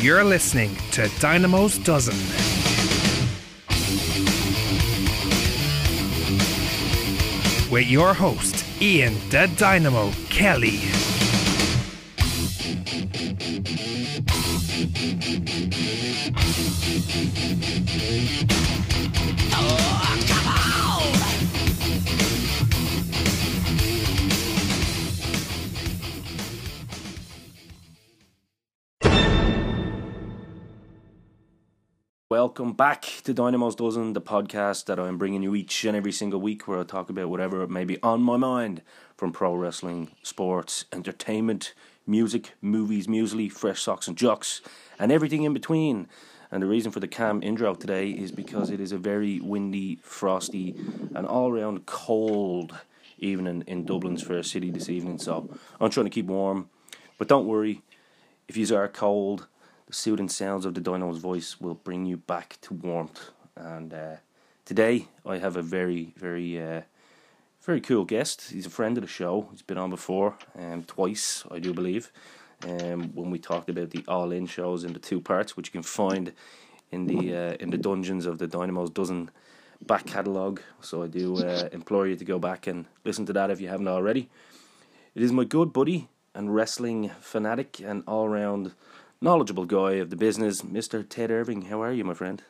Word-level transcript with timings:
You're 0.00 0.24
listening 0.24 0.74
to 0.92 1.02
Dynamo's 1.20 1.78
Dozen. 1.78 2.16
With 7.70 7.86
your 7.86 8.14
host, 8.14 8.59
Ian 8.82 9.12
the 9.28 9.46
Dynamo 9.58 10.10
Kelly. 10.30 10.80
Welcome 32.30 32.72
back 32.72 33.09
to 33.22 33.34
Dynamo's 33.34 33.74
Dozen, 33.74 34.14
the 34.14 34.20
podcast 34.20 34.86
that 34.86 34.98
I'm 34.98 35.18
bringing 35.18 35.42
you 35.42 35.54
each 35.54 35.84
and 35.84 35.96
every 35.96 36.12
single 36.12 36.40
week 36.40 36.66
where 36.66 36.80
I 36.80 36.84
talk 36.84 37.10
about 37.10 37.28
whatever 37.28 37.66
may 37.66 37.84
be 37.84 38.00
on 38.02 38.22
my 38.22 38.36
mind 38.36 38.80
from 39.16 39.30
pro 39.30 39.54
wrestling, 39.54 40.12
sports, 40.22 40.86
entertainment, 40.92 41.74
music, 42.06 42.54
movies, 42.62 43.06
muesli, 43.08 43.52
fresh 43.52 43.82
socks 43.82 44.08
and 44.08 44.16
jocks, 44.16 44.62
and 44.98 45.12
everything 45.12 45.42
in 45.42 45.52
between. 45.52 46.08
And 46.50 46.62
the 46.62 46.66
reason 46.66 46.92
for 46.92 47.00
the 47.00 47.08
cam 47.08 47.42
intro 47.42 47.74
today 47.74 48.10
is 48.10 48.32
because 48.32 48.70
it 48.70 48.80
is 48.80 48.92
a 48.92 48.98
very 48.98 49.38
windy, 49.40 49.98
frosty, 50.02 50.74
and 51.14 51.26
all 51.26 51.52
round 51.52 51.84
cold 51.86 52.74
evening 53.18 53.64
in 53.66 53.84
Dublin's 53.84 54.22
fair 54.22 54.42
city 54.42 54.70
this 54.70 54.88
evening. 54.88 55.18
So 55.18 55.50
I'm 55.78 55.90
trying 55.90 56.06
to 56.06 56.10
keep 56.10 56.26
warm. 56.26 56.70
But 57.18 57.28
don't 57.28 57.46
worry, 57.46 57.82
if 58.48 58.56
you 58.56 58.74
are 58.74 58.88
cold, 58.88 59.46
the 59.90 59.96
soothing 59.96 60.28
sounds 60.28 60.64
of 60.64 60.74
the 60.74 60.80
Dynamo's 60.80 61.18
voice 61.18 61.60
will 61.60 61.74
bring 61.74 62.06
you 62.06 62.16
back 62.16 62.58
to 62.60 62.74
warmth. 62.74 63.30
And 63.56 63.92
uh, 63.92 64.16
today 64.64 65.08
I 65.26 65.38
have 65.38 65.56
a 65.56 65.62
very, 65.62 66.14
very, 66.16 66.62
uh, 66.62 66.82
very 67.62 67.80
cool 67.80 68.04
guest. 68.04 68.52
He's 68.52 68.66
a 68.66 68.70
friend 68.70 68.96
of 68.96 69.02
the 69.02 69.08
show. 69.08 69.48
He's 69.50 69.62
been 69.62 69.78
on 69.78 69.90
before, 69.90 70.38
um, 70.56 70.84
twice, 70.84 71.44
I 71.50 71.58
do 71.58 71.74
believe. 71.74 72.12
Um, 72.64 73.10
when 73.16 73.32
we 73.32 73.40
talked 73.40 73.68
about 73.68 73.90
the 73.90 74.04
All 74.06 74.30
In 74.30 74.46
shows 74.46 74.84
in 74.84 74.92
the 74.92 75.00
two 75.00 75.20
parts, 75.20 75.56
which 75.56 75.66
you 75.68 75.72
can 75.72 75.82
find 75.82 76.34
in 76.92 77.06
the 77.06 77.34
uh, 77.34 77.54
in 77.58 77.70
the 77.70 77.78
dungeons 77.78 78.26
of 78.26 78.38
the 78.38 78.46
Dynamo's 78.46 78.90
dozen 78.90 79.30
back 79.86 80.06
catalogue. 80.06 80.60
So 80.80 81.02
I 81.02 81.08
do 81.08 81.38
uh, 81.38 81.68
implore 81.72 82.06
you 82.06 82.14
to 82.14 82.24
go 82.24 82.38
back 82.38 82.68
and 82.68 82.84
listen 83.04 83.26
to 83.26 83.32
that 83.32 83.50
if 83.50 83.60
you 83.60 83.68
haven't 83.68 83.88
already. 83.88 84.28
It 85.16 85.22
is 85.22 85.32
my 85.32 85.44
good 85.44 85.72
buddy 85.72 86.08
and 86.32 86.54
wrestling 86.54 87.10
fanatic 87.20 87.80
and 87.80 88.04
all 88.06 88.28
round 88.28 88.72
knowledgeable 89.22 89.66
guy 89.66 89.92
of 89.94 90.08
the 90.08 90.16
business, 90.16 90.62
Mr. 90.62 91.06
Ted 91.06 91.30
Irvine. 91.30 91.62
How 91.62 91.82
are 91.82 91.92
you, 91.92 92.04
my 92.04 92.14
friend? 92.14 92.42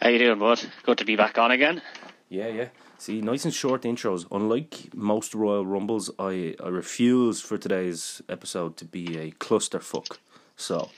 How 0.00 0.08
you 0.08 0.18
doing, 0.18 0.38
bud? 0.38 0.60
Good 0.82 0.98
to 0.98 1.04
be 1.04 1.14
back 1.14 1.38
on 1.38 1.52
again. 1.52 1.80
Yeah, 2.28 2.48
yeah. 2.48 2.68
See, 2.98 3.20
nice 3.20 3.44
and 3.44 3.54
short 3.54 3.82
intros. 3.82 4.26
Unlike 4.32 4.94
most 4.94 5.34
Royal 5.34 5.64
Rumbles, 5.64 6.10
I, 6.18 6.56
I 6.62 6.68
refuse 6.68 7.40
for 7.40 7.56
today's 7.56 8.20
episode 8.28 8.76
to 8.78 8.84
be 8.84 9.16
a 9.16 9.30
clusterfuck. 9.32 10.18
So, 10.56 10.90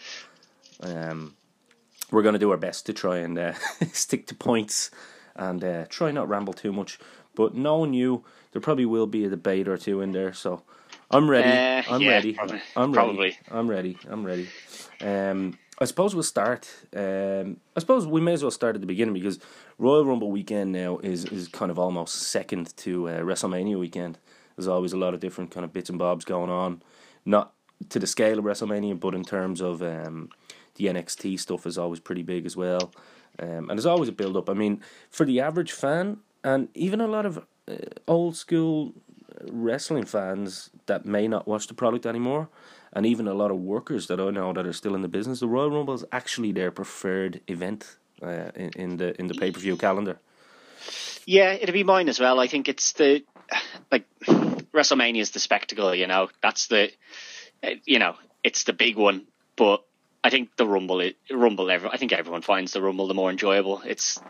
um, 0.80 1.34
we're 2.10 2.22
going 2.22 2.34
to 2.34 2.38
do 2.38 2.50
our 2.50 2.56
best 2.56 2.86
to 2.86 2.94
try 2.94 3.18
and 3.18 3.38
uh, 3.38 3.52
stick 3.92 4.26
to 4.28 4.34
points 4.34 4.90
and 5.36 5.62
uh, 5.62 5.84
try 5.90 6.10
not 6.12 6.28
ramble 6.28 6.54
too 6.54 6.72
much. 6.72 6.98
But 7.34 7.54
knowing 7.54 7.92
you, 7.92 8.24
there 8.52 8.62
probably 8.62 8.86
will 8.86 9.06
be 9.06 9.24
a 9.24 9.28
debate 9.28 9.68
or 9.68 9.76
two 9.76 10.00
in 10.00 10.12
there. 10.12 10.32
So, 10.32 10.62
I'm 11.10 11.28
ready. 11.28 11.48
Uh, 11.48 11.94
I'm 11.94 12.02
yeah, 12.02 12.10
ready. 12.10 12.34
probably. 12.34 12.60
I'm 12.76 12.92
ready. 12.92 12.94
Probably. 12.94 13.38
I'm 13.50 13.70
ready. 13.70 13.98
I'm 14.08 14.24
ready. 14.24 14.48
Um, 15.00 15.58
I 15.78 15.84
suppose 15.86 16.14
we'll 16.14 16.22
start. 16.22 16.68
Um, 16.94 17.58
I 17.76 17.80
suppose 17.80 18.06
we 18.06 18.20
may 18.20 18.34
as 18.34 18.42
well 18.42 18.50
start 18.50 18.74
at 18.74 18.80
the 18.82 18.86
beginning 18.86 19.14
because 19.14 19.38
Royal 19.78 20.04
Rumble 20.04 20.30
weekend 20.30 20.72
now 20.72 20.98
is 20.98 21.24
is 21.26 21.48
kind 21.48 21.70
of 21.70 21.78
almost 21.78 22.14
second 22.14 22.76
to 22.78 23.08
uh, 23.08 23.20
WrestleMania 23.20 23.78
weekend. 23.78 24.18
There's 24.56 24.68
always 24.68 24.92
a 24.92 24.98
lot 24.98 25.14
of 25.14 25.20
different 25.20 25.50
kind 25.50 25.64
of 25.64 25.72
bits 25.72 25.88
and 25.88 25.98
bobs 25.98 26.24
going 26.24 26.50
on, 26.50 26.82
not 27.24 27.54
to 27.88 27.98
the 27.98 28.06
scale 28.06 28.38
of 28.38 28.44
WrestleMania, 28.44 28.98
but 28.98 29.14
in 29.14 29.24
terms 29.24 29.60
of 29.62 29.80
um, 29.82 30.30
the 30.74 30.86
NXT 30.86 31.38
stuff 31.40 31.66
is 31.66 31.78
always 31.78 32.00
pretty 32.00 32.22
big 32.22 32.44
as 32.44 32.56
well. 32.56 32.92
Um, 33.38 33.70
and 33.70 33.70
there's 33.70 33.86
always 33.86 34.08
a 34.08 34.12
build 34.12 34.36
up. 34.36 34.50
I 34.50 34.54
mean, 34.54 34.82
for 35.10 35.24
the 35.24 35.40
average 35.40 35.72
fan, 35.72 36.18
and 36.42 36.68
even 36.74 37.00
a 37.00 37.06
lot 37.06 37.24
of 37.24 37.38
uh, 37.68 37.76
old 38.08 38.36
school 38.36 38.94
wrestling 39.50 40.04
fans 40.04 40.70
that 40.86 41.04
may 41.04 41.28
not 41.28 41.46
watch 41.46 41.66
the 41.66 41.74
product 41.74 42.06
anymore, 42.06 42.48
and 42.92 43.06
even 43.06 43.28
a 43.28 43.34
lot 43.34 43.50
of 43.50 43.58
workers 43.58 44.06
that 44.08 44.20
I 44.20 44.30
know 44.30 44.52
that 44.52 44.66
are 44.66 44.72
still 44.72 44.94
in 44.94 45.02
the 45.02 45.08
business, 45.08 45.40
the 45.40 45.48
Royal 45.48 45.70
Rumble 45.70 45.94
is 45.94 46.04
actually 46.12 46.52
their 46.52 46.70
preferred 46.70 47.40
event 47.46 47.96
uh, 48.22 48.50
in, 48.54 48.70
in 48.76 48.96
the 48.96 49.18
in 49.20 49.28
the 49.28 49.34
pay 49.34 49.50
per 49.50 49.60
view 49.60 49.76
calendar. 49.76 50.18
Yeah, 51.26 51.52
it'll 51.52 51.74
be 51.74 51.84
mine 51.84 52.08
as 52.08 52.18
well. 52.18 52.40
I 52.40 52.46
think 52.46 52.68
it's 52.68 52.92
the 52.92 53.22
like 53.90 54.06
WrestleMania 54.26 55.20
is 55.20 55.30
the 55.30 55.40
spectacle. 55.40 55.94
You 55.94 56.06
know, 56.06 56.28
that's 56.42 56.68
the 56.68 56.90
you 57.84 57.98
know 57.98 58.14
it's 58.42 58.64
the 58.64 58.72
big 58.72 58.96
one. 58.96 59.26
But 59.56 59.84
I 60.22 60.30
think 60.30 60.56
the 60.56 60.66
Rumble, 60.66 61.02
Rumble, 61.30 61.70
I 61.70 61.96
think 61.96 62.12
everyone 62.12 62.42
finds 62.42 62.72
the 62.72 62.82
Rumble 62.82 63.08
the 63.08 63.14
more 63.14 63.30
enjoyable. 63.30 63.82
It's 63.84 64.20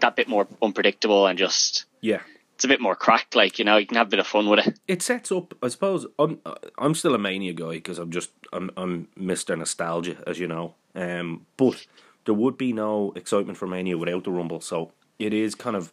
that 0.00 0.16
bit 0.16 0.28
more 0.28 0.46
unpredictable 0.62 1.26
and 1.26 1.38
just 1.38 1.84
Yeah, 2.00 2.20
it's 2.58 2.64
a 2.64 2.68
bit 2.68 2.80
more 2.80 2.96
cracked. 2.96 3.36
Like 3.36 3.60
you 3.60 3.64
know, 3.64 3.76
you 3.76 3.86
can 3.86 3.96
have 3.98 4.08
a 4.08 4.10
bit 4.10 4.18
of 4.18 4.26
fun 4.26 4.48
with 4.48 4.66
it. 4.66 4.80
it 4.88 5.00
sets 5.00 5.30
up. 5.30 5.54
I 5.62 5.68
suppose 5.68 6.06
I'm 6.18 6.40
I'm 6.76 6.92
still 6.96 7.14
a 7.14 7.18
mania 7.18 7.52
guy 7.52 7.74
because 7.74 8.00
I'm 8.00 8.10
just 8.10 8.30
I'm 8.52 8.68
I'm 8.76 9.06
Mister 9.14 9.54
Nostalgia, 9.54 10.16
as 10.26 10.40
you 10.40 10.48
know. 10.48 10.74
Um, 10.96 11.46
but 11.56 11.86
there 12.24 12.34
would 12.34 12.58
be 12.58 12.72
no 12.72 13.12
excitement 13.14 13.58
for 13.58 13.68
Mania 13.68 13.96
without 13.96 14.24
the 14.24 14.32
Rumble. 14.32 14.60
So 14.60 14.90
it 15.20 15.32
is 15.32 15.54
kind 15.54 15.76
of 15.76 15.92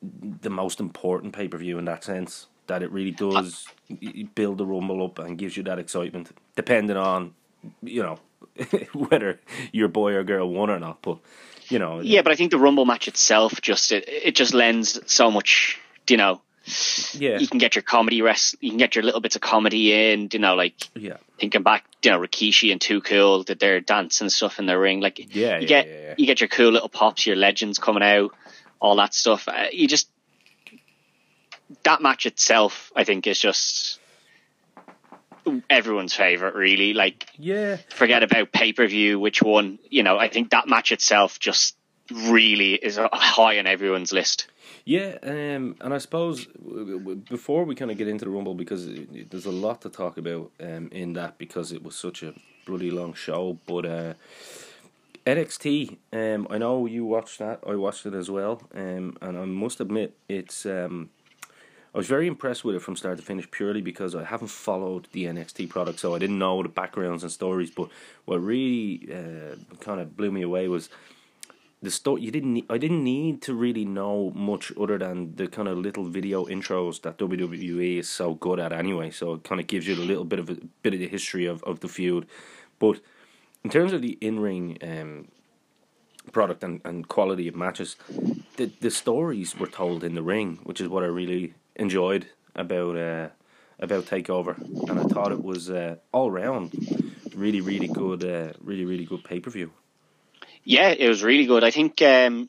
the 0.00 0.48
most 0.48 0.80
important 0.80 1.34
pay 1.34 1.48
per 1.48 1.58
view 1.58 1.78
in 1.78 1.84
that 1.84 2.02
sense. 2.02 2.46
That 2.66 2.82
it 2.82 2.90
really 2.90 3.10
does 3.10 3.66
y- 3.90 4.26
build 4.34 4.56
the 4.56 4.64
Rumble 4.64 5.04
up 5.04 5.18
and 5.18 5.36
gives 5.36 5.54
you 5.58 5.62
that 5.64 5.78
excitement, 5.78 6.30
depending 6.56 6.96
on 6.96 7.34
you 7.82 8.02
know 8.02 8.20
whether 8.94 9.38
your 9.70 9.88
boy 9.88 10.14
or 10.14 10.24
girl 10.24 10.48
won 10.48 10.70
or 10.70 10.80
not. 10.80 11.02
But 11.02 11.18
you 11.68 11.78
know, 11.78 12.00
Yeah, 12.00 12.22
but 12.22 12.32
I 12.32 12.36
think 12.36 12.50
the 12.50 12.58
Rumble 12.58 12.84
match 12.84 13.08
itself 13.08 13.60
just 13.60 13.92
it, 13.92 14.08
it 14.08 14.34
just 14.34 14.54
lends 14.54 15.00
so 15.06 15.30
much. 15.30 15.78
You 16.08 16.16
know, 16.16 16.42
yeah, 17.12 17.38
you 17.38 17.46
can 17.46 17.58
get 17.58 17.74
your 17.74 17.82
comedy 17.82 18.22
rest. 18.22 18.56
You 18.60 18.70
can 18.70 18.78
get 18.78 18.94
your 18.94 19.04
little 19.04 19.20
bits 19.20 19.36
of 19.36 19.42
comedy 19.42 20.12
in. 20.12 20.28
You 20.32 20.38
know, 20.38 20.54
like 20.54 20.74
yeah. 20.94 21.16
thinking 21.38 21.62
back, 21.62 21.84
you 22.02 22.10
know, 22.10 22.20
Rikishi 22.20 22.72
and 22.72 22.80
Too 22.80 23.00
Cool 23.00 23.42
did 23.42 23.58
their 23.58 23.80
dance 23.80 24.20
and 24.20 24.30
stuff 24.30 24.58
in 24.58 24.66
the 24.66 24.78
ring. 24.78 25.00
Like, 25.00 25.18
Yeah, 25.18 25.58
you 25.58 25.62
yeah, 25.62 25.66
get 25.66 25.86
yeah, 25.86 26.14
you 26.18 26.26
get 26.26 26.40
your 26.40 26.48
cool 26.48 26.70
little 26.70 26.88
pops, 26.88 27.26
your 27.26 27.36
legends 27.36 27.78
coming 27.78 28.02
out, 28.02 28.34
all 28.80 28.96
that 28.96 29.14
stuff. 29.14 29.48
Uh, 29.48 29.66
you 29.72 29.88
just 29.88 30.08
that 31.82 32.02
match 32.02 32.26
itself, 32.26 32.92
I 32.94 33.04
think, 33.04 33.26
is 33.26 33.38
just 33.38 33.98
everyone's 35.68 36.14
favorite. 36.14 36.54
Really, 36.54 36.94
like 36.94 37.28
Yeah, 37.38 37.78
forget 37.94 38.22
about 38.22 38.52
pay 38.52 38.72
per 38.72 38.86
view, 38.86 39.18
which 39.20 39.42
one. 39.42 39.78
You 39.88 40.02
know, 40.02 40.18
I 40.18 40.28
think 40.28 40.50
that 40.50 40.68
match 40.68 40.92
itself 40.92 41.38
just 41.38 41.76
really 42.10 42.74
is 42.74 42.98
high 43.12 43.58
on 43.58 43.66
everyone's 43.66 44.12
list. 44.12 44.48
Yeah, 44.84 45.16
um, 45.22 45.76
and 45.80 45.94
I 45.94 45.98
suppose 45.98 46.46
before 47.30 47.64
we 47.64 47.74
kind 47.74 47.90
of 47.90 47.96
get 47.96 48.08
into 48.08 48.26
the 48.26 48.30
Rumble, 48.30 48.54
because 48.54 48.86
there's 49.30 49.46
a 49.46 49.50
lot 49.50 49.80
to 49.82 49.88
talk 49.88 50.18
about 50.18 50.50
um, 50.60 50.88
in 50.92 51.14
that 51.14 51.38
because 51.38 51.72
it 51.72 51.82
was 51.82 51.96
such 51.96 52.22
a 52.22 52.34
bloody 52.66 52.90
long 52.90 53.14
show. 53.14 53.58
But 53.66 53.86
uh, 53.86 54.14
NXT, 55.26 55.96
um, 56.12 56.46
I 56.50 56.58
know 56.58 56.84
you 56.84 57.06
watched 57.06 57.38
that. 57.38 57.60
I 57.66 57.76
watched 57.76 58.04
it 58.04 58.12
as 58.12 58.30
well, 58.30 58.60
um, 58.74 59.16
and 59.22 59.38
I 59.38 59.44
must 59.44 59.80
admit 59.80 60.16
it's. 60.28 60.66
I 61.94 61.98
was 61.98 62.08
very 62.08 62.26
impressed 62.26 62.64
with 62.64 62.74
it 62.74 62.80
from 62.80 62.96
start 62.96 63.18
to 63.18 63.24
finish, 63.24 63.48
purely 63.48 63.80
because 63.80 64.16
I 64.16 64.24
haven't 64.24 64.48
followed 64.48 65.06
the 65.12 65.26
NXT 65.26 65.68
product, 65.68 66.00
so 66.00 66.12
I 66.12 66.18
didn't 66.18 66.40
know 66.40 66.60
the 66.60 66.68
backgrounds 66.68 67.22
and 67.22 67.30
stories. 67.30 67.70
But 67.70 67.88
what 68.24 68.38
really 68.42 69.08
uh, 69.12 69.54
kind 69.78 70.00
of 70.00 70.16
blew 70.16 70.32
me 70.32 70.42
away 70.42 70.66
was 70.66 70.88
the 71.82 71.92
story 71.92 72.22
you 72.22 72.32
didn't 72.32 72.54
need, 72.54 72.66
I 72.68 72.78
didn't 72.78 73.04
need 73.04 73.42
to 73.42 73.54
really 73.54 73.84
know 73.84 74.32
much 74.34 74.72
other 74.76 74.98
than 74.98 75.36
the 75.36 75.46
kind 75.46 75.68
of 75.68 75.78
little 75.78 76.04
video 76.04 76.46
intros 76.46 77.00
that 77.02 77.16
WWE 77.18 77.98
is 77.98 78.08
so 78.08 78.34
good 78.34 78.58
at 78.58 78.72
anyway. 78.72 79.10
So 79.12 79.34
it 79.34 79.44
kind 79.44 79.60
of 79.60 79.68
gives 79.68 79.86
you 79.86 79.94
a 79.94 80.02
little 80.02 80.24
bit 80.24 80.40
of 80.40 80.50
a 80.50 80.56
bit 80.82 80.94
of 80.94 80.98
the 80.98 81.08
history 81.08 81.46
of, 81.46 81.62
of 81.62 81.78
the 81.78 81.88
feud. 81.88 82.26
But 82.80 82.98
in 83.62 83.70
terms 83.70 83.92
of 83.92 84.02
the 84.02 84.18
in 84.20 84.40
ring 84.40 84.78
um, 84.82 85.28
product 86.32 86.64
and, 86.64 86.80
and 86.84 87.06
quality 87.06 87.46
of 87.46 87.54
matches, 87.54 87.94
the 88.56 88.72
the 88.80 88.90
stories 88.90 89.56
were 89.56 89.68
told 89.68 90.02
in 90.02 90.16
the 90.16 90.22
ring, 90.22 90.58
which 90.64 90.80
is 90.80 90.88
what 90.88 91.04
I 91.04 91.06
really 91.06 91.54
enjoyed. 91.76 92.26
about 92.54 92.96
uh, 92.96 93.28
about 93.78 94.04
Takeover, 94.04 94.56
and 94.88 94.98
I 94.98 95.02
thought 95.04 95.32
it 95.32 95.42
was 95.42 95.70
uh, 95.70 95.96
all 96.12 96.30
round 96.30 96.72
really, 97.34 97.60
really 97.60 97.88
good, 97.88 98.24
uh, 98.24 98.52
really, 98.60 98.84
really 98.84 99.04
good 99.04 99.24
pay 99.24 99.40
per 99.40 99.50
view. 99.50 99.72
Yeah, 100.62 100.90
it 100.90 101.08
was 101.08 101.22
really 101.22 101.46
good. 101.46 101.64
I 101.64 101.70
think, 101.70 102.00
um, 102.00 102.48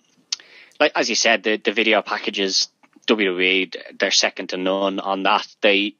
like 0.80 0.92
as 0.96 1.10
you 1.10 1.16
said, 1.16 1.44
the 1.44 1.58
the 1.58 1.72
video 1.72 2.02
packages 2.02 2.70
WWE 3.08 3.76
they're 4.00 4.12
second 4.12 4.50
to 4.50 4.58
none 4.58 5.00
on 5.00 5.24
that. 5.24 5.48
They 5.62 5.96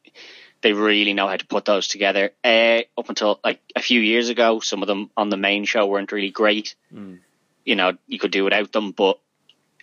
they 0.62 0.74
really 0.74 1.14
know 1.14 1.28
how 1.28 1.38
to 1.38 1.46
put 1.46 1.66
those 1.66 1.88
together. 1.88 2.32
Uh, 2.44 2.82
up 2.98 3.10
until 3.10 3.40
like 3.44 3.62
a 3.76 3.82
few 3.82 4.00
years 4.00 4.30
ago, 4.30 4.60
some 4.60 4.82
of 4.82 4.88
them 4.88 5.10
on 5.18 5.30
the 5.30 5.38
main 5.38 5.66
show 5.66 5.86
weren't 5.86 6.12
really 6.12 6.32
great. 6.32 6.76
Mm. 6.94 7.20
You 7.64 7.76
know, 7.76 7.94
you 8.08 8.20
could 8.20 8.32
do 8.32 8.44
without 8.44 8.72
them, 8.72 8.92
but 8.92 9.20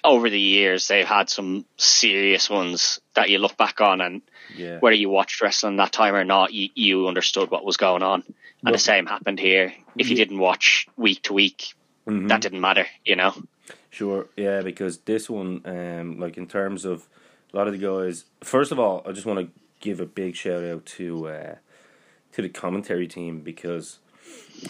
over 0.05 0.29
the 0.29 0.41
years 0.41 0.89
they've 0.89 1.07
had 1.07 1.31
some 1.31 1.65
serious 1.77 2.51
ones 2.51 3.01
that 3.15 3.31
you 3.31 3.39
look 3.39 3.57
back 3.57 3.81
on 3.81 4.01
and 4.01 4.23
Yeah. 4.57 4.79
whether 4.81 4.97
you 4.97 5.09
watched 5.09 5.41
wrestling 5.41 5.77
that 5.77 5.93
time 5.93 6.15
or 6.15 6.25
not, 6.25 6.53
you, 6.53 6.71
you 6.75 7.07
understood 7.09 7.51
what 7.51 7.65
was 7.65 7.77
going 7.77 8.03
on. 8.03 8.23
And 8.23 8.35
Well- 8.65 8.73
the 8.73 8.79
same 8.79 9.07
happened 9.07 9.39
here. 9.39 9.73
If 9.97 10.11
you 10.11 10.17
didn't 10.17 10.39
watch 10.39 10.87
week 10.97 11.23
to 11.23 11.33
week, 11.33 11.75
Mhm. 12.07 12.29
that 12.29 12.41
didn't 12.41 12.61
matter, 12.61 12.87
you 13.05 13.15
know? 13.17 13.35
Sure, 13.91 14.27
yeah, 14.37 14.63
because 14.63 14.99
this 14.99 15.31
one, 15.31 15.61
um, 15.65 16.19
like 16.19 16.37
in 16.37 16.47
terms 16.49 16.85
of 16.85 17.07
a 17.53 17.57
lot 17.57 17.67
of 17.69 17.73
the 17.73 17.79
guys. 17.79 18.25
First 18.43 18.73
of 18.73 18.79
all, 18.79 19.03
I 19.07 19.13
just 19.13 19.27
want 19.27 19.39
to 19.39 19.49
give 19.81 20.01
a 20.01 20.07
big 20.07 20.35
shout 20.35 20.65
out 20.65 20.87
to 20.87 21.29
uh, 21.29 21.55
to 22.33 22.41
the 22.43 22.49
commentary 22.49 23.07
team 23.07 23.41
because 23.41 23.99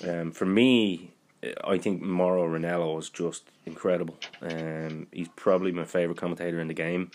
um, 0.06 0.32
for 0.32 0.44
me, 0.46 1.11
I 1.64 1.78
think 1.78 2.02
Mauro 2.02 2.46
Ranallo 2.46 2.98
is 2.98 3.10
just 3.10 3.44
incredible. 3.66 4.16
Um, 4.40 5.06
he's 5.12 5.28
probably 5.34 5.72
my 5.72 5.84
favorite 5.84 6.18
commentator 6.18 6.60
in 6.60 6.68
the 6.68 6.74
game. 6.74 7.10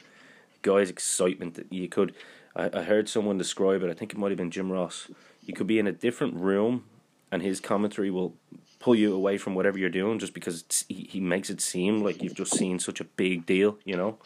Guy's 0.61 0.89
excitement 0.89 1.55
that 1.55 1.71
you 1.71 1.87
could. 1.87 2.13
I, 2.55 2.69
I 2.73 2.83
heard 2.83 3.07
someone 3.07 3.37
describe 3.37 3.83
it. 3.83 3.89
I 3.89 3.93
think 3.93 4.11
it 4.13 4.17
might 4.17 4.31
have 4.31 4.37
been 4.37 4.51
Jim 4.51 4.71
Ross. 4.71 5.07
You 5.45 5.53
could 5.53 5.67
be 5.67 5.79
in 5.79 5.87
a 5.87 5.91
different 5.93 6.35
room, 6.35 6.83
and 7.31 7.41
his 7.41 7.59
commentary 7.61 8.11
will 8.11 8.35
pull 8.79 8.95
you 8.95 9.15
away 9.15 9.37
from 9.37 9.55
whatever 9.55 9.77
you're 9.77 9.89
doing 9.89 10.19
just 10.19 10.33
because 10.33 10.63
he, 10.87 11.07
he 11.09 11.19
makes 11.19 11.49
it 11.49 11.61
seem 11.61 12.03
like 12.03 12.21
you've 12.21 12.35
just 12.35 12.53
seen 12.55 12.79
such 12.79 12.99
a 12.99 13.03
big 13.05 13.45
deal, 13.45 13.77
you 13.85 13.95
know. 13.95 14.17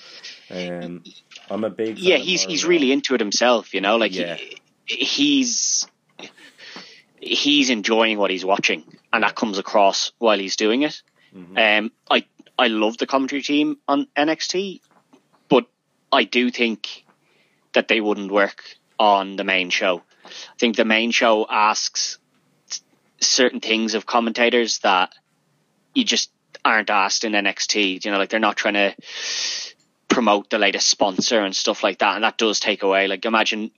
Um, 0.50 1.04
I'm 1.50 1.64
a 1.64 1.70
big 1.70 1.98
Yeah, 2.00 2.18
he's 2.18 2.44
he's 2.44 2.66
really 2.66 2.92
into 2.92 3.14
it 3.14 3.22
himself, 3.22 3.74
you 3.74 3.82
know? 3.82 3.98
Like, 3.98 4.14
Yeah. 4.16 4.36
he, 4.86 4.96
he's 5.06 5.88
he's 7.22 7.70
enjoying 7.70 8.18
what 8.18 8.32
he's 8.32 8.44
watching, 8.44 8.84
and 9.14 9.24
that 9.24 9.36
comes 9.36 9.58
across 9.60 10.12
while 10.18 10.40
he's 10.40 10.56
doing 10.56 10.82
it. 10.82 11.02
Mm-hmm. 11.36 11.58
Um, 11.58 11.92
I 12.10 12.26
I 12.58 12.68
love 12.68 12.98
the 12.98 13.08
commentary 13.08 13.42
team 13.42 13.78
on 13.88 14.08
NXT, 14.18 14.82
but 15.48 15.68
I 16.12 16.24
do 16.26 16.50
think 16.52 17.06
that 17.74 17.88
they 17.88 18.02
wouldn't 18.02 18.32
work 18.32 18.64
on 19.00 19.36
the 19.36 19.44
main 19.44 19.70
show. 19.70 20.02
I 20.26 20.58
think 20.60 20.76
the 20.76 20.86
main 20.86 21.12
show 21.12 21.46
asks 21.50 22.18
certain 23.20 23.60
things 23.60 23.94
of 23.94 24.06
commentators 24.06 24.80
that 24.80 25.14
you 25.94 26.04
just 26.04 26.32
aren't 26.66 26.90
asked 26.90 27.24
in 27.24 27.34
NXT. 27.34 28.04
You 28.04 28.12
know, 28.12 28.18
like 28.18 28.30
they're 28.30 28.40
not 28.40 28.58
trying 28.58 28.74
to 28.74 28.96
promote 30.08 30.50
the 30.50 30.60
latest 30.60 30.88
sponsor 30.88 31.40
and 31.40 31.56
stuff 31.56 31.84
like 31.84 32.00
that, 32.00 32.16
and 32.16 32.24
that 32.24 32.38
does 32.38 32.60
take 32.60 32.84
away. 32.84 33.08
Like 33.08 33.26
imagine 33.26 33.72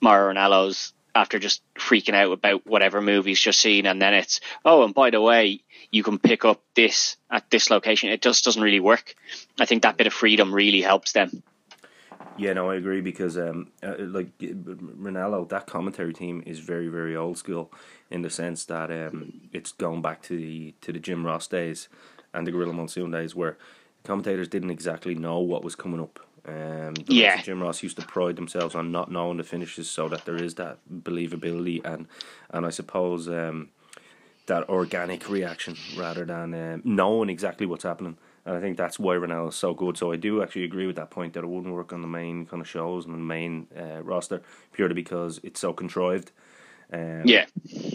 Mauro 0.00 0.32
Ranallo's 0.32 0.92
after 1.14 1.38
just 1.38 1.62
freaking 1.74 2.14
out 2.14 2.32
about 2.32 2.66
whatever 2.66 3.00
movie 3.00 3.30
he's 3.30 3.40
just 3.40 3.60
seen, 3.60 3.86
and 3.86 4.00
then 4.00 4.14
it's 4.14 4.40
oh, 4.64 4.84
and 4.84 4.94
by 4.94 5.10
the 5.10 5.20
way, 5.20 5.62
you 5.90 6.02
can 6.02 6.18
pick 6.18 6.44
up 6.44 6.60
this 6.74 7.16
at 7.30 7.50
this 7.50 7.70
location. 7.70 8.10
It 8.10 8.22
just 8.22 8.44
doesn't 8.44 8.62
really 8.62 8.80
work. 8.80 9.14
I 9.58 9.64
think 9.64 9.82
that 9.82 9.96
bit 9.96 10.06
of 10.06 10.12
freedom 10.12 10.54
really 10.54 10.82
helps 10.82 11.12
them. 11.12 11.42
Yeah, 12.36 12.52
no, 12.54 12.70
I 12.70 12.76
agree 12.76 13.00
because 13.00 13.38
um, 13.38 13.70
uh, 13.82 13.94
like 13.98 14.36
Ranallo, 14.38 15.48
that 15.50 15.66
commentary 15.66 16.12
team 16.12 16.42
is 16.44 16.58
very, 16.58 16.88
very 16.88 17.14
old 17.14 17.38
school 17.38 17.72
in 18.10 18.22
the 18.22 18.30
sense 18.30 18.64
that 18.64 18.90
um, 18.90 19.40
it's 19.52 19.70
going 19.70 20.02
back 20.02 20.22
to 20.22 20.36
the 20.36 20.74
to 20.80 20.92
the 20.92 20.98
Jim 20.98 21.24
Ross 21.24 21.46
days 21.46 21.88
and 22.32 22.46
the 22.46 22.50
Gorilla 22.50 22.72
Monsoon 22.72 23.12
days 23.12 23.36
where 23.36 23.56
commentators 24.02 24.48
didn't 24.48 24.70
exactly 24.70 25.14
know 25.14 25.38
what 25.38 25.62
was 25.62 25.76
coming 25.76 26.00
up. 26.00 26.18
Um, 26.46 26.94
the 26.94 27.04
Yeah. 27.14 27.42
Jim 27.42 27.62
Ross 27.62 27.82
used 27.82 27.98
to 27.98 28.06
pride 28.06 28.36
themselves 28.36 28.74
on 28.74 28.92
not 28.92 29.10
knowing 29.10 29.38
the 29.38 29.44
finishes, 29.44 29.88
so 29.90 30.08
that 30.08 30.24
there 30.24 30.36
is 30.42 30.54
that 30.56 30.78
believability 30.90 31.80
and 31.84 32.06
and 32.50 32.66
I 32.66 32.70
suppose 32.70 33.28
um, 33.28 33.70
that 34.46 34.68
organic 34.68 35.28
reaction 35.30 35.76
rather 35.96 36.24
than 36.24 36.54
um, 36.54 36.82
knowing 36.84 37.30
exactly 37.30 37.66
what's 37.66 37.84
happening. 37.84 38.18
And 38.46 38.56
I 38.56 38.60
think 38.60 38.76
that's 38.76 38.98
why 38.98 39.14
Ranallo 39.16 39.48
is 39.48 39.56
so 39.56 39.74
good. 39.74 39.96
So 39.96 40.12
I 40.12 40.16
do 40.16 40.42
actually 40.42 40.64
agree 40.64 40.86
with 40.86 40.96
that 40.96 41.10
point 41.10 41.32
that 41.34 41.44
it 41.44 41.48
wouldn't 41.48 41.74
work 41.74 41.92
on 41.94 42.02
the 42.02 42.08
main 42.08 42.46
kind 42.46 42.60
of 42.60 42.68
shows 42.68 43.06
and 43.06 43.14
the 43.14 43.18
main 43.18 43.68
uh, 43.78 44.02
roster 44.02 44.42
purely 44.72 44.94
because 44.94 45.40
it's 45.42 45.60
so 45.60 45.72
contrived. 45.72 46.30
Um, 46.92 47.22
Yeah, 47.26 47.46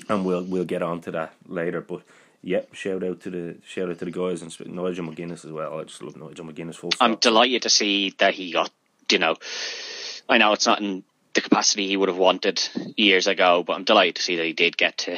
and 0.09 0.25
we'll 0.25 0.43
we'll 0.43 0.65
get 0.65 0.81
on 0.81 1.01
to 1.01 1.11
that 1.11 1.33
later. 1.47 1.81
But 1.81 2.01
yep, 2.41 2.73
shout 2.73 3.03
out 3.03 3.21
to 3.21 3.29
the 3.29 3.57
shout 3.67 3.89
out 3.89 3.99
to 3.99 4.05
the 4.05 4.11
guys 4.11 4.41
and 4.41 4.51
Nigel 4.75 5.05
McGuinness 5.05 5.45
as 5.45 5.51
well. 5.51 5.79
I 5.79 5.83
just 5.83 6.01
love 6.01 6.15
Nigel 6.17 6.45
McGuinness. 6.45 6.75
Full 6.75 6.91
stop. 6.91 7.07
I'm 7.09 7.15
delighted 7.15 7.63
to 7.63 7.69
see 7.69 8.13
that 8.19 8.33
he 8.33 8.51
got. 8.51 8.71
You 9.11 9.19
know, 9.19 9.35
I 10.27 10.37
know 10.37 10.53
it's 10.53 10.67
not 10.67 10.79
in 10.81 11.03
the 11.33 11.41
capacity 11.41 11.87
he 11.87 11.97
would 11.97 12.09
have 12.09 12.17
wanted 12.17 12.61
years 12.97 13.27
ago, 13.27 13.63
but 13.65 13.73
I'm 13.73 13.83
delighted 13.83 14.15
to 14.17 14.21
see 14.21 14.35
that 14.37 14.45
he 14.45 14.53
did 14.53 14.77
get 14.77 14.97
to, 14.99 15.17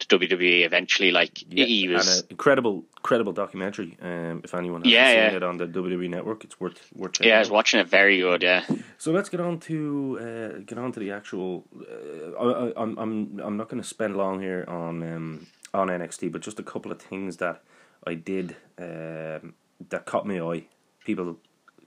to 0.00 0.18
WWE 0.18 0.64
eventually. 0.64 1.12
Like 1.12 1.42
Yeah, 1.48 1.64
he 1.66 1.86
was. 1.88 2.08
and 2.08 2.24
an 2.24 2.26
incredible, 2.30 2.84
incredible 2.96 3.32
documentary. 3.32 3.96
Um, 4.02 4.40
if 4.42 4.52
anyone 4.54 4.80
hasn't 4.80 4.92
Yeah, 4.92 5.06
seen 5.08 5.16
yeah. 5.30 5.36
it 5.36 5.42
on 5.44 5.58
the 5.58 5.66
WWE 5.66 6.08
network, 6.10 6.42
it's 6.44 6.58
worth 6.58 6.80
worth 6.94 7.12
checking. 7.12 7.28
yeah, 7.28 7.34
I 7.34 7.38
out. 7.38 7.40
was 7.42 7.50
watching 7.50 7.78
it. 7.80 7.86
Very 7.88 8.18
good. 8.18 8.42
Yeah. 8.42 8.64
So 8.98 9.12
let's 9.12 9.28
get 9.28 9.40
on 9.40 9.60
to 9.60 10.18
uh, 10.20 10.58
get 10.66 10.78
on 10.78 10.90
to 10.92 10.98
the 11.00 11.12
actual. 11.12 11.64
Uh, 11.76 12.32
I, 12.44 12.66
I, 12.68 12.72
I'm 12.82 12.98
I'm 12.98 13.40
I'm 13.44 13.56
not 13.56 13.68
going 13.68 13.82
to 13.82 13.88
spend 13.88 14.16
long 14.16 14.40
here 14.40 14.64
on 14.66 15.02
um, 15.02 15.46
on 15.72 15.88
NXT, 15.88 16.32
but 16.32 16.42
just 16.42 16.58
a 16.58 16.62
couple 16.62 16.92
of 16.92 17.00
things 17.00 17.38
that 17.38 17.62
I 18.06 18.14
did 18.14 18.56
um, 18.78 19.54
that 19.88 20.06
caught 20.06 20.26
my 20.26 20.40
eye. 20.40 20.64
People, 21.04 21.38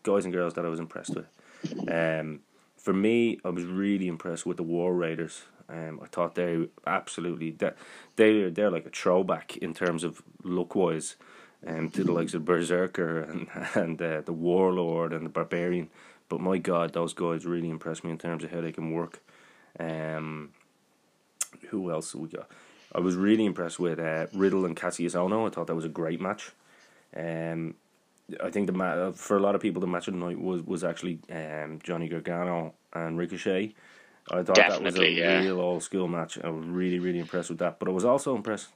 guys 0.03 0.25
and 0.25 0.33
girls 0.33 0.53
that 0.55 0.65
I 0.65 0.69
was 0.69 0.79
impressed 0.79 1.15
with. 1.15 1.27
Um, 1.89 2.41
for 2.77 2.93
me, 2.93 3.39
I 3.45 3.49
was 3.49 3.63
really 3.63 4.07
impressed 4.07 4.45
with 4.45 4.57
the 4.57 4.63
War 4.63 4.93
Raiders. 4.93 5.43
Um, 5.69 5.99
I 6.03 6.07
thought 6.07 6.35
they 6.35 6.67
absolutely 6.85 7.51
that 7.51 7.77
they 8.17 8.49
they're 8.49 8.69
like 8.69 8.85
a 8.85 8.89
throwback 8.89 9.55
in 9.57 9.73
terms 9.73 10.03
of 10.03 10.21
look 10.43 10.75
wise, 10.75 11.15
um, 11.65 11.89
to 11.91 12.03
the 12.03 12.11
likes 12.11 12.33
of 12.33 12.43
Berzerker 12.43 13.29
and 13.29 13.47
and 13.75 14.01
uh, 14.01 14.21
the 14.21 14.33
Warlord 14.33 15.13
and 15.13 15.25
the 15.25 15.29
Barbarian. 15.29 15.89
But 16.29 16.41
my 16.41 16.57
God, 16.57 16.93
those 16.93 17.13
guys 17.13 17.45
really 17.45 17.69
impressed 17.69 18.03
me 18.03 18.11
in 18.11 18.17
terms 18.17 18.43
of 18.43 18.51
how 18.51 18.61
they 18.61 18.71
can 18.71 18.91
work. 18.91 19.21
Um, 19.79 20.51
who 21.69 21.91
else 21.91 22.15
we 22.15 22.29
got? 22.29 22.49
I 22.95 22.99
was 22.99 23.15
really 23.15 23.45
impressed 23.45 23.79
with 23.79 23.99
uh, 23.99 24.27
Riddle 24.33 24.65
and 24.65 24.75
Kassius 24.75 25.15
Ohno. 25.15 25.47
I 25.47 25.49
thought 25.49 25.67
that 25.67 25.75
was 25.75 25.85
a 25.85 25.89
great 25.89 26.21
match. 26.21 26.51
Um, 27.15 27.75
I 28.41 28.49
think 28.49 28.67
the 28.67 28.73
ma- 28.73 29.11
for 29.11 29.37
a 29.37 29.39
lot 29.39 29.55
of 29.55 29.61
people, 29.61 29.81
the 29.81 29.87
match 29.87 30.07
of 30.07 30.13
the 30.13 30.19
night 30.19 30.39
was 30.39 30.61
was 30.63 30.83
actually 30.83 31.19
um, 31.31 31.79
Johnny 31.83 32.07
Gargano 32.07 32.73
and 32.93 33.17
Ricochet. 33.17 33.73
I 34.31 34.43
thought 34.43 34.55
that 34.55 34.81
was 34.81 34.97
a 34.97 35.09
yeah. 35.09 35.39
real 35.41 35.59
old 35.59 35.83
school 35.83 36.07
match. 36.07 36.37
I 36.43 36.49
was 36.49 36.65
really 36.65 36.99
really 36.99 37.19
impressed 37.19 37.49
with 37.49 37.59
that. 37.59 37.79
But 37.79 37.89
I 37.89 37.91
was 37.91 38.05
also 38.05 38.35
impressed 38.35 38.69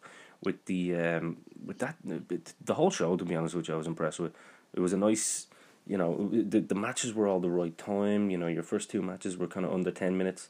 with 0.44 0.66
the 0.66 0.96
um, 0.96 1.38
with 1.66 1.80
that 1.80 1.96
the 2.04 2.74
whole 2.74 2.92
show. 2.92 3.16
To 3.16 3.26
be 3.26 3.36
honest 3.36 3.56
with 3.56 3.68
you, 3.68 3.74
I 3.74 3.78
was 3.78 3.88
impressed 3.88 4.20
with. 4.20 4.34
It 4.74 4.82
was 4.82 4.94
a 4.94 4.98
nice, 4.98 5.48
you 5.88 5.98
know, 5.98 6.30
the 6.32 6.60
the 6.60 6.76
matches 6.76 7.14
were 7.14 7.28
all 7.28 7.40
the 7.40 7.50
right 7.50 7.76
time. 7.78 8.30
You 8.30 8.38
know, 8.38 8.48
your 8.48 8.64
first 8.64 8.90
two 8.90 9.02
matches 9.02 9.38
were 9.38 9.48
kind 9.48 9.66
of 9.66 9.74
under 9.74 9.92
ten 9.92 10.18
minutes, 10.18 10.50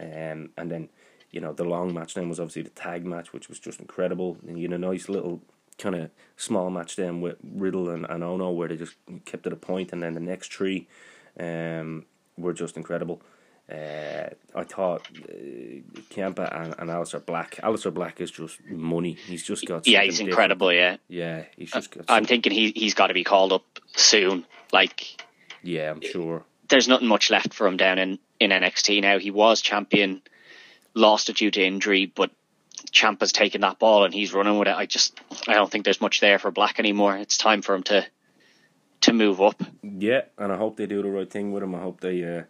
um, 0.00 0.50
and 0.56 0.70
then 0.70 0.88
you 1.30 1.40
know 1.40 1.52
the 1.52 1.64
long 1.64 1.92
match 1.94 2.14
then 2.14 2.28
was 2.28 2.40
obviously 2.40 2.62
the 2.62 2.70
tag 2.70 3.04
match, 3.04 3.32
which 3.32 3.48
was 3.48 3.58
just 3.58 3.80
incredible. 3.80 4.36
And 4.46 4.58
you 4.58 4.68
know, 4.68 4.76
nice 4.76 5.08
little 5.08 5.40
kind 5.78 5.94
of 5.94 6.10
small 6.36 6.68
match 6.70 6.96
then 6.96 7.20
with 7.20 7.36
Riddle 7.42 7.88
and, 7.90 8.04
and 8.08 8.22
Ohno 8.22 8.54
where 8.54 8.68
they 8.68 8.76
just 8.76 8.94
kept 9.24 9.46
it 9.46 9.52
a 9.52 9.56
point, 9.56 9.92
and 9.92 10.02
then 10.02 10.14
the 10.14 10.20
next 10.20 10.52
three 10.52 10.86
um, 11.38 12.04
were 12.36 12.52
just 12.52 12.76
incredible. 12.76 13.22
Uh, 13.70 14.28
I 14.56 14.64
thought 14.64 15.06
uh, 15.28 15.32
Ciampa 16.12 16.52
and, 16.60 16.74
and 16.78 16.90
Aleister 16.90 17.24
Black. 17.24 17.54
Aleister 17.62 17.94
Black 17.94 18.20
is 18.20 18.30
just 18.32 18.60
money. 18.68 19.12
He's 19.12 19.44
just 19.44 19.64
got 19.64 19.86
Yeah, 19.86 20.02
he's 20.02 20.14
different. 20.14 20.30
incredible. 20.30 20.72
Yeah, 20.72 20.96
Yeah, 21.08 21.44
he's 21.56 21.70
just 21.70 21.92
got. 21.92 22.00
I'm 22.08 22.24
something- 22.24 22.26
thinking 22.42 22.52
he 22.52 22.72
he's 22.74 22.94
got 22.94 23.06
to 23.08 23.14
be 23.14 23.22
called 23.22 23.52
up 23.52 23.64
soon. 23.94 24.44
Like 24.72 25.22
yeah, 25.62 25.90
I'm 25.92 26.00
sure. 26.00 26.42
there's 26.68 26.88
nothing 26.88 27.06
much 27.06 27.30
left 27.30 27.54
for 27.54 27.66
him 27.68 27.76
down 27.76 27.98
in, 28.00 28.18
in 28.40 28.50
NXT 28.50 29.02
now. 29.02 29.18
He 29.20 29.30
was 29.30 29.60
champion, 29.60 30.20
lost 30.94 31.28
it 31.28 31.36
due 31.36 31.50
to 31.50 31.64
injury, 31.64 32.06
but 32.06 32.30
Ciampa's 32.92 33.32
taken 33.32 33.60
that 33.60 33.78
ball 33.78 34.04
and 34.04 34.14
he's 34.14 34.32
running 34.32 34.58
with 34.58 34.68
it. 34.68 34.74
I 34.74 34.86
just 34.86 35.18
I 35.46 35.54
don't 35.54 35.70
think 35.70 35.84
there's 35.84 36.00
much 36.00 36.20
there 36.20 36.38
for 36.38 36.50
Black 36.50 36.78
anymore. 36.78 37.16
It's 37.16 37.36
time 37.36 37.62
for 37.62 37.74
him 37.74 37.82
to 37.84 38.06
to 39.02 39.12
move 39.12 39.40
up. 39.40 39.62
Yeah, 39.82 40.22
and 40.38 40.52
I 40.52 40.56
hope 40.56 40.76
they 40.76 40.86
do 40.86 41.02
the 41.02 41.10
right 41.10 41.30
thing 41.30 41.52
with 41.52 41.62
him. 41.62 41.74
I 41.74 41.80
hope 41.80 42.00
they, 42.00 42.22
uh, 42.22 42.42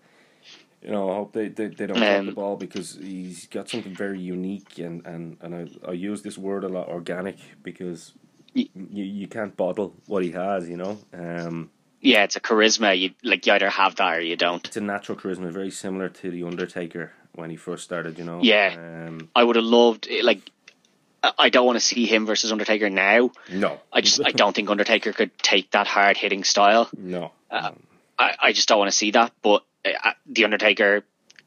you 0.83 0.91
know, 0.91 1.11
I 1.11 1.15
hope 1.15 1.33
they, 1.33 1.49
they, 1.49 1.69
they 1.69 1.87
don't 1.87 2.03
Um, 2.03 2.27
the 2.27 2.33
ball 2.33 2.57
because 2.57 2.97
he's 2.97 3.47
got 3.47 3.69
something 3.69 3.95
very 3.95 4.19
unique 4.21 4.79
and, 4.79 5.07
and, 5.07 5.37
and 5.41 5.55
I, 5.55 5.91
I 5.91 5.93
use 5.93 6.23
this 6.23 6.39
word 6.39 6.65
a 6.65 6.69
lot, 6.69 6.89
organic, 6.89 7.37
because 7.63 8.15
you, 8.53 8.69
you 8.75 9.29
can't 9.29 9.57
bottle 9.57 9.95
what 10.07 10.25
he 10.25 10.33
has, 10.33 10.69
you 10.69 10.77
know. 10.77 10.99
Um, 11.13 11.71
yeah, 12.01 12.25
it's 12.25 12.37
a 12.37 12.41
charisma. 12.41 12.99
You 12.99 13.11
like 13.23 13.47
you 13.47 13.53
either 13.53 13.69
have 13.69 13.97
that 13.97 14.17
or 14.17 14.21
you 14.21 14.37
don't. 14.37 14.67
It's 14.67 14.77
a 14.77 14.81
natural 14.81 15.19
charisma, 15.19 15.53
very 15.53 15.71
similar 15.71 16.09
to 16.09 16.31
the 16.31 16.43
Undertaker 16.45 17.13
when 17.35 17.51
he 17.51 17.57
first 17.57 17.85
started. 17.85 18.19
You 18.19 18.25
know. 18.25 18.41
Yeah. 18.43 18.75
Um, 19.09 19.29
I 19.35 19.45
would 19.45 19.57
have 19.57 19.65
loved 19.65 20.07
it, 20.09 20.25
like. 20.25 20.41
I- 21.23 21.51
don't 21.51 21.67
want 21.67 21.77
to 21.77 21.85
see 21.85 22.07
him 22.07 22.25
versus 22.25 22.51
Undertaker 22.51 22.89
now. 22.89 23.31
no. 23.53 23.79
I 23.93 24.01
just 24.01 24.23
I 24.25 24.31
don't 24.31 24.57
think 24.57 24.71
Undertaker 24.71 25.13
could 25.13 25.37
take 25.39 25.71
that 25.73 25.87
hard 25.87 26.17
hitting 26.17 26.45
style. 26.45 26.89
No. 26.97 27.33
I, 27.51 28.35
I 28.41 28.53
just 28.53 28.69
don't 28.69 28.79
want 28.79 28.91
to 28.91 28.97
see 28.97 29.11
that. 29.11 29.33
But 29.43 29.63
uh, 29.85 30.13
the 30.27 30.45
Undertaker 30.45 31.05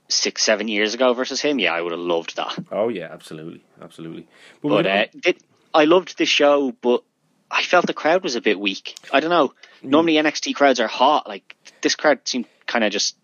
six 0.09 0.43
seven 0.43 0.67
years 0.67 0.93
ago 0.93 1.13
versus 1.13 1.41
him, 1.41 1.57
yeah, 1.57 1.73
I 1.73 1.81
would 1.81 1.91
have 1.91 2.01
loved 2.01 2.35
that. 2.35 2.55
Oh 2.71 2.89
yeah, 2.89 3.09
absolutely, 3.11 3.63
absolutely. 3.81 4.27
But, 4.61 4.83
But 4.83 4.85
uh, 4.85 5.33
I 5.73 5.85
loved 5.85 6.19
the 6.19 6.25
show, 6.25 6.71
but 6.81 7.03
I 7.49 7.63
felt 7.63 7.87
the 7.87 7.93
crowd 7.93 8.21
was 8.23 8.35
a 8.35 8.41
bit 8.41 8.59
weak. 8.59 8.95
I 9.11 9.21
don't 9.21 9.31
know. 9.31 9.49
Mm. 9.83 9.89
Normally 9.89 10.13
NXT 10.13 10.53
crowds 10.55 10.79
are 10.79 10.87
hot. 10.87 11.27
Like 11.27 11.55
this 11.81 11.95
crowd 11.95 12.19
seemed 12.25 12.45
kind 12.67 12.83
of 12.83 12.91
just 12.91 13.15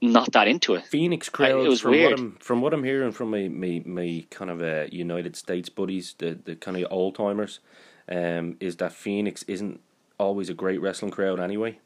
not 0.00 0.32
that 0.32 0.48
into 0.48 0.74
it. 0.74 0.84
Phoenix 0.86 1.28
I- 1.28 1.32
crowd. 1.36 1.64
it 1.64 1.68
was 1.68 1.80
from 1.80 1.90
weird. 1.92 2.10
What 2.12 2.20
I'm, 2.20 2.32
from 2.40 2.60
what 2.62 2.72
I'm 2.74 2.84
hearing 2.84 3.12
from 3.12 3.30
my, 3.30 3.48
my, 3.48 3.82
my 3.84 4.24
kind 4.30 4.50
of 4.50 4.62
uh, 4.62 4.86
United 4.90 5.36
States 5.36 5.68
buddies, 5.68 6.14
the 6.18 6.38
the 6.44 6.56
kind 6.56 6.76
of 6.76 6.86
old 6.90 7.14
timers, 7.16 7.60
um, 8.08 8.56
is 8.60 8.76
that 8.76 8.92
Phoenix 8.92 9.42
isn't 9.44 9.80
always 10.18 10.48
a 10.48 10.54
great 10.54 10.80
wrestling 10.80 11.10
crowd 11.10 11.40
anyway. 11.40 11.78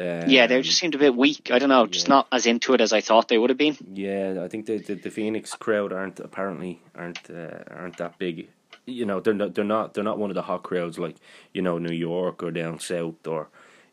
Um, 0.00 0.28
Yeah, 0.28 0.46
they 0.46 0.60
just 0.62 0.78
seemed 0.78 0.94
a 0.94 0.98
bit 0.98 1.16
weak. 1.16 1.50
I 1.52 1.58
don't 1.58 1.68
know, 1.70 1.86
just 1.86 2.06
Yeah. 2.08 2.14
not 2.16 2.28
as 2.30 2.46
into 2.46 2.74
it 2.74 2.80
as 2.80 2.92
I 2.92 3.00
thought 3.00 3.28
they 3.28 3.38
would 3.38 3.50
have 3.50 3.58
been. 3.58 3.76
Yeah, 3.94 4.40
I 4.42 4.48
think 4.48 4.66
the, 4.66 4.78
the, 4.78 4.94
the 4.94 5.10
Phoenix 5.10 5.54
crowd 5.54 5.92
aren't 5.92 6.20
apparently 6.20 6.80
aren't 6.94 7.28
uh, 7.30 7.64
aren't 7.70 7.96
that 7.98 8.18
big. 8.18 8.48
You 8.86 9.04
know, 9.04 9.20
they're 9.20 9.34
not 9.34 9.54
they're 9.54 9.64
not 9.64 9.94
they're 9.94 10.04
not 10.04 10.18
one 10.18 10.30
of 10.30 10.34
the 10.34 10.42
hot 10.42 10.62
crowds 10.62 10.98
like 10.98 11.16
you 11.52 11.62
know 11.62 11.78
New 11.78 11.94
York 11.94 12.42
or 12.42 12.50
down 12.50 12.78
south 12.78 13.26
or 13.26 13.48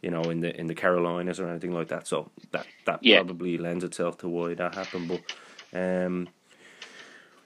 you 0.05 0.11
know 0.11 0.21
in 0.33 0.39
the 0.41 0.51
in 0.59 0.67
the 0.67 0.75
Carolinas 0.75 1.39
or 1.39 1.49
anything 1.49 1.73
like 1.73 1.87
that. 1.87 2.07
So 2.07 2.29
that 2.51 2.67
that 2.85 2.99
Yeah. 3.01 3.17
probably 3.17 3.57
lends 3.57 3.83
itself 3.83 4.17
to 4.19 4.29
why 4.29 4.53
that 4.53 4.75
happened. 4.75 5.07
But 5.09 5.21
um, 5.83 6.29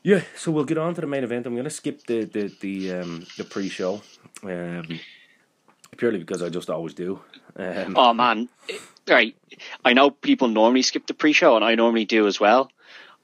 yeah, 0.04 0.22
so 0.36 0.52
we'll 0.52 0.66
get 0.66 0.78
on 0.78 0.94
to 0.96 1.02
the 1.02 1.08
main 1.08 1.24
event. 1.24 1.46
I'm 1.46 1.54
going 1.56 1.64
to 1.64 1.80
skip 1.82 2.06
the 2.06 2.26
the 2.26 2.52
the 2.60 2.76
um, 3.00 3.26
the 3.38 3.46
pre-show. 3.46 4.02
Um, 4.44 5.00
purely 5.98 6.20
because 6.20 6.44
I 6.44 6.50
just 6.50 6.70
always 6.70 6.94
do. 6.94 7.22
Um, 7.56 7.96
Oh 7.98 8.14
man, 8.14 8.50
right. 9.08 9.36
I 9.86 9.94
know 9.94 10.10
people 10.12 10.48
normally 10.50 10.82
skip 10.82 11.08
the 11.08 11.14
pre-show, 11.14 11.56
and 11.56 11.66
I 11.66 11.76
normally 11.76 12.06
do 12.06 12.28
as 12.28 12.40
well. 12.40 12.70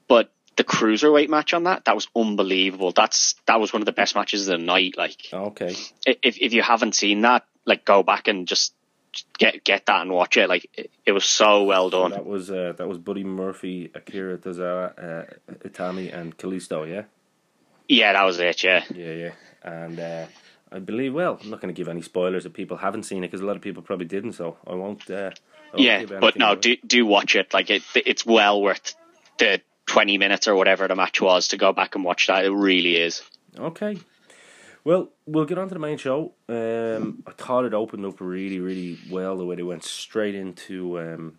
But 0.08 0.32
the 0.56 0.64
cruiserweight 0.64 1.28
match 1.28 1.52
on 1.52 1.64
that, 1.64 1.84
that 1.84 1.94
was 1.94 2.08
unbelievable. 2.16 2.92
That's 2.92 3.34
that 3.46 3.60
was 3.60 3.72
one 3.72 3.82
of 3.82 3.86
the 3.86 3.92
best 4.00 4.14
matches 4.14 4.48
of 4.48 4.58
the 4.58 4.64
night. 4.64 4.94
Like, 4.96 5.20
okay. 5.32 5.74
if 6.06 6.38
if 6.40 6.52
you 6.54 6.62
haven't 6.62 6.94
seen 6.94 7.20
that, 7.22 7.44
like, 7.66 7.84
go 7.84 8.02
back 8.02 8.28
and 8.28 8.48
just 8.48 8.72
get 9.38 9.64
get 9.64 9.86
that 9.86 10.02
and 10.02 10.10
watch 10.12 10.36
it. 10.36 10.48
Like, 10.48 10.68
it, 10.74 10.90
it 11.04 11.12
was 11.12 11.24
so 11.24 11.64
well 11.64 11.90
done. 11.90 12.10
That 12.12 12.26
was 12.26 12.50
uh, 12.50 12.74
that 12.76 12.86
was 12.88 12.98
Buddy 12.98 13.24
Murphy, 13.24 13.90
Akira 13.94 14.38
Tozawa, 14.38 14.92
uh, 14.98 15.54
Itami, 15.68 16.12
and 16.16 16.36
Kalisto. 16.36 16.88
Yeah, 16.88 17.04
Yeah, 17.88 18.12
that 18.14 18.24
was 18.24 18.38
it. 18.40 18.62
Yeah. 18.62 18.84
yeah, 18.94 19.12
yeah. 19.12 19.32
And 19.62 19.98
uh, 20.00 20.26
I 20.72 20.78
believe. 20.78 21.14
Well, 21.14 21.38
I'm 21.42 21.50
not 21.50 21.60
going 21.60 21.74
to 21.74 21.78
give 21.78 21.88
any 21.88 22.02
spoilers 22.02 22.46
if 22.46 22.52
people 22.52 22.76
haven't 22.76 23.04
seen 23.04 23.24
it 23.24 23.28
because 23.28 23.40
a 23.40 23.46
lot 23.46 23.56
of 23.56 23.62
people 23.62 23.82
probably 23.82 24.06
didn't. 24.06 24.32
So 24.32 24.56
I 24.66 24.74
won't. 24.74 25.08
Uh, 25.10 25.30
I 25.72 25.76
won't 25.76 25.80
Yeah, 25.80 26.04
but 26.04 26.36
no, 26.36 26.52
away. 26.52 26.60
do 26.60 26.76
do 26.86 27.06
watch 27.06 27.36
it. 27.36 27.52
Like 27.54 27.70
it, 27.70 27.82
it's 27.94 28.24
well 28.26 28.60
worth 28.62 28.94
the 29.38 29.60
twenty 29.86 30.18
minutes 30.18 30.48
or 30.48 30.54
whatever 30.54 30.88
the 30.88 30.94
match 30.94 31.20
was 31.20 31.48
to 31.48 31.56
go 31.56 31.72
back 31.72 31.94
and 31.94 32.04
watch 32.04 32.26
that. 32.28 32.44
It 32.44 32.50
really 32.52 32.96
is. 32.96 33.22
Okay. 33.58 33.98
Well, 34.86 35.08
we'll 35.26 35.46
get 35.46 35.58
on 35.58 35.66
to 35.66 35.74
the 35.74 35.80
main 35.80 35.98
show. 35.98 36.34
Um, 36.48 37.24
I 37.26 37.32
thought 37.32 37.64
it 37.64 37.74
opened 37.74 38.06
up 38.06 38.20
really, 38.20 38.60
really 38.60 38.96
well 39.10 39.36
the 39.36 39.44
way 39.44 39.56
they 39.56 39.64
went 39.64 39.82
straight 39.82 40.36
into. 40.36 41.00
Um, 41.00 41.38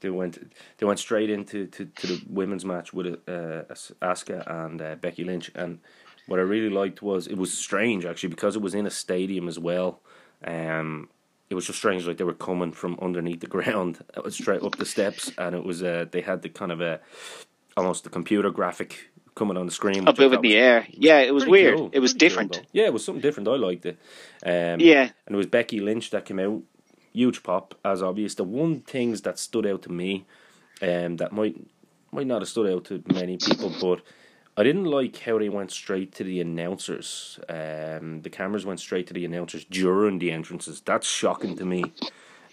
they 0.00 0.10
went 0.10 0.52
they 0.76 0.84
went 0.84 0.98
straight 0.98 1.30
into 1.30 1.66
to, 1.68 1.86
to 1.86 2.06
the 2.06 2.22
women's 2.28 2.66
match 2.66 2.92
with 2.92 3.06
uh, 3.06 3.62
Asuka 4.02 4.66
and 4.66 4.82
uh, 4.82 4.96
Becky 4.96 5.24
Lynch, 5.24 5.52
and 5.54 5.78
what 6.26 6.38
I 6.38 6.42
really 6.42 6.68
liked 6.68 7.00
was 7.00 7.26
it 7.26 7.38
was 7.38 7.50
strange 7.50 8.04
actually 8.04 8.28
because 8.28 8.56
it 8.56 8.60
was 8.60 8.74
in 8.74 8.84
a 8.84 8.90
stadium 8.90 9.48
as 9.48 9.58
well. 9.58 10.02
Um, 10.46 11.08
it 11.48 11.54
was 11.54 11.64
just 11.64 11.78
strange, 11.78 12.06
like 12.06 12.18
they 12.18 12.24
were 12.24 12.34
coming 12.34 12.72
from 12.72 12.98
underneath 13.00 13.40
the 13.40 13.46
ground, 13.56 14.04
uh, 14.14 14.28
straight 14.28 14.62
up 14.62 14.76
the 14.76 14.84
steps, 14.84 15.32
and 15.38 15.54
it 15.54 15.64
was 15.64 15.82
uh, 15.82 16.04
they 16.10 16.20
had 16.20 16.42
the 16.42 16.50
kind 16.50 16.72
of 16.72 16.82
a 16.82 17.00
almost 17.74 18.04
the 18.04 18.10
computer 18.10 18.50
graphic 18.50 19.08
coming 19.34 19.56
on 19.56 19.66
the 19.66 19.72
screen. 19.72 20.06
Up 20.08 20.18
in 20.18 20.40
the 20.40 20.56
air. 20.56 20.86
Yeah, 20.90 21.18
it 21.20 21.34
was 21.34 21.46
weird. 21.46 21.76
cool, 21.76 21.90
It 21.92 22.00
was 22.00 22.12
pretty 22.12 22.26
different. 22.28 22.52
though. 22.54 22.60
yeah, 22.72 22.84
it 22.84 22.92
was 22.92 23.04
something 23.04 23.20
different. 23.22 23.48
I 23.48 23.56
liked 23.56 23.86
it. 23.86 23.98
Um, 24.44 24.80
Yeah. 24.80 25.10
and 25.26 25.34
it 25.34 25.36
was 25.36 25.46
Becky 25.46 25.80
Lynch 25.80 26.10
that 26.10 26.24
came 26.24 26.38
out. 26.38 26.62
Huge 27.12 27.42
pop, 27.42 27.74
as 27.84 28.02
obvious. 28.02 28.34
The 28.34 28.44
one 28.44 28.80
things 28.80 29.22
that 29.22 29.38
stood 29.38 29.66
out 29.66 29.82
to 29.82 29.92
me, 29.92 30.24
um, 30.82 31.16
that 31.16 31.32
might 31.32 31.56
might 32.12 32.26
not 32.28 32.42
have 32.42 32.48
stood 32.48 32.72
out 32.72 32.84
to 32.84 33.02
many 33.12 33.36
people, 33.36 33.72
but 33.80 34.00
I 34.56 34.62
didn't 34.62 34.84
like 34.84 35.18
how 35.18 35.36
they 35.38 35.48
went 35.48 35.72
straight 35.72 36.12
to 36.14 36.22
the 36.24 36.40
announcers. 36.40 37.40
Um, 37.48 38.22
the 38.22 38.30
cameras 38.30 38.64
went 38.64 38.78
straight 38.78 39.08
to 39.08 39.14
the 39.14 39.24
announcers 39.24 39.64
during 39.64 40.20
the 40.20 40.30
entrances. 40.30 40.80
That's 40.80 41.08
shocking 41.08 41.56
to 41.56 41.64
me. 41.64 41.84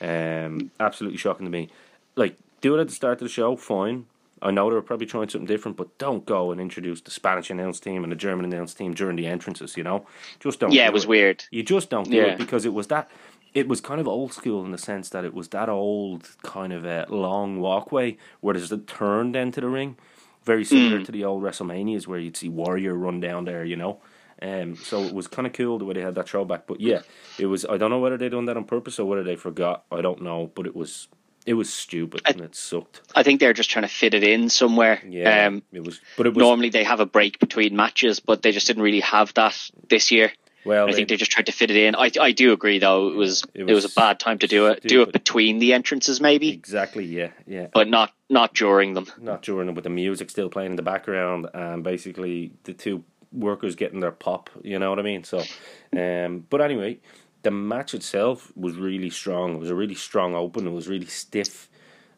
Um, 0.01 0.71
absolutely 0.79 1.17
shocking 1.19 1.45
to 1.45 1.51
me. 1.51 1.69
Like, 2.15 2.37
do 2.61 2.75
it 2.75 2.81
at 2.81 2.87
the 2.87 2.93
start 2.95 3.13
of 3.21 3.25
the 3.25 3.29
show, 3.29 3.55
fine. 3.55 4.07
I 4.41 4.51
know 4.51 4.69
they 4.69 4.75
were 4.75 4.81
probably 4.81 5.05
trying 5.05 5.29
something 5.29 5.45
different, 5.45 5.77
but 5.77 5.97
don't 5.97 6.25
go 6.25 6.51
and 6.51 6.59
introduce 6.59 7.01
the 7.01 7.11
Spanish 7.11 7.49
announce 7.49 7.79
team 7.79 8.03
and 8.03 8.11
the 8.11 8.15
German 8.15 8.45
announce 8.45 8.73
team 8.73 8.93
during 8.93 9.15
the 9.15 9.27
entrances. 9.27 9.77
You 9.77 9.83
know, 9.83 10.05
just 10.39 10.59
don't. 10.59 10.71
Yeah, 10.71 10.85
do 10.85 10.89
it 10.89 10.93
was 10.93 11.07
weird. 11.07 11.43
You 11.51 11.63
just 11.63 11.89
don't 11.89 12.09
do 12.09 12.17
Yeah. 12.17 12.23
it 12.33 12.37
because 12.37 12.65
it 12.65 12.73
was 12.73 12.87
that. 12.87 13.09
It 13.53 13.67
was 13.67 13.81
kind 13.81 13.99
of 13.99 14.07
old 14.07 14.31
school 14.33 14.63
in 14.63 14.71
the 14.71 14.77
sense 14.77 15.09
that 15.09 15.25
it 15.25 15.33
was 15.33 15.49
that 15.49 15.67
old 15.69 16.29
kind 16.41 16.71
of 16.71 16.85
a 16.85 17.05
long 17.09 17.59
walkway 17.59 18.17
where 18.39 18.53
there's 18.53 18.71
a 18.71 18.77
turn 18.77 19.33
then 19.33 19.51
to 19.51 19.59
the 19.61 19.67
ring, 19.67 19.97
very 20.45 20.63
similar 20.63 20.99
Mm. 21.01 21.05
to 21.05 21.11
the 21.11 21.25
old 21.25 21.43
WrestleManias 21.43 22.07
where 22.07 22.17
you'd 22.19 22.37
see 22.37 22.47
Warrior 22.49 22.93
run 22.95 23.19
down 23.19 23.45
there. 23.45 23.65
You 23.65 23.75
know. 23.75 23.99
Um, 24.41 24.75
so 24.75 25.03
it 25.03 25.13
was 25.13 25.27
kind 25.27 25.45
of 25.45 25.53
cool 25.53 25.77
the 25.77 25.85
way 25.85 25.93
they 25.93 26.01
had 26.01 26.15
that 26.15 26.27
throwback, 26.29 26.65
but 26.65 26.81
yeah, 26.81 27.01
it 27.37 27.45
was. 27.45 27.63
I 27.65 27.77
don't 27.77 27.91
know 27.91 27.99
whether 27.99 28.17
they 28.17 28.27
done 28.29 28.45
that 28.45 28.57
on 28.57 28.63
purpose 28.63 28.97
or 28.97 29.05
whether 29.05 29.21
they 29.23 29.35
forgot. 29.35 29.83
I 29.91 30.01
don't 30.01 30.21
know, 30.23 30.49
but 30.55 30.65
it 30.65 30.75
was 30.75 31.09
it 31.45 31.53
was 31.55 31.73
stupid 31.73 32.21
and 32.25 32.41
it 32.41 32.55
sucked. 32.55 33.01
I 33.15 33.23
think 33.23 33.39
they're 33.39 33.53
just 33.53 33.69
trying 33.69 33.83
to 33.83 33.93
fit 33.93 34.13
it 34.13 34.23
in 34.23 34.49
somewhere. 34.49 35.01
Yeah, 35.07 35.47
Um, 35.47 35.63
it 35.71 35.83
was. 35.83 35.99
But 36.17 36.27
it 36.27 36.33
was 36.33 36.41
normally 36.41 36.69
they 36.69 36.83
have 36.83 36.99
a 36.99 37.05
break 37.05 37.39
between 37.39 37.75
matches, 37.75 38.19
but 38.19 38.41
they 38.41 38.51
just 38.51 38.67
didn't 38.67 38.83
really 38.83 38.99
have 39.01 39.33
that 39.35 39.57
this 39.89 40.11
year. 40.11 40.31
well. 40.65 40.87
I 40.87 40.91
think 40.93 41.09
they 41.09 41.17
just 41.17 41.31
tried 41.31 41.47
to 41.47 41.51
fit 41.51 41.71
it 41.71 41.77
in. 41.77 41.95
I 41.95 42.11
I 42.19 42.31
do 42.31 42.53
agree 42.53 42.77
though. 42.79 43.07
It 43.09 43.15
was 43.15 43.43
It 43.53 43.61
it 43.61 43.73
was, 43.73 43.83
was 43.83 43.91
a 43.91 43.95
bad 43.95 44.19
time 44.19 44.37
to 44.39 44.47
do 44.47 44.67
it. 44.67 44.83
Do 44.83 45.01
it 45.01 45.11
between 45.11 45.57
the 45.59 45.73
entrances 45.73 46.21
maybe, 46.21 46.49
exactly 46.49 47.05
yeah 47.05 47.31
yeah. 47.47 47.67
but 47.73 47.87
not 47.87 48.13
not 48.29 48.53
during 48.53 48.93
them. 48.93 49.07
not 49.19 49.41
during 49.41 49.65
them, 49.65 49.75
with 49.75 49.83
the 49.83 49.89
music 49.89 50.29
still 50.29 50.49
playing 50.49 50.71
in 50.71 50.75
the 50.75 50.83
background 50.83 51.47
and 51.53 51.83
basically 51.83 52.53
the 52.63 52.73
two 52.73 53.03
workers 53.33 53.75
getting 53.75 54.01
their 54.01 54.11
pop 54.11 54.49
you 54.61 54.77
know 54.77 54.89
what 54.89 54.99
i 54.99 55.01
mean 55.01 55.23
so 55.23 55.41
um 55.97 56.45
but 56.49 56.59
anyway 56.59 56.99
the 57.43 57.51
match 57.51 57.93
itself 57.93 58.51
was 58.55 58.75
really 58.75 59.09
strong 59.09 59.55
it 59.55 59.59
was 59.59 59.69
a 59.69 59.75
really 59.75 59.95
strong 59.95 60.35
open 60.35 60.67
it 60.67 60.71
was 60.71 60.87
really 60.87 61.05
stiff 61.05 61.69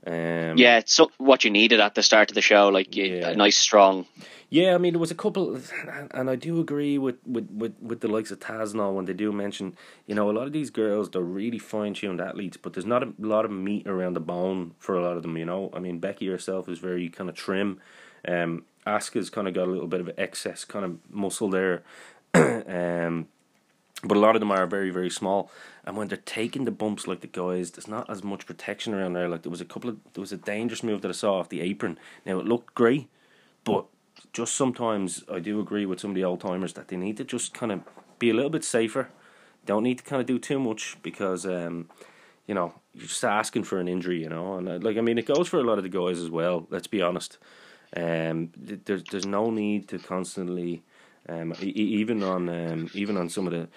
um 0.05 0.57
Yeah, 0.57 0.79
it's 0.79 0.93
so, 0.93 1.11
what 1.17 1.43
you 1.43 1.49
needed 1.49 1.79
at 1.79 1.95
the 1.95 2.03
start 2.03 2.29
of 2.29 2.35
the 2.35 2.41
show, 2.41 2.67
like 2.67 2.93
Yeah. 2.95 3.29
a 3.29 3.35
nice 3.35 3.57
strong. 3.57 4.05
Yeah, 4.49 4.75
I 4.75 4.77
mean, 4.77 4.93
there 4.93 4.99
was 4.99 5.09
a 5.09 5.15
couple, 5.15 5.57
and 6.11 6.29
I 6.29 6.35
do 6.35 6.59
agree 6.59 6.99
with, 6.99 7.15
with, 7.25 7.49
with, 7.49 7.73
with 7.81 8.01
the 8.01 8.07
likes 8.07 8.29
of 8.29 8.39
Taz 8.39 8.75
when 8.95 9.05
they 9.05 9.13
do 9.13 9.31
mention, 9.31 9.75
you 10.05 10.13
know, 10.13 10.29
a 10.29 10.35
lot 10.37 10.45
of 10.45 10.53
these 10.53 10.69
girls, 10.69 11.09
they're 11.09 11.21
really 11.21 11.57
fine 11.57 11.95
tuned 11.95 12.21
athletes, 12.21 12.57
but 12.57 12.73
there's 12.73 12.85
not 12.85 13.01
a 13.01 13.13
lot 13.17 13.45
of 13.45 13.51
meat 13.51 13.87
around 13.87 14.13
the 14.13 14.19
bone 14.19 14.75
for 14.77 14.95
a 14.95 15.01
lot 15.01 15.17
of 15.17 15.23
them, 15.23 15.37
you 15.37 15.45
know. 15.45 15.71
I 15.73 15.79
mean, 15.79 15.97
Becky 15.97 16.27
herself 16.27 16.69
is 16.69 16.77
very 16.77 17.09
kind 17.09 17.29
of 17.31 17.35
trim. 17.35 17.79
Um, 18.27 18.65
Asuka's 18.85 19.31
kind 19.31 19.47
of 19.47 19.55
got 19.55 19.67
a 19.67 19.71
little 19.71 19.87
bit 19.87 20.01
of 20.01 20.11
excess 20.19 20.65
kind 20.65 20.85
of 20.85 20.99
muscle 21.09 21.49
there. 21.49 21.81
um, 22.35 23.27
but 24.03 24.17
a 24.17 24.19
lot 24.19 24.35
of 24.35 24.39
them 24.39 24.51
are 24.51 24.65
very, 24.67 24.89
very 24.89 25.09
small. 25.09 25.49
And 25.85 25.95
when 25.97 26.07
they're 26.07 26.17
taking 26.17 26.65
the 26.65 26.71
bumps 26.71 27.07
like 27.07 27.21
the 27.21 27.27
guys, 27.27 27.71
there's 27.71 27.87
not 27.87 28.09
as 28.09 28.23
much 28.23 28.45
protection 28.45 28.93
around 28.93 29.13
there. 29.13 29.29
Like 29.29 29.43
there 29.43 29.51
was 29.51 29.61
a 29.61 29.65
couple 29.65 29.89
of, 29.89 29.97
there 30.13 30.21
was 30.21 30.31
a 30.31 30.37
dangerous 30.37 30.83
move 30.83 31.01
that 31.01 31.09
I 31.09 31.13
saw 31.13 31.39
off 31.39 31.49
the 31.49 31.61
apron. 31.61 31.97
Now 32.25 32.39
it 32.39 32.45
looked 32.45 32.73
great, 32.75 33.09
but 33.63 33.85
just 34.31 34.55
sometimes 34.55 35.23
I 35.31 35.39
do 35.39 35.59
agree 35.59 35.85
with 35.85 35.99
some 35.99 36.11
of 36.11 36.15
the 36.15 36.23
old 36.23 36.41
timers 36.41 36.73
that 36.73 36.87
they 36.87 36.97
need 36.97 37.17
to 37.17 37.23
just 37.23 37.53
kind 37.53 37.71
of 37.71 37.81
be 38.19 38.29
a 38.29 38.33
little 38.33 38.49
bit 38.49 38.63
safer. 38.63 39.09
Don't 39.65 39.83
need 39.83 39.99
to 39.99 40.03
kind 40.03 40.19
of 40.19 40.25
do 40.25 40.39
too 40.39 40.59
much 40.59 40.97
because, 41.01 41.45
um, 41.45 41.89
you 42.47 42.53
know, 42.53 42.73
you're 42.93 43.07
just 43.07 43.23
asking 43.23 43.63
for 43.63 43.79
an 43.79 43.87
injury, 43.87 44.21
you 44.21 44.29
know. 44.29 44.55
And 44.55 44.67
uh, 44.67 44.79
like, 44.81 44.97
I 44.97 45.01
mean, 45.01 45.17
it 45.17 45.25
goes 45.25 45.47
for 45.47 45.59
a 45.59 45.63
lot 45.63 45.77
of 45.77 45.83
the 45.83 45.89
guys 45.89 46.19
as 46.19 46.29
well. 46.29 46.67
Let's 46.69 46.87
be 46.87 47.01
honest. 47.01 47.37
Um, 47.95 48.51
there's 48.57 49.03
there's 49.03 49.25
no 49.25 49.51
need 49.51 49.87
to 49.89 49.99
constantly, 49.99 50.83
um, 51.29 51.53
even 51.61 52.23
on 52.23 52.49
um, 52.49 52.89
even 52.93 53.17
on 53.17 53.29
some 53.29 53.47
of 53.47 53.53
the 53.53 53.67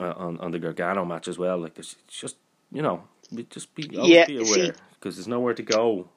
uh, 0.00 0.14
on 0.16 0.38
on 0.38 0.50
the 0.50 0.58
Gargano 0.58 1.04
match 1.04 1.28
as 1.28 1.38
well. 1.38 1.58
Like, 1.58 1.78
it's 1.78 1.96
just 2.08 2.36
you 2.72 2.82
know, 2.82 3.04
just 3.50 3.74
be 3.74 3.88
Yeah, 3.90 4.26
be 4.26 4.38
aware 4.38 4.74
because 4.94 5.16
there's 5.16 5.28
nowhere 5.28 5.54
to 5.54 5.62
go 5.62 6.08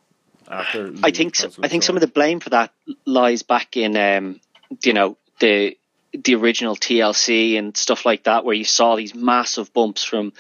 after. 0.48 0.94
I 1.04 1.12
think 1.12 1.36
so, 1.36 1.50
I 1.62 1.68
think 1.68 1.84
some 1.84 1.96
of 1.96 2.02
the 2.02 2.08
blame 2.08 2.40
for 2.40 2.50
that 2.52 2.74
lies 3.06 3.44
back 3.44 3.78
in 3.78 3.96
um, 3.98 4.40
you 4.84 4.94
know 4.94 5.18
the 5.40 5.78
the 6.14 6.36
original 6.36 6.76
TLC 6.76 7.58
and 7.58 7.76
stuff 7.76 8.06
like 8.06 8.24
that, 8.26 8.44
where 8.44 8.56
you 8.56 8.66
saw 8.66 8.96
these 8.96 9.16
massive 9.16 9.74
bumps 9.74 10.04
from 10.04 10.34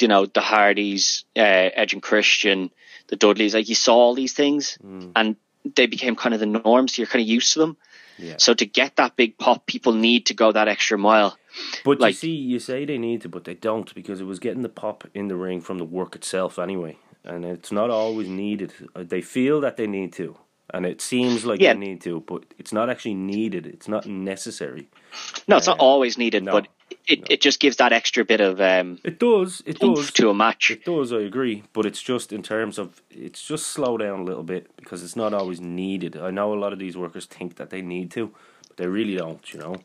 you 0.00 0.08
know 0.08 0.26
the 0.26 0.40
Hardys, 0.40 1.24
uh, 1.36 1.40
Edge 1.40 1.92
and 1.92 2.02
Christian, 2.02 2.70
the 3.08 3.16
Dudleys. 3.16 3.54
Like 3.54 3.68
you 3.68 3.74
saw 3.74 3.96
all 3.96 4.14
these 4.14 4.32
things, 4.32 4.78
Mm. 4.84 5.12
and 5.16 5.36
they 5.74 5.86
became 5.86 6.16
kind 6.16 6.34
of 6.34 6.40
the 6.40 6.46
norm. 6.46 6.88
So 6.88 7.02
you're 7.02 7.08
kind 7.08 7.22
of 7.22 7.28
used 7.28 7.52
to 7.54 7.58
them. 7.58 7.76
Yeah. 8.20 8.34
So 8.38 8.54
to 8.54 8.66
get 8.66 8.96
that 8.96 9.16
big 9.16 9.38
pop, 9.38 9.66
people 9.66 9.92
need 9.92 10.26
to 10.26 10.34
go 10.34 10.52
that 10.52 10.68
extra 10.68 10.98
mile. 10.98 11.36
But 11.84 11.98
you 11.98 12.02
Like- 12.02 12.14
see, 12.14 12.30
you 12.34 12.58
say 12.58 12.84
they 12.84 12.98
need 12.98 13.22
to, 13.22 13.28
but 13.28 13.44
they 13.44 13.54
don't 13.54 13.92
because 13.94 14.20
it 14.20 14.24
was 14.26 14.38
getting 14.38 14.62
the 14.62 14.68
pop 14.68 15.04
in 15.14 15.28
the 15.28 15.36
ring 15.36 15.60
from 15.60 15.78
the 15.78 15.84
work 15.84 16.14
itself 16.14 16.58
anyway, 16.58 16.96
and 17.24 17.44
it's 17.44 17.72
not 17.72 17.90
always 17.90 18.28
needed. 18.28 18.72
Uh, 18.94 19.02
They 19.02 19.20
feel 19.22 19.60
that 19.62 19.76
they 19.76 19.86
need 19.88 20.12
to, 20.14 20.36
and 20.72 20.86
it 20.86 21.00
seems 21.00 21.44
like 21.44 21.60
Yeah. 21.60 21.72
they 21.72 21.80
need 21.80 22.00
to, 22.02 22.20
but 22.20 22.44
it's 22.58 22.72
not 22.72 22.88
actually 22.88 23.14
needed. 23.14 23.66
It's 23.66 23.88
not 23.88 24.06
necessary. 24.06 24.88
No, 25.48 25.56
it's 25.56 25.66
not 25.66 25.78
always 25.80 26.16
needed, 26.16 26.44
no, 26.44 26.52
but 26.52 26.68
it, 27.10 27.26
it 27.30 27.40
just 27.40 27.60
gives 27.60 27.76
that 27.76 27.92
extra 27.92 28.24
bit 28.24 28.40
of 28.40 28.60
um, 28.60 28.98
It 29.04 29.18
does. 29.18 29.62
It 29.66 29.78
does. 29.78 30.10
to 30.12 30.30
a 30.30 30.34
match. 30.34 30.70
It 30.70 30.84
does. 30.84 31.12
I 31.12 31.20
agree, 31.20 31.64
but 31.72 31.86
it's 31.86 32.02
just 32.02 32.32
in 32.32 32.42
terms 32.42 32.78
of 32.78 33.02
it's 33.10 33.42
just 33.46 33.66
slow 33.68 33.96
down 33.98 34.20
a 34.20 34.24
little 34.24 34.42
bit 34.42 34.74
because 34.76 35.02
it's 35.02 35.16
not 35.16 35.34
always 35.34 35.60
needed. 35.60 36.16
I 36.16 36.30
know 36.30 36.52
a 36.54 36.58
lot 36.58 36.72
of 36.72 36.78
these 36.78 36.96
workers 36.96 37.26
think 37.26 37.56
that 37.56 37.70
they 37.70 37.82
need 37.82 38.10
to, 38.12 38.32
but 38.68 38.76
they 38.76 38.86
really 38.86 39.16
don't. 39.16 39.52
You 39.52 39.58
know. 39.60 39.76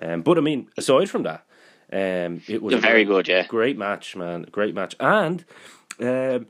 Um, 0.00 0.22
but 0.22 0.38
I 0.38 0.40
mean, 0.40 0.68
aside 0.76 1.10
from 1.10 1.24
that, 1.24 1.44
um, 1.92 2.42
it 2.46 2.62
was 2.62 2.74
a 2.74 2.78
very 2.78 3.04
great- 3.04 3.26
good, 3.26 3.28
yeah. 3.28 3.46
Great 3.46 3.76
match, 3.76 4.14
man. 4.16 4.46
Great 4.50 4.74
match, 4.74 4.94
and 5.00 5.44
um, 6.00 6.46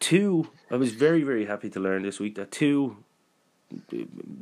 two. 0.00 0.48
I 0.70 0.76
was 0.76 0.92
very 0.92 1.22
very 1.22 1.46
happy 1.46 1.70
to 1.70 1.80
learn 1.80 2.02
this 2.02 2.18
week 2.20 2.34
that 2.36 2.50
two 2.50 2.96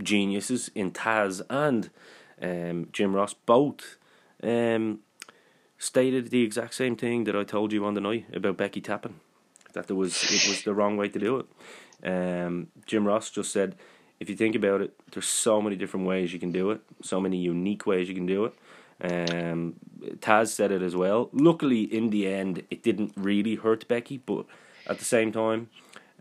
geniuses 0.02 0.70
in 0.74 0.90
Taz 0.90 1.40
and 1.48 1.90
um, 2.40 2.88
Jim 2.92 3.14
Ross 3.14 3.34
both 3.34 3.96
um, 4.42 5.00
stated 5.78 6.30
the 6.30 6.42
exact 6.42 6.74
same 6.74 6.96
thing 6.96 7.24
that 7.24 7.36
I 7.36 7.44
told 7.44 7.72
you 7.72 7.84
on 7.84 7.94
the 7.94 8.00
night 8.00 8.26
about 8.32 8.56
Becky 8.56 8.80
tapping. 8.80 9.20
That 9.72 9.86
there 9.88 9.96
was 9.96 10.22
it 10.24 10.48
was 10.48 10.62
the 10.62 10.74
wrong 10.74 10.96
way 10.96 11.08
to 11.08 11.18
do 11.18 11.38
it. 11.38 11.46
Um, 12.08 12.68
Jim 12.86 13.06
Ross 13.06 13.30
just 13.30 13.50
said, 13.50 13.76
if 14.20 14.28
you 14.28 14.36
think 14.36 14.54
about 14.54 14.80
it, 14.80 14.94
there's 15.12 15.26
so 15.26 15.60
many 15.60 15.76
different 15.76 16.06
ways 16.06 16.32
you 16.32 16.38
can 16.38 16.52
do 16.52 16.70
it, 16.70 16.80
so 17.02 17.20
many 17.20 17.38
unique 17.38 17.86
ways 17.86 18.08
you 18.08 18.14
can 18.14 18.26
do 18.26 18.44
it. 18.44 18.54
Um, 19.00 19.74
Taz 20.20 20.48
said 20.48 20.70
it 20.70 20.82
as 20.82 20.94
well. 20.94 21.28
Luckily, 21.32 21.82
in 21.82 22.10
the 22.10 22.28
end, 22.28 22.62
it 22.70 22.82
didn't 22.82 23.12
really 23.16 23.56
hurt 23.56 23.88
Becky, 23.88 24.18
but 24.18 24.46
at 24.86 24.98
the 24.98 25.04
same 25.04 25.32
time, 25.32 25.68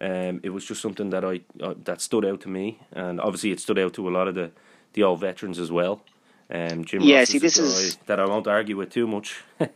um, 0.01 0.39
it 0.43 0.49
was 0.49 0.65
just 0.65 0.81
something 0.81 1.11
that 1.11 1.23
I 1.23 1.41
uh, 1.61 1.75
that 1.83 2.01
stood 2.01 2.25
out 2.25 2.41
to 2.41 2.49
me, 2.49 2.79
and 2.91 3.21
obviously 3.21 3.51
it 3.51 3.59
stood 3.59 3.77
out 3.77 3.93
to 3.93 4.09
a 4.09 4.11
lot 4.11 4.27
of 4.27 4.35
the, 4.35 4.51
the 4.93 5.03
old 5.03 5.19
veterans 5.19 5.59
as 5.59 5.71
well. 5.71 6.01
Um, 6.53 6.85
Jim 6.85 7.01
Yeah, 7.01 7.19
Ross 7.19 7.29
see, 7.29 7.39
this 7.39 7.57
is- 7.57 7.95
that 8.05 8.19
I 8.19 8.25
won't 8.25 8.47
argue 8.47 8.77
with 8.77 8.91
too 8.91 9.07
much. 9.07 9.41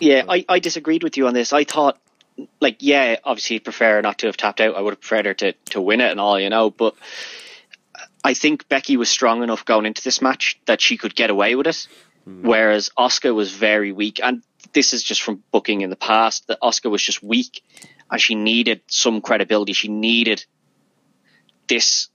Yeah, 0.00 0.24
I, 0.28 0.44
I 0.48 0.58
disagreed 0.60 1.02
with 1.02 1.16
you 1.18 1.26
on 1.26 1.34
this. 1.34 1.52
I 1.52 1.64
thought, 1.64 1.98
like, 2.58 2.76
yeah, 2.80 3.16
obviously 3.22 3.54
you'd 3.54 3.64
prefer 3.64 4.00
not 4.00 4.18
to 4.20 4.26
have 4.28 4.36
tapped 4.38 4.60
out. 4.60 4.74
I 4.74 4.80
would 4.80 4.92
have 4.92 5.00
preferred 5.00 5.26
her 5.26 5.34
to, 5.34 5.52
to 5.70 5.80
win 5.80 6.00
it 6.00 6.10
and 6.10 6.18
all, 6.18 6.40
you 6.40 6.48
know, 6.48 6.70
but 6.70 6.94
I 8.24 8.32
think 8.32 8.66
Becky 8.68 8.96
was 8.96 9.10
strong 9.10 9.42
enough 9.42 9.66
going 9.66 9.84
into 9.84 10.02
this 10.02 10.22
match 10.22 10.58
that 10.64 10.80
she 10.80 10.96
could 10.96 11.14
get 11.14 11.28
away 11.28 11.54
with 11.54 11.66
it, 11.66 11.86
whereas 12.24 12.90
Asuka 12.98 13.34
was 13.34 13.52
very 13.52 13.92
weak. 13.92 14.20
And 14.22 14.42
this 14.72 14.94
is 14.94 15.02
just 15.02 15.20
from 15.22 15.42
booking 15.52 15.82
in 15.82 15.90
the 15.90 15.96
past 15.96 16.46
that 16.46 16.58
Asuka 16.62 16.90
was 16.90 17.02
just 17.02 17.22
weak 17.22 17.62
and 18.10 18.18
she 18.20 18.34
needed 18.34 18.80
some 18.86 19.20
credibility. 19.20 19.74
She 19.74 19.88
needed 19.88 20.44
this, 21.68 22.08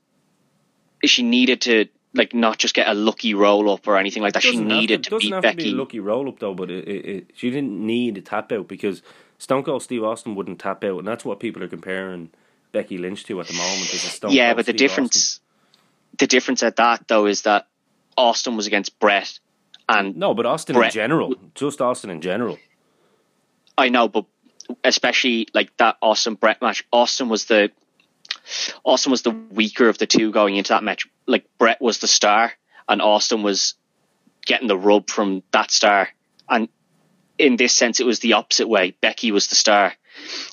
she 1.04 1.22
needed 1.24 1.62
to. 1.62 1.86
Like 2.16 2.34
not 2.34 2.58
just 2.58 2.74
get 2.74 2.88
a 2.88 2.94
lucky 2.94 3.34
roll 3.34 3.70
up 3.70 3.88
or 3.88 3.98
anything 3.98 4.24
like 4.24 4.34
that. 4.34 4.44
She 4.44 4.58
needed 4.58 5.04
to, 5.04 5.10
to, 5.12 5.18
beat 5.18 5.32
Becky. 5.42 5.58
to 5.58 5.64
be 5.64 5.72
a 5.72 5.76
lucky 5.76 6.00
roll 6.00 6.30
up 6.30 6.40
though, 6.40 6.54
but 6.54 6.72
it, 6.72 6.88
it, 6.88 7.06
it, 7.06 7.32
she 7.36 7.50
didn't 7.50 7.86
need 7.86 8.18
a 8.18 8.22
tap 8.22 8.52
out 8.52 8.68
because 8.68 9.02
Stone 9.38 9.64
Cold 9.64 9.84
Steve 9.84 10.04
Austin 10.04 10.34
wouldn't 10.36 10.60
tap 10.60 10.84
out, 10.84 11.00
and 11.00 11.08
that's 11.08 11.26
what 11.26 11.40
people 11.40 11.62
are 11.62 11.68
comparing 11.68 12.30
Becky 12.72 12.98
Lynch 12.98 13.26
to 13.26 13.40
at 13.42 13.48
the 13.48 13.54
moment. 13.54 13.94
Is 13.94 14.06
a 14.06 14.08
Stone 14.08 14.32
yeah, 14.32 14.48
Cold 14.48 14.58
but 14.58 14.66
the 14.66 14.72
Steve 14.72 14.80
difference, 14.80 15.40
the 16.18 16.28
difference 16.28 16.64
at 16.64 16.78
that 16.78 17.08
though 17.08 17.26
is 17.26 17.42
that 17.42 17.68
Austin 18.18 18.56
was 18.56 18.68
against 18.68 18.98
Bret, 19.00 19.40
and 19.90 20.16
No, 20.16 20.34
but 20.34 20.46
Austin 20.46 20.82
in 20.82 20.90
general, 20.90 21.36
just 21.54 21.82
Austin 21.82 22.10
in 22.10 22.22
general. 22.22 22.58
I 23.78 23.90
know, 23.90 24.08
but 24.08 24.26
especially 24.84 25.48
like 25.54 25.76
that 25.78 25.98
Austin 26.02 26.36
Bret 26.36 26.62
match, 26.62 26.86
Austin 26.92 27.30
was 27.30 27.46
the 27.46 27.72
Austin 28.84 29.12
was 29.12 29.22
the 29.22 29.32
weaker 29.32 29.90
of 29.90 29.98
the 29.98 30.08
two 30.08 30.32
going 30.32 30.56
into 30.56 30.70
that 30.70 30.84
match. 30.84 31.08
Like 31.28 31.46
Bret 31.58 31.82
was 31.82 32.00
the 32.00 32.08
star, 32.08 32.54
and 32.88 33.02
Austin 33.02 33.44
was 33.44 33.76
getting 34.46 34.68
the 34.68 34.78
rub 34.78 35.10
from 35.10 35.44
that 35.52 35.72
star. 35.72 36.10
And 36.48 36.70
in 37.38 37.56
this 37.58 37.74
sense, 37.74 38.00
it 38.00 38.06
was 38.06 38.20
the 38.20 38.34
opposite 38.34 38.68
way. 38.68 38.96
Becky 39.02 39.32
was 39.32 39.48
the 39.48 39.56
star, 39.56 39.94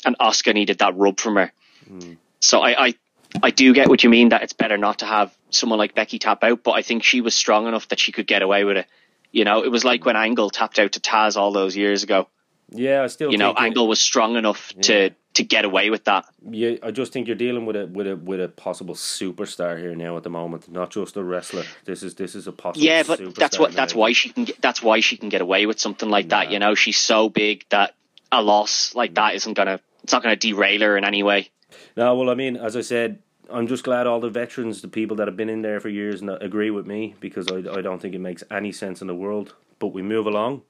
and 0.05 0.17
Asuka 0.19 0.55
needed 0.55 0.79
that 0.79 0.97
rub 0.97 1.21
from 1.21 1.37
her. 1.37 1.53
Hmm. 1.87 2.15
So 2.41 2.61
I, 2.61 2.87
I, 2.87 2.95
I 3.43 3.51
do 3.51 3.73
get 3.75 3.89
what 3.89 4.03
you 4.03 4.11
mean 4.11 4.31
that 4.31 4.43
it's 4.43 4.53
better 4.55 4.77
not 4.79 4.99
to 5.01 5.07
have 5.07 5.37
someone 5.51 5.79
like 5.79 5.95
Becky 5.95 6.19
tap 6.19 6.43
out, 6.43 6.63
but 6.65 6.73
I 6.73 6.83
think 6.83 7.05
she 7.05 7.21
was 7.21 7.35
strong 7.35 7.67
enough 7.69 7.89
that 7.89 8.01
she 8.01 8.11
could 8.13 8.27
get 8.27 8.43
away 8.43 8.65
with 8.65 8.79
it. 8.79 8.87
You 9.31 9.45
know, 9.45 9.63
it 9.65 9.71
was 9.71 9.85
like 9.85 10.05
when 10.05 10.17
Angle 10.17 10.51
tapped 10.51 10.79
out 10.79 10.93
to 10.93 11.01
Taz 11.01 11.37
all 11.37 11.53
those 11.53 11.77
years 11.77 12.03
ago. 12.03 12.29
Yeah, 12.71 13.03
I 13.03 13.07
still 13.09 13.31
You 13.31 13.39
know, 13.39 13.51
it- 13.51 13.57
Angle 13.61 13.87
was 13.87 14.01
strong 14.01 14.37
enough 14.37 14.73
Yeah. 14.77 14.83
to 14.83 15.11
to 15.35 15.45
get 15.45 15.65
away 15.65 15.91
with 15.91 16.05
that. 16.05 16.25
Yeah, 16.51 16.77
I 16.83 16.91
just 16.91 17.13
think 17.13 17.27
you're 17.27 17.37
dealing 17.37 17.67
with 17.67 17.77
a 17.77 17.87
with 17.87 18.07
a 18.07 18.17
with 18.17 18.41
a 18.41 18.49
possible 18.49 18.95
superstar 18.95 19.79
here 19.79 19.95
now 19.95 20.17
at 20.17 20.23
the 20.23 20.31
moment, 20.31 20.71
not 20.71 20.91
just 20.91 21.17
a 21.17 21.23
wrestler. 21.23 21.65
This 21.85 22.03
is 22.03 22.15
this 22.15 22.35
is 22.35 22.47
a 22.47 22.53
possible. 22.53 22.85
Yeah, 22.85 23.03
but 23.03 23.35
that's 23.35 23.59
what 23.59 23.71
now. 23.71 23.77
that's 23.77 23.95
why 23.95 24.13
she 24.13 24.31
can 24.31 24.45
get, 24.45 24.61
that's 24.61 24.83
why 24.83 25.01
she 25.01 25.17
can 25.17 25.29
get 25.29 25.41
away 25.41 25.67
with 25.67 25.81
something 25.81 26.11
like 26.11 26.31
that. 26.31 26.51
You 26.51 26.59
know, 26.59 26.75
she's 26.75 26.99
so 26.99 27.29
big 27.29 27.65
that 27.71 27.95
a 28.31 28.43
loss 28.43 28.95
like 28.95 29.15
that 29.15 29.35
isn't 29.35 29.55
gonna 29.55 29.81
it's 30.03 30.13
not 30.13 30.23
gonna 30.23 30.37
derail 30.37 30.81
her 30.81 30.97
in 30.97 31.05
any 31.05 31.23
way. 31.23 31.51
No, 31.97 32.15
well, 32.15 32.31
I 32.31 32.35
mean, 32.35 32.57
as 32.57 32.77
I 32.77 32.81
said, 32.81 33.19
I'm 33.51 33.67
just 33.67 33.85
glad 33.85 34.07
all 34.07 34.21
the 34.21 34.31
veterans, 34.31 34.83
the 34.83 34.89
people 34.89 35.17
that 35.17 35.29
have 35.29 35.37
been 35.37 35.49
in 35.51 35.63
there 35.63 35.81
for 35.81 35.89
years, 35.89 36.23
agree 36.23 36.71
with 36.71 36.87
me 36.87 37.15
because 37.21 37.49
I, 37.49 37.59
I 37.59 37.83
don't 37.83 38.01
think 38.01 38.15
it 38.15 38.21
makes 38.21 38.43
any 38.51 38.73
sense 38.73 39.01
in 39.01 39.07
the 39.07 39.15
world. 39.15 39.55
But 39.79 39.89
we 39.89 40.03
move 40.03 40.27
along. 40.27 40.63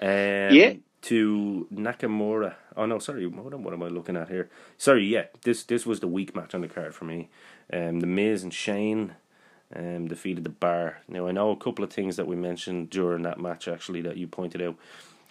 Um, 0.00 0.08
Yeah. 0.08 0.74
To 1.02 1.66
Nakamura. 1.72 2.54
Oh 2.76 2.86
no, 2.86 2.98
sorry. 2.98 3.26
What, 3.26 3.52
am- 3.52 3.62
what 3.62 3.74
am 3.74 3.82
I 3.82 3.88
looking 3.88 4.16
at 4.16 4.28
here? 4.28 4.48
Sorry. 4.78 5.06
Yeah, 5.06 5.26
this 5.42 5.64
this 5.64 5.84
was 5.86 6.00
the 6.00 6.08
weak 6.08 6.34
match 6.34 6.54
on 6.54 6.60
the 6.60 6.68
card 6.68 6.94
for 6.94 7.04
me. 7.04 7.28
Um, 7.72 8.00
the 8.00 8.06
Miz 8.06 8.42
and 8.42 8.52
Shane. 8.54 9.14
Um, 9.72 10.08
defeated 10.08 10.42
the 10.42 10.50
Bar. 10.50 10.98
Now 11.06 11.28
I 11.28 11.30
know 11.30 11.52
a 11.52 11.56
couple 11.56 11.84
of 11.84 11.92
things 11.92 12.16
that 12.16 12.26
we 12.26 12.34
mentioned 12.34 12.90
during 12.90 13.22
that 13.22 13.38
match 13.38 13.68
actually 13.68 14.00
that 14.00 14.16
you 14.16 14.26
pointed 14.26 14.60
out 14.60 14.74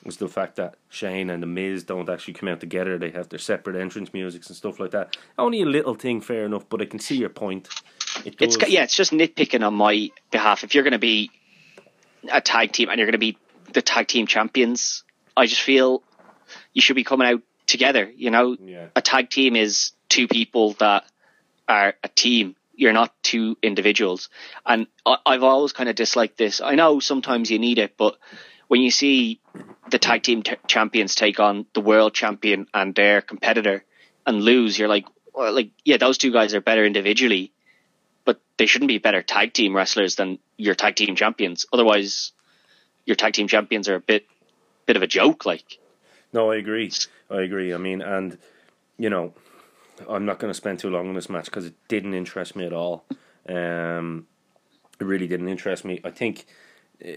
was 0.05 0.15
the 0.15 0.29
fact 0.29 0.55
that 0.55 0.75
Shane 0.87 1.29
and 1.29 1.43
the 1.43 1.47
Miz 1.47 1.83
don't 1.83 2.09
actually 2.09 2.35
come 2.35 2.47
out 2.47 2.61
together. 2.61 2.97
They 2.97 3.09
have 3.11 3.27
their 3.27 3.39
separate 3.39 3.75
entrance 3.75 4.13
musics 4.13 4.47
and 4.47 4.55
stuff 4.55 4.79
like 4.79 4.91
that. 4.91 5.17
Only 5.37 5.61
a 5.61 5.65
little 5.65 5.93
thing, 5.93 6.21
fair 6.21 6.45
enough, 6.45 6.69
but 6.69 6.81
I 6.81 6.85
can 6.85 6.99
see 6.99 7.17
your 7.17 7.27
point. 7.27 7.67
It 8.23 8.35
It's 8.39 8.57
yeah, 8.69 8.83
it's 8.83 8.95
just 8.95 9.11
nitpicking 9.11 9.65
on 9.65 9.73
my 9.73 10.09
behalf. 10.31 10.63
If 10.63 10.73
you're 10.73 10.85
gonna 10.85 10.99
be 10.99 11.31
a 12.31 12.39
tag 12.39 12.71
team 12.71 12.87
and 12.87 12.97
you're 12.97 13.07
gonna 13.07 13.17
be 13.17 13.37
the 13.73 13.81
tag 13.81 14.07
team 14.07 14.25
champions, 14.25 15.03
I 15.35 15.47
just 15.47 15.61
feel 15.61 16.01
you 16.73 16.81
should 16.81 16.95
be 16.95 17.03
coming 17.03 17.27
out 17.27 17.41
together. 17.67 18.09
You 18.15 18.31
know, 18.31 18.57
Yeah. 18.59 18.87
a 18.95 19.01
tag 19.01 19.29
team 19.29 19.55
is 19.55 19.91
two 20.07 20.27
people 20.27 20.73
that 20.73 21.05
are 21.67 21.93
a 22.03 22.07
team. 22.09 22.55
You're 22.75 22.93
not 22.93 23.13
two 23.23 23.57
individuals. 23.61 24.29
And 24.65 24.87
I, 25.05 25.17
I've 25.25 25.43
always 25.43 25.73
kind 25.73 25.89
of 25.89 25.95
disliked 25.95 26.37
this. 26.37 26.61
I 26.61 26.75
know 26.75 26.99
sometimes 26.99 27.51
you 27.51 27.59
need 27.59 27.77
it, 27.77 27.95
but 27.97 28.17
when 28.67 28.81
you 28.81 28.91
see 28.91 29.39
the 29.89 29.99
tag 29.99 30.23
team 30.23 30.43
t- 30.43 30.55
champions 30.67 31.15
take 31.15 31.39
on 31.39 31.65
the 31.73 31.81
world 31.81 32.13
champion 32.13 32.67
and 32.73 32.93
their 32.95 33.21
competitor 33.21 33.83
and 34.25 34.41
lose, 34.41 34.77
you're 34.77 34.87
like, 34.87 35.05
well, 35.33 35.51
like, 35.53 35.71
yeah, 35.83 35.97
those 35.97 36.17
two 36.17 36.31
guys 36.31 36.53
are 36.53 36.61
better 36.61 36.85
individually, 36.85 37.51
but 38.25 38.39
they 38.57 38.65
shouldn't 38.67 38.87
be 38.89 38.97
better 38.99 39.21
tag 39.23 39.53
team 39.53 39.75
wrestlers 39.75 40.15
than 40.15 40.37
your 40.57 40.75
tag 40.75 40.95
team 40.95 41.15
champions. 41.15 41.65
Otherwise, 41.73 42.31
your 43.05 43.15
tag 43.15 43.33
team 43.33 43.47
champions 43.47 43.89
are 43.89 43.95
a 43.95 43.99
bit, 43.99 44.25
bit 44.85 44.95
of 44.95 45.01
a 45.01 45.07
joke. 45.07 45.45
Like, 45.45 45.78
No, 46.33 46.51
I 46.51 46.55
agree. 46.57 46.91
I 47.29 47.41
agree. 47.41 47.73
I 47.73 47.77
mean, 47.77 48.01
and 48.01 48.37
you 48.97 49.09
know, 49.09 49.33
I'm 50.07 50.25
not 50.25 50.39
going 50.39 50.49
to 50.51 50.57
spend 50.57 50.79
too 50.79 50.89
long 50.89 51.07
on 51.09 51.15
this 51.15 51.29
match 51.29 51.45
because 51.45 51.65
it 51.65 51.73
didn't 51.87 52.13
interest 52.13 52.55
me 52.55 52.65
at 52.65 52.73
all. 52.73 53.05
Um, 53.47 54.27
it 54.99 55.05
really 55.05 55.27
didn't 55.27 55.47
interest 55.49 55.83
me. 55.85 55.99
I 56.03 56.11
think 56.11 56.45
uh, 57.03 57.07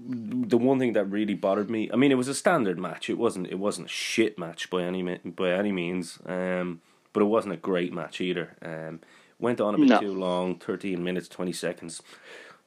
the 0.00 0.56
one 0.58 0.78
thing 0.78 0.94
that 0.94 1.04
really 1.04 1.34
bothered 1.34 1.70
me. 1.70 1.90
I 1.92 1.96
mean, 1.96 2.10
it 2.10 2.16
was 2.16 2.28
a 2.28 2.34
standard 2.34 2.78
match. 2.78 3.08
It 3.10 3.18
wasn't. 3.18 3.46
It 3.48 3.58
wasn't 3.58 3.86
a 3.86 3.90
shit 3.90 4.38
match 4.38 4.70
by 4.70 4.82
any 4.82 5.02
by 5.24 5.50
any 5.52 5.72
means. 5.72 6.18
Um, 6.26 6.80
but 7.12 7.22
it 7.22 7.26
wasn't 7.26 7.54
a 7.54 7.58
great 7.58 7.92
match 7.92 8.20
either. 8.20 8.56
Um, 8.62 9.00
went 9.38 9.60
on 9.60 9.74
a 9.74 9.78
bit 9.78 9.88
No. 9.88 10.00
too 10.00 10.12
long. 10.14 10.58
Thirteen 10.58 11.04
minutes 11.04 11.28
twenty 11.28 11.52
seconds. 11.52 12.02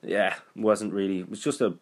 Yeah, 0.02 0.36
wasn't 0.56 0.94
really. 0.94 1.20
It 1.20 1.30
was 1.30 1.44
just 1.44 1.60
a 1.62 1.76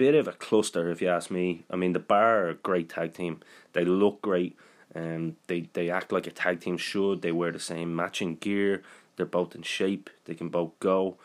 bit 0.00 0.14
of 0.14 0.26
a 0.26 0.32
cluster, 0.32 0.90
if 0.90 1.02
you 1.02 1.08
ask 1.08 1.30
me. 1.30 1.62
I 1.70 1.76
mean, 1.76 1.92
the 1.92 1.98
Bar 1.98 2.46
are 2.46 2.48
a 2.48 2.54
great 2.54 2.88
tag 2.88 3.12
team. 3.12 3.40
They 3.74 3.84
look 3.84 4.22
great. 4.22 4.56
Um, 4.94 5.36
they 5.46 5.68
they 5.74 5.90
act 5.90 6.10
like 6.10 6.26
a 6.26 6.30
tag 6.30 6.60
team 6.60 6.78
should. 6.78 7.20
They 7.20 7.32
wear 7.32 7.52
the 7.52 7.60
same 7.60 7.94
matching 7.94 8.36
gear. 8.36 8.82
They're 9.16 9.26
both 9.26 9.54
in 9.54 9.60
shape. 9.60 10.08
They 10.24 10.34
can 10.34 10.48
both 10.48 10.72
go. 10.80 11.18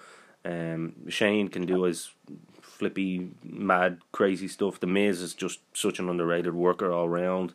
Um, 0.43 0.93
Shane 1.07 1.47
can 1.47 1.65
do 1.65 1.83
his 1.83 2.11
flippy, 2.61 3.29
mad, 3.43 4.01
crazy 4.11 4.49
stuff. 4.49 4.81
The 4.81 4.88
Miz 4.88 5.21
is 5.21 5.33
just 5.33 5.59
such 5.73 5.97
an 5.99 6.09
underrated 6.09 6.53
worker 6.53 6.91
all 6.91 7.07
round. 7.07 7.53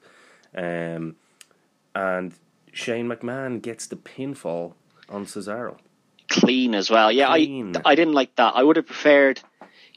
Um, 0.57 1.17
and 1.95 2.33
Shane 2.73 3.09
McMahon 3.09 3.61
gets 3.61 3.87
the 3.87 3.97
pinfall 3.97 4.73
on 5.11 5.27
Cesaro. 5.27 5.77
Clean 6.29 6.75
as 6.75 6.91
well. 6.91 7.13
Yeah, 7.13 7.29
Clean. 7.29 7.77
I 7.77 7.91
I 7.91 7.95
didn't 7.95 8.15
like 8.15 8.35
that. 8.37 8.55
I 8.57 8.63
would 8.63 8.77
have 8.77 8.87
preferred, 8.87 9.43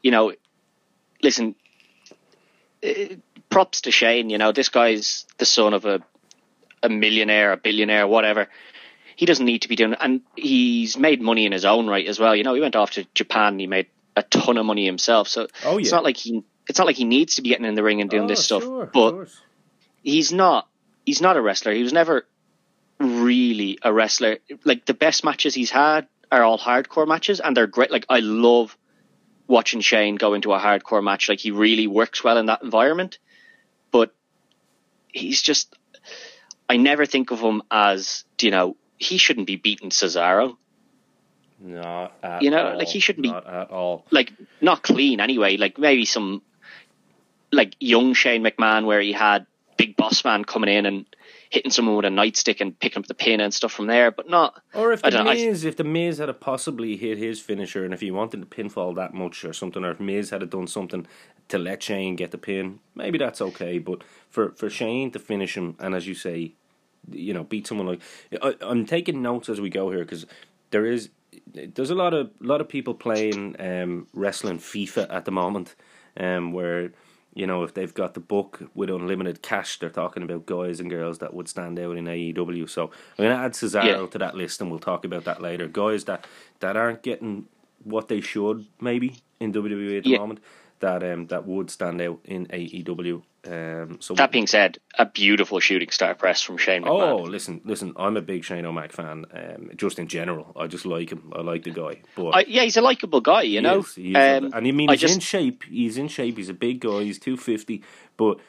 you 0.01 0.11
know, 0.11 0.33
listen. 1.23 1.55
eh, 2.83 3.15
props 3.49 3.81
to 3.81 3.91
Shane. 3.91 4.29
You 4.29 4.37
know, 4.37 4.51
this 4.51 4.69
guy's 4.69 5.25
the 5.37 5.45
son 5.45 5.73
of 5.73 5.85
a 5.85 6.01
a 6.83 6.89
millionaire, 6.89 7.51
a 7.53 7.57
billionaire, 7.57 8.05
whatever. 8.07 8.49
He 9.15 9.25
doesn't 9.25 9.45
need 9.45 9.61
to 9.61 9.69
be 9.69 9.75
doing, 9.75 9.93
and 9.93 10.21
he's 10.35 10.97
made 10.97 11.21
money 11.21 11.45
in 11.45 11.51
his 11.51 11.65
own 11.65 11.87
right 11.87 12.05
as 12.07 12.19
well. 12.19 12.35
You 12.35 12.43
know, 12.43 12.53
he 12.55 12.61
went 12.61 12.75
off 12.75 12.91
to 12.91 13.05
Japan. 13.13 13.57
He 13.59 13.67
made 13.67 13.87
a 14.15 14.23
ton 14.23 14.57
of 14.57 14.65
money 14.65 14.85
himself. 14.85 15.27
So 15.27 15.47
Oh, 15.63 15.77
it's 15.77 15.91
not 15.91 16.03
like 16.03 16.17
he. 16.17 16.43
It's 16.67 16.79
not 16.79 16.87
like 16.87 16.95
he 16.95 17.05
needs 17.05 17.35
to 17.35 17.41
be 17.41 17.49
getting 17.49 17.65
in 17.65 17.75
the 17.75 17.83
ring 17.83 18.01
and 18.01 18.09
doing 18.09 18.23
Oh, 18.23 18.27
this 18.27 18.45
stuff. 18.45 18.63
sure, 18.63 18.89
but 18.93 19.27
he's 20.01 20.31
not 20.33 20.67
he's 21.05 21.21
not 21.21 21.37
a 21.37 21.41
wrestler. 21.41 21.73
He 21.73 21.83
was 21.83 21.93
never 21.93 22.25
really 22.99 23.77
a 23.81 23.91
wrestler. 23.93 24.37
Like 24.63 24.85
the 24.85 24.93
best 24.93 25.23
matches 25.23 25.53
he's 25.53 25.69
had 25.71 26.07
are 26.31 26.43
all 26.43 26.57
hardcore 26.57 27.07
matches 27.07 27.39
and 27.39 27.55
they're 27.55 27.67
great. 27.67 27.91
Like 27.91 28.05
I 28.09 28.19
love 28.19 28.77
watching 29.47 29.81
Shane 29.81 30.15
go 30.15 30.33
into 30.33 30.53
a 30.53 30.59
hardcore 30.59 31.03
match. 31.03 31.29
Like 31.29 31.39
he 31.39 31.51
really 31.51 31.87
works 31.87 32.23
well 32.23 32.37
in 32.37 32.45
that 32.47 32.61
environment. 32.63 33.19
But 33.91 34.13
he's 35.07 35.41
just 35.41 35.75
I 36.69 36.77
never 36.77 37.05
think 37.05 37.31
of 37.31 37.39
him 37.39 37.61
as, 37.69 38.23
you 38.41 38.49
know, 38.51 38.75
he 38.97 39.17
shouldn't 39.17 39.47
be 39.47 39.57
beating 39.57 39.89
Cesaro. 39.89 40.57
Not 41.59 42.13
at 42.23 42.41
You 42.41 42.49
know, 42.51 42.71
all. 42.71 42.77
like, 42.77 42.87
he 42.87 42.99
shouldn't 42.99 43.23
be- 43.23 43.29
Not 43.31 43.45
at 43.47 43.69
all. 43.71 44.05
Like 44.11 44.33
not 44.61 44.81
clean 44.83 45.19
anyway. 45.19 45.57
Like 45.57 45.77
maybe 45.77 46.05
some 46.05 46.41
like 47.51 47.75
young 47.79 48.13
Shane 48.13 48.43
McMahon 48.43 48.85
where 48.85 48.99
he 49.01 49.11
had 49.13 49.45
Big 49.77 49.95
Boss 49.95 50.23
Man 50.25 50.43
coming 50.45 50.69
in 50.73 50.85
and 50.85 51.05
hitting 51.53 51.69
someone 51.71 51.95
with 51.95 52.05
a 52.05 52.09
nightstick 52.09 52.61
and 52.61 52.77
picking 52.79 52.99
up 52.99 53.05
the 53.05 53.13
pin 53.13 53.39
and 53.39 53.53
stuff 53.53 53.71
from 53.71 53.85
there, 53.85 54.09
but 54.09 54.27
not 54.27 54.59
Or 54.73 54.91
if 54.91 55.05
I 55.05 55.11
the 55.11 55.23
know, 55.23 55.29
I- 55.29 55.35
Miz, 55.35 55.63
if 55.63 55.77
the 55.77 55.83
Miz 55.83 56.17
had 56.17 56.27
a 56.27 56.33
possibly 56.33 56.97
hit 56.97 57.19
his 57.19 57.39
finisher, 57.39 57.85
and 57.85 57.93
if 57.93 58.01
he 58.01 58.09
wanted 58.09 58.41
the 58.41 58.47
pinfall 58.47 58.95
that 58.95 59.13
much 59.13 59.45
or 59.45 59.53
something, 59.53 59.85
or 59.85 59.91
if 59.91 59.99
Miz 59.99 60.31
had 60.31 60.49
done 60.49 60.65
something 60.65 61.05
to 61.49 61.57
let 61.59 61.83
Shane 61.83 62.15
get 62.15 62.31
the 62.31 62.39
pin, 62.39 62.79
maybe 62.95 63.19
that's 63.19 63.39
okay. 63.39 63.77
But 63.77 64.03
for 64.29 64.51
for 64.53 64.67
Shane 64.69 65.11
to 65.11 65.19
finish 65.19 65.55
him, 65.55 65.75
and 65.79 65.93
as 65.93 66.07
you 66.07 66.15
say, 66.15 66.53
you 67.11 67.33
know, 67.35 67.43
beat 67.43 67.67
someone 67.67 67.85
like 67.87 68.01
I, 68.41 68.55
I'm 68.61 68.85
taking 68.87 69.21
notes 69.21 69.47
as 69.47 69.61
we 69.61 69.69
go 69.69 69.91
here 69.91 69.99
because 69.99 70.25
there 70.71 70.87
is 70.87 71.09
there's 71.53 71.91
a 71.91 71.95
lot 71.95 72.15
of 72.15 72.31
lot 72.39 72.61
of 72.61 72.67
people 72.67 72.95
playing 72.95 73.55
um, 73.59 74.07
wrestling 74.13 74.57
FIFA 74.57 75.07
at 75.13 75.25
the 75.25 75.31
moment, 75.31 75.75
um, 76.17 76.51
where 76.51 76.93
you 77.35 77.47
know 77.47 77.63
if 77.63 77.73
they've 77.73 77.93
got 77.93 78.13
the 78.13 78.19
book 78.19 78.69
with 78.75 78.89
unlimited 78.89 79.41
cash, 79.41 79.79
they're 79.79 79.89
talking 79.89 80.23
about 80.23 80.45
guys 80.45 80.79
and 80.79 80.89
girls 80.89 81.19
that 81.19 81.33
would 81.33 81.47
stand 81.47 81.79
out 81.79 81.97
in 81.97 82.05
AEW. 82.05 82.69
So 82.69 82.91
I'm 83.17 83.25
going 83.25 83.37
to 83.37 83.43
add 83.43 83.53
Cesaro 83.53 84.01
Yeah. 84.01 84.07
to 84.07 84.17
that 84.19 84.35
list, 84.35 84.61
and 84.61 84.69
we'll 84.69 84.79
talk 84.79 85.03
about 85.05 85.23
that 85.25 85.41
later. 85.41 85.67
Guys 85.67 86.05
that 86.05 86.25
that 86.59 86.77
aren't 86.77 87.01
getting 87.01 87.45
what 87.83 88.07
they 88.07 88.21
should 88.21 88.65
maybe 88.79 89.17
in 89.39 89.51
WWE 89.51 89.97
at 89.97 90.03
the 90.03 90.11
Yeah. 90.11 90.17
moment. 90.19 90.39
That 90.83 91.01
um 91.01 91.27
that 91.27 91.47
would 91.47 91.69
stand 91.69 92.01
out 92.01 92.19
in 92.25 92.47
AEW. 92.47 93.23
Um, 93.45 93.97
so 94.01 94.13
that 94.15 94.31
being 94.31 94.47
said, 94.47 94.79
a 94.97 95.05
beautiful 95.05 95.59
shooting 95.61 95.89
star 95.91 96.13
press 96.13 96.41
from 96.41 96.57
Shane 96.57 96.83
Oh, 96.85 97.15
listen, 97.17 97.61
listen! 97.63 97.93
I'm 97.95 98.17
a 98.17 98.21
big 98.21 98.43
Shane 98.43 98.65
O'Mac 98.65 98.91
fan. 98.91 99.25
Um, 99.33 99.69
just 99.77 99.97
in 99.97 100.07
general, 100.07 100.51
I 100.57 100.67
just 100.67 100.85
like 100.85 101.09
him. 101.11 101.31
I 101.33 101.41
like 101.41 101.63
the 101.63 101.71
guy. 101.71 102.01
But 102.15 102.29
I, 102.35 102.45
yeah, 102.47 102.63
he's 102.63 102.75
a 102.75 102.81
likable 102.81 103.21
guy, 103.21 103.43
you 103.43 103.61
know. 103.61 103.79
is, 103.79 103.95
he 103.95 104.11
is 104.11 104.15
Um, 104.15 104.45
and 104.45 104.55
I 104.55 104.71
mean, 104.71 104.89
I 104.89 104.93
he's 104.93 105.01
just, 105.01 105.15
in 105.15 105.19
shape. 105.21 105.63
He's 105.63 105.97
in 105.97 106.09
shape. 106.09 106.35
He's 106.37 106.49
a 106.49 106.53
big 106.53 106.81
guy. 106.81 107.03
He's 107.03 107.19
two 107.19 107.37
fifty, 107.37 107.81
but 108.17 108.39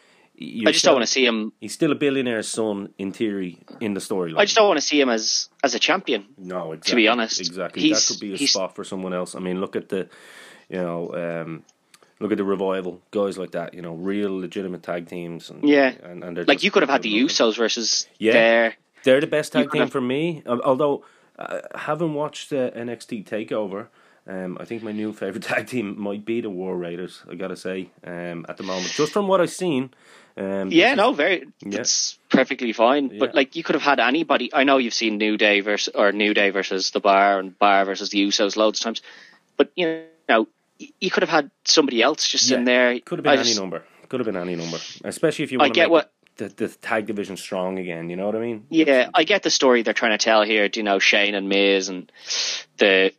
I 0.40 0.72
just 0.72 0.84
don't 0.84 0.94
want 0.94 1.06
to 1.06 1.12
see 1.12 1.24
him. 1.24 1.52
He's 1.60 1.74
still 1.74 1.92
a 1.92 1.96
billionaire's 1.96 2.48
son 2.48 2.92
in 2.98 3.12
theory 3.12 3.60
in 3.80 3.94
the 3.94 4.00
storyline. 4.00 4.38
I 4.38 4.44
just 4.44 4.56
don't 4.56 4.66
want 4.66 4.80
to 4.80 4.86
see 4.86 5.00
him 5.00 5.08
as 5.08 5.48
as 5.62 5.74
a 5.76 5.78
champion. 5.78 6.26
No, 6.36 6.72
exactly. 6.72 6.90
to 6.90 6.96
be 6.96 7.08
honest. 7.08 7.40
exactly. 7.40 7.82
He's- 7.82 8.08
that 8.08 8.14
could 8.14 8.20
be 8.20 8.34
a 8.34 8.48
spot 8.48 8.74
for 8.74 8.82
someone 8.84 9.14
else. 9.14 9.36
I 9.36 9.38
mean, 9.38 9.60
look 9.60 9.76
at 9.76 9.88
the, 9.88 10.08
you 10.68 10.78
know, 10.78 11.14
um, 11.14 11.64
look 12.20 12.32
at 12.32 12.38
the 12.38 12.44
revival 12.44 13.00
guys 13.10 13.36
like 13.38 13.50
that. 13.52 13.74
You 13.74 13.82
know, 13.82 13.94
real 13.94 14.36
legitimate 14.38 14.82
tag 14.82 15.08
teams. 15.08 15.50
And, 15.50 15.62
Yeah. 15.68 15.92
and, 16.02 16.22
and 16.24 16.36
they're 16.36 16.44
Like 16.44 16.62
you 16.62 16.70
could 16.70 16.82
have 16.82 16.90
had 16.90 17.02
the. 17.02 17.12
Usos 17.24 17.56
versus 17.56 18.06
Yeah. 18.18 18.32
their 18.32 18.74
They're 19.02 19.20
the 19.20 19.26
best 19.26 19.52
tag 19.52 19.70
team 19.70 19.82
have- 19.82 19.92
for 19.92 20.00
me. 20.00 20.42
Al- 20.46 20.62
Although, 20.62 21.04
uh, 21.38 21.60
having 21.74 22.14
watched 22.14 22.52
uh, 22.52 22.70
NXT 22.70 23.24
Takeover, 23.24 23.88
um, 24.26 24.56
I 24.60 24.64
think 24.64 24.82
my 24.82 24.92
new 24.92 25.12
favorite 25.22 25.42
tag 25.42 25.66
team 25.66 26.00
might 26.00 26.24
be 26.24 26.40
the 26.40 26.50
War 26.50 26.76
Raiders. 26.76 27.22
I 27.30 27.34
gotta 27.34 27.56
say, 27.56 27.90
um, 28.06 28.46
at 28.48 28.56
the 28.56 28.62
moment, 28.62 28.92
just 28.92 29.12
from 29.12 29.28
what 29.28 29.40
I've 29.40 29.50
seen. 29.50 29.90
Um, 30.36 30.70
Yeah, 30.72 30.94
no, 30.94 31.12
very. 31.12 31.46
Yeah. 31.60 31.76
That's 31.78 32.18
perfectly 32.28 32.72
fine. 32.72 33.10
Yeah. 33.10 33.18
But 33.20 33.34
like, 33.36 33.54
you 33.54 33.62
could 33.62 33.74
have 33.76 33.82
had 33.84 34.00
anybody. 34.00 34.50
I 34.52 34.64
know 34.64 34.78
you've 34.78 34.94
seen 34.94 35.16
New 35.18 35.36
Day 35.36 35.60
versus 35.60 35.94
or 35.94 36.10
New 36.12 36.34
Day 36.34 36.50
versus 36.50 36.90
the 36.90 36.98
Bar 37.00 37.38
and 37.38 37.56
Bar 37.58 37.84
versus 37.84 38.10
the 38.10 38.18
Usos 38.26 38.56
loads 38.56 38.80
of 38.80 38.84
times. 38.84 39.02
But 39.56 39.70
you 39.76 40.02
know, 40.28 40.48
you 40.78 41.10
could 41.10 41.22
have 41.22 41.30
had 41.30 41.50
somebody 41.64 42.02
else 42.02 42.28
just 42.28 42.50
Yeah, 42.50 42.58
in 42.58 42.64
there. 42.64 42.98
Could 43.00 43.18
have 43.18 43.24
been 43.24 43.30
I 43.32 43.34
any 43.36 43.44
just- 43.44 43.60
number. 43.60 43.84
Could 44.08 44.20
have 44.20 44.26
been 44.26 44.36
any 44.36 44.54
number. 44.54 44.78
Especially 45.04 45.44
if 45.44 45.50
you 45.52 45.58
I 45.58 45.62
want 45.64 45.74
to 45.74 45.78
get 45.80 45.84
make 45.86 45.92
what- 45.92 46.10
the, 46.36 46.48
the 46.48 46.68
tag 46.68 47.06
division 47.06 47.36
strong 47.36 47.78
again. 47.78 48.10
You 48.10 48.16
know 48.16 48.26
what 48.26 48.34
I 48.34 48.40
mean? 48.40 48.66
Yeah, 48.68 49.08
I 49.14 49.22
get 49.24 49.42
the 49.44 49.50
story 49.50 49.82
they're 49.82 49.94
trying 49.94 50.18
to 50.18 50.22
tell 50.22 50.42
here. 50.42 50.68
You 50.72 50.82
know, 50.82 50.98
Shane 50.98 51.34
and 51.36 51.48
Miz 51.48 51.88
and 51.88 52.10
the, 52.78 53.12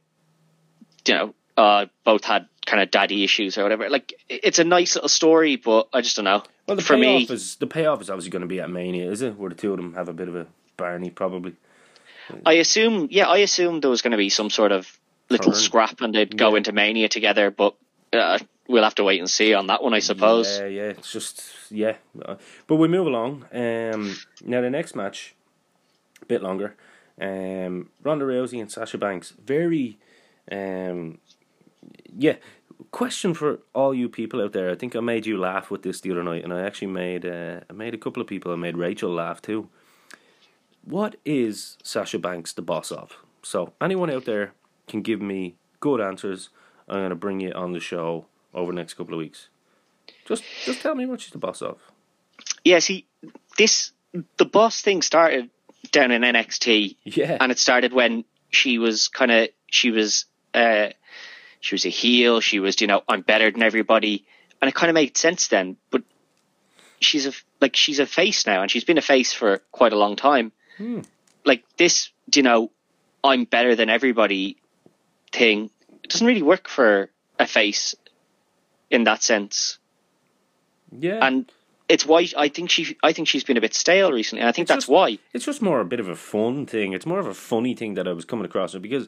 you 1.08 1.14
know, 1.14 1.36
uh, 1.56 1.86
both 2.04 2.26
had 2.26 2.48
kind 2.66 2.84
of 2.84 2.92
daddy 2.92 3.24
issues 3.24 3.58
or 3.58 3.64
whatever. 3.64 3.90
Like, 3.90 4.14
it's 4.28 4.60
a 4.60 4.64
nice 4.66 4.96
little 4.96 5.08
story, 5.08 5.56
but 5.56 5.88
I 5.94 6.02
just 6.02 6.18
don't 6.18 6.26
know. 6.26 6.44
Well, 6.68 6.76
the 6.76 6.84
For 6.84 6.96
payoff 6.98 7.30
me, 7.30 7.36
is 7.36 7.56
the 7.56 7.68
payoff 7.68 8.02
is 8.02 8.10
obviously 8.10 8.32
going 8.32 8.42
to 8.42 8.48
be 8.48 8.60
at 8.60 8.70
Mania, 8.70 9.10
is 9.10 9.22
it? 9.22 9.38
Where 9.38 9.50
the 9.50 9.56
two 9.56 9.72
of 9.72 9.78
them 9.78 9.94
have 9.94 10.10
a 10.10 10.14
bit 10.14 10.28
of 10.28 10.36
a 10.36 10.48
Barney, 10.76 11.10
probably. 11.10 11.54
I 12.46 12.54
assume, 12.54 13.08
yeah, 13.12 13.28
I 13.30 13.38
assume 13.38 13.80
there 13.80 13.90
was 13.90 14.02
going 14.02 14.12
to 14.12 14.18
be 14.18 14.30
some 14.30 14.50
sort 14.50 14.72
of 14.74 15.00
little 15.30 15.52
Turn. 15.52 15.62
scrap 15.62 16.02
and 16.02 16.14
they'd 16.14 16.38
go 16.38 16.52
Yeah. 16.52 16.58
into 16.58 16.72
Mania 16.72 17.10
together, 17.10 17.52
but 17.52 17.76
uh, 18.14 18.40
we'll 18.68 18.84
have 18.84 18.96
to 18.96 19.04
wait 19.04 19.20
and 19.20 19.30
see 19.30 19.54
on 19.54 19.68
that 19.68 19.82
one, 19.84 19.94
I 19.94 20.00
suppose. 20.00 20.60
Yeah, 20.60 20.66
yeah. 20.68 20.84
It's 20.90 21.12
just 21.12 21.44
yeah. 21.72 21.96
But 22.68 22.76
we 22.76 22.88
move 22.88 23.08
along. 23.08 23.46
Um, 23.54 24.16
now 24.44 24.62
the 24.62 24.70
next 24.70 24.96
match, 24.96 25.36
a 26.22 26.26
bit 26.26 26.42
longer. 26.42 26.76
Um, 27.20 27.90
Ronda 28.04 28.26
Rousey 28.26 28.60
and 28.60 28.72
Sasha 28.72 28.98
Banks. 28.98 29.34
Very, 29.44 29.98
um, 30.52 31.20
yeah. 32.18 32.36
Question 32.92 33.34
for 33.34 33.60
all 33.74 33.94
you 33.94 34.10
people 34.10 34.42
out 34.42 34.52
there. 34.54 34.70
I 34.70 34.76
think 34.76 34.96
I 34.96 35.00
made 35.00 35.26
you 35.26 35.38
laugh 35.38 35.72
with 35.72 35.82
this 35.84 36.02
the 36.02 36.12
other 36.12 36.24
night, 36.24 36.44
and 36.44 36.54
I 36.54 36.62
actually 36.62 36.90
made 36.92 37.26
uh, 37.26 37.62
I 37.70 37.74
made 37.74 37.94
a 37.94 37.98
couple 37.98 38.22
of 38.22 38.28
people. 38.28 38.52
I 38.52 38.56
made 38.58 38.78
Rachel 38.78 39.12
laugh 39.14 39.42
too. 39.42 39.70
What 40.84 41.16
is 41.26 41.78
Sasha 41.84 42.20
Banks 42.20 42.54
the 42.54 42.62
boss 42.62 42.92
of? 42.92 43.18
So 43.44 43.74
anyone 43.82 44.10
out 44.12 44.26
there 44.26 44.54
can 44.88 45.02
give 45.02 45.22
me 45.22 45.56
good 45.80 46.02
answers. 46.02 46.50
I'm 46.88 47.00
going 47.00 47.10
to 47.10 47.16
bring 47.16 47.40
you 47.40 47.52
on 47.52 47.72
the 47.72 47.80
show 47.80 48.26
over 48.54 48.72
the 48.72 48.76
next 48.76 48.94
couple 48.96 49.14
of 49.14 49.20
weeks. 49.20 49.50
Just 50.26 50.44
just 50.64 50.82
tell 50.82 50.96
me 50.96 51.06
what 51.06 51.22
she's 51.22 51.32
the 51.32 51.38
boss 51.38 51.62
of. 51.62 51.80
Yeah, 52.64 52.80
see, 52.80 53.06
this, 53.58 53.92
the 54.38 54.46
boss 54.46 54.82
thing 54.82 55.02
started 55.02 55.50
down 55.92 56.12
in 56.12 56.22
NXT. 56.22 56.96
Yeah. 57.04 57.38
and 57.40 57.52
it 57.52 57.60
started 57.60 57.94
when 57.94 58.26
she 58.50 58.78
was 58.78 59.08
kind 59.08 59.32
of 59.32 59.50
she 59.70 59.92
was 59.92 60.26
uh 60.54 60.90
she 61.60 61.76
was 61.76 61.86
a 61.86 61.90
heel 61.90 62.40
she 62.40 62.60
was 62.60 62.80
you 62.80 62.88
know 62.88 63.02
i'm 63.08 63.22
better 63.22 63.52
than 63.52 63.62
everybody 63.62 64.26
and 64.62 64.70
it 64.70 64.76
kind 64.76 64.90
of 64.90 64.94
made 64.94 65.18
sense 65.18 65.48
then 65.50 65.76
but 65.92 66.04
she's 67.00 67.26
a 67.28 67.34
like 67.60 67.76
she's 67.76 68.00
a 68.00 68.06
face 68.06 68.48
now 68.48 68.62
and 68.62 68.72
she's 68.72 68.84
been 68.86 68.98
a 68.98 69.02
face 69.02 69.34
for 69.34 69.60
quite 69.72 69.92
a 69.94 69.98
long 69.98 70.16
time 70.16 70.52
like 71.46 71.64
this 71.78 72.12
you 72.34 72.44
know 72.44 72.72
i'm 73.24 73.44
better 73.44 73.76
than 73.76 73.90
everybody 73.90 74.58
thing 75.40 75.70
it 76.04 76.10
doesn't 76.12 76.28
really 76.28 76.42
work 76.54 76.68
for 76.68 77.10
a 77.40 77.46
face 77.48 77.96
in 78.90 79.04
that 79.04 79.22
sense 79.24 79.80
yeah. 80.92 81.20
and 81.28 81.52
it's 81.90 82.06
why 82.06 82.28
i 82.38 82.48
think 82.48 82.70
she 82.70 82.96
i 83.04 83.12
think 83.14 83.28
she's 83.28 83.44
been 83.44 83.58
a 83.58 83.62
bit 83.62 83.74
stale 83.74 84.12
recently 84.12 84.42
and 84.42 84.50
i 84.50 84.52
think 84.52 84.66
It's 84.66 84.70
that's 84.74 84.86
just- 84.86 84.92
why 84.98 85.08
it's 85.34 85.46
just 85.46 85.62
more 85.62 85.80
a 85.82 85.86
bit 85.94 86.00
of 86.00 86.08
a 86.10 86.16
fun 86.16 86.66
thing. 86.66 86.94
It's 86.94 87.06
more 87.06 87.20
of 87.20 87.28
a 87.28 87.34
funny 87.34 87.74
thing 87.76 87.96
that 87.96 88.08
I 88.08 88.14
was 88.14 88.26
coming 88.26 88.46
across 88.46 88.74
with 88.74 88.84
because 88.84 89.08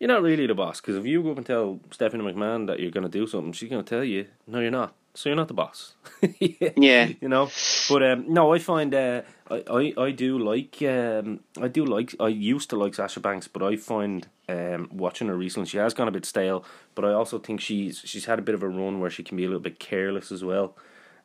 you're 0.00 0.08
not 0.08 0.22
really 0.22 0.46
the 0.46 0.54
boss. 0.54 0.80
Because 0.80 0.96
if 0.96 1.06
you 1.06 1.22
go 1.22 1.30
up 1.32 1.36
and 1.38 1.46
tell 1.46 1.80
Stephanie 1.90 2.24
McMahon 2.24 2.66
that 2.66 2.80
you're 2.80 2.90
going 2.90 3.10
to 3.10 3.18
do 3.20 3.26
something, 3.26 3.52
she's 3.52 3.70
going 3.70 3.84
to 3.84 3.88
tell 3.88 4.04
you, 4.04 4.26
no, 4.46 4.60
you're 4.60 4.70
not. 4.70 4.94
So 5.16 5.30
you're 5.30 5.36
not 5.36 5.48
the 5.48 5.54
boss. 5.54 5.94
yeah. 6.38 7.08
You 7.20 7.28
know, 7.28 7.50
but 7.88 8.02
um, 8.02 8.26
no, 8.28 8.52
I 8.52 8.58
find 8.58 8.94
uh, 8.94 9.22
I, 9.50 9.62
I 9.70 9.94
I 9.96 10.10
do 10.10 10.38
like 10.38 10.82
um, 10.82 11.40
I 11.60 11.68
do 11.68 11.86
like 11.86 12.14
I 12.20 12.28
used 12.28 12.68
to 12.70 12.76
like 12.76 12.94
Sasha 12.94 13.20
Banks, 13.20 13.48
but 13.48 13.62
I 13.62 13.76
find 13.76 14.28
um, 14.48 14.90
watching 14.92 15.28
her 15.28 15.36
recently, 15.36 15.68
she 15.68 15.78
has 15.78 15.94
gone 15.94 16.06
a 16.06 16.10
bit 16.12 16.26
stale. 16.26 16.64
But 16.94 17.06
I 17.06 17.12
also 17.12 17.38
think 17.38 17.62
she's 17.62 18.02
she's 18.04 18.26
had 18.26 18.38
a 18.38 18.42
bit 18.42 18.54
of 18.54 18.62
a 18.62 18.68
run 18.68 19.00
where 19.00 19.10
she 19.10 19.22
can 19.22 19.38
be 19.38 19.44
a 19.44 19.48
little 19.48 19.62
bit 19.62 19.78
careless 19.78 20.30
as 20.30 20.44
well, 20.44 20.76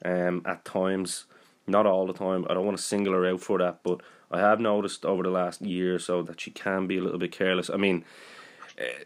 um, 0.05 0.41
at 0.45 0.63
times. 0.63 1.25
Not 1.67 1.85
all 1.85 2.07
the 2.07 2.13
time. 2.13 2.45
I 2.49 2.53
don't 2.53 2.65
want 2.65 2.77
to 2.77 2.83
single 2.83 3.13
her 3.13 3.25
out 3.25 3.41
for 3.41 3.59
that, 3.59 3.81
but 3.83 4.01
I 4.31 4.39
have 4.39 4.59
noticed 4.59 5.05
over 5.05 5.21
the 5.21 5.29
last 5.29 5.61
year 5.61 5.95
or 5.95 5.99
so 5.99 6.23
that 6.23 6.41
she 6.41 6.49
can 6.49 6.87
be 6.87 6.97
a 6.97 7.01
little 7.01 7.19
bit 7.19 7.31
careless. 7.31 7.69
I 7.69 7.77
mean, 7.77 8.03
uh, 8.79 9.03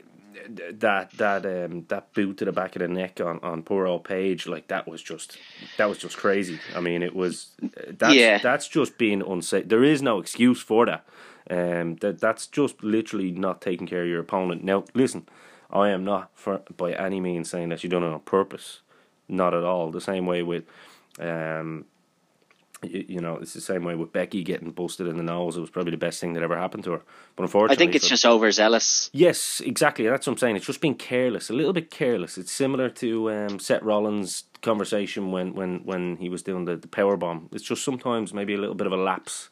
that 0.49 1.11
that 1.11 1.45
um, 1.45 1.85
that 1.89 2.13
boot 2.13 2.37
to 2.37 2.45
the 2.45 2.51
back 2.51 2.75
of 2.75 2.81
the 2.81 2.87
neck 2.87 3.19
on, 3.21 3.39
on 3.43 3.63
poor 3.63 3.85
old 3.87 4.03
Paige, 4.03 4.47
like 4.47 4.67
that 4.67 4.87
was 4.87 5.01
just 5.01 5.37
that 5.77 5.85
was 5.89 5.97
just 5.97 6.17
crazy. 6.17 6.59
I 6.75 6.81
mean, 6.81 7.03
it 7.03 7.15
was 7.15 7.51
that's 7.87 8.15
Yeah. 8.15 8.37
that's 8.39 8.67
just 8.67 8.97
being 8.97 9.21
unsafe. 9.21 9.67
There 9.67 9.83
is 9.83 10.01
no 10.01 10.19
excuse 10.19 10.61
for 10.61 10.85
that. 10.85 11.05
Um, 11.49 11.95
that 11.97 12.19
that's 12.19 12.47
just 12.47 12.83
literally 12.83 13.31
not 13.31 13.61
taking 13.61 13.87
care 13.87 14.01
of 14.03 14.07
your 14.09 14.19
opponent. 14.21 14.63
Now, 14.63 14.85
listen, 14.93 15.27
I 15.69 15.89
am 15.89 16.03
not 16.03 16.31
for 16.33 16.61
by 16.75 16.93
any 16.93 17.19
means 17.19 17.49
saying 17.49 17.69
that 17.69 17.83
you 17.83 17.89
done 17.89 18.03
it 18.03 18.07
on 18.13 18.19
purpose. 18.21 18.79
Not 19.27 19.53
at 19.53 19.63
all. 19.63 19.91
The 19.91 20.01
same 20.01 20.25
way 20.25 20.43
with, 20.43 20.65
um, 21.19 21.85
you, 22.91 23.05
you 23.07 23.19
know, 23.19 23.35
it's 23.37 23.53
the 23.53 23.61
same 23.61 23.83
way 23.83 23.95
with 23.95 24.11
Becky 24.13 24.43
getting 24.43 24.71
busted 24.71 25.07
in 25.07 25.17
the 25.17 25.23
nose. 25.23 25.57
It 25.57 25.61
was 25.61 25.69
probably 25.69 25.91
the 25.91 25.97
best 25.97 26.19
thing 26.21 26.33
that 26.33 26.43
ever 26.43 26.57
happened 26.57 26.83
to 26.85 26.91
her. 26.91 27.01
But 27.35 27.43
unfortunately, 27.43 27.75
I 27.75 27.77
think 27.77 27.95
it's 27.95 28.05
for- 28.05 28.09
just 28.11 28.25
overzealous. 28.25 29.09
Yes, 29.13 29.61
exactly. 29.65 30.07
That's 30.07 30.27
what 30.27 30.33
I'm 30.33 30.37
saying. 30.37 30.55
It's 30.55 30.65
just 30.65 30.81
being 30.81 30.95
careless, 30.95 31.49
a 31.49 31.53
little 31.53 31.73
bit 31.73 31.89
careless. 31.91 32.37
It's 32.37 32.51
similar 32.51 32.89
to 32.89 33.31
um, 33.31 33.59
Seth 33.59 33.81
Rollins' 33.81 34.43
conversation 34.61 35.31
when, 35.31 35.53
when, 35.53 35.79
when 35.85 36.17
he 36.17 36.29
was 36.29 36.43
doing 36.43 36.65
the, 36.65 36.75
the 36.75 36.87
power 36.87 37.17
bomb. 37.17 37.49
It's 37.51 37.63
just 37.63 37.83
sometimes 37.83 38.33
maybe 38.33 38.53
a 38.53 38.57
little 38.57 38.75
bit 38.75 38.87
of 38.87 38.93
a 38.93 38.97
lapse. 38.97 39.49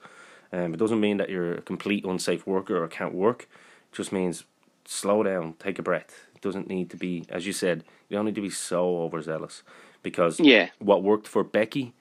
Um, 0.51 0.73
it 0.73 0.77
doesn't 0.77 0.99
mean 0.99 1.17
that 1.17 1.29
you're 1.29 1.55
a 1.55 1.61
complete 1.61 2.05
unsafe 2.05 2.45
worker 2.45 2.81
or 2.83 2.87
can't 2.87 3.13
work. 3.13 3.47
It 3.91 3.95
just 3.95 4.11
means 4.11 4.43
slow 4.85 5.23
down, 5.23 5.53
take 5.59 5.79
a 5.79 5.81
breath. 5.81 6.27
It 6.35 6.41
doesn't 6.41 6.67
need 6.67 6.89
to 6.91 6.97
be, 6.97 7.25
as 7.29 7.47
you 7.47 7.53
said, 7.53 7.83
you 8.09 8.17
don't 8.17 8.25
need 8.25 8.35
to 8.35 8.41
be 8.41 8.49
so 8.49 8.97
overzealous 9.01 9.63
because 10.03 10.39
Yeah. 10.39 10.69
what 10.79 11.01
worked 11.01 11.27
for 11.27 11.43
Becky 11.43 11.93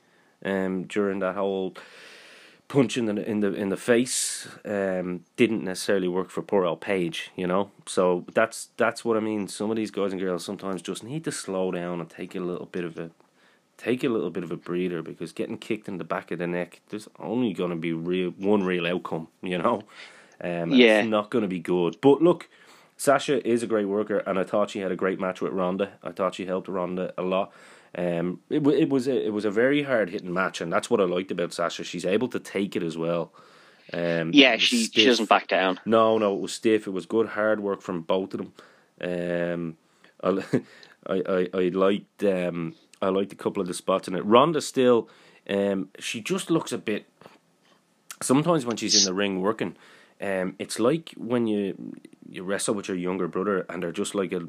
um, 0.45 0.85
during 0.85 1.21
that 1.21 1.35
whole 1.35 1.75
punch 2.69 2.97
in 2.97 3.05
the 3.05 3.29
in 3.31 3.41
the 3.41 3.53
in 3.53 3.69
the 3.69 3.77
face 3.77 4.49
um, 4.65 5.25
didn't 5.37 5.63
necessarily 5.63 6.09
work 6.09 6.31
for 6.31 6.43
poor 6.43 6.65
old 6.65 6.81
Paige, 6.81 7.31
you 7.37 7.47
know. 7.47 7.71
So 7.87 8.25
that's 8.35 8.69
that's 8.77 9.05
what 9.05 9.17
I 9.17 9.21
mean. 9.21 9.49
Some 9.49 9.71
of 9.71 9.77
these 9.77 9.91
guys 9.91 10.13
and 10.13 10.21
girls 10.21 10.45
sometimes 10.45 10.83
just 10.83 11.05
need 11.05 11.25
to 11.25 11.33
slow 11.33 11.71
down 11.71 12.01
and 12.01 12.09
take 12.09 12.35
a 12.35 12.41
little 12.41 12.67
bit 12.67 12.85
of 12.85 12.99
a 12.99 13.11
take 13.77 14.05
a 14.05 14.09
little 14.09 14.31
bit 14.31 14.45
of 14.45 14.51
a 14.53 14.57
breather 14.57 15.03
because 15.03 15.33
getting 15.33 15.59
kicked 15.59 15.89
in 15.89 15.99
the 15.99 16.05
back 16.05 16.31
of 16.31 16.39
the 16.39 16.47
neck, 16.47 16.81
there's 16.91 17.09
only 17.19 17.53
going 17.53 17.71
to 17.71 17.77
be 17.77 17.93
real 17.93 18.31
one 18.31 18.63
real 18.63 18.87
outcome, 18.87 19.29
you 19.43 19.59
know. 19.59 19.83
Um, 20.41 20.71
Yeah. 20.71 21.01
it's 21.01 21.09
not 21.09 21.31
going 21.31 21.43
to 21.43 21.49
be 21.49 21.59
good. 21.61 21.97
But 22.01 22.23
look, 22.23 22.49
Sasha 22.97 23.47
is 23.47 23.63
a 23.63 23.67
great 23.67 23.87
worker, 23.87 24.19
and 24.19 24.39
I 24.39 24.45
thought 24.45 24.71
she 24.71 24.79
had 24.81 24.93
a 24.93 24.97
great 24.97 25.19
match 25.21 25.41
with 25.41 25.53
Ronda. 25.53 25.93
I 26.03 26.13
thought 26.13 26.37
she 26.37 26.47
helped 26.47 26.69
Ronda 26.69 27.13
a 27.19 27.23
lot. 27.23 27.53
Um, 27.97 28.41
it, 28.49 28.67
it 28.67 28.89
was 28.89 29.07
a, 29.07 29.27
it 29.27 29.33
was 29.33 29.45
a 29.45 29.51
very 29.51 29.83
hard 29.83 30.11
hitting 30.11 30.33
match, 30.33 30.61
and 30.61 30.73
that's 30.73 30.89
what 30.89 31.01
I 31.01 31.05
liked 31.05 31.31
about 31.31 31.53
Sasha. 31.53 31.85
She's 31.85 32.07
able 32.07 32.29
to 32.29 32.39
take 32.41 32.75
it 32.75 32.83
as 32.83 32.97
well. 32.97 33.33
Um, 33.93 34.31
Yeah, 34.33 34.53
it 34.53 34.55
was 34.55 34.63
she 34.63 34.85
she 34.87 35.05
doesn't 35.05 35.29
back 35.29 35.49
down. 35.49 35.79
No, 35.85 36.17
no, 36.19 36.35
it 36.35 36.41
was 36.41 36.53
stiff. 36.55 36.87
It 36.87 36.93
was 36.93 37.05
good 37.07 37.29
hard 37.29 37.61
work 37.61 37.83
from 37.83 38.01
both 38.03 38.35
of 38.35 38.41
them. 38.41 38.53
Um, 39.03 39.77
I, 40.23 40.63
I, 41.07 41.23
I, 41.29 41.49
I 41.53 41.69
liked 41.69 42.25
um, 42.25 42.75
I 43.03 43.09
liked 43.09 43.33
a 43.33 43.37
couple 43.37 43.61
of 43.61 43.69
the 43.69 43.75
spots 43.75 44.09
in 44.09 44.15
it. 44.15 44.25
Ronda 44.25 44.61
still, 44.61 45.09
um, 45.51 45.89
she 45.99 46.21
just 46.21 46.51
looks 46.51 46.73
a 46.73 46.79
bit. 46.79 47.07
Sometimes 48.23 48.65
when 48.65 48.77
she's 48.77 48.99
in 48.99 49.05
the 49.05 49.15
ring 49.15 49.41
working, 49.43 49.77
um, 50.21 50.55
it's 50.59 50.79
like 50.79 51.13
when 51.17 51.47
you 51.47 51.95
you 52.29 52.45
wrestle 52.45 52.75
with 52.75 52.89
your 52.89 52.97
younger 52.97 53.29
brother 53.29 53.67
and 53.69 53.83
they're 53.83 53.93
just 53.93 54.15
like 54.15 54.33
a 54.33 54.49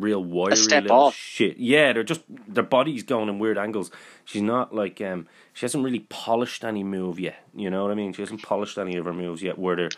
real 0.00 0.22
wiry 0.22 0.56
little 0.56 0.92
off. 0.92 1.14
shit. 1.14 1.56
Yeah, 1.58 1.92
they're 1.92 2.04
just 2.04 2.22
their 2.28 2.64
body's 2.64 3.02
going 3.02 3.28
in 3.28 3.38
weird 3.38 3.58
angles. 3.58 3.90
She's 4.24 4.42
not 4.42 4.74
like 4.74 5.00
um 5.00 5.26
she 5.52 5.64
hasn't 5.64 5.84
really 5.84 6.00
polished 6.00 6.64
any 6.64 6.84
move 6.84 7.18
yet. 7.18 7.42
You 7.54 7.70
know 7.70 7.82
what 7.82 7.92
I 7.92 7.94
mean? 7.94 8.12
She 8.12 8.22
hasn't 8.22 8.42
polished 8.42 8.78
any 8.78 8.96
of 8.96 9.04
her 9.04 9.12
moves 9.12 9.42
yet 9.42 9.58
where 9.58 9.76
they're 9.76 9.90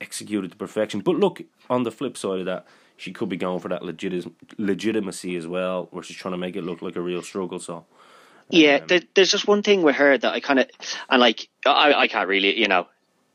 executed 0.00 0.50
to 0.52 0.56
perfection. 0.56 1.00
But 1.00 1.16
look, 1.16 1.42
on 1.70 1.82
the 1.82 1.90
flip 1.90 2.16
side 2.16 2.40
of 2.40 2.46
that, 2.46 2.66
she 2.96 3.12
could 3.12 3.28
be 3.28 3.36
going 3.36 3.60
for 3.60 3.68
that 3.68 3.82
legit- 3.84 4.32
legitimacy 4.58 5.36
as 5.36 5.46
well, 5.46 5.88
where 5.90 6.02
she's 6.02 6.16
trying 6.16 6.32
to 6.32 6.38
make 6.38 6.56
it 6.56 6.62
look 6.62 6.82
like 6.82 6.96
a 6.96 7.00
real 7.00 7.22
struggle. 7.22 7.58
So 7.58 7.84
Yeah, 8.50 8.78
there, 8.78 9.00
there's 9.14 9.30
just 9.30 9.48
one 9.48 9.62
thing 9.62 9.82
with 9.82 9.96
her 9.96 10.16
that 10.16 10.32
I 10.32 10.40
kind 10.40 10.60
of 10.60 10.70
and 11.08 11.20
like 11.20 11.48
I 11.66 11.92
I 11.94 12.08
can't 12.08 12.28
really 12.28 12.58
you 12.58 12.68
know 12.68 12.86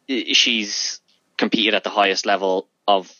she's 0.07 1.01
competed 1.37 1.73
at 1.73 1.83
the 1.83 1.89
highest 1.89 2.25
level 2.25 2.67
of 2.87 3.11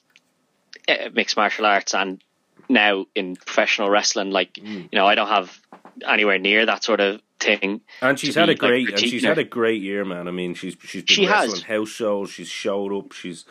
uh, 0.88 1.10
mixed 1.14 1.38
martial 1.38 1.66
arts 1.66 1.94
and 1.94 2.24
now 2.70 3.06
in 3.16 3.36
professional 3.36 3.90
wrestling 3.90 4.30
like 4.32 4.54
Mm. 4.54 4.90
you 4.92 4.98
know 5.00 5.06
I 5.08 5.16
don't 5.16 5.28
have 5.28 5.60
anywhere 6.08 6.38
near 6.40 6.66
that 6.66 6.84
sort 6.84 7.00
of 7.00 7.22
thing 7.40 7.82
and 8.02 8.20
she's 8.20 8.36
had 8.36 8.50
a 8.50 8.54
be, 8.54 8.54
like, 8.54 8.60
great 8.60 8.90
and 8.90 9.00
she's 9.00 9.24
critiquing 9.24 9.28
had 9.28 9.38
a 9.38 9.44
great 9.44 9.82
year, 9.82 10.06
man. 10.06 10.28
I 10.28 10.32
mean, 10.32 10.54
she's 10.54 10.76
she's 10.84 11.04
been 11.04 11.16
She 11.16 11.26
has. 11.26 11.50
wrestling 11.52 11.64
house 11.80 11.90
shows. 11.90 12.30
She's 12.30 12.48
showed 12.50 12.94
up. 12.94 13.12
She's 13.14 13.46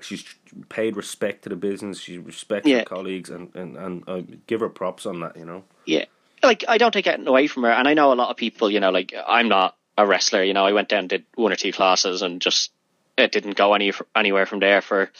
she's 0.00 0.24
paid 0.68 0.96
respect 0.96 1.42
to 1.42 1.48
the 1.48 1.56
business. 1.56 2.00
She 2.00 2.18
respects 2.18 2.66
Yeah. 2.68 2.78
her 2.80 2.84
colleagues, 2.84 3.30
and 3.30 3.54
and 3.54 3.76
and 3.76 4.04
I 4.08 4.20
give 4.46 4.60
her 4.60 4.68
props 4.68 5.06
on 5.06 5.20
that. 5.20 5.36
You 5.36 5.44
know. 5.44 5.64
Yeah. 5.86 6.04
Like 6.42 6.64
I 6.68 6.78
don't 6.78 6.92
take 6.92 7.06
it 7.06 7.26
away 7.26 7.46
from 7.46 7.62
her 7.64 7.70
and 7.70 7.86
I 7.86 7.94
know 7.94 8.12
a 8.12 8.14
lot 8.14 8.30
of 8.30 8.36
people, 8.36 8.68
you 8.70 8.80
know, 8.80 8.90
like 8.90 9.14
I'm 9.28 9.48
not 9.48 9.76
a 9.96 10.04
wrestler, 10.06 10.42
you 10.42 10.54
know, 10.54 10.64
I 10.66 10.72
went 10.72 10.88
down 10.88 11.06
did 11.06 11.24
one 11.36 11.52
or 11.52 11.56
two 11.56 11.70
classes 11.72 12.22
and 12.22 12.40
just 12.40 12.72
it 13.16 13.32
didn't 13.32 13.56
go 13.56 13.74
any 13.74 13.92
anywhere 14.16 14.46
from 14.46 14.60
there 14.60 14.80
for 14.80 15.10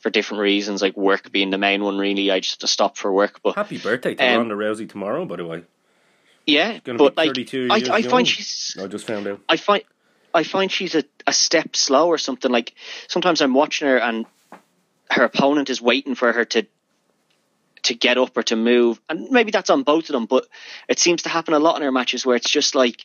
for 0.00 0.10
different 0.10 0.40
reasons, 0.42 0.82
like 0.82 0.96
work 0.96 1.30
being 1.30 1.50
the 1.50 1.58
main 1.58 1.82
one 1.84 1.98
really. 1.98 2.30
I 2.30 2.40
just 2.40 2.54
had 2.54 2.60
to 2.60 2.66
stop 2.66 2.96
for 2.96 3.12
work. 3.12 3.40
But 3.42 3.54
Happy 3.56 3.78
birthday 3.78 4.14
to 4.14 4.24
Um, 4.24 4.48
Ronda 4.48 4.54
Rousey 4.54 4.88
tomorrow, 4.88 5.24
by 5.24 5.36
the 5.36 5.46
way. 5.46 5.62
yeah, 6.46 6.78
to 6.80 6.94
but 6.94 7.14
be 7.16 7.44
like 7.70 7.90
I, 7.90 7.96
I 7.98 8.02
find 8.02 8.26
she's 8.26 8.76
I 8.80 8.86
just 8.86 9.06
found 9.06 9.26
out. 9.26 9.40
I 9.48 9.56
find 9.56 9.82
I 10.32 10.42
find 10.44 10.70
she's 10.70 10.94
a, 10.94 11.04
a 11.26 11.32
step 11.32 11.76
slow 11.76 12.08
or 12.08 12.18
something. 12.18 12.50
Like 12.50 12.74
sometimes 13.08 13.40
I'm 13.40 13.54
watching 13.54 13.88
her 13.88 13.98
and 13.98 14.26
her 15.10 15.24
opponent 15.24 15.70
is 15.70 15.80
waiting 15.82 16.14
for 16.14 16.32
her 16.32 16.44
to 16.46 16.66
to 17.82 17.94
get 17.94 18.18
up 18.18 18.36
or 18.36 18.42
to 18.42 18.56
move, 18.56 19.00
and 19.08 19.30
maybe 19.30 19.50
that's 19.50 19.70
on 19.70 19.82
both 19.84 20.08
of 20.10 20.12
them. 20.12 20.26
But 20.26 20.46
it 20.88 20.98
seems 20.98 21.22
to 21.22 21.28
happen 21.30 21.54
a 21.54 21.58
lot 21.58 21.76
in 21.76 21.82
her 21.82 21.90
matches 21.92 22.26
where 22.26 22.36
it's 22.36 22.50
just 22.50 22.74
like 22.74 23.04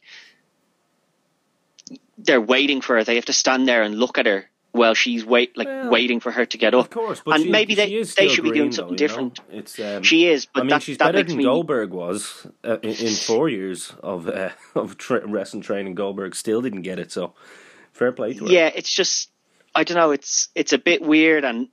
they're 2.17 2.41
waiting 2.41 2.81
for 2.81 2.95
her. 2.95 3.03
They 3.03 3.15
have 3.15 3.25
to 3.25 3.33
stand 3.33 3.67
there 3.67 3.83
and 3.83 3.97
look 3.97 4.17
at 4.17 4.25
her 4.25 4.45
while 4.71 4.93
she's 4.93 5.25
wait 5.25 5.57
like 5.57 5.67
Well, 5.67 5.89
waiting 5.89 6.19
for 6.19 6.31
her 6.31 6.45
to 6.45 6.57
get 6.57 6.73
up. 6.73 6.85
Of 6.85 6.89
course, 6.91 7.21
but 7.25 7.35
and 7.35 7.43
she, 7.45 7.49
maybe 7.49 7.75
they 7.75 8.03
they 8.03 8.27
should 8.27 8.43
be 8.43 8.51
doing 8.51 8.71
something 8.71 8.95
though, 8.97 9.03
you 9.03 9.07
know? 9.07 9.29
different. 9.29 9.39
It's 9.51 9.79
um, 9.79 10.03
She 10.03 10.27
is, 10.27 10.45
but 10.45 10.61
I 10.61 10.63
mean, 10.63 10.69
that, 10.69 10.83
she's 10.83 10.97
that 10.97 11.13
better 11.13 11.23
than 11.23 11.37
me 11.37 11.43
Goldberg 11.43 11.91
was 11.91 12.47
uh, 12.63 12.77
in, 12.81 12.91
in 12.91 13.13
four 13.13 13.47
years 13.49 13.93
of 14.03 14.27
uh, 14.27 14.49
of 14.75 14.97
tra- 14.97 15.25
wrestling 15.25 15.63
training. 15.63 15.95
Goldberg 15.95 16.35
still 16.35 16.61
didn't 16.61 16.81
get 16.81 16.99
it, 16.99 17.11
so 17.11 17.33
fair 17.93 18.11
play 18.11 18.33
to 18.33 18.45
her. 18.45 18.51
yeah, 18.51 18.69
it's 18.73 18.91
just 18.91 19.29
I 19.73 19.83
don't 19.83 19.97
know. 19.97 20.11
It's 20.11 20.49
it's 20.55 20.73
a 20.73 20.77
bit 20.77 21.01
weird, 21.01 21.45
and 21.45 21.69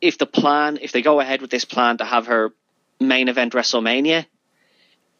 if 0.00 0.18
the 0.18 0.26
plan, 0.26 0.78
if 0.82 0.90
they 0.92 1.02
go 1.02 1.20
ahead 1.20 1.40
with 1.42 1.50
this 1.50 1.64
plan 1.64 1.98
to 1.98 2.04
have 2.04 2.26
her 2.26 2.52
main 2.98 3.28
event 3.28 3.52
WrestleMania, 3.52 4.26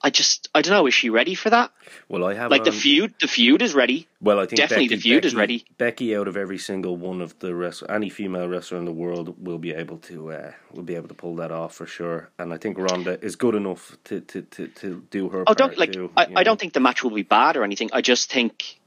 I 0.04 0.10
just 0.10 0.48
I 0.52 0.62
don't 0.62 0.72
know. 0.72 0.86
Is 0.86 0.94
she 0.94 1.10
ready 1.10 1.34
for 1.34 1.50
that? 1.50 1.70
Well, 2.08 2.24
I 2.24 2.34
have 2.34 2.50
Like 2.50 2.64
the 2.64 2.72
feud, 2.72 3.14
the 3.20 3.28
feud 3.28 3.62
is 3.62 3.72
ready. 3.74 4.08
Well, 4.20 4.40
I 4.40 4.46
think 4.46 4.56
definitely 4.56 4.88
Becky, 4.88 4.96
the 4.96 5.00
feud 5.02 5.24
is 5.24 5.34
ready. 5.34 5.64
Becky, 5.78 6.16
out 6.16 6.26
of 6.26 6.36
every 6.36 6.58
single 6.58 6.96
one 6.96 7.20
of 7.20 7.38
the 7.38 7.54
wrestler, 7.54 7.90
any 7.90 8.10
female 8.10 8.48
wrestler 8.48 8.78
in 8.78 8.84
the 8.84 8.92
world, 8.92 9.36
will 9.38 9.58
be 9.58 9.72
able 9.72 9.98
to 9.98 10.32
uh, 10.32 10.52
will 10.72 10.82
be 10.82 10.96
able 10.96 11.06
to 11.08 11.14
pull 11.14 11.36
that 11.36 11.52
off 11.52 11.76
for 11.76 11.86
sure. 11.86 12.30
And 12.38 12.52
I 12.52 12.58
think 12.58 12.78
Ronda 12.78 13.24
is 13.24 13.36
good 13.36 13.54
enough 13.54 13.96
to 14.04 14.20
to, 14.20 14.42
to, 14.42 14.66
to 14.68 15.06
do 15.10 15.28
her. 15.28 15.42
Oh, 15.42 15.44
part 15.44 15.58
don't 15.58 15.78
like 15.78 15.92
too, 15.92 16.10
I, 16.16 16.26
I 16.36 16.42
don't 16.42 16.58
think 16.58 16.72
the 16.72 16.80
match 16.80 17.04
will 17.04 17.10
be 17.10 17.22
bad 17.22 17.56
or 17.56 17.62
anything. 17.62 17.90
I 17.92 18.00
just 18.00 18.32
think, 18.32 18.80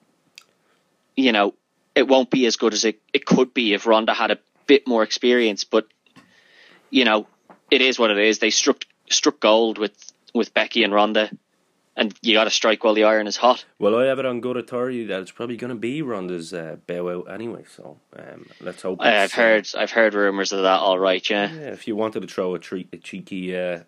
you 1.16 1.32
know, 1.32 1.54
it 1.96 2.10
won't 2.10 2.30
be 2.30 2.46
as 2.46 2.58
good 2.58 2.74
as 2.74 2.84
it 2.84 3.00
it 3.14 3.26
could 3.26 3.54
be 3.54 3.74
if 3.74 3.88
Ronda 3.88 4.14
had 4.14 4.32
a 4.32 4.40
bit 4.68 4.86
more 4.86 5.04
experience. 5.04 5.64
But 5.64 5.88
you 6.90 7.06
know, 7.06 7.28
it 7.72 7.82
is 7.82 7.98
what 7.98 8.12
it 8.12 8.18
is. 8.18 8.40
They 8.40 8.50
struck 8.50 8.84
struck 9.10 9.40
gold 9.40 9.78
with 9.78 10.12
with 10.36 10.54
Becky 10.54 10.84
and 10.84 10.94
Ronda, 10.94 11.32
and 11.96 12.14
you 12.22 12.34
got 12.34 12.44
to 12.44 12.50
strike 12.50 12.84
while 12.84 12.94
the 12.94 13.06
iron 13.06 13.26
is 13.26 13.38
hot. 13.38 13.66
Well, 13.80 13.98
I 13.98 14.06
have 14.06 14.20
it 14.20 14.26
on 14.26 14.42
good 14.42 14.58
authority 14.58 15.06
that 15.06 15.22
it's 15.22 15.32
probably 15.32 15.58
going 15.58 15.70
to 15.70 15.76
be 15.76 16.02
Ronda's 16.02 16.54
uh, 16.54 16.76
bow 16.86 17.10
out 17.10 17.32
anyway. 17.32 17.64
So 17.74 17.98
um, 18.16 18.46
let's 18.60 18.82
hope. 18.82 19.02
I've 19.02 19.34
uh, 19.34 19.36
heard 19.36 19.70
I've 19.76 19.92
heard 19.92 20.14
rumors 20.14 20.52
of 20.52 20.62
that. 20.62 20.80
All 20.80 21.00
right, 21.00 21.28
yeah. 21.30 21.52
Yeah, 21.52 21.72
if 21.72 21.88
you 21.88 21.96
wanted 21.96 22.22
to 22.22 22.28
throw 22.28 22.54
a, 22.54 22.60
treat, 22.60 22.90
a 22.94 22.98
cheeky 22.98 23.58
uh, 23.58 23.80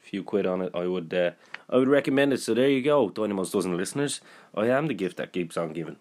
few 0.00 0.22
quid 0.24 0.44
on 0.44 0.60
it, 0.60 0.72
I 0.74 0.86
would 0.86 1.14
uh, 1.14 1.30
I 1.70 1.76
would 1.76 1.88
recommend 1.88 2.32
it. 2.32 2.40
So 2.40 2.52
there 2.52 2.68
you 2.68 2.82
go, 2.82 3.08
Dynamo's 3.08 3.52
dozen 3.52 3.76
listeners. 3.76 4.20
I 4.54 4.66
am 4.66 4.88
the 4.88 4.94
gift 4.94 5.16
that 5.16 5.32
keeps 5.32 5.56
on 5.56 5.72
giving. 5.72 5.96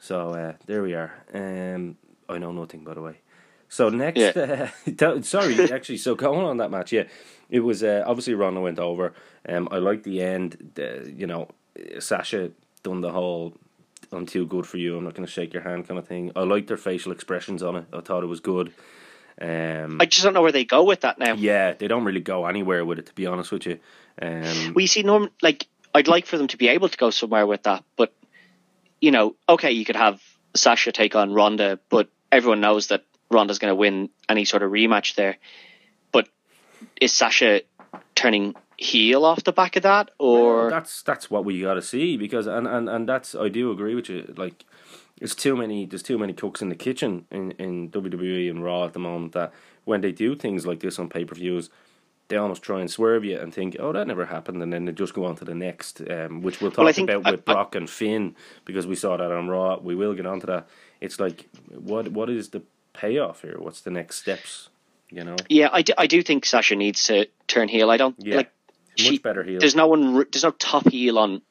So 0.00 0.30
uh, 0.30 0.54
there 0.66 0.82
we 0.82 0.94
are. 0.94 1.12
Um, 1.32 1.96
I 2.28 2.38
know 2.38 2.50
nothing, 2.50 2.82
by 2.82 2.94
the 2.94 3.02
way. 3.02 3.21
So 3.72 3.88
next, 3.88 4.20
Yeah. 4.20 4.68
uh, 5.00 5.22
sorry, 5.22 5.72
actually, 5.72 5.96
so 5.96 6.14
going 6.14 6.44
on 6.44 6.58
that 6.58 6.70
match, 6.70 6.92
yeah, 6.92 7.04
it 7.48 7.60
was 7.60 7.82
uh, 7.82 8.04
obviously 8.06 8.34
Ronda 8.34 8.60
went 8.60 8.78
over. 8.78 9.14
Um, 9.48 9.66
I 9.70 9.78
like 9.78 10.02
the 10.02 10.20
end. 10.20 10.78
Uh, 10.78 11.04
you 11.04 11.26
know, 11.26 11.48
Sasha 11.98 12.50
done 12.82 13.00
the 13.00 13.10
whole 13.12 13.54
"I'm 14.12 14.26
too 14.26 14.44
good 14.46 14.66
for 14.66 14.76
you. 14.76 14.98
I'm 14.98 15.04
not 15.04 15.14
going 15.14 15.24
to 15.24 15.32
shake 15.32 15.54
your 15.54 15.62
hand" 15.62 15.88
kind 15.88 15.98
of 15.98 16.06
thing. 16.06 16.32
I 16.36 16.40
liked 16.42 16.68
their 16.68 16.76
facial 16.76 17.12
expressions 17.12 17.62
on 17.62 17.76
it. 17.76 17.86
I 17.94 18.00
thought 18.02 18.22
it 18.22 18.26
was 18.26 18.40
good. 18.40 18.74
Um, 19.40 19.96
I 20.02 20.04
just 20.04 20.22
don't 20.22 20.34
know 20.34 20.42
where 20.42 20.52
they 20.52 20.66
go 20.66 20.84
with 20.84 21.00
that 21.00 21.18
now. 21.18 21.32
yeah, 21.32 21.72
they 21.72 21.88
don't 21.88 22.04
really 22.04 22.20
go 22.20 22.44
anywhere 22.44 22.84
with 22.84 22.98
it, 22.98 23.06
to 23.06 23.14
be 23.14 23.24
honest 23.24 23.50
with 23.52 23.64
you. 23.64 23.78
Um, 24.20 24.74
Well, 24.74 24.82
you 24.82 24.86
see, 24.86 25.02
Norm, 25.02 25.30
like 25.40 25.66
I'd 25.94 26.08
like 26.08 26.26
for 26.26 26.36
them 26.36 26.48
to 26.48 26.58
be 26.58 26.68
able 26.68 26.90
to 26.90 26.98
go 26.98 27.08
somewhere 27.08 27.46
with 27.46 27.62
that, 27.62 27.84
but 27.96 28.12
you 29.00 29.10
know, 29.12 29.34
okay, 29.48 29.72
you 29.72 29.86
could 29.86 29.96
have 29.96 30.20
Sasha 30.54 30.92
take 30.92 31.16
on 31.16 31.32
Ronda, 31.32 31.78
but 31.88 32.10
everyone 32.30 32.60
knows 32.60 32.88
that 32.88 33.04
Ronda's 33.32 33.58
going 33.58 33.70
to 33.70 33.74
win 33.76 34.10
any 34.28 34.44
sort 34.44 34.62
of 34.62 34.70
rematch 34.70 35.14
there. 35.14 35.38
But 36.12 36.28
is 37.00 37.12
Sasha 37.12 37.62
turning 38.14 38.54
heel 38.76 39.24
off 39.24 39.44
the 39.44 39.52
back 39.52 39.76
of 39.76 39.82
that, 39.84 40.10
or 40.18 40.68
that's 40.70 41.02
that's 41.02 41.30
what 41.30 41.44
we 41.44 41.60
got 41.60 41.74
to 41.74 41.82
see 41.82 42.16
because 42.16 42.46
and, 42.46 42.66
and 42.66 42.88
and 42.88 43.08
that's 43.08 43.34
I 43.34 43.48
do 43.48 43.70
agree 43.70 43.94
with 43.94 44.08
you. 44.08 44.32
Like, 44.36 44.64
there's 45.18 45.34
too 45.34 45.56
many 45.56 45.86
there's 45.86 46.02
too 46.02 46.18
many 46.18 46.32
cooks 46.32 46.62
in 46.62 46.68
the 46.68 46.74
kitchen 46.74 47.26
in 47.30 47.52
in 47.52 47.90
WWE 47.90 48.50
and 48.50 48.62
Raw 48.64 48.84
at 48.84 48.92
the 48.92 48.98
moment 48.98 49.32
that 49.32 49.52
when 49.84 50.00
they 50.00 50.12
do 50.12 50.34
things 50.36 50.66
like 50.66 50.80
this 50.80 50.98
on 50.98 51.08
pay 51.08 51.24
per 51.24 51.34
views, 51.34 51.70
they 52.28 52.36
almost 52.36 52.62
try 52.62 52.80
and 52.80 52.90
swerve 52.90 53.24
you 53.24 53.38
and 53.38 53.52
think, 53.54 53.76
oh, 53.80 53.92
that 53.92 54.06
never 54.06 54.26
happened, 54.26 54.62
and 54.62 54.72
then 54.72 54.84
they 54.84 54.92
just 54.92 55.14
go 55.14 55.24
on 55.24 55.36
to 55.36 55.44
the 55.44 55.54
next, 55.54 56.00
um, 56.10 56.40
which 56.42 56.60
we'll 56.60 56.70
talk 56.70 56.84
Well, 56.96 57.04
about 57.04 57.26
I- 57.26 57.30
with 57.32 57.44
Brock 57.44 57.74
and 57.74 57.88
Finn 57.88 58.34
because 58.64 58.86
we 58.86 58.94
saw 58.96 59.16
that 59.16 59.30
on 59.32 59.48
Raw. 59.48 59.78
We 59.78 59.94
will 59.94 60.14
get 60.14 60.26
onto 60.26 60.46
that. 60.46 60.68
It's 61.00 61.18
like, 61.20 61.48
what 61.70 62.08
what 62.08 62.30
is 62.30 62.50
the 62.50 62.62
payoff 62.92 63.42
here? 63.42 63.56
What's 63.58 63.80
the 63.80 63.90
next 63.90 64.16
steps? 64.18 64.68
You 65.10 65.24
know, 65.24 65.36
yeah, 65.48 65.68
I 65.72 65.82
do, 65.82 65.92
I 65.98 66.06
do 66.06 66.22
think 66.22 66.46
Sasha 66.46 66.74
needs 66.74 67.04
to 67.04 67.26
turn 67.46 67.68
heel. 67.68 67.90
I 67.90 67.96
don't 67.98 68.16
Yeah. 68.18 68.36
like 68.36 68.50
much 68.98 69.00
she. 69.08 69.18
better 69.18 69.42
heel. 69.42 69.60
There's 69.60 69.76
no 69.76 69.86
one. 69.86 70.14
There's 70.32 70.42
no 70.44 70.52
top 70.52 70.88
heel 70.88 71.18
on 71.18 71.42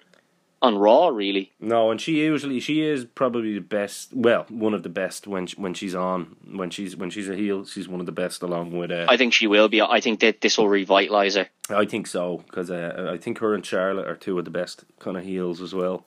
on 0.64 0.78
Raw 0.78 1.08
really. 1.10 1.52
No, 1.60 1.92
and 1.92 2.00
she 2.02 2.20
usually 2.22 2.60
she 2.60 2.82
is 2.82 3.06
probably 3.06 3.54
the 3.54 3.60
best. 3.62 4.14
Well, 4.14 4.46
one 4.50 4.74
of 4.74 4.82
the 4.82 4.90
best 4.90 5.28
when 5.28 5.46
she, 5.48 5.56
when 5.62 5.76
she's 5.76 5.94
on 5.94 6.36
when 6.52 6.72
she's 6.72 6.96
when 6.96 7.12
she's 7.12 7.30
a 7.30 7.36
heel. 7.36 7.66
She's 7.66 7.88
one 7.88 8.00
of 8.00 8.08
the 8.08 8.12
best 8.12 8.42
along 8.42 8.76
with. 8.76 8.92
Uh, 8.92 9.06
I 9.08 9.18
think 9.18 9.34
she 9.34 9.46
will 9.46 9.70
be. 9.70 9.80
I 9.82 10.00
think 10.02 10.22
that 10.22 10.42
this 10.42 10.58
will 10.58 10.68
revitalize 10.70 11.36
her. 11.36 11.48
I 11.70 11.86
think 11.86 12.08
so 12.08 12.44
because 12.48 12.72
uh, 12.72 13.10
I 13.14 13.18
think 13.18 13.38
her 13.40 13.54
and 13.54 13.64
Charlotte 13.66 14.08
are 14.08 14.16
two 14.16 14.40
of 14.40 14.46
the 14.46 14.52
best 14.52 14.86
kind 15.00 15.18
of 15.18 15.24
heels 15.24 15.62
as 15.62 15.74
well. 15.76 16.06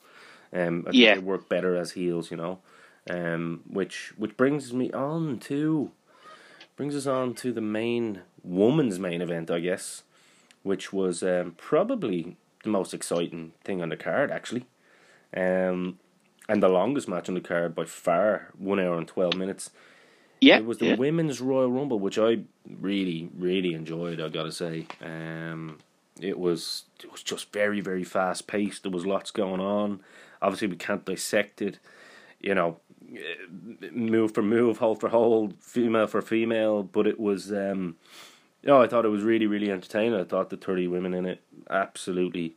Um, 0.51 0.83
I 0.87 0.91
think 0.91 0.95
Yeah. 1.03 1.13
they 1.15 1.19
work 1.21 1.47
better 1.47 1.75
as 1.77 1.91
heels, 1.91 2.31
you 2.31 2.37
know. 2.37 2.59
Um, 3.09 3.61
which 3.69 4.13
which 4.17 4.35
brings 4.35 4.73
me 4.73 4.91
on 4.91 5.37
to 5.41 5.91
brings 6.75 6.95
us 6.95 7.05
on 7.05 7.35
to 7.35 7.53
the 7.53 7.61
main 7.61 8.21
woman's 8.43 8.99
main 8.99 9.21
event, 9.21 9.51
I 9.51 9.59
guess, 9.59 10.03
which 10.63 10.91
was 10.91 11.21
um, 11.21 11.53
probably 11.57 12.35
the 12.63 12.69
most 12.69 12.93
exciting 12.93 13.53
thing 13.63 13.81
on 13.81 13.89
the 13.89 13.95
card, 13.97 14.31
actually, 14.31 14.65
um, 15.37 15.99
and 16.49 16.63
the 16.63 16.67
longest 16.67 17.07
match 17.07 17.29
on 17.29 17.35
the 17.35 17.41
card 17.41 17.75
by 17.75 17.85
far, 17.85 18.49
one 18.57 18.79
hour 18.79 18.97
and 18.97 19.07
twelve 19.07 19.35
minutes. 19.35 19.69
Yeah, 20.41 20.57
It 20.57 20.65
was 20.65 20.79
the 20.79 20.87
yeah. 20.87 20.95
women's 20.95 21.39
Royal 21.41 21.71
Rumble, 21.71 21.99
which 21.99 22.17
I 22.19 22.39
really, 22.67 23.29
really 23.37 23.73
enjoyed. 23.73 24.19
I 24.19 24.29
gotta 24.29 24.51
say, 24.51 24.87
um, 25.01 25.77
it 26.19 26.37
was 26.39 26.85
it 27.03 27.11
was 27.11 27.21
just 27.23 27.53
very, 27.53 27.81
very 27.81 28.03
fast 28.03 28.47
paced. 28.47 28.83
There 28.83 28.91
was 28.91 29.05
lots 29.05 29.29
going 29.31 29.61
on. 29.61 30.01
Obviously, 30.41 30.67
we 30.67 30.75
can't 30.75 31.05
dissect 31.05 31.61
it. 31.61 31.77
You 32.41 32.53
know, 32.53 32.79
move 33.91 34.33
for 34.33 34.41
move, 34.41 34.77
hold 34.79 34.99
for 34.99 35.09
hold, 35.09 35.55
female 35.61 36.07
for 36.07 36.21
female. 36.21 36.83
But 36.83 37.07
it 37.07 37.19
was, 37.19 37.51
um, 37.51 37.97
you 38.61 38.69
know, 38.69 38.81
I 38.81 38.87
thought 38.87 39.05
it 39.05 39.09
was 39.09 39.23
really, 39.23 39.47
really 39.47 39.71
entertaining. 39.71 40.19
I 40.19 40.23
thought 40.23 40.49
the 40.49 40.57
thirty 40.57 40.87
women 40.87 41.13
in 41.13 41.25
it 41.25 41.41
absolutely 41.69 42.55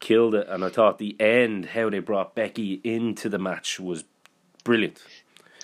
killed 0.00 0.34
it, 0.34 0.48
and 0.48 0.64
I 0.64 0.68
thought 0.70 0.98
the 0.98 1.16
end, 1.20 1.66
how 1.66 1.90
they 1.90 1.98
brought 1.98 2.34
Becky 2.34 2.80
into 2.84 3.28
the 3.28 3.38
match, 3.38 3.78
was 3.78 4.04
brilliant. 4.64 5.02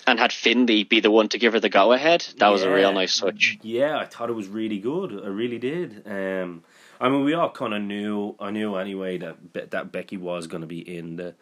and 0.05 0.19
had 0.19 0.31
Finley 0.31 0.83
be 0.83 0.99
the 0.99 1.11
one 1.11 1.27
to 1.29 1.37
give 1.37 1.53
her 1.53 1.59
the 1.59 1.69
go 1.69 1.91
ahead. 1.91 2.25
That 2.37 2.49
was 2.49 2.63
a 2.63 2.71
real 2.71 2.93
nice 2.93 3.13
switch. 3.13 3.59
Yeah, 3.61 3.97
I 3.97 4.05
thought 4.05 4.29
it 4.29 4.33
was 4.33 4.47
really 4.47 4.79
good. 4.79 5.11
I 5.23 5.27
really 5.27 5.57
did. 5.59 6.03
Um, 6.05 6.63
I 6.99 7.09
mean, 7.09 7.23
we 7.25 7.33
all 7.33 7.49
kind 7.51 7.73
of 7.73 7.81
knew. 7.81 8.35
I 8.39 8.51
knew 8.51 8.75
anyway 8.75 9.17
that 9.17 9.53
Be- 9.53 9.65
that 9.65 9.91
Becky 9.91 10.17
was 10.17 10.47
going 10.47 10.61
to 10.61 10.67
be 10.67 10.79
in 10.79 11.15
the 11.17 11.35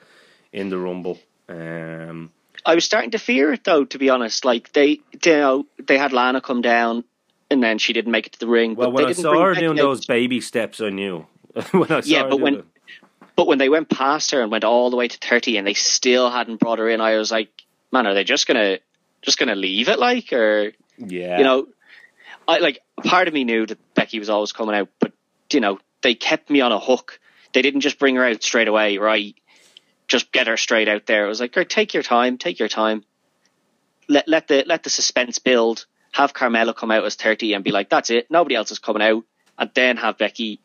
in 0.51 0.69
the 0.69 0.77
Rumble. 0.77 1.19
Um, 1.47 2.31
I 2.65 2.75
was 2.75 2.83
starting 2.83 3.11
to 3.11 3.19
fear 3.19 3.53
it 3.53 3.63
though, 3.63 3.85
to 3.85 3.97
be 3.97 4.09
honest. 4.09 4.43
Like 4.45 4.71
they, 4.73 4.99
you 5.23 5.33
uh, 5.33 5.37
know, 5.37 5.65
they 5.85 5.97
had 5.97 6.13
Lana 6.13 6.41
come 6.41 6.61
down, 6.61 7.03
and 7.51 7.61
then 7.61 7.77
she 7.77 7.93
didn't 7.93 8.11
make 8.11 8.27
it 8.27 8.33
to 8.33 8.39
the 8.39 8.47
ring. 8.47 8.75
well, 8.75 8.87
but 8.87 8.93
when 8.95 9.03
they 9.03 9.09
I 9.09 9.13
didn't 9.13 9.23
saw 9.23 9.31
bring 9.33 9.43
her 9.43 9.53
doing 9.55 9.79
out. 9.79 9.83
those 9.83 10.05
baby 10.05 10.41
steps, 10.41 10.81
I 10.81 10.89
knew. 10.89 11.25
when 11.71 11.91
I 11.91 12.01
Yeah, 12.03 12.23
but 12.27 12.39
when- 12.39 12.63
But 13.35 13.47
when 13.47 13.57
they 13.57 13.67
went 13.69 13.89
past 13.89 14.31
her 14.31 14.41
and 14.41 14.49
went 14.49 14.63
all 14.63 14.89
the 14.89 14.95
way 14.95 15.07
to 15.09 15.17
thirty, 15.17 15.57
and 15.57 15.67
they 15.67 15.73
still 15.73 16.29
hadn't 16.31 16.59
brought 16.59 16.79
her 16.79 16.89
in, 16.89 17.01
I 17.01 17.17
was 17.17 17.31
like, 17.31 17.49
man, 17.91 18.07
are 18.07 18.13
they 18.13 18.23
just 18.23 18.47
gonna 18.47 18.79
just 19.21 19.37
gonna 19.37 19.55
leave 19.55 19.89
it 19.89 19.99
like, 19.99 20.31
or 20.31 20.71
yeah, 20.97 21.37
you 21.37 21.43
know, 21.43 21.67
I 22.47 22.59
like 22.59 22.79
part 23.03 23.27
of 23.27 23.33
me 23.33 23.43
knew 23.43 23.65
that 23.65 23.93
Becky 23.93 24.19
was 24.19 24.29
always 24.29 24.53
coming 24.53 24.73
out, 24.75 24.87
but 24.99 25.11
you 25.51 25.59
know, 25.59 25.79
they 26.01 26.15
kept 26.15 26.49
me 26.49 26.61
on 26.61 26.71
a 26.71 26.79
hook. 26.79 27.19
They 27.53 27.61
didn't 27.61 27.81
just 27.81 27.99
bring 27.99 28.15
her 28.15 28.23
out 28.25 28.41
straight 28.41 28.67
away, 28.69 28.97
right? 28.97 29.35
Just 30.07 30.31
get 30.31 30.47
her 30.47 30.57
straight 30.57 30.87
out 30.87 31.05
there. 31.05 31.25
It 31.25 31.29
was 31.29 31.39
like, 31.39 31.53
"Girl, 31.53 31.65
take 31.65 31.93
your 31.93 32.03
time, 32.03 32.37
take 32.37 32.59
your 32.59 32.69
time. 32.69 33.03
Let 34.07 34.27
let 34.27 34.47
the 34.47 34.63
let 34.65 34.83
the 34.83 34.89
suspense 34.89 35.39
build. 35.39 35.85
Have 36.11 36.33
Carmella 36.33 36.75
come 36.75 36.91
out 36.91 37.05
as 37.05 37.15
thirty 37.15 37.53
and 37.53 37.63
be 37.63 37.71
like, 37.71 37.89
that's 37.89 38.09
it. 38.09 38.29
Nobody 38.29 38.55
else 38.55 38.71
is 38.71 38.79
coming 38.79 39.01
out, 39.01 39.23
and 39.57 39.71
then 39.73 39.97
have 39.97 40.17
Becky 40.17 40.59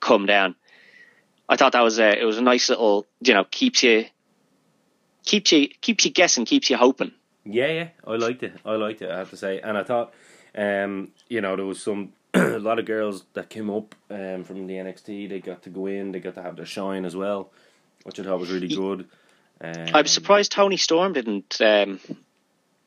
come 0.00 0.26
down. 0.26 0.54
I 1.48 1.56
thought 1.56 1.72
that 1.72 1.82
was 1.82 1.98
a 1.98 2.18
it 2.20 2.24
was 2.24 2.38
a 2.38 2.42
nice 2.42 2.68
little 2.68 3.06
you 3.20 3.34
know 3.34 3.44
keeps 3.44 3.82
you 3.82 4.06
keeps 5.24 5.52
you 5.52 5.68
keeps 5.80 6.04
you 6.04 6.10
guessing, 6.10 6.44
keeps 6.44 6.70
you 6.70 6.76
hoping. 6.76 7.12
Yeah, 7.44 7.68
yeah, 7.68 7.88
I 8.06 8.16
liked 8.16 8.42
it. 8.42 8.54
I 8.64 8.72
liked 8.72 9.02
it. 9.02 9.10
I 9.10 9.18
have 9.18 9.30
to 9.30 9.36
say, 9.36 9.60
and 9.60 9.78
I 9.78 9.82
thought, 9.82 10.12
um, 10.54 11.12
you 11.28 11.40
know, 11.40 11.56
there 11.56 11.64
was 11.64 11.82
some 11.82 12.12
a 12.34 12.58
lot 12.58 12.78
of 12.78 12.84
girls 12.84 13.24
that 13.34 13.48
came 13.48 13.70
up 13.70 13.94
um 14.10 14.44
from 14.44 14.66
the 14.66 14.74
NXT. 14.74 15.28
They 15.28 15.40
got 15.40 15.62
to 15.62 15.70
go 15.70 15.86
in. 15.86 16.12
They 16.12 16.20
got 16.20 16.34
to 16.34 16.42
have 16.42 16.56
their 16.56 16.66
shine 16.66 17.04
as 17.04 17.16
well, 17.16 17.50
which 18.04 18.20
I 18.20 18.24
thought 18.24 18.40
was 18.40 18.50
really 18.50 18.68
good. 18.68 19.06
Um, 19.60 19.86
I 19.92 20.02
was 20.02 20.10
surprised 20.10 20.52
Toni 20.52 20.76
Storm 20.76 21.12
didn't 21.12 21.60
um, 21.60 22.00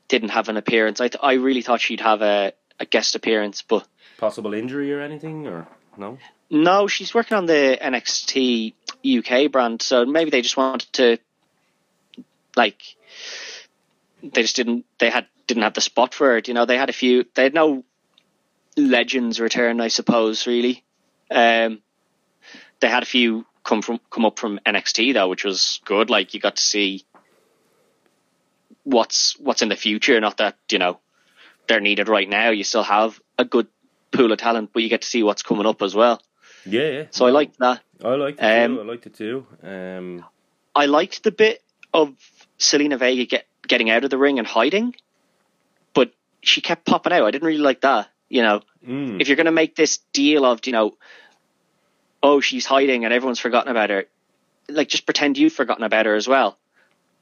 didn't 0.08 0.30
have 0.30 0.50
an 0.50 0.58
appearance. 0.58 1.02
I 1.02 1.10
th- 1.10 1.22
I 1.22 1.34
really 1.34 1.62
thought 1.62 1.82
she'd 1.82 2.02
have 2.02 2.22
a, 2.22 2.54
a 2.80 2.86
guest 2.86 3.16
appearance, 3.16 3.62
but 3.62 3.86
possible 4.18 4.54
injury 4.54 4.94
or 4.94 5.02
anything, 5.02 5.48
or 5.48 5.68
no? 5.98 6.18
no, 6.50 6.88
she's 6.88 7.14
working 7.14 7.38
on 7.38 7.46
the 7.46 7.78
NXT 7.82 8.74
UK 9.06 9.52
brand, 9.52 9.82
so 9.82 10.06
maybe 10.06 10.32
they 10.32 10.42
just 10.42 10.58
wanted 10.58 10.92
to 10.94 11.18
like 12.56 12.82
they 14.22 14.42
just 14.42 14.56
didn't 14.56 14.86
they 15.00 15.10
had 15.10 15.26
didn't 15.48 15.64
have 15.64 15.74
the 15.74 15.82
spot 15.82 16.14
for 16.14 16.38
it. 16.38 16.48
You 16.48 16.54
know, 16.54 16.66
they 16.66 16.78
had 16.78 16.90
a 16.90 16.94
few 16.94 17.26
they 17.34 17.44
had 17.44 17.54
no 17.54 17.84
legends 18.78 19.40
return, 19.40 19.82
I 19.82 19.88
suppose, 19.88 20.48
really. 20.48 20.84
Um, 21.30 21.82
they 22.80 22.88
had 22.88 23.04
a 23.04 23.08
few 23.08 23.46
come 23.64 23.82
from 23.82 24.00
come 24.10 24.26
up 24.26 24.40
from 24.40 24.60
NXT 24.66 25.14
though, 25.14 25.28
which 25.30 25.44
was 25.44 25.80
good. 25.86 26.10
Like 26.10 26.34
you 26.34 26.40
got 26.40 26.56
to 26.58 26.62
see 26.62 27.06
what's 28.84 29.38
what's 29.40 29.62
in 29.62 29.70
the 29.70 29.76
future, 29.76 30.20
not 30.20 30.38
that, 30.38 30.58
you 30.72 30.80
know, 30.80 31.00
they're 31.68 31.80
needed 31.80 32.10
right 32.10 32.28
now. 32.28 32.50
You 32.50 32.64
still 32.64 32.84
have 32.84 33.20
a 33.38 33.46
good 33.46 33.68
pool 34.12 34.32
of 34.32 34.40
talent, 34.40 34.72
but 34.74 34.84
you 34.84 34.90
get 34.90 35.02
to 35.04 35.08
see 35.08 35.24
what's 35.24 35.44
coming 35.44 35.66
up 35.66 35.82
as 35.82 35.96
well. 35.96 36.22
Yeah, 36.66 36.90
yeah. 36.90 37.04
So 37.12 37.26
I 37.26 37.32
liked 37.32 37.58
that. 37.60 37.82
I 38.04 38.10
liked 38.16 38.40
it 38.42 38.44
Um, 38.66 38.76
too. 38.76 38.82
I 38.82 38.86
liked 38.86 39.06
it 39.08 39.14
too. 39.16 39.46
Um, 39.64 40.26
I 40.76 40.86
liked 40.86 41.24
the 41.24 41.32
bit 41.32 41.64
of 41.94 42.14
Zelina 42.60 42.98
Vega 42.98 43.26
get, 43.26 43.48
getting 43.68 43.90
out 43.90 44.04
of 44.04 44.10
the 44.10 44.18
ring 44.18 44.38
and 44.40 44.48
hiding, 44.48 44.96
but 45.94 46.12
she 46.42 46.62
kept 46.62 46.86
popping 46.86 47.14
out. 47.14 47.26
I 47.26 47.32
didn't 47.32 47.48
really 47.48 47.60
like 47.60 47.82
that. 47.82 48.10
You 48.30 48.44
know, 48.44 48.62
mm, 48.88 49.20
if 49.20 49.28
you're 49.28 49.36
going 49.36 49.46
to 49.46 49.52
make 49.52 49.76
this 49.76 50.00
deal 50.14 50.46
of, 50.46 50.66
you 50.66 50.72
know, 50.72 50.96
oh, 52.24 52.40
she's 52.40 52.66
hiding 52.66 53.06
and 53.06 53.14
everyone's 53.14 53.40
forgotten 53.40 53.72
about 53.72 53.90
her, 53.90 54.06
like 54.70 54.88
just 54.88 55.06
pretend 55.06 55.38
you've 55.38 55.54
forgotten 55.54 55.84
about 55.84 56.06
her 56.06 56.16
as 56.16 56.28
well. 56.28 56.58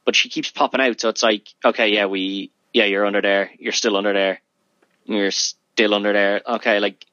But 0.06 0.16
she 0.16 0.30
keeps 0.30 0.50
popping 0.52 0.82
out, 0.82 1.00
so 1.00 1.10
it's 1.10 1.24
like, 1.24 1.48
okay, 1.64 1.90
yeah, 1.90 2.06
we, 2.06 2.52
yeah, 2.74 2.86
you're 2.86 3.06
under 3.06 3.22
there, 3.22 3.52
you're 3.60 3.74
still 3.74 3.96
under 3.96 4.14
there, 4.14 4.42
you're 5.06 5.32
still 5.32 5.94
under 5.94 6.14
there. 6.14 6.42
Okay, 6.48 6.80
like, 6.80 7.06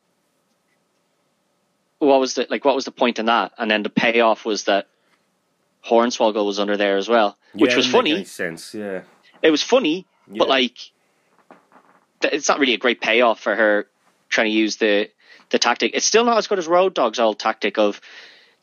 what 1.99 2.21
was 2.21 2.35
the 2.35 2.47
like? 2.51 2.65
What 2.65 2.75
was 2.75 2.85
the 2.85 2.91
point 2.91 3.19
in 3.19 3.27
that? 3.27 3.53
And 3.59 3.71
then 3.71 3.83
the 3.83 3.89
payoff 3.91 4.45
was 4.45 4.65
that 4.65 4.87
Hornswoggle 5.85 6.45
was 6.47 6.59
under 6.59 6.77
there 6.77 6.97
as 6.97 7.09
well, 7.09 7.37
which 7.55 7.71
yeah, 7.71 7.77
was 7.77 7.87
funny 7.87 8.25
sense, 8.25 8.75
yeah. 8.75 9.03
it 9.43 9.51
was 9.51 9.63
funny, 9.63 10.07
Yeah. 10.29 10.39
but 10.39 10.49
like, 10.49 10.77
it's 12.23 12.49
not 12.49 12.59
really 12.59 12.75
a 12.75 12.79
great 12.79 13.01
payoff 13.01 13.41
for 13.41 13.55
her 13.55 13.87
trying 14.29 14.47
to 14.47 14.53
use 14.53 14.77
the 14.77 15.11
the 15.51 15.59
tactic. 15.59 15.93
It's 15.95 16.07
still 16.07 16.25
not 16.25 16.39
as 16.39 16.47
good 16.47 16.59
as 16.59 16.67
Road 16.67 16.95
Dog's 16.95 17.19
old 17.19 17.39
tactic 17.39 17.79
of 17.79 18.01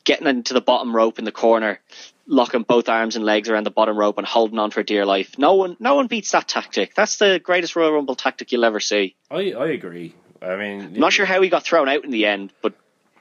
getting 0.04 0.28
into 0.28 0.54
the 0.54 0.62
bottom 0.62 0.96
rope 0.96 1.20
in 1.20 1.26
the 1.26 1.32
corner, 1.32 1.80
locking 2.28 2.64
both 2.64 2.90
arms 2.90 3.16
and 3.16 3.26
legs 3.26 3.50
around 3.50 3.66
the 3.66 3.72
bottom 3.72 3.98
rope 3.98 4.18
and 4.18 4.28
holding 4.28 4.60
on 4.60 4.72
for 4.72 4.84
dear 4.84 5.06
life. 5.06 5.38
No 5.38 5.56
one, 5.56 5.78
no 5.80 5.96
one 5.96 6.08
beats 6.08 6.32
that 6.32 6.48
tactic. 6.48 6.94
That's 6.94 7.18
the 7.18 7.40
greatest 7.40 7.76
Royal 7.76 7.94
Rumble 7.94 8.16
tactic 8.16 8.52
you'll 8.52 8.66
ever 8.66 8.80
see. 8.80 9.16
I, 9.32 9.54
I 9.54 9.68
agree. 9.68 10.14
I 10.42 10.58
mean, 10.58 10.82
I'm 10.82 10.94
not 10.94 11.14
sure 11.14 11.26
how 11.26 11.42
he 11.42 11.50
got 11.50 11.64
thrown 11.64 11.88
out 11.88 12.04
in 12.04 12.12
the 12.12 12.26
end, 12.26 12.52
but 12.62 12.74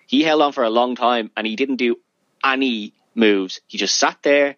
he 0.06 0.22
held 0.24 0.42
on 0.42 0.52
for 0.52 0.64
a 0.64 0.70
long 0.70 0.96
time 0.96 1.30
and 1.36 1.46
he 1.46 1.54
didn't 1.54 1.76
do 1.76 1.96
any 2.44 2.92
moves. 3.14 3.60
He 3.68 3.78
just 3.78 3.96
sat 3.96 4.18
there 4.22 4.56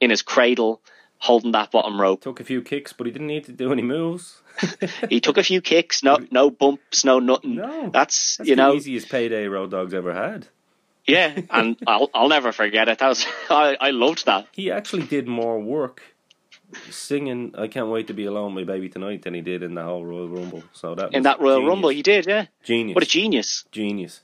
in 0.00 0.10
his 0.10 0.22
cradle 0.22 0.80
holding 1.18 1.52
that 1.52 1.70
bottom 1.70 2.00
rope. 2.00 2.20
took 2.22 2.40
a 2.40 2.44
few 2.44 2.62
kicks, 2.62 2.92
but 2.92 3.06
he 3.06 3.12
didn't 3.12 3.26
need 3.28 3.44
to 3.44 3.52
do 3.52 3.72
any 3.72 3.82
moves. 3.82 4.40
he 5.08 5.20
took 5.20 5.38
a 5.38 5.42
few 5.44 5.60
kicks, 5.60 6.02
no 6.02 6.18
no 6.30 6.50
bumps, 6.50 7.04
no 7.04 7.18
nothing. 7.20 7.56
No. 7.56 7.90
that's, 7.90 8.36
That's 8.38 8.48
you 8.48 8.56
the 8.56 8.62
know, 8.62 8.74
easiest 8.74 9.08
payday 9.08 9.46
Road 9.46 9.70
Dogs 9.70 9.94
ever 9.94 10.12
had. 10.12 10.48
yeah, 11.06 11.40
and 11.50 11.76
I'll 11.86 12.10
I'll 12.12 12.28
never 12.28 12.50
forget 12.52 12.88
it. 12.88 12.98
That 12.98 13.08
was 13.08 13.24
I, 13.50 13.76
I 13.80 13.90
loved 13.90 14.26
that. 14.26 14.48
He 14.52 14.70
actually 14.70 15.04
did 15.06 15.28
more 15.28 15.60
work 15.60 16.02
singing 16.90 17.54
"I 17.56 17.68
Can't 17.68 17.88
Wait 17.88 18.08
to 18.08 18.14
Be 18.14 18.24
Alone, 18.26 18.54
My 18.54 18.64
Baby 18.64 18.88
Tonight" 18.88 19.22
than 19.22 19.34
he 19.34 19.40
did 19.40 19.62
in 19.62 19.74
the 19.74 19.82
whole 19.84 20.04
Royal 20.04 20.28
Rumble. 20.28 20.62
So 20.72 20.94
that 20.96 21.14
in 21.14 21.22
that 21.22 21.40
Royal 21.40 21.58
genius. 21.58 21.68
Rumble, 21.70 21.88
he 21.90 22.02
did, 22.02 22.26
yeah. 22.26 22.46
genius. 22.64 22.94
What 22.94 23.04
a 23.04 23.08
genius! 23.08 23.64
genius. 23.72 24.20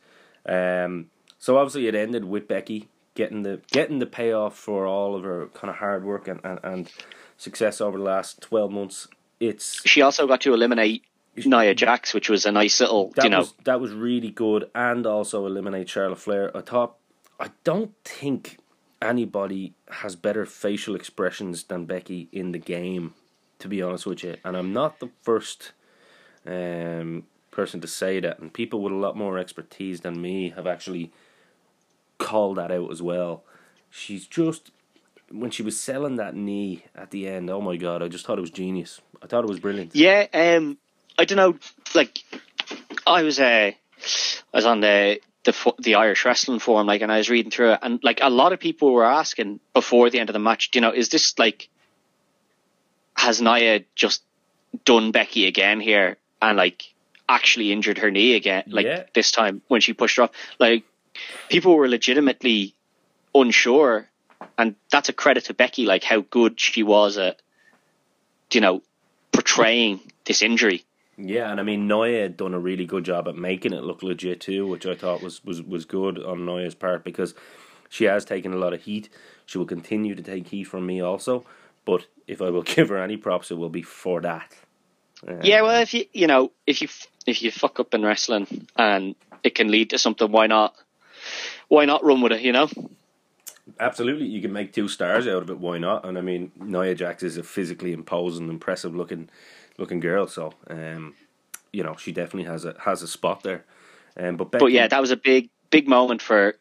Um, 0.47 1.11
so 1.38 1.57
obviously 1.57 1.86
it 1.86 1.95
ended 1.95 2.24
with 2.24 2.49
Becky 2.49 2.88
getting 3.14 3.42
the 3.42 3.60
getting 3.70 3.98
the 3.98 4.06
payoff 4.06 4.56
for 4.56 4.86
all 4.86 5.14
of 5.14 5.22
her 5.22 5.48
kind 5.54 5.70
of 5.70 5.76
hard 5.76 6.04
work 6.04 6.28
and, 6.28 6.40
and, 6.44 6.60
and 6.62 6.92
success 7.36 7.80
over 7.80 7.98
the 7.98 8.04
last 8.04 8.40
twelve 8.40 8.70
months. 8.70 9.08
It's 9.40 9.86
She 9.86 10.02
also 10.02 10.26
got 10.26 10.40
to 10.42 10.54
eliminate 10.54 11.02
Nia 11.36 11.74
Jax, 11.74 12.14
which 12.14 12.28
was 12.28 12.46
a 12.46 12.52
nice 12.52 12.80
little, 12.80 13.10
that 13.16 13.24
you 13.24 13.30
know, 13.30 13.40
was 13.40 13.54
that 13.64 13.80
was 13.80 13.92
really 13.92 14.30
good, 14.30 14.70
and 14.74 15.06
also 15.06 15.46
eliminate 15.46 15.88
Charlotte 15.88 16.18
Flair. 16.18 16.56
I 16.56 16.60
thought 16.60 16.96
I 17.40 17.50
don't 17.64 17.92
think 18.04 18.58
anybody 19.02 19.74
has 19.90 20.16
better 20.16 20.46
facial 20.46 20.94
expressions 20.94 21.64
than 21.64 21.84
Becky 21.86 22.28
in 22.32 22.52
the 22.52 22.58
game. 22.58 23.14
To 23.60 23.68
be 23.68 23.80
honest 23.80 24.04
with 24.04 24.22
you, 24.22 24.36
and 24.44 24.56
I'm 24.56 24.72
not 24.74 25.00
the 25.00 25.08
first 25.22 25.72
um, 26.44 27.22
person 27.50 27.80
to 27.80 27.86
say 27.86 28.20
that, 28.20 28.38
and 28.38 28.52
people 28.52 28.82
with 28.82 28.92
a 28.92 28.96
lot 28.96 29.16
more 29.16 29.38
expertise 29.38 30.00
than 30.00 30.20
me 30.20 30.50
have 30.50 30.66
actually 30.66 31.12
called 32.25 32.57
that 32.59 32.70
out 32.72 32.91
as 32.91 33.01
well. 33.03 33.45
She's 33.91 34.27
just 34.27 34.70
when 35.31 35.51
she 35.51 35.62
was 35.62 35.79
selling 35.79 36.16
that 36.16 36.35
knee 36.35 36.85
at 36.95 37.11
the 37.11 37.29
end. 37.29 37.51
Oh 37.51 37.61
my 37.61 37.77
god! 37.77 38.03
I 38.03 38.09
just 38.09 38.25
thought 38.27 38.39
it 38.39 38.43
was 38.49 38.51
genius. 38.51 39.01
I 39.22 39.27
thought 39.27 39.45
it 39.45 39.49
was 39.51 39.61
brilliant. 39.61 39.95
Yeah, 39.95 40.27
um, 40.33 40.77
I 41.18 41.25
don't 41.25 41.37
know. 41.37 41.59
Like, 41.95 42.22
I 43.07 43.22
was 43.22 43.39
uh, 43.39 43.70
I 43.72 44.57
was 44.57 44.66
on 44.66 44.81
the 44.81 45.20
the 45.45 45.75
the 45.79 45.95
Irish 45.97 46.25
wrestling 46.25 46.59
forum, 46.59 46.87
like, 46.87 47.03
and 47.03 47.12
I 47.12 47.18
was 47.18 47.31
reading 47.31 47.51
through 47.51 47.72
it, 47.75 47.79
and 47.83 48.01
like 48.03 48.18
a 48.22 48.31
lot 48.31 48.53
of 48.53 48.61
people 48.61 48.93
were 48.93 49.05
asking 49.05 49.61
before 49.72 50.11
the 50.11 50.18
end 50.18 50.29
of 50.31 50.35
the 50.35 50.39
match, 50.41 50.70
do 50.70 50.79
you 50.79 50.81
know, 50.81 50.93
is 50.93 51.09
this 51.11 51.39
like 51.39 51.68
has 53.16 53.41
Nia 53.41 53.85
just 53.95 54.22
done 54.85 55.12
Becky 55.12 55.47
again 55.47 55.81
here 55.81 56.16
and 56.43 56.57
like 56.57 56.93
actually 57.29 57.72
injured 57.72 57.99
her 57.99 58.11
knee 58.11 58.35
again, 58.35 58.64
like 58.66 58.87
Yeah. 58.87 59.05
this 59.14 59.31
time 59.31 59.62
when 59.68 59.81
she 59.81 59.93
pushed 59.93 60.16
her 60.16 60.25
off? 60.25 60.31
Like, 60.59 60.85
people 61.48 61.76
were 61.76 61.88
legitimately 61.88 62.74
unsure, 63.34 64.06
and 64.58 64.74
that's 64.90 65.08
a 65.08 65.12
credit 65.12 65.44
to 65.46 65.54
Becky, 65.54 65.86
like 65.86 66.04
how 66.04 66.20
good 66.20 66.60
she 66.60 66.82
was 66.82 67.18
at, 67.18 67.40
you 68.52 68.60
know, 68.60 68.82
portraying 69.32 70.00
this 70.24 70.42
injury. 70.42 70.84
Yeah, 71.16 71.50
and 71.50 71.60
I 71.60 71.62
mean 71.62 71.86
Nia 71.86 72.22
had 72.22 72.36
done 72.36 72.54
a 72.54 72.58
really 72.58 72.86
good 72.86 73.04
job 73.04 73.28
at 73.28 73.36
making 73.36 73.72
it 73.72 73.84
look 73.84 74.02
legit 74.02 74.40
too, 74.40 74.66
which 74.66 74.86
I 74.86 74.94
thought 74.94 75.22
was 75.22 75.44
was, 75.44 75.62
was 75.62 75.84
good 75.84 76.22
on 76.22 76.44
Nia's 76.44 76.74
part 76.74 77.04
because 77.04 77.34
she 77.88 78.04
has 78.04 78.24
taken 78.24 78.52
a 78.52 78.56
lot 78.56 78.72
of 78.72 78.82
heat. 78.82 79.08
She 79.46 79.58
will 79.58 79.66
continue 79.66 80.14
to 80.14 80.22
take 80.22 80.48
heat 80.48 80.64
from 80.64 80.86
me 80.86 81.00
also, 81.00 81.44
but 81.84 82.06
if 82.26 82.42
I 82.42 82.50
will 82.50 82.62
give 82.76 82.88
her 82.88 82.98
any 82.98 83.16
props, 83.16 83.50
it 83.50 83.58
will 83.58 83.68
be 83.68 83.82
for 83.82 84.20
that. 84.22 84.54
Uh, 85.26 85.36
Yeah, 85.42 85.62
well, 85.62 85.80
if 85.80 85.94
you 85.94 86.06
you 86.12 86.26
know 86.26 86.50
if 86.66 86.82
you 86.82 86.88
if 87.26 87.42
you 87.42 87.50
fuck 87.52 87.78
up 87.78 87.94
in 87.94 88.02
wrestling 88.02 88.66
and 88.76 89.14
it 89.44 89.54
can 89.54 89.70
lead 89.70 89.90
to 89.90 89.98
something, 89.98 90.30
why 90.30 90.48
not? 90.48 90.74
Why 91.68 91.84
not 91.84 92.04
run 92.04 92.20
with 92.20 92.32
it? 92.32 92.42
You 92.42 92.52
know. 92.52 92.68
absolutely, 93.80 94.26
you 94.26 94.40
can 94.40 94.52
make 94.52 94.72
two 94.72 94.88
stars 94.88 95.26
out 95.26 95.42
of 95.42 95.50
it. 95.50 95.58
Why 95.58 95.78
not? 95.78 96.04
And 96.04 96.18
I 96.18 96.20
mean, 96.20 96.52
Nia 96.60 96.94
Jax 96.94 97.22
is 97.22 97.36
a 97.36 97.42
physically 97.42 97.92
imposing, 97.92 98.48
impressive 98.48 98.94
looking 98.94 99.28
looking 99.78 100.00
girl, 100.00 100.26
so 100.26 100.52
um, 100.68 101.14
you 101.72 101.82
know 101.82 101.96
she 101.96 102.12
definitely 102.12 102.50
has 102.50 102.64
a 102.64 102.74
has 102.80 103.02
a 103.02 103.08
spot 103.08 103.42
there. 103.42 103.64
Um, 104.16 104.36
but 104.36 104.50
Becky, 104.50 104.64
But 104.64 104.72
yeah, 104.72 104.86
that 104.86 105.00
was 105.00 105.10
a 105.10 105.16
big 105.16 105.50
big 105.70 105.88
moment 105.88 106.22
for 106.22 106.54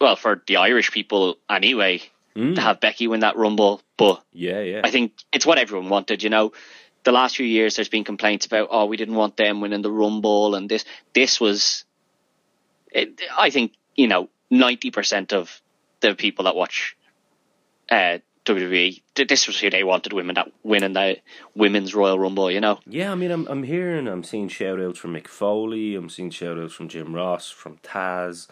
well 0.00 0.16
for 0.16 0.42
the 0.46 0.56
Irish 0.56 0.90
people 0.90 1.38
anyway 1.48 2.02
Mm. 2.36 2.54
to 2.56 2.60
have 2.60 2.80
Becky 2.80 3.08
win 3.08 3.20
that 3.20 3.36
Rumble. 3.36 3.80
But 3.96 4.22
yeah, 4.30 4.60
yeah, 4.60 4.82
I 4.84 4.90
think 4.90 5.12
it's 5.32 5.46
what 5.46 5.56
everyone 5.56 5.88
wanted. 5.88 6.22
You 6.22 6.28
know, 6.28 6.52
the 7.04 7.10
last 7.12 7.36
few 7.36 7.46
years 7.46 7.76
there's 7.76 7.88
been 7.88 8.04
complaints 8.04 8.44
about 8.44 8.68
oh 8.70 8.84
we 8.84 8.98
didn't 8.98 9.14
want 9.14 9.38
them 9.38 9.62
winning 9.62 9.80
the 9.80 9.90
Rumble 9.90 10.54
and 10.54 10.68
this 10.68 10.84
this 11.14 11.40
was. 11.40 11.86
It, 12.92 13.22
I 13.38 13.48
think 13.48 13.72
you 13.96 14.08
know 14.08 14.28
ninety 14.50 14.90
percent 14.90 15.32
of 15.32 15.60
the 16.00 16.14
people 16.14 16.44
that 16.44 16.56
watch 16.56 16.96
uh, 17.90 18.18
WWE 18.44 19.02
this 19.14 19.46
was 19.46 19.58
who 19.58 19.70
they 19.70 19.82
wanted 19.82 20.12
women 20.12 20.34
that 20.34 20.52
winning 20.62 20.92
the 20.92 21.16
women's 21.54 21.94
Royal 21.94 22.18
Rumble. 22.18 22.50
You 22.50 22.60
know. 22.60 22.78
Yeah, 22.86 23.10
I 23.12 23.14
mean, 23.14 23.30
I'm 23.30 23.46
I'm 23.48 23.62
hearing, 23.62 24.06
I'm 24.06 24.24
seeing 24.24 24.48
shout 24.48 24.80
outs 24.80 24.98
from 24.98 25.14
Mick 25.14 25.26
Foley, 25.26 25.94
I'm 25.94 26.10
seeing 26.10 26.30
shout 26.30 26.58
outs 26.58 26.74
from 26.74 26.88
Jim 26.88 27.14
Ross, 27.14 27.50
from 27.50 27.78
Taz, 27.78 28.46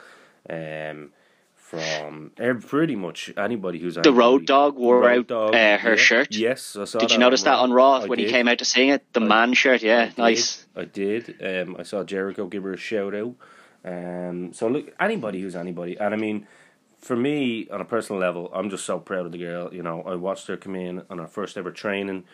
um, 0.49 1.13
from 1.55 2.33
pretty 2.67 2.97
much 2.97 3.33
anybody 3.37 3.79
who's 3.79 3.97
The. 3.97 4.13
Road 4.13 4.47
Dog 4.47 4.77
wore 4.77 5.01
Road 5.01 5.19
out 5.19 5.27
Dog, 5.29 5.55
uh, 5.55 5.79
her 5.79 5.91
yeah. 5.91 5.97
shirt. 5.97 6.35
Yes, 6.35 6.77
I 6.77 6.85
saw 6.85 6.99
Did 6.99 7.11
that 7.11 7.15
you 7.15 7.19
notice 7.21 7.43
that 7.43 7.59
on 7.59 7.73
Raw 7.73 7.99
I 8.01 8.07
when 8.07 8.19
he 8.19 8.29
came 8.29 8.49
out 8.49 8.59
to 8.59 8.65
sing 8.65 8.89
it? 8.89 9.05
The 9.13 9.21
I- 9.21 9.25
man 9.25 9.53
shirt, 9.53 9.83
I 9.83 9.87
yeah, 9.87 10.07
did. 10.07 10.19
nice. 10.19 10.67
I 10.75 10.85
did. 10.85 11.37
Um, 11.43 11.77
I 11.79 11.83
saw 11.83 12.03
Jericho 12.05 12.47
give 12.47 12.63
her 12.65 12.73
a 12.73 12.77
shout 12.79 13.15
out. 13.15 13.35
Um, 13.85 14.53
so 14.53 14.69
look, 14.69 14.93
anybody 14.99 15.41
who's 15.41 15.57
anybody, 15.57 15.97
and 15.99 16.15
I 16.15 16.17
mean, 16.17 16.47
for 16.99 17.17
me 17.17 17.69
on 17.71 17.81
a 17.81 17.85
personal 17.85 18.21
level, 18.21 18.51
I'm 18.55 18.71
just 18.71 18.85
so 18.85 18.99
proud 18.99 19.27
of 19.27 19.33
the 19.33 19.39
girl. 19.39 19.73
You 19.73 19.83
know, 19.83 20.03
I 20.03 20.15
watched 20.15 20.47
her 20.47 20.57
come 20.57 20.75
in 20.75 21.03
on 21.11 21.19
her 21.19 21.27
first 21.27 21.57
ever 21.57 21.71
training. 21.71 22.25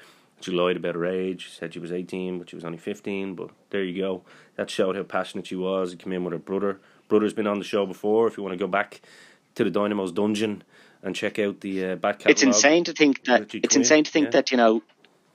She 0.40 0.52
lied 0.52 0.76
about 0.76 0.94
her 0.94 1.04
age. 1.04 1.46
She 1.46 1.50
said 1.50 1.74
she 1.74 1.80
was 1.80 1.92
18, 1.92 2.38
but 2.38 2.48
she 2.48 2.56
was 2.56 2.64
only 2.64 2.78
15. 2.78 3.34
But 3.34 3.50
there 3.70 3.84
you 3.84 4.00
go. 4.00 4.22
That 4.56 4.70
showed 4.70 4.96
how 4.96 5.02
passionate 5.02 5.48
she 5.48 5.56
was. 5.56 5.90
She 5.90 5.96
came 5.96 6.12
in 6.12 6.24
with 6.24 6.32
her 6.32 6.38
brother. 6.38 6.80
Brother's 7.08 7.34
been 7.34 7.46
on 7.46 7.58
the 7.58 7.64
show 7.64 7.84
before. 7.84 8.26
If 8.26 8.36
you 8.36 8.42
want 8.42 8.54
to 8.54 8.58
go 8.58 8.66
back 8.66 9.02
to 9.56 9.64
the 9.64 9.70
Dynamo's 9.70 10.12
dozen 10.12 10.62
and 11.02 11.14
check 11.14 11.38
out 11.38 11.60
the 11.60 11.84
uh, 11.84 11.96
back 11.96 12.20
catalogue. 12.20 12.30
It's 12.32 12.42
insane 12.42 12.84
to 12.84 12.92
think 12.92 13.24
that 13.24 13.54
it's 13.54 13.76
insane 13.76 14.04
to 14.04 14.10
think 14.10 14.26
yeah. 14.26 14.30
that 14.30 14.50
you 14.50 14.56
know 14.56 14.82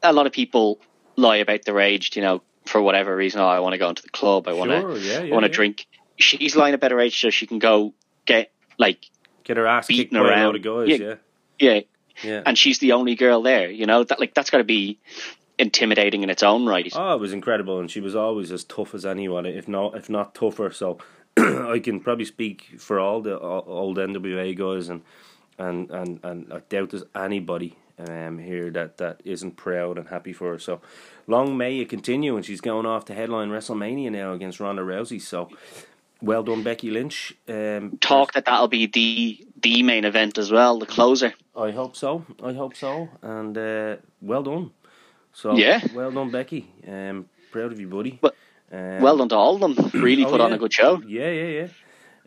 a 0.02 0.14
lot 0.14 0.26
of 0.26 0.32
people 0.32 0.80
lie 1.16 1.38
about 1.38 1.64
their 1.66 1.80
age. 1.80 2.16
You 2.16 2.22
know, 2.22 2.42
for 2.66 2.82
whatever 2.82 3.16
reason, 3.16 3.42
oh, 3.42 3.48
I 3.48 3.60
want 3.60 3.74
to 3.74 3.78
go 3.78 3.90
into 3.90 4.04
the 4.04 4.10
club. 4.10 4.48
I 4.48 4.54
want 4.54 4.72
to. 4.72 4.82
Sure, 4.82 4.98
yeah, 4.98 5.20
I 5.20 5.24
yeah, 5.24 5.34
want 5.34 5.44
to 5.44 5.50
drink. 5.50 5.88
She's 6.18 6.56
lying 6.56 6.74
a 6.74 6.78
better 6.78 7.00
age 7.00 7.20
so 7.20 7.30
she 7.30 7.46
can 7.48 7.60
go 7.60 7.94
get 8.26 8.52
like 8.78 9.06
Get 9.44 9.58
her 9.58 9.68
ass 9.68 9.88
kicked 9.88 10.12
beaten 10.12 10.20
by 10.20 10.30
a 10.30 10.32
around. 10.32 10.56
of 10.56 10.62
guys. 10.64 10.88
Yeah. 11.00 11.16
Yeah, 11.60 11.74
yeah, 11.74 11.82
yeah. 12.24 12.42
and 12.46 12.58
she's 12.58 12.80
the 12.80 12.94
only 12.94 13.16
girl 13.16 13.42
there. 13.42 13.70
You 13.70 13.86
know 13.86 14.04
that 14.04 14.20
like 14.20 14.34
that's 14.34 14.50
got 14.50 14.58
to 14.60 14.64
be 14.64 15.00
intimidating 15.58 16.24
in 16.24 16.30
its 16.30 16.44
own 16.44 16.66
right. 16.66 16.92
Oh, 16.96 17.14
it 17.14 17.20
was 17.20 17.34
incredible, 17.34 17.80
and 17.80 17.90
she 17.90 18.02
was 18.02 18.16
always 18.16 18.52
as 18.52 18.64
tough 18.64 18.94
as 18.94 19.06
anyone, 19.06 19.46
if 19.46 19.68
not 19.68 19.96
if 19.96 20.10
not 20.10 20.36
tougher. 20.36 20.72
So 20.72 20.98
I 21.38 21.80
can 21.84 22.00
probably 22.00 22.26
speak 22.26 22.76
for 22.80 23.00
all 23.00 23.22
the 23.22 23.40
old 23.40 23.98
NWA 23.98 24.56
guys, 24.58 24.90
and 24.90 25.02
and 25.58 25.90
and 25.92 26.20
and 26.24 26.52
I 26.54 26.60
doubt 26.70 26.90
there's 26.92 27.04
anybody 27.16 27.78
um 27.98 28.40
here 28.40 28.70
that 28.72 28.98
that 28.98 29.22
isn't 29.24 29.56
proud 29.56 29.98
and 29.98 30.08
happy 30.10 30.34
for 30.34 30.52
her. 30.52 30.60
So 30.60 30.82
long 31.28 31.56
may 31.56 31.80
it 31.80 31.90
continue, 31.90 32.36
and 32.36 32.46
she's 32.46 32.62
going 32.62 32.86
off 32.86 33.06
to 33.06 33.14
headline 33.14 33.50
WrestleMania 33.50 34.12
now 34.12 34.34
against 34.34 34.60
Ronda 34.60 34.82
Rousey. 34.82 35.22
So 35.22 35.50
well 36.26 36.44
done, 36.44 36.64
Becky 36.64 36.90
Lynch. 36.92 37.34
Um, 37.48 37.98
Talk 38.02 38.34
that 38.34 38.46
that'll 38.46 38.68
be 38.68 38.88
the 38.88 39.46
the 39.62 39.84
main 39.84 40.06
event 40.06 40.38
as 40.38 40.52
well, 40.52 40.80
the 40.80 40.86
closer. 40.86 41.34
I 41.56 41.72
hope 41.72 41.96
so. 41.96 42.26
I 42.44 42.54
hope 42.54 42.76
so. 42.76 43.10
And 43.22 43.58
uh, 43.58 43.96
well 44.22 44.44
done. 44.44 44.72
So 45.34 45.56
Yeah. 45.58 45.80
well 45.94 46.12
done, 46.12 46.32
Becky. 46.32 46.62
Um, 46.88 47.30
proud 47.52 47.72
of 47.72 47.80
you, 47.80 47.88
buddy. 47.88 48.20
Well- 48.22 48.34
Um, 48.72 49.02
Well 49.02 49.18
done 49.18 49.30
to 49.30 49.36
all 49.36 49.64
of 49.64 49.76
them. 49.76 49.92
Really 50.08 50.26
Oh, 50.26 50.32
put 50.32 50.42
on 50.42 50.52
a 50.54 50.58
good 50.58 50.74
show. 50.74 51.02
Yeah, 51.08 51.30
yeah, 51.32 51.68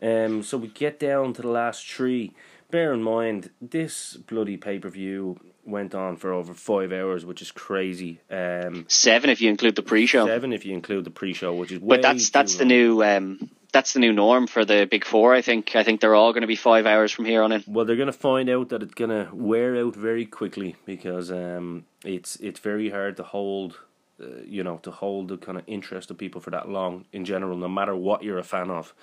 yeah. 0.01 0.25
Um, 0.25 0.43
so 0.43 0.57
we 0.57 0.67
get 0.69 0.99
down 0.99 1.33
to 1.33 1.41
the 1.41 1.49
last 1.51 1.85
three. 1.85 2.31
Bear 2.71 2.93
in 2.93 3.03
mind, 3.03 3.49
this 3.61 4.15
bloody 4.15 4.57
pay 4.57 4.79
per 4.79 4.89
view 4.89 5.37
went 5.65 5.93
on 5.93 6.15
for 6.17 6.31
over 6.31 6.53
five 6.53 6.91
hours, 6.93 7.25
which 7.25 7.41
is 7.41 7.51
crazy. 7.51 8.21
Um, 8.31 8.85
Seven 8.87 9.29
if 9.29 9.41
you 9.41 9.49
include 9.49 9.75
the 9.75 9.83
pre-show. 9.83 10.25
seven 10.25 10.53
if 10.53 10.65
you 10.65 10.73
include 10.73 11.03
the 11.03 11.11
pre-show, 11.11 11.53
which 11.53 11.71
is 11.71 11.79
But 11.79 12.01
that's 12.01 12.29
that's 12.29 12.55
the 12.55 12.65
new 12.65 13.03
um, 13.03 13.49
that's 13.71 13.93
the 13.93 13.99
new 13.99 14.13
norm 14.13 14.47
for 14.47 14.65
the 14.65 14.87
big 14.89 15.05
four. 15.05 15.33
I 15.33 15.41
think 15.41 15.75
I 15.75 15.83
think 15.83 16.01
they're 16.01 16.15
all 16.15 16.33
going 16.33 16.41
to 16.41 16.47
be 16.47 16.55
five 16.55 16.85
hours 16.85 17.11
from 17.11 17.25
here 17.25 17.43
on 17.43 17.51
in. 17.51 17.63
Well, 17.67 17.85
they're 17.85 17.95
going 17.95 18.07
to 18.07 18.13
find 18.13 18.49
out 18.49 18.69
that 18.69 18.81
it's 18.81 18.93
going 18.93 19.11
to 19.11 19.29
wear 19.33 19.75
out 19.77 19.95
very 19.95 20.25
quickly 20.25 20.75
because 20.85 21.31
um, 21.31 21.85
it's 22.03 22.35
it's 22.37 22.59
very 22.59 22.89
hard 22.89 23.17
to 23.17 23.23
hold, 23.23 23.79
uh, 24.21 24.41
you 24.45 24.63
know, 24.63 24.77
to 24.77 24.91
hold 24.91 25.27
the 25.27 25.37
kind 25.37 25.57
of 25.57 25.63
interest 25.67 26.09
of 26.09 26.17
people 26.17 26.41
for 26.41 26.49
that 26.51 26.69
long 26.69 27.05
in 27.11 27.25
general, 27.25 27.57
no 27.57 27.67
matter 27.67 27.95
what 27.95 28.23
you're 28.23 28.39
a 28.39 28.43
fan 28.43 28.69
of. 28.71 28.93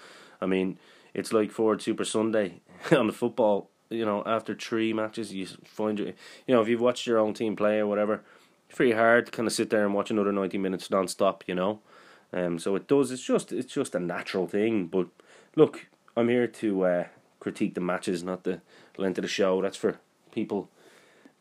I 0.40 0.46
mean, 0.46 0.78
it's 1.14 1.32
like 1.32 1.50
Ford 1.50 1.80
Super 1.80 2.04
Sunday 2.04 2.60
on 2.90 3.06
the 3.06 3.12
football. 3.12 3.70
You 3.88 4.04
know, 4.04 4.24
after 4.26 4.54
three 4.54 4.92
matches, 4.92 5.32
you 5.32 5.46
find 5.64 5.98
you, 6.00 6.12
you 6.46 6.54
know, 6.54 6.60
if 6.60 6.68
you've 6.68 6.80
watched 6.80 7.06
your 7.06 7.18
own 7.18 7.34
team 7.34 7.54
play 7.54 7.78
or 7.78 7.86
whatever, 7.86 8.24
it's 8.68 8.76
very 8.76 8.92
hard 8.92 9.26
to 9.26 9.32
kind 9.32 9.46
of 9.46 9.52
sit 9.52 9.70
there 9.70 9.84
and 9.84 9.94
watch 9.94 10.10
another 10.10 10.32
ninety 10.32 10.58
minutes 10.58 10.90
non-stop. 10.90 11.44
You 11.46 11.54
know, 11.54 11.78
um, 12.33 12.59
so 12.59 12.77
it 12.77 12.89
does. 12.89 13.11
It's 13.11 13.22
just 13.24 13.53
it's 13.53 13.72
just 13.72 13.95
a 13.95 14.01
natural 14.01 14.47
thing. 14.47 14.87
But 14.89 15.09
look, 15.57 15.87
I'm 16.16 16.29
here 16.29 16.47
to 16.49 16.85
uh, 16.85 17.05
critique 17.41 17.74
the 17.74 17.81
matches, 17.81 18.22
not 18.24 18.45
the 18.45 18.61
length 18.99 19.18
of 19.18 19.22
the 19.22 19.29
show. 19.29 19.62
That's 19.62 19.77
for 19.77 20.01
people 20.33 20.70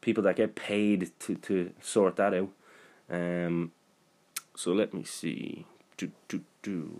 people 0.02 0.24
that 0.24 0.36
get 0.38 0.56
paid 0.56 1.12
to, 1.20 1.36
to 1.36 1.72
sort 1.82 2.18
that 2.18 2.34
out. 2.34 2.50
Um, 3.10 3.72
so 4.56 4.74
let 4.74 4.94
me 4.94 5.04
see. 5.04 5.66
Do, 5.98 6.12
do, 6.30 6.42
do. 6.64 6.92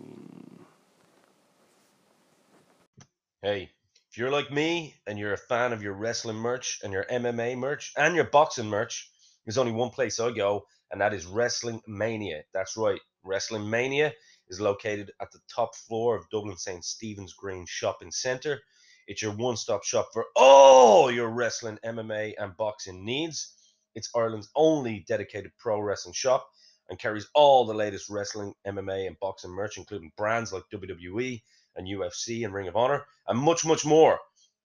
Hey, 3.42 3.70
If 4.10 4.18
you're 4.18 4.30
like 4.30 4.52
me 4.52 4.96
and 5.06 5.18
you're 5.18 5.34
a 5.34 5.38
fan 5.38 5.72
of 5.72 5.82
your 5.82 5.94
wrestling 5.94 6.36
merch 6.36 6.80
and 6.84 6.92
your 6.92 7.04
MMA 7.06 7.56
merch 7.58 7.94
and 7.96 8.14
your 8.16 8.26
boxing 8.26 8.68
merch, 8.68 9.10
there's 9.46 9.58
only 9.58 9.72
one 9.72 9.90
place 9.90 10.20
I 10.20 10.32
go, 10.32 10.66
and 10.92 11.00
that 11.00 11.14
is 11.14 11.26
Wrestling 11.26 11.82
Mania. 11.88 12.42
That's 12.54 12.76
right, 12.76 13.00
Wrestling 13.26 13.68
Mania 13.68 14.12
is 14.48 14.60
located 14.60 15.10
at 15.20 15.32
the 15.32 15.40
top 15.52 15.74
floor 15.74 16.16
of 16.16 16.28
Dublin 16.30 16.56
St. 16.56 16.84
Stephen's 16.84 17.32
Green 17.34 17.66
Shopping 17.66 18.10
Centre. 18.10 18.60
It's 19.08 19.22
your 19.22 19.32
one 19.32 19.56
stop 19.56 19.84
shop 19.84 20.08
for 20.12 20.26
all 20.36 21.10
your 21.10 21.28
wrestling, 21.28 21.78
MMA, 21.84 22.34
and 22.38 22.56
boxing 22.56 23.04
needs. 23.04 23.54
It's 23.94 24.10
Ireland's 24.14 24.50
only 24.54 25.04
dedicated 25.08 25.52
pro 25.58 25.80
wrestling 25.80 26.14
shop 26.14 26.48
and 26.88 26.98
carries 26.98 27.28
all 27.34 27.66
the 27.66 27.74
latest 27.74 28.08
wrestling, 28.08 28.54
MMA, 28.66 29.06
and 29.06 29.18
boxing 29.20 29.50
merch, 29.50 29.76
including 29.76 30.12
brands 30.16 30.52
like 30.52 30.64
WWE 30.72 31.42
and 31.76 31.86
UFC 31.86 32.44
and 32.44 32.54
Ring 32.54 32.68
of 32.68 32.76
Honor, 32.76 33.04
and 33.26 33.38
much, 33.38 33.64
much 33.64 33.84
more. 33.84 34.18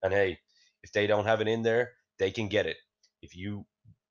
And 0.04 0.14
hey, 0.14 0.40
if 0.84 0.92
they 0.92 1.08
don't 1.08 1.26
have 1.26 1.42
it 1.42 1.48
in 1.48 1.64
there, 1.64 1.92
they 2.20 2.32
can 2.32 2.48
get 2.48 2.66
it. 2.66 2.78
If 3.22 3.36
you 3.36 3.66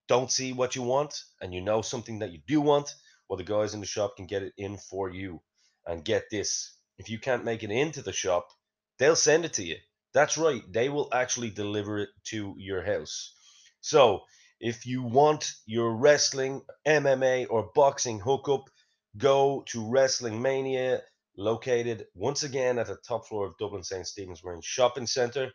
don't 0.08 0.30
see 0.30 0.52
what 0.52 0.74
you 0.74 0.82
want 0.82 1.14
and 1.40 1.54
you 1.54 1.60
know 1.60 1.82
something 1.82 2.18
that 2.18 2.32
you 2.32 2.40
do 2.46 2.60
want, 2.60 2.94
well, 3.30 3.38
the 3.38 3.44
guys 3.44 3.72
in 3.72 3.80
the 3.80 3.86
shop 3.86 4.16
can 4.16 4.26
get 4.26 4.42
it 4.42 4.52
in 4.58 4.76
for 4.76 5.08
you. 5.08 5.40
And 5.86 6.04
get 6.04 6.24
this 6.30 6.74
if 7.00 7.08
you 7.08 7.18
can't 7.18 7.46
make 7.46 7.62
it 7.62 7.70
into 7.70 8.02
the 8.02 8.12
shop, 8.12 8.50
they'll 8.98 9.16
send 9.16 9.46
it 9.46 9.54
to 9.54 9.64
you. 9.64 9.76
That's 10.12 10.36
right, 10.36 10.62
they 10.70 10.90
will 10.90 11.08
actually 11.12 11.48
deliver 11.48 12.00
it 12.00 12.10
to 12.24 12.54
your 12.58 12.84
house. 12.84 13.32
So, 13.80 14.24
if 14.60 14.84
you 14.84 15.02
want 15.02 15.50
your 15.64 15.96
wrestling, 15.96 16.60
MMA, 16.86 17.46
or 17.48 17.70
boxing 17.74 18.20
hookup, 18.20 18.68
go 19.16 19.64
to 19.68 19.90
Wrestling 19.90 20.42
Mania, 20.42 21.00
located 21.38 22.06
once 22.14 22.42
again 22.42 22.78
at 22.78 22.88
the 22.88 22.96
top 22.96 23.26
floor 23.26 23.46
of 23.46 23.56
Dublin 23.56 23.82
St. 23.82 24.06
Stephen's 24.06 24.44
Marine 24.44 24.60
Shopping 24.60 25.06
Centre. 25.06 25.50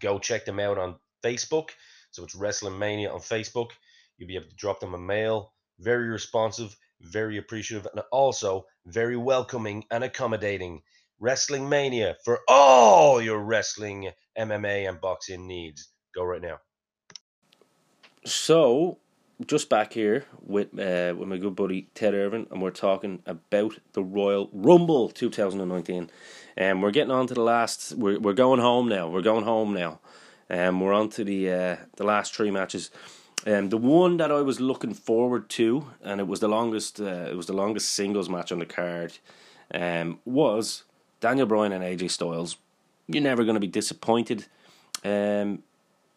Go 0.00 0.18
check 0.18 0.46
them 0.46 0.58
out 0.58 0.78
on 0.78 0.96
Facebook. 1.22 1.68
So 2.12 2.24
it's 2.24 2.34
Wrestling 2.34 2.78
Mania 2.78 3.12
on 3.12 3.20
Facebook. 3.20 3.72
You'll 4.16 4.28
be 4.28 4.36
able 4.36 4.48
to 4.48 4.56
drop 4.56 4.80
them 4.80 4.94
a 4.94 4.98
mail. 4.98 5.52
Very 5.80 6.08
responsive, 6.08 6.74
very 7.02 7.38
appreciative, 7.38 7.86
and 7.92 8.02
also 8.10 8.66
very 8.86 9.16
welcoming 9.16 9.84
and 9.90 10.04
accommodating. 10.04 10.82
Wrestling 11.20 11.68
Mania 11.68 12.16
for 12.24 12.40
all 12.48 13.22
your 13.22 13.38
wrestling, 13.38 14.10
MMA, 14.36 14.88
and 14.88 15.00
boxing 15.00 15.46
needs. 15.46 15.88
Go 16.14 16.24
right 16.24 16.42
now. 16.42 16.58
So, 18.24 18.98
just 19.46 19.68
back 19.68 19.92
here 19.92 20.24
with 20.40 20.68
uh, 20.78 21.14
with 21.16 21.28
my 21.28 21.38
good 21.38 21.56
buddy 21.56 21.88
Ted 21.94 22.14
Irvine, 22.14 22.46
and 22.50 22.60
we're 22.60 22.70
talking 22.70 23.22
about 23.26 23.78
the 23.92 24.02
Royal 24.02 24.50
Rumble 24.52 25.08
2019. 25.10 26.10
And 26.56 26.72
um, 26.72 26.82
we're 26.82 26.90
getting 26.90 27.12
on 27.12 27.26
to 27.28 27.34
the 27.34 27.42
last. 27.42 27.94
We're 27.94 28.18
we're 28.18 28.32
going 28.32 28.60
home 28.60 28.88
now. 28.88 29.08
We're 29.08 29.22
going 29.22 29.44
home 29.44 29.74
now. 29.74 30.00
And 30.48 30.68
um, 30.68 30.80
we're 30.80 30.92
on 30.92 31.08
to 31.10 31.24
the 31.24 31.50
uh, 31.50 31.76
the 31.96 32.04
last 32.04 32.34
three 32.34 32.50
matches. 32.50 32.90
Um, 33.46 33.70
the 33.70 33.78
one 33.78 34.18
that 34.18 34.30
I 34.30 34.40
was 34.40 34.60
looking 34.60 34.94
forward 34.94 35.48
to, 35.50 35.86
and 36.02 36.20
it 36.20 36.28
was 36.28 36.40
the 36.40 36.48
longest. 36.48 37.00
Uh, 37.00 37.28
it 37.30 37.36
was 37.36 37.46
the 37.46 37.52
longest 37.52 37.90
singles 37.90 38.28
match 38.28 38.52
on 38.52 38.60
the 38.60 38.66
card. 38.66 39.18
Um, 39.74 40.20
was 40.24 40.84
Daniel 41.20 41.46
Bryan 41.46 41.72
and 41.72 41.82
AJ 41.82 42.10
Styles. 42.10 42.56
You're 43.08 43.22
never 43.22 43.42
going 43.42 43.54
to 43.54 43.60
be 43.60 43.66
disappointed. 43.66 44.46
Um, 45.04 45.64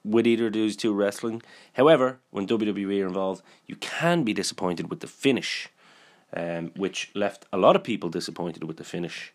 with 0.06 0.28
either 0.28 0.48
of 0.48 0.54
these 0.54 0.78
two 0.78 0.94
wrestling. 0.94 1.42
However, 1.74 2.20
when 2.30 2.48
WWE 2.48 3.04
are 3.04 3.08
involved, 3.08 3.42
you 3.66 3.76
can 3.78 4.24
be 4.24 4.34
disappointed 4.34 4.90
with 4.90 5.00
the 5.00 5.08
finish, 5.08 5.70
um, 6.34 6.72
which 6.76 7.10
left 7.16 7.46
a 7.52 7.58
lot 7.58 7.76
of 7.76 7.84
people 7.84 8.10
disappointed 8.10 8.64
with 8.64 8.78
the 8.78 8.84
finish. 8.84 9.34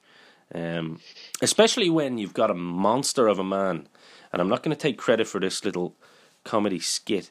Um, 0.55 1.01
especially 1.43 1.91
when 1.91 2.18
you've 2.18 2.34
got 2.34 2.51
a 2.51 2.55
monster 2.55 3.26
of 3.26 3.38
a 3.38 3.45
man, 3.45 3.88
and 4.32 4.41
I'm 4.41 4.49
not 4.49 4.62
going 4.62 4.74
to 4.74 4.80
take 4.80 4.97
credit 4.97 5.26
for 5.26 5.41
this 5.41 5.64
little 5.64 5.97
comedy 6.45 6.78
skit, 6.78 7.30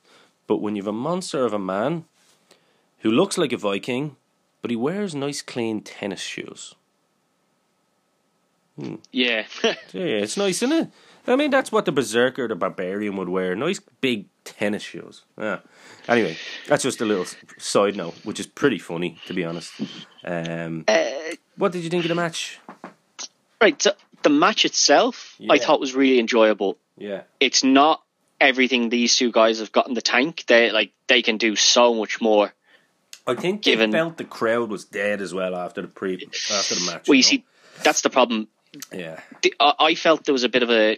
but 0.49 0.61
when 0.61 0.75
you've 0.75 0.87
a 0.87 0.91
monster 0.91 1.45
of 1.45 1.53
a 1.53 1.59
man 1.59 2.05
who 3.01 3.11
looks 3.11 3.37
like 3.37 3.53
a 3.53 3.57
Viking, 3.57 4.15
but 4.63 4.71
he 4.71 4.75
wears 4.75 5.13
nice 5.13 5.43
clean 5.43 5.79
tennis 5.81 6.19
shoes. 6.19 6.75
Hmm. 8.77 8.95
Yeah. 9.11 9.45
yeah, 9.63 10.23
it's 10.23 10.37
nice, 10.37 10.63
isn't 10.63 10.71
it? 10.71 10.87
I 11.27 11.35
mean, 11.35 11.51
that's 11.51 11.71
what 11.71 11.85
the 11.85 11.93
Berzerker, 11.93 12.47
the 12.47 12.55
Barbarian 12.55 13.15
would 13.17 13.29
wear. 13.29 13.55
Nice 13.55 13.79
big 14.01 14.25
tennis 14.43 14.81
shoes. 14.81 15.21
Yeah. 15.37 15.59
Anyway, 16.07 16.35
that's 16.67 16.81
just 16.81 16.99
a 17.01 17.05
little 17.05 17.27
side 17.59 17.95
note, 17.95 18.15
which 18.23 18.39
is 18.39 18.47
pretty 18.47 18.79
funny, 18.79 19.19
to 19.27 19.33
be 19.35 19.45
honest. 19.45 19.71
Um, 20.23 20.85
uh, 20.87 21.11
what 21.57 21.73
did 21.73 21.83
you 21.83 21.91
think 21.91 22.05
of 22.05 22.09
the 22.09 22.15
match? 22.15 22.59
Right. 23.61 23.79
So 23.79 23.91
the 24.23 24.29
match 24.31 24.65
itself, 24.65 25.35
yeah. 25.37 25.53
I 25.53 25.59
thought 25.59 25.79
was 25.79 25.93
really 25.93 26.17
enjoyable. 26.17 26.77
Yeah. 26.97 27.23
It's 27.39 27.63
not 27.63 28.01
everything 28.39 28.89
these 28.89 29.15
two 29.15 29.31
guys 29.31 29.59
have 29.59 29.71
got 29.71 29.87
in 29.87 29.93
the 29.93 30.01
tank. 30.01 30.45
They 30.47 30.71
like 30.71 30.91
they 31.07 31.21
can 31.21 31.37
do 31.37 31.55
so 31.55 31.93
much 31.93 32.21
more. 32.21 32.53
I 33.27 33.35
think 33.35 33.61
given, 33.61 33.91
they 33.91 33.97
felt 33.97 34.17
the 34.17 34.23
crowd 34.23 34.69
was 34.69 34.85
dead 34.85 35.21
as 35.21 35.33
well 35.33 35.55
after 35.55 35.81
the 35.81 35.87
pre 35.87 36.13
after 36.51 36.75
the 36.75 36.85
match. 36.85 37.07
Well, 37.07 37.15
you, 37.15 37.23
you 37.29 37.37
know? 37.37 37.43
see, 37.43 37.45
that's 37.83 38.01
the 38.01 38.09
problem. 38.09 38.47
Yeah, 38.91 39.19
the, 39.41 39.53
I 39.59 39.95
felt 39.95 40.25
there 40.25 40.33
was 40.33 40.43
a 40.43 40.49
bit 40.49 40.63
of 40.63 40.69
a 40.69 40.97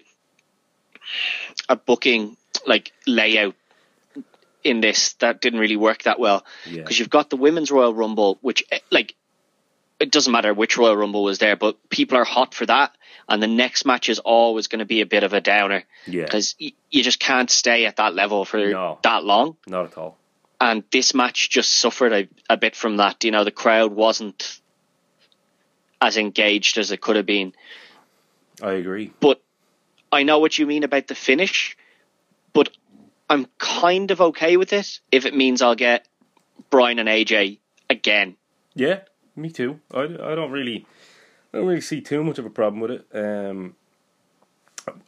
a 1.67 1.75
booking 1.75 2.37
like 2.65 2.91
layout 3.07 3.55
in 4.63 4.81
this 4.81 5.13
that 5.13 5.41
didn't 5.41 5.59
really 5.59 5.75
work 5.75 6.03
that 6.03 6.19
well 6.19 6.45
because 6.65 6.99
yeah. 6.99 7.01
you've 7.03 7.09
got 7.09 7.29
the 7.29 7.37
women's 7.37 7.71
Royal 7.71 7.93
Rumble, 7.93 8.37
which 8.41 8.63
eh, 8.71 8.79
like 8.91 9.15
it 10.02 10.12
doesn't 10.12 10.32
matter 10.32 10.54
which 10.54 10.78
Royal 10.78 10.97
Rumble 10.97 11.24
was 11.24 11.38
there, 11.38 11.56
but 11.56 11.89
people 11.89 12.18
are 12.18 12.24
hot 12.24 12.56
for 12.56 12.66
that, 12.66 12.95
and 13.30 13.41
the 13.41 13.47
next 13.47 13.86
match 13.86 14.10
is 14.10 14.20
always 14.20 14.68
going 14.68 14.80
to 14.80 14.86
be 14.86 15.02
a 15.02 15.06
bit 15.06 15.24
of 15.24 15.34
a 15.34 15.41
downer 15.41 15.84
because 16.24 16.56
y- 16.60 16.74
you 16.89 17.04
just 17.04 17.20
can't 17.20 17.52
stay 17.52 17.86
at 17.86 17.97
that 17.97 18.16
level 18.16 18.43
for 18.43 18.58
no, 18.58 18.99
that 19.04 19.24
long. 19.24 19.58
Not 19.68 19.86
at 19.86 19.97
all. 19.97 20.18
And 20.60 20.84
this 20.91 21.14
match 21.14 21.49
just 21.49 21.74
suffered 21.74 22.14
a, 22.14 22.28
a 22.49 22.58
bit 22.58 22.76
from 22.76 22.97
that. 22.97 23.24
You 23.24 23.32
know, 23.32 23.43
the 23.43 23.52
crowd 23.52 23.93
wasn't 23.93 24.60
as 26.02 26.18
engaged 26.18 26.80
as 26.80 26.91
it 26.91 26.99
could 26.99 27.16
have 27.16 27.26
been. 27.28 27.54
I 28.62 28.74
agree. 28.74 29.14
But 29.20 29.41
I 30.12 30.24
know 30.24 30.39
what 30.39 30.58
you 30.58 30.66
mean 30.66 30.84
about 30.84 31.08
the 31.08 31.16
finish, 31.16 31.78
but 32.54 32.70
I'm 33.30 33.47
kind 33.60 34.10
of 34.10 34.20
okay 34.22 34.58
with 34.58 34.74
it 34.74 34.99
if 35.12 35.26
it 35.26 35.36
means 35.36 35.62
I'll 35.62 35.76
get 35.76 36.08
Bryan 36.72 36.99
and 36.99 37.08
AJ 37.08 37.60
again. 37.89 38.36
Yeah, 38.74 39.02
me 39.41 39.49
too. 39.49 39.79
I, 39.93 40.03
I 40.03 40.35
don't 40.35 40.51
really 40.51 40.85
I 41.53 41.57
don't 41.57 41.67
really 41.67 41.81
see 41.81 42.01
too 42.01 42.23
much 42.23 42.39
of 42.39 42.45
a 42.45 42.49
problem 42.49 42.79
with 42.81 42.91
it. 42.91 43.05
Um, 43.13 43.75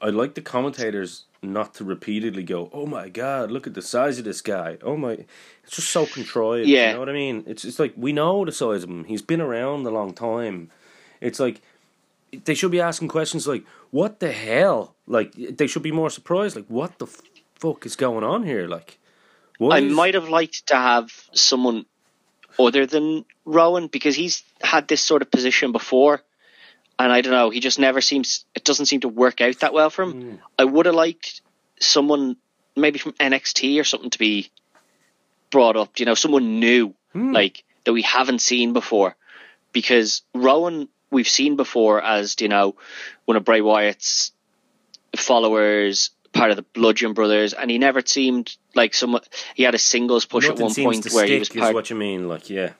I 0.01 0.09
like 0.09 0.36
the 0.36 0.41
commentators 0.41 1.25
not 1.41 1.73
to 1.75 1.84
repeatedly 1.84 2.43
go, 2.43 2.69
"Oh 2.73 2.86
my 2.86 3.09
god, 3.09 3.51
look 3.51 3.65
at 3.65 3.73
the 3.73 3.81
size 3.81 4.19
of 4.19 4.25
this 4.25 4.41
guy." 4.41 4.77
Oh 4.81 4.97
my, 4.97 5.25
it's 5.63 5.75
just 5.75 5.89
so 5.89 6.05
contrived. 6.05 6.67
Yeah, 6.67 6.89
you 6.89 6.93
know 6.93 6.99
what 6.99 7.09
I 7.09 7.13
mean. 7.13 7.43
It's 7.47 7.65
it's 7.65 7.79
like 7.79 7.93
we 7.95 8.13
know 8.13 8.45
the 8.45 8.51
size 8.51 8.84
of 8.84 8.89
him. 8.89 9.05
He's 9.05 9.21
been 9.21 9.41
around 9.41 9.86
a 9.86 9.91
long 9.91 10.13
time. 10.13 10.69
It's 11.21 11.39
like 11.39 11.61
they 12.45 12.53
should 12.53 12.71
be 12.71 12.81
asking 12.81 13.07
questions 13.07 13.47
like, 13.47 13.63
"What 13.91 14.19
the 14.19 14.31
hell?" 14.31 14.95
Like 15.07 15.34
they 15.34 15.67
should 15.67 15.84
be 15.84 15.91
more 15.91 16.09
surprised. 16.09 16.55
Like, 16.55 16.67
what 16.67 16.99
the 16.99 17.07
fuck 17.55 17.86
is 17.86 17.95
going 17.95 18.23
on 18.23 18.43
here? 18.43 18.67
Like, 18.67 18.99
I 19.61 19.79
is... 19.79 19.93
might 19.93 20.13
have 20.13 20.29
liked 20.29 20.67
to 20.67 20.75
have 20.75 21.09
someone 21.34 21.86
other 22.60 22.86
than 22.86 23.26
Rowan 23.45 23.88
because 23.88 24.16
he's 24.16 24.43
had 24.62 24.88
this 24.88 25.01
sort 25.01 25.22
of 25.22 25.32
position 25.32 25.72
before, 25.72 26.22
and 26.99 27.12
I 27.12 27.22
don't 27.22 27.34
know. 27.34 27.49
He 27.49 27.60
just 27.60 27.80
never 27.80 28.01
seems. 28.01 28.45
It 28.56 28.64
doesn't 28.64 28.86
seem 28.86 29.01
to 29.01 29.10
work 29.10 29.41
out 29.41 29.60
that 29.60 29.74
well 29.74 29.89
for 29.89 30.04
him. 30.04 30.14
Mm. 30.14 30.39
I 30.58 30.66
would 30.66 30.86
have 30.86 30.95
liked 30.95 31.41
someone 31.80 32.38
maybe 32.76 32.99
from 32.99 33.14
NXT 33.14 33.80
or 33.80 33.84
something 33.84 34.12
to 34.12 34.20
be 34.20 34.51
brought 35.49 35.76
up. 35.76 35.99
You 35.99 36.06
know, 36.06 36.16
someone 36.16 36.60
new, 36.60 36.93
mm. 37.16 37.34
like 37.34 37.64
that 37.84 37.93
we 37.93 38.04
haven't 38.04 38.39
seen 38.39 38.74
before, 38.74 39.16
because 39.72 40.22
Rowan 40.34 40.88
we've 41.14 41.30
seen 41.30 41.56
before 41.56 42.01
as 42.01 42.36
you 42.41 42.49
know 42.49 42.76
one 43.26 43.38
of 43.38 43.45
Bray 43.45 43.62
Wyatt's 43.62 44.32
followers, 45.16 46.10
part 46.34 46.49
of 46.49 46.57
the 46.57 46.63
Bludgeon 46.73 47.13
Brothers, 47.13 47.53
and 47.53 47.69
he 47.71 47.77
never 47.77 48.01
seemed 48.05 48.55
like 48.75 48.93
someone. 48.93 49.21
He 49.55 49.63
had 49.63 49.75
a 49.75 49.79
singles 49.79 50.25
push 50.25 50.47
Nothing 50.47 50.61
at 50.61 50.65
one 50.65 50.93
point 50.93 51.13
where 51.13 51.25
he 51.25 51.39
was 51.39 51.49
part. 51.49 51.73
what 51.73 51.89
you 51.89 51.95
mean, 51.95 52.27
like 52.27 52.49
yeah. 52.49 52.73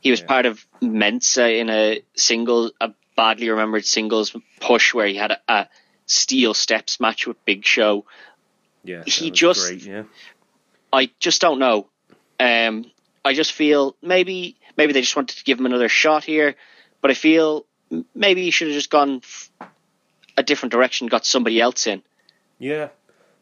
He 0.00 0.10
was 0.10 0.20
yeah. 0.20 0.26
part 0.26 0.46
of 0.46 0.64
Mensa 0.80 1.50
in 1.50 1.70
a 1.70 2.02
single, 2.14 2.70
a 2.80 2.92
badly 3.16 3.48
remembered 3.48 3.86
singles 3.86 4.36
push 4.60 4.92
where 4.92 5.06
he 5.06 5.14
had 5.14 5.32
a, 5.32 5.38
a 5.48 5.68
steel 6.04 6.52
steps 6.54 7.00
match 7.00 7.26
with 7.26 7.42
Big 7.44 7.64
Show. 7.64 8.04
Yeah, 8.84 9.02
he 9.06 9.30
just. 9.30 9.66
Great, 9.68 9.82
yeah. 9.82 10.02
I 10.92 11.10
just 11.18 11.40
don't 11.40 11.58
know. 11.58 11.88
Um, 12.38 12.90
I 13.24 13.34
just 13.34 13.52
feel 13.52 13.96
maybe 14.02 14.56
maybe 14.76 14.92
they 14.92 15.00
just 15.00 15.16
wanted 15.16 15.38
to 15.38 15.44
give 15.44 15.58
him 15.58 15.66
another 15.66 15.88
shot 15.88 16.24
here, 16.24 16.54
but 17.00 17.10
I 17.10 17.14
feel 17.14 17.66
maybe 18.14 18.42
he 18.42 18.50
should 18.50 18.68
have 18.68 18.74
just 18.74 18.90
gone 18.90 19.22
a 20.36 20.42
different 20.42 20.72
direction, 20.72 21.06
got 21.06 21.24
somebody 21.24 21.60
else 21.60 21.86
in. 21.86 22.02
Yeah. 22.58 22.88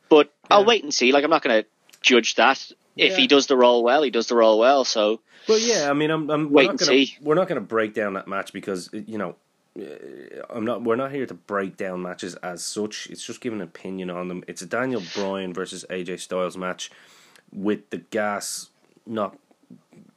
But 0.09 0.33
yeah. 0.45 0.57
I'll 0.57 0.65
wait 0.65 0.83
and 0.83 0.93
see. 0.93 1.13
Like 1.13 1.25
I'm 1.25 1.31
not 1.31 1.43
going 1.43 1.63
to 1.63 1.69
judge 2.01 2.35
that. 2.37 2.71
If 2.97 3.13
yeah. 3.13 3.17
he 3.17 3.27
does 3.27 3.47
the 3.47 3.57
role 3.57 3.83
well, 3.83 4.03
he 4.03 4.11
does 4.11 4.29
the 4.29 4.37
role 4.37 4.59
well. 4.59 4.85
So. 4.85 5.21
Well, 5.49 5.59
yeah. 5.59 5.91
I 5.91 5.93
mean, 5.93 6.11
I'm. 6.11 6.31
I'm 6.31 6.53
wait 6.53 6.71
and 6.71 6.79
gonna, 6.79 6.89
see. 6.89 7.17
We're 7.21 7.35
not 7.35 7.49
going 7.49 7.61
to 7.61 7.67
break 7.67 7.95
down 7.95 8.15
that 8.15 8.29
match 8.29 8.53
because 8.53 8.89
you 8.93 9.19
know 9.19 9.37
I'm 10.51 10.65
not. 10.65 10.83
We're 10.83 10.97
not 10.97 11.11
here 11.11 11.27
to 11.27 11.35
break 11.35 11.77
down 11.77 12.03
matches 12.03 12.37
as 12.37 12.63
such. 12.65 13.09
It's 13.11 13.25
just 13.27 13.41
giving 13.41 13.61
an 13.61 13.65
opinion 13.65 14.09
on 14.09 14.29
them. 14.29 14.45
It's 14.47 14.63
a 14.63 14.67
Daniel 14.67 15.03
Bryan 15.15 15.53
versus 15.53 15.85
AJ 15.91 16.21
Styles 16.21 16.57
match, 16.57 16.91
with 17.53 17.91
the 17.91 17.99
gas 17.99 18.71
not 19.05 19.37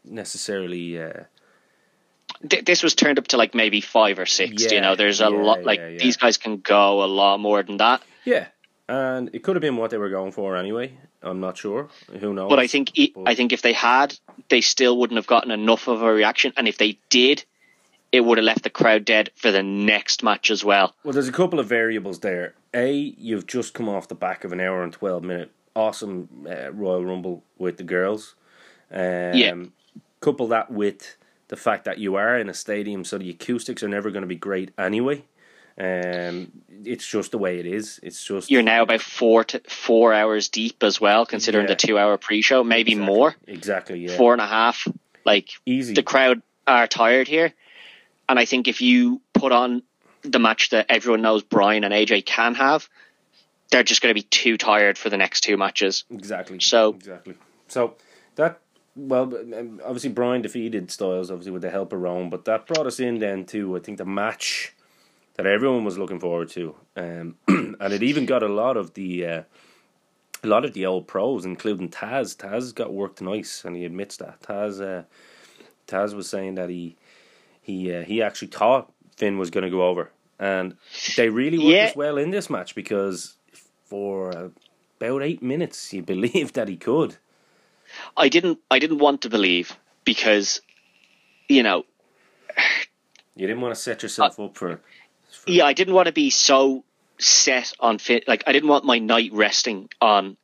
necessarily. 0.05 1.01
Uh, 1.01 1.23
this 2.41 2.83
was 2.83 2.93
turned 2.93 3.17
up 3.17 3.27
to 3.29 3.37
like 3.37 3.55
maybe 3.55 3.81
five 3.81 4.19
or 4.19 4.27
six. 4.27 4.65
Yeah, 4.65 4.73
you 4.73 4.81
know, 4.81 4.95
there's 4.95 5.21
a 5.21 5.23
yeah, 5.23 5.29
lot. 5.29 5.63
Like 5.63 5.79
yeah, 5.79 5.87
yeah. 5.87 5.97
these 5.97 6.17
guys 6.17 6.37
can 6.37 6.57
go 6.57 7.03
a 7.03 7.07
lot 7.07 7.39
more 7.39 7.63
than 7.63 7.77
that. 7.77 8.03
yeah, 8.25 8.47
and 8.89 9.29
it 9.33 9.43
could 9.43 9.55
have 9.55 9.61
been 9.61 9.77
what 9.77 9.91
they 9.91 9.97
were 9.97 10.09
going 10.09 10.31
for 10.31 10.55
anyway. 10.55 10.93
I'm 11.21 11.39
not 11.39 11.57
sure. 11.57 11.89
Who 12.19 12.33
knows? 12.33 12.49
But 12.49 12.59
I 12.59 12.67
think 12.67 12.91
e- 12.97 13.11
But- 13.13 13.27
I 13.27 13.35
think 13.35 13.51
if 13.51 13.61
they 13.61 13.73
had, 13.73 14.17
they 14.49 14.61
still 14.61 14.97
wouldn't 14.97 15.17
have 15.17 15.27
gotten 15.27 15.51
enough 15.51 15.87
of 15.87 16.01
a 16.01 16.11
reaction. 16.13 16.53
And 16.55 16.67
if 16.67 16.77
they 16.77 16.99
did, 17.09 17.43
it 18.11 18.21
would 18.21 18.37
have 18.37 18.45
left 18.45 18.63
the 18.63 18.69
crowd 18.69 19.03
dead 19.03 19.31
for 19.35 19.51
the 19.51 19.63
next 19.63 20.23
match 20.23 20.49
as 20.51 20.63
well. 20.63 20.95
Well, 21.03 21.13
there's 21.13 21.27
a 21.27 21.31
couple 21.33 21.59
of 21.59 21.67
variables 21.67 22.19
there. 22.19 22.53
A, 22.73 22.91
you've 22.93 23.47
just 23.47 23.73
come 23.73 23.89
off 23.89 24.07
the 24.07 24.15
back 24.15 24.43
of 24.43 24.53
an 24.53 24.59
hour 24.61 24.83
and 24.83 24.93
12 24.93 25.23
minute 25.23 25.51
awesome 25.75 26.47
uh, 26.49 26.71
Royal 26.71 27.05
Rumble 27.05 27.43
with 27.57 27.77
the 27.77 27.83
girls. 27.83 28.35
Um, 28.91 29.33
Yeah. 29.33 29.55
Couple 30.19 30.47
that 30.47 30.71
with 30.71 31.15
the 31.49 31.55
fact 31.55 31.85
that 31.85 31.99
you 31.99 32.15
are 32.15 32.37
in 32.39 32.49
a 32.49 32.53
stadium, 32.53 33.03
so 33.05 33.17
the 33.19 33.29
acoustics 33.29 33.83
are 33.83 33.87
never 33.87 34.09
going 34.09 34.23
to 34.23 34.27
be 34.27 34.35
great 34.35 34.71
anyway. 34.77 35.23
Um, 35.79 36.51
it's 36.85 37.05
just 37.07 37.31
the 37.31 37.37
way 37.37 37.59
it 37.59 37.65
is. 37.67 37.99
It's 38.01 38.23
just 38.23 38.49
You're 38.49 38.63
now 38.63 38.81
about 38.83 39.01
four 39.01 39.43
to 39.45 39.59
four 39.69 40.13
hours 40.13 40.49
deep 40.49 40.81
as 40.83 40.99
well, 40.99 41.25
considering 41.25 41.65
Yeah. 41.65 41.73
the 41.73 41.75
two 41.75 41.97
hour 41.99 42.17
pre 42.17 42.41
show, 42.41 42.63
maybe 42.63 42.93
Exactly. 42.93 43.05
more, 43.15 43.35
exactly 43.45 43.99
yeah 43.99 44.17
four 44.17 44.33
and 44.33 44.41
a 44.41 44.47
half. 44.47 44.87
Like 45.25 45.49
easy. 45.65 45.93
the 45.93 46.03
crowd 46.03 46.41
are 46.65 46.87
tired 46.87 47.27
here, 47.27 47.53
and 48.27 48.39
I 48.39 48.45
think 48.45 48.67
if 48.67 48.81
you 48.81 49.21
put 49.33 49.51
on 49.51 49.83
the 50.23 50.39
match 50.39 50.69
that 50.71 50.87
everyone 50.89 51.21
knows 51.21 51.43
Bryan 51.43 51.83
and 51.83 51.93
AJ 51.93 52.25
can 52.25 52.55
have, 52.55 52.89
they're 53.69 53.83
just 53.83 54.01
going 54.01 54.09
to 54.09 54.19
be 54.19 54.25
too 54.27 54.57
tired 54.57 54.97
for 54.97 55.09
the 55.09 55.17
next 55.17 55.41
two 55.41 55.57
matches. 55.57 56.05
Exactly. 56.09 56.59
So- 56.59 56.93
exactly. 56.93 57.35
So 57.67 57.95
that 58.35 58.59
well, 58.95 59.25
um, 59.53 59.79
obviously 59.85 60.09
Bryan 60.09 60.41
defeated 60.41 60.89
Styles 60.89 61.29
obviously 61.29 61.51
with 61.51 61.61
the 61.61 61.69
help 61.69 61.93
of 61.93 62.01
Rowan, 62.01 62.31
but 62.31 62.45
that 62.45 62.65
brought 62.65 62.87
us 62.87 62.99
in 62.99 63.19
then 63.19 63.45
to 63.47 63.75
I 63.77 63.79
think 63.79 63.99
the 63.99 64.05
match 64.05 64.73
that 65.37 65.45
everyone 65.45 65.83
was 65.85 65.97
looking 65.97 66.19
forward 66.19 66.49
to, 66.49 66.75
um, 66.95 67.35
and 67.47 67.93
it 67.93 68.03
even 68.03 68.25
got 68.25 68.43
a 68.43 68.47
lot 68.47 68.75
of 68.77 68.93
the 68.95 69.25
uh, 69.25 69.43
a 70.43 70.47
lot 70.47 70.65
of 70.65 70.73
the 70.73 70.85
old 70.85 71.07
pros, 71.07 71.45
including 71.45 71.89
Taz. 71.89 72.35
Taz 72.35 72.73
got 72.73 72.93
worked 72.93 73.21
nice, 73.21 73.63
and 73.63 73.75
he 73.75 73.85
admits 73.85 74.17
that. 74.17 74.41
Taz 74.41 74.81
uh, 74.81 75.03
Taz 75.87 76.13
was 76.13 76.29
saying 76.29 76.55
that 76.55 76.69
he 76.69 76.95
he 77.61 77.93
uh, 77.93 78.03
he 78.03 78.21
actually 78.21 78.49
thought 78.49 78.91
Finn 79.15 79.37
was 79.37 79.49
going 79.49 79.63
to 79.63 79.69
go 79.69 79.87
over, 79.87 80.11
and 80.39 80.75
they 81.15 81.29
really 81.29 81.57
worked 81.59 81.69
Yeah. 81.69 81.85
as 81.89 81.95
well 81.95 82.17
in 82.17 82.31
this 82.31 82.49
match 82.49 82.75
because 82.75 83.35
for 83.85 84.51
about 84.99 85.21
eight 85.23 85.41
minutes 85.43 85.93
you 85.93 86.01
believed 86.13 86.55
that 86.55 86.67
he 86.67 86.77
could. 86.77 87.17
I 88.17 88.27
didn't. 88.27 88.59
I 88.69 88.79
didn't 88.79 88.97
want 88.99 89.21
to 89.21 89.29
believe 89.29 89.77
because, 90.03 90.61
you 91.47 91.61
know, 91.63 91.83
You 93.35 93.45
didn't 93.45 93.61
want 93.61 93.75
to 93.75 93.79
set 93.79 94.01
yourself 94.01 94.39
up 94.39 94.57
for. 94.57 94.81
Yeah, 95.45 95.65
I 95.65 95.73
didn't 95.73 95.93
want 95.93 96.07
to 96.07 96.11
be 96.13 96.29
so 96.29 96.83
set 97.19 97.73
on 97.79 97.97
Finn. 97.99 98.21
Like, 98.27 98.43
I 98.47 98.51
didn't 98.51 98.69
want 98.69 98.85
my 98.85 98.99
night 98.99 99.31
resting 99.33 99.89
on 100.01 100.37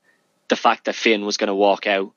the 0.47 0.55
fact 0.55 0.85
that 0.85 0.95
Finn 0.95 1.25
was 1.25 1.37
going 1.37 1.47
to 1.47 1.55
walk 1.55 1.87
out 1.87 2.11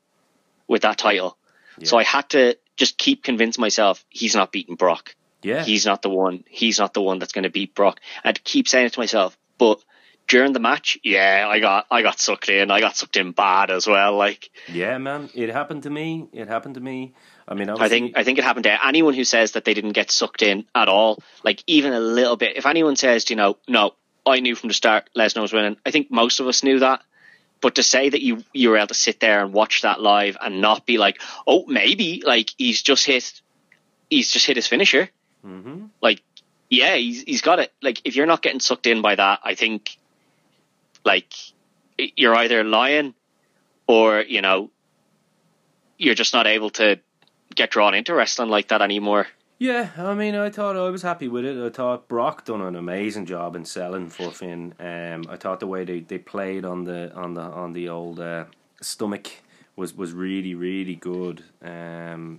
with 0.67 0.83
that 0.83 0.99
title. 0.99 1.37
So 1.83 1.99
I 1.99 2.05
had 2.05 2.31
to 2.31 2.57
just 2.77 2.97
keep 2.97 3.23
convincing 3.23 3.61
myself 3.61 4.03
he's 4.09 4.35
not 4.35 4.51
beating 4.51 4.77
Brock. 4.77 5.14
yeah, 5.43 5.62
He's 5.62 5.85
not 5.85 6.01
the 6.01 6.09
one. 6.09 6.43
He's 6.49 6.79
not 6.79 6.95
the 6.95 7.03
one 7.03 7.19
that's 7.19 7.33
going 7.33 7.45
to 7.45 7.51
beat 7.51 7.75
Brock. 7.75 8.01
I 8.25 8.29
had 8.29 8.37
to 8.37 8.43
keep 8.43 8.67
saying 8.67 8.87
it 8.87 8.93
to 8.95 9.01
myself. 9.01 9.37
But 9.59 9.83
during 10.27 10.55
the 10.55 10.59
match, 10.61 10.99
yeah, 11.05 11.47
I 11.49 11.61
got 11.61 11.87
I 11.91 12.01
got 12.03 12.19
sucked 12.19 12.49
in. 12.49 12.71
I 12.71 12.81
got 12.81 12.97
sucked 12.97 13.17
in 13.17 13.33
bad 13.33 13.71
as 13.71 13.87
well. 13.87 14.17
Like 14.17 14.51
yeah, 14.73 14.97
man. 14.99 15.29
It 15.35 15.51
happened 15.51 15.83
to 15.83 15.91
me. 15.91 16.29
It 16.33 16.49
happened 16.49 16.75
to 16.75 16.81
me. 16.81 17.12
I 17.49 17.55
mean, 17.55 17.71
I 17.71 17.89
think 17.89 18.17
I 18.17 18.25
think 18.25 18.39
it 18.39 18.45
happened 18.45 18.65
to 18.65 18.87
anyone 18.87 19.15
who 19.15 19.25
says 19.25 19.53
that 19.53 19.65
they 19.65 19.75
didn't 19.75 19.93
get 19.93 20.11
sucked 20.11 20.43
in 20.43 20.65
at 20.75 20.89
all, 20.89 21.23
like 21.45 21.63
even 21.67 21.93
a 21.93 22.01
little 22.01 22.37
bit. 22.37 22.57
If 22.57 22.67
anyone 22.67 22.97
says, 22.97 23.31
you 23.31 23.37
know, 23.37 23.57
no, 23.69 23.93
I 24.27 24.41
knew 24.41 24.57
from 24.57 24.69
the 24.69 24.75
start 24.75 25.09
Lesnar 25.17 25.43
was 25.43 25.53
winning. 25.53 25.77
I 25.87 25.93
think 25.93 26.11
most 26.11 26.41
of 26.41 26.49
us 26.49 26.65
knew 26.65 26.81
that. 26.81 27.03
But 27.61 27.77
to 27.77 27.83
say 27.83 28.09
that 28.09 28.21
you 28.23 28.43
you 28.53 28.71
were 28.71 28.77
able 28.77 28.89
to 28.89 28.95
sit 28.95 29.21
there 29.21 29.43
and 29.43 29.53
watch 29.53 29.83
that 29.83 30.01
live 30.01 30.37
and 30.41 30.61
not 30.61 30.87
be 30.87 30.99
like, 30.99 31.21
oh, 31.47 31.65
maybe 31.67 32.23
like 32.25 32.51
he's 32.59 32.83
just 32.83 33.07
hit, 33.07 33.41
he's 34.11 34.31
just 34.31 34.47
hit 34.47 34.57
his 34.57 34.67
finisher. 34.67 35.09
Mhm. 35.45 35.91
Like, 36.03 36.23
yeah, 36.69 36.97
he's 36.97 37.23
he's 37.23 37.43
got 37.43 37.61
it. 37.61 37.73
Like, 37.81 38.03
if 38.05 38.17
you're 38.17 38.27
not 38.27 38.43
getting 38.43 38.61
sucked 38.61 38.87
in 38.87 39.01
by 39.01 39.15
that, 39.15 39.41
I 39.43 39.55
think, 39.55 39.97
like, 41.05 41.33
you're 41.97 42.35
either 42.35 42.63
lying, 42.65 43.15
or 43.87 44.21
you 44.21 44.43
know, 44.43 44.71
you're 45.97 46.15
just 46.15 46.35
not 46.35 46.47
able 46.47 46.71
to 46.71 46.99
get 47.57 47.71
drawn 47.71 47.95
into 47.95 48.15
wrestling 48.15 48.49
like 48.51 48.69
that 48.69 48.83
anymore. 48.83 49.27
Yeah, 49.59 49.89
I 49.97 50.13
mean, 50.15 50.35
I 50.35 50.51
thought 50.51 50.77
I 50.77 50.91
was 50.91 51.01
happy 51.03 51.29
with 51.29 51.45
it. 51.47 51.57
I 51.57 51.71
thought 51.71 52.09
Brock 52.09 52.45
done 52.45 52.61
an 52.61 52.77
amazing 52.77 53.25
job 53.25 53.57
in 53.57 53.65
selling 53.65 54.11
for 54.11 54.31
Finn. 54.31 54.75
Um, 54.79 55.25
I 55.31 55.37
thought 55.37 55.61
the 55.61 55.67
way 55.67 55.85
they, 55.85 56.01
they 56.01 56.19
played 56.19 56.65
on 56.67 56.85
the 56.85 57.11
on 57.15 57.33
the 57.35 57.41
on 57.41 57.73
the 57.73 57.89
old 57.89 58.21
uh, 58.21 58.45
stomach 58.83 59.29
was 59.75 59.95
was 59.97 60.13
really 60.13 60.55
really 60.55 60.95
good. 60.95 61.43
Um, 61.63 62.37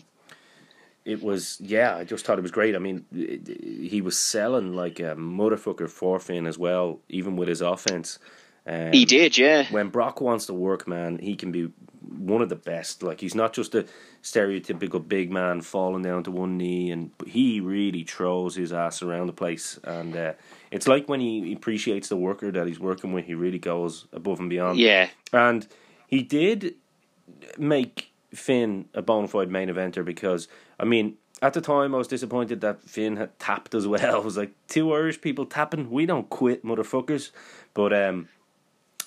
it 1.05 1.23
was 1.23 1.57
yeah, 1.59 1.95
I 1.95 2.03
just 2.03 2.23
thought 2.25 2.37
it 2.37 2.43
was 2.43 2.51
great. 2.51 2.75
I 2.75 2.79
mean, 2.79 3.05
it- 3.15 3.49
it- 3.49 3.89
he 3.89 4.01
was 4.01 4.19
selling 4.19 4.73
like 4.73 4.99
a 4.99 5.15
motherfucker 5.15 5.89
for 5.89 6.19
Finn 6.19 6.45
as 6.45 6.57
well, 6.59 6.99
even 7.09 7.35
with 7.35 7.47
his 7.47 7.61
offense. 7.61 8.19
Um, 8.67 8.91
He 8.91 9.05
did, 9.05 9.37
yeah. 9.37 9.65
when 9.71 9.87
Brock 9.89 10.19
wants 10.21 10.45
to 10.47 10.53
work, 10.53 10.87
man, 10.87 11.17
he 11.19 11.35
can 11.35 11.51
be 11.51 11.71
one 12.17 12.41
of 12.41 12.49
the 12.49 12.55
best. 12.55 13.03
Like 13.03 13.21
he's 13.21 13.35
not 13.35 13.53
just 13.53 13.75
a 13.75 13.85
stereotypical 14.23 15.05
big 15.05 15.31
man 15.31 15.61
falling 15.61 16.03
down 16.03 16.23
to 16.23 16.31
one 16.31 16.57
knee, 16.57 16.91
and 16.91 17.11
he 17.25 17.59
really 17.59 18.03
throws 18.03 18.55
his 18.55 18.73
ass 18.73 19.01
around 19.01 19.27
the 19.27 19.33
place. 19.33 19.79
And 19.83 20.15
uh, 20.15 20.33
it's 20.71 20.87
like 20.87 21.07
when 21.07 21.19
he 21.19 21.53
appreciates 21.53 22.09
the 22.09 22.17
worker 22.17 22.51
that 22.51 22.67
he's 22.67 22.79
working 22.79 23.13
with, 23.13 23.25
he 23.25 23.33
really 23.33 23.59
goes 23.59 24.05
above 24.13 24.39
and 24.39 24.49
beyond. 24.49 24.79
Yeah, 24.79 25.09
And 25.33 25.67
he 26.07 26.23
did 26.23 26.75
make 27.57 28.11
Finn 28.33 28.85
a 28.93 29.01
bona 29.01 29.27
fide 29.27 29.49
main 29.49 29.69
eventer 29.69 30.03
because, 30.03 30.47
I 30.79 30.85
mean, 30.85 31.17
at 31.41 31.53
the 31.53 31.61
time 31.61 31.93
I 31.93 31.97
was 31.97 32.07
disappointed 32.07 32.61
that 32.61 32.83
Finn 32.83 33.17
had 33.17 33.37
tapped 33.39 33.75
as 33.75 33.87
well. 33.87 34.15
I 34.15 34.19
was 34.19 34.37
like, 34.37 34.51
two 34.67 34.93
Irish 34.93 35.21
people 35.21 35.45
tapping? 35.45 35.91
We 35.91 36.05
don't 36.05 36.29
quit, 36.29 36.65
motherfuckers. 36.65 37.31
But 37.73 37.93
um, 37.93 38.29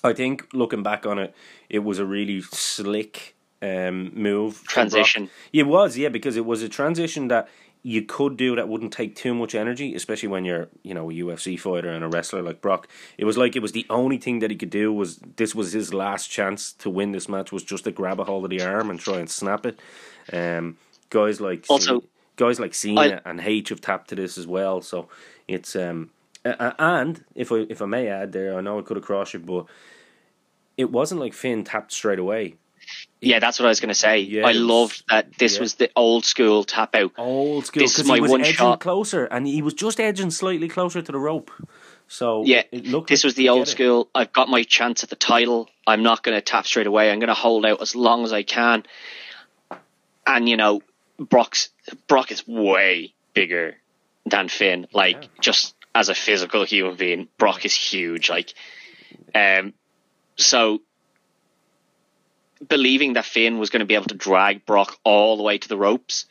I 0.03 0.13
think 0.13 0.47
looking 0.53 0.83
back 0.83 1.05
on 1.05 1.19
it, 1.19 1.33
it 1.69 1.79
was 1.79 1.99
a 1.99 2.05
really 2.05 2.41
slick 2.41 3.35
um, 3.61 4.11
move. 4.15 4.63
Transition. 4.63 5.29
It 5.53 5.63
was, 5.67 5.97
yeah, 5.97 6.09
because 6.09 6.35
it 6.37 6.45
was 6.45 6.61
a 6.63 6.69
transition 6.69 7.27
that 7.27 7.47
you 7.83 8.03
could 8.03 8.37
do 8.37 8.55
that 8.55 8.67
wouldn't 8.69 8.93
take 8.93 9.15
too 9.15 9.33
much 9.33 9.55
energy, 9.55 9.95
especially 9.95 10.29
when 10.29 10.45
you're, 10.45 10.67
you 10.83 10.93
know, 10.93 11.09
a 11.09 11.13
UFC 11.13 11.59
fighter 11.59 11.89
and 11.89 12.03
a 12.03 12.07
wrestler 12.07 12.41
like 12.43 12.61
Brock. 12.61 12.87
It 13.17 13.25
was 13.25 13.37
like 13.37 13.55
it 13.55 13.61
was 13.61 13.71
the 13.71 13.85
only 13.89 14.17
thing 14.17 14.39
that 14.39 14.51
he 14.51 14.57
could 14.57 14.69
do 14.69 14.93
was 14.93 15.17
this 15.37 15.55
was 15.55 15.73
his 15.73 15.91
last 15.93 16.27
chance 16.29 16.73
to 16.73 16.89
win 16.91 17.11
this 17.11 17.27
match 17.27 17.51
was 17.51 17.63
just 17.63 17.83
to 17.85 17.91
grab 17.91 18.19
a 18.19 18.23
hold 18.23 18.43
of 18.43 18.49
the 18.51 18.61
arm 18.63 18.89
and 18.91 18.99
try 18.99 19.17
and 19.17 19.29
snap 19.29 19.65
it. 19.65 19.79
Um, 20.31 20.77
guys 21.09 21.41
like 21.41 21.65
Also- 21.69 22.03
guys 22.35 22.59
like 22.59 22.73
Cena 22.75 23.01
I- 23.01 23.21
and 23.29 23.41
H 23.41 23.69
have 23.69 23.81
tapped 23.81 24.09
to 24.09 24.15
this 24.15 24.37
as 24.37 24.45
well. 24.47 24.81
So 24.81 25.09
it's 25.47 25.75
um 25.75 26.11
a- 26.45 26.75
and 26.79 27.23
if 27.35 27.51
I 27.51 27.65
if 27.69 27.81
I 27.81 27.85
may 27.85 28.07
add 28.07 28.31
there, 28.31 28.57
I 28.57 28.61
know 28.61 28.79
I 28.79 28.81
could 28.81 28.97
have 28.97 29.05
crossed 29.05 29.33
you, 29.33 29.39
but 29.39 29.65
it 30.77 30.91
wasn't 30.91 31.21
like 31.21 31.33
Finn 31.33 31.63
tapped 31.63 31.91
straight 31.91 32.19
away. 32.19 32.55
yeah, 33.21 33.39
that's 33.39 33.59
what 33.59 33.65
I 33.67 33.69
was 33.69 33.79
going 33.79 33.89
to 33.89 33.95
say. 33.95 34.15
I 34.43 34.49
it 34.51 34.55
loved 34.55 35.03
that 35.09 35.37
this 35.37 35.55
yeah. 35.55 35.61
was 35.61 35.75
the 35.75 35.91
old 35.95 36.25
school 36.25 36.63
tap 36.63 36.95
out. 36.95 37.11
Old 37.17 37.65
school 37.67 37.81
This 37.83 37.99
is 37.99 38.07
my 38.07 38.19
one 38.19 38.43
shot. 38.43 38.79
closer, 38.79 39.25
and 39.25 39.45
he 39.45 39.61
was 39.61 39.73
just 39.75 39.99
edging 39.99 40.31
slightly 40.31 40.67
closer 40.67 41.01
to 41.01 41.11
the 41.11 41.19
rope. 41.19 41.51
So 42.07 42.43
Yeah, 42.43 42.63
it 42.71 42.87
looked 42.87 43.09
this 43.09 43.23
like 43.23 43.27
was 43.29 43.35
the 43.35 43.49
old 43.49 43.67
it. 43.67 43.71
school. 43.71 44.09
I've 44.15 44.33
got 44.33 44.49
my 44.49 44.63
chance 44.63 45.03
at 45.03 45.09
the 45.09 45.15
title. 45.15 45.69
I'm 45.87 46.03
not 46.03 46.23
going 46.23 46.35
to 46.35 46.41
tap 46.41 46.65
straight 46.65 46.87
away. 46.87 47.11
I'm 47.11 47.19
going 47.19 47.27
to 47.29 47.33
hold 47.33 47.65
out 47.65 47.81
as 47.81 47.95
long 47.95 48.23
as 48.25 48.33
I 48.33 48.43
can. 48.43 48.83
And 50.27 50.49
you 50.49 50.57
know, 50.57 50.81
Brock's 51.19 51.69
Brock 52.07 52.31
is 52.31 52.45
way 52.47 53.13
bigger 53.33 53.75
than 54.25 54.49
Finn. 54.49 54.87
Like 54.93 55.23
Yeah. 55.23 55.29
just 55.39 55.75
as 55.93 56.09
a 56.09 56.15
physical 56.15 56.63
human 56.63 56.95
being, 56.95 57.27
Brock 57.37 57.65
is 57.65 57.73
huge. 57.73 58.29
Like, 58.29 58.53
um, 59.35 59.73
so 60.35 60.81
believing 62.65 63.13
that 63.13 63.25
Finn 63.25 63.57
was 63.57 63.69
going 63.69 63.79
to 63.81 63.85
be 63.85 63.95
able 63.95 64.05
to 64.05 64.15
drag 64.15 64.65
Brock 64.65 64.97
all 65.03 65.37
the 65.37 65.43
way 65.43 65.57
to 65.57 65.67
the 65.67 65.77
ropes. 65.77 66.25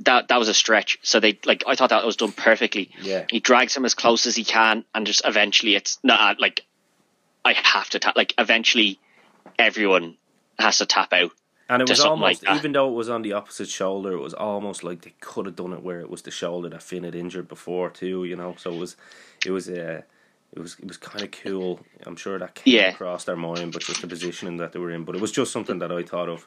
That 0.00 0.28
that 0.28 0.38
was 0.38 0.48
a 0.48 0.54
stretch. 0.54 0.98
So 1.02 1.20
they 1.20 1.38
like 1.46 1.64
I 1.66 1.74
thought 1.74 1.90
that 1.90 2.04
was 2.04 2.16
done 2.16 2.32
perfectly. 2.32 2.90
Yeah. 3.00 3.24
He 3.30 3.40
drags 3.40 3.74
him 3.74 3.86
as 3.86 3.94
close 3.94 4.26
as 4.26 4.36
he 4.36 4.44
can, 4.44 4.84
and 4.94 5.06
just 5.06 5.22
eventually 5.24 5.74
it's 5.74 5.98
not 6.02 6.38
like 6.38 6.66
I 7.44 7.54
have 7.54 7.88
to 7.90 7.98
tap. 7.98 8.14
Like 8.14 8.34
eventually, 8.36 8.98
everyone 9.58 10.16
has 10.58 10.78
to 10.78 10.86
tap 10.86 11.14
out. 11.14 11.30
And 11.68 11.82
it 11.82 11.88
was 11.88 11.98
almost, 12.00 12.44
like 12.44 12.56
even 12.56 12.72
though 12.72 12.88
it 12.88 12.94
was 12.94 13.08
on 13.08 13.22
the 13.22 13.32
opposite 13.32 13.68
shoulder, 13.68 14.12
it 14.12 14.20
was 14.20 14.34
almost 14.34 14.84
like 14.84 15.02
they 15.02 15.14
could 15.20 15.46
have 15.46 15.56
done 15.56 15.72
it 15.72 15.82
where 15.82 16.00
it 16.00 16.08
was 16.08 16.22
the 16.22 16.30
shoulder 16.30 16.68
that 16.68 16.82
Finn 16.82 17.02
had 17.04 17.14
injured 17.14 17.48
before 17.48 17.90
too. 17.90 18.24
You 18.24 18.36
know, 18.36 18.54
so 18.56 18.72
it 18.72 18.78
was, 18.78 18.96
it 19.44 19.50
was, 19.50 19.68
uh, 19.68 20.02
it 20.54 20.58
was, 20.60 20.76
it 20.78 20.86
was 20.86 20.96
kind 20.96 21.24
of 21.24 21.32
cool. 21.32 21.80
I'm 22.06 22.14
sure 22.16 22.38
that 22.38 22.54
came 22.54 22.74
Yeah. 22.74 22.90
across 22.90 23.24
their 23.24 23.36
mind, 23.36 23.72
but 23.72 23.82
just 23.82 24.00
the 24.00 24.06
positioning 24.06 24.58
that 24.58 24.72
they 24.72 24.78
were 24.78 24.92
in. 24.92 25.04
But 25.04 25.16
it 25.16 25.20
was 25.20 25.32
just 25.32 25.52
something 25.52 25.80
that 25.80 25.90
I 25.90 26.02
thought 26.04 26.28
of, 26.28 26.46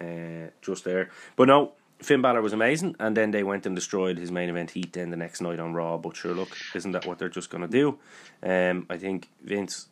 uh, 0.00 0.50
just 0.62 0.84
there. 0.84 1.10
But 1.34 1.48
no, 1.48 1.72
Finn 2.00 2.22
Balor 2.22 2.40
was 2.40 2.52
amazing, 2.52 2.94
and 3.00 3.16
then 3.16 3.32
they 3.32 3.42
went 3.42 3.66
and 3.66 3.74
destroyed 3.74 4.18
his 4.18 4.30
main 4.30 4.48
event 4.48 4.70
heat. 4.70 4.92
Then 4.92 5.10
the 5.10 5.16
next 5.16 5.40
night 5.40 5.58
on 5.58 5.74
Raw. 5.74 5.98
But 5.98 6.16
sure, 6.16 6.32
look, 6.32 6.56
isn't 6.74 6.92
that 6.92 7.04
what 7.06 7.18
they're 7.18 7.28
just 7.28 7.50
gonna 7.50 7.68
do? 7.68 7.98
Um, 8.42 8.86
I 8.88 8.96
think 8.98 9.28
Vince 9.42 9.88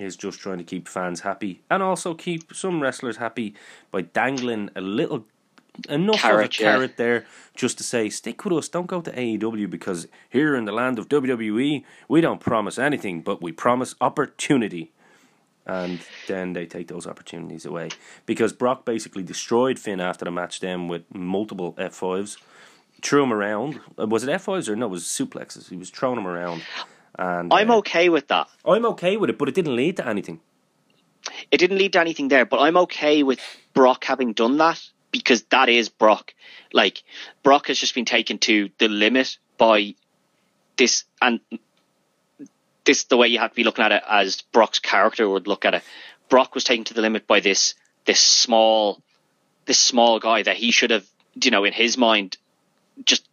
is 0.00 0.16
just 0.16 0.40
trying 0.40 0.58
to 0.58 0.64
keep 0.64 0.88
fans 0.88 1.20
happy 1.20 1.62
and 1.70 1.82
also 1.82 2.14
keep 2.14 2.54
some 2.54 2.80
wrestlers 2.80 3.18
happy 3.18 3.54
by 3.90 4.02
dangling 4.02 4.70
a 4.74 4.80
little 4.80 5.26
enough 5.88 6.20
Carrot, 6.20 6.46
of 6.46 6.60
a 6.60 6.62
yeah. 6.62 6.72
carrot 6.72 6.96
there 6.96 7.26
just 7.54 7.78
to 7.78 7.84
say 7.84 8.10
stick 8.10 8.44
with 8.44 8.54
us 8.54 8.68
don't 8.68 8.86
go 8.86 9.00
to 9.00 9.12
AEW 9.12 9.70
because 9.70 10.08
here 10.28 10.54
in 10.54 10.64
the 10.64 10.72
land 10.72 10.98
of 10.98 11.08
WWE 11.08 11.84
we 12.08 12.20
don't 12.20 12.40
promise 12.40 12.78
anything 12.78 13.20
but 13.22 13.42
we 13.42 13.52
promise 13.52 13.94
opportunity. 14.00 14.92
And 15.66 16.00
then 16.26 16.54
they 16.54 16.66
take 16.66 16.88
those 16.88 17.06
opportunities 17.06 17.64
away 17.64 17.90
because 18.26 18.52
Brock 18.52 18.84
basically 18.84 19.22
destroyed 19.22 19.78
Finn 19.78 20.00
after 20.00 20.24
the 20.24 20.30
match 20.30 20.58
then 20.60 20.88
with 20.88 21.02
multiple 21.14 21.74
F5s 21.74 22.38
threw 23.02 23.22
him 23.22 23.32
around. 23.32 23.80
Uh, 23.98 24.06
was 24.06 24.24
it 24.24 24.30
F5s 24.30 24.68
or 24.68 24.76
no 24.76 24.86
it 24.86 24.90
was 24.90 25.04
suplexes. 25.04 25.68
He 25.68 25.76
was 25.76 25.90
throwing 25.90 26.18
him 26.18 26.26
around 26.26 26.62
and 27.20 27.52
I'm 27.52 27.70
uh, 27.70 27.78
okay 27.78 28.08
with 28.08 28.26
that. 28.28 28.48
I'm 28.64 28.86
okay 28.92 29.16
with 29.16 29.30
it 29.30 29.38
but 29.38 29.48
it 29.48 29.54
didn't 29.54 29.76
lead 29.76 29.96
to 29.98 30.06
anything 30.14 30.40
It 31.50 31.58
didn't 31.58 31.78
lead 31.78 31.92
to 31.92 32.00
anything 32.00 32.28
there, 32.28 32.46
but 32.46 32.60
I'm 32.60 32.76
okay 32.84 33.22
with 33.22 33.40
Brock 33.74 34.04
having 34.04 34.32
done 34.32 34.56
that 34.58 34.80
because 35.10 35.42
that 35.50 35.68
is 35.68 35.88
Brock. 35.88 36.34
Like 36.72 37.02
Brock 37.42 37.66
has 37.68 37.78
just 37.78 37.94
been 37.94 38.04
taken 38.04 38.38
to 38.38 38.70
the 38.78 38.88
limit 38.88 39.38
by 39.58 39.94
this, 40.76 41.04
and 41.20 41.40
this 42.84 43.04
the 43.04 43.16
way 43.16 43.28
you 43.28 43.38
have 43.38 43.50
to 43.50 43.56
be 43.56 43.64
looking 43.64 43.84
at 43.84 43.92
it 43.92 44.02
as 44.08 44.42
Brock's 44.52 44.78
character 44.78 45.28
would 45.28 45.46
look 45.46 45.64
at 45.64 45.74
it. 45.74 45.82
Brock 46.28 46.54
was 46.54 46.64
taken 46.64 46.84
to 46.84 46.94
the 46.94 47.02
limit 47.02 47.26
by 47.26 47.40
this 47.40 47.74
this 48.06 48.20
small 48.20 49.02
this 49.66 49.78
small 49.78 50.18
guy 50.20 50.42
that 50.42 50.56
he 50.56 50.70
should 50.70 50.90
have, 50.90 51.06
you 51.44 51.50
know, 51.50 51.64
in 51.64 51.72
his 51.72 51.98
mind, 51.98 52.38
just 53.04 53.28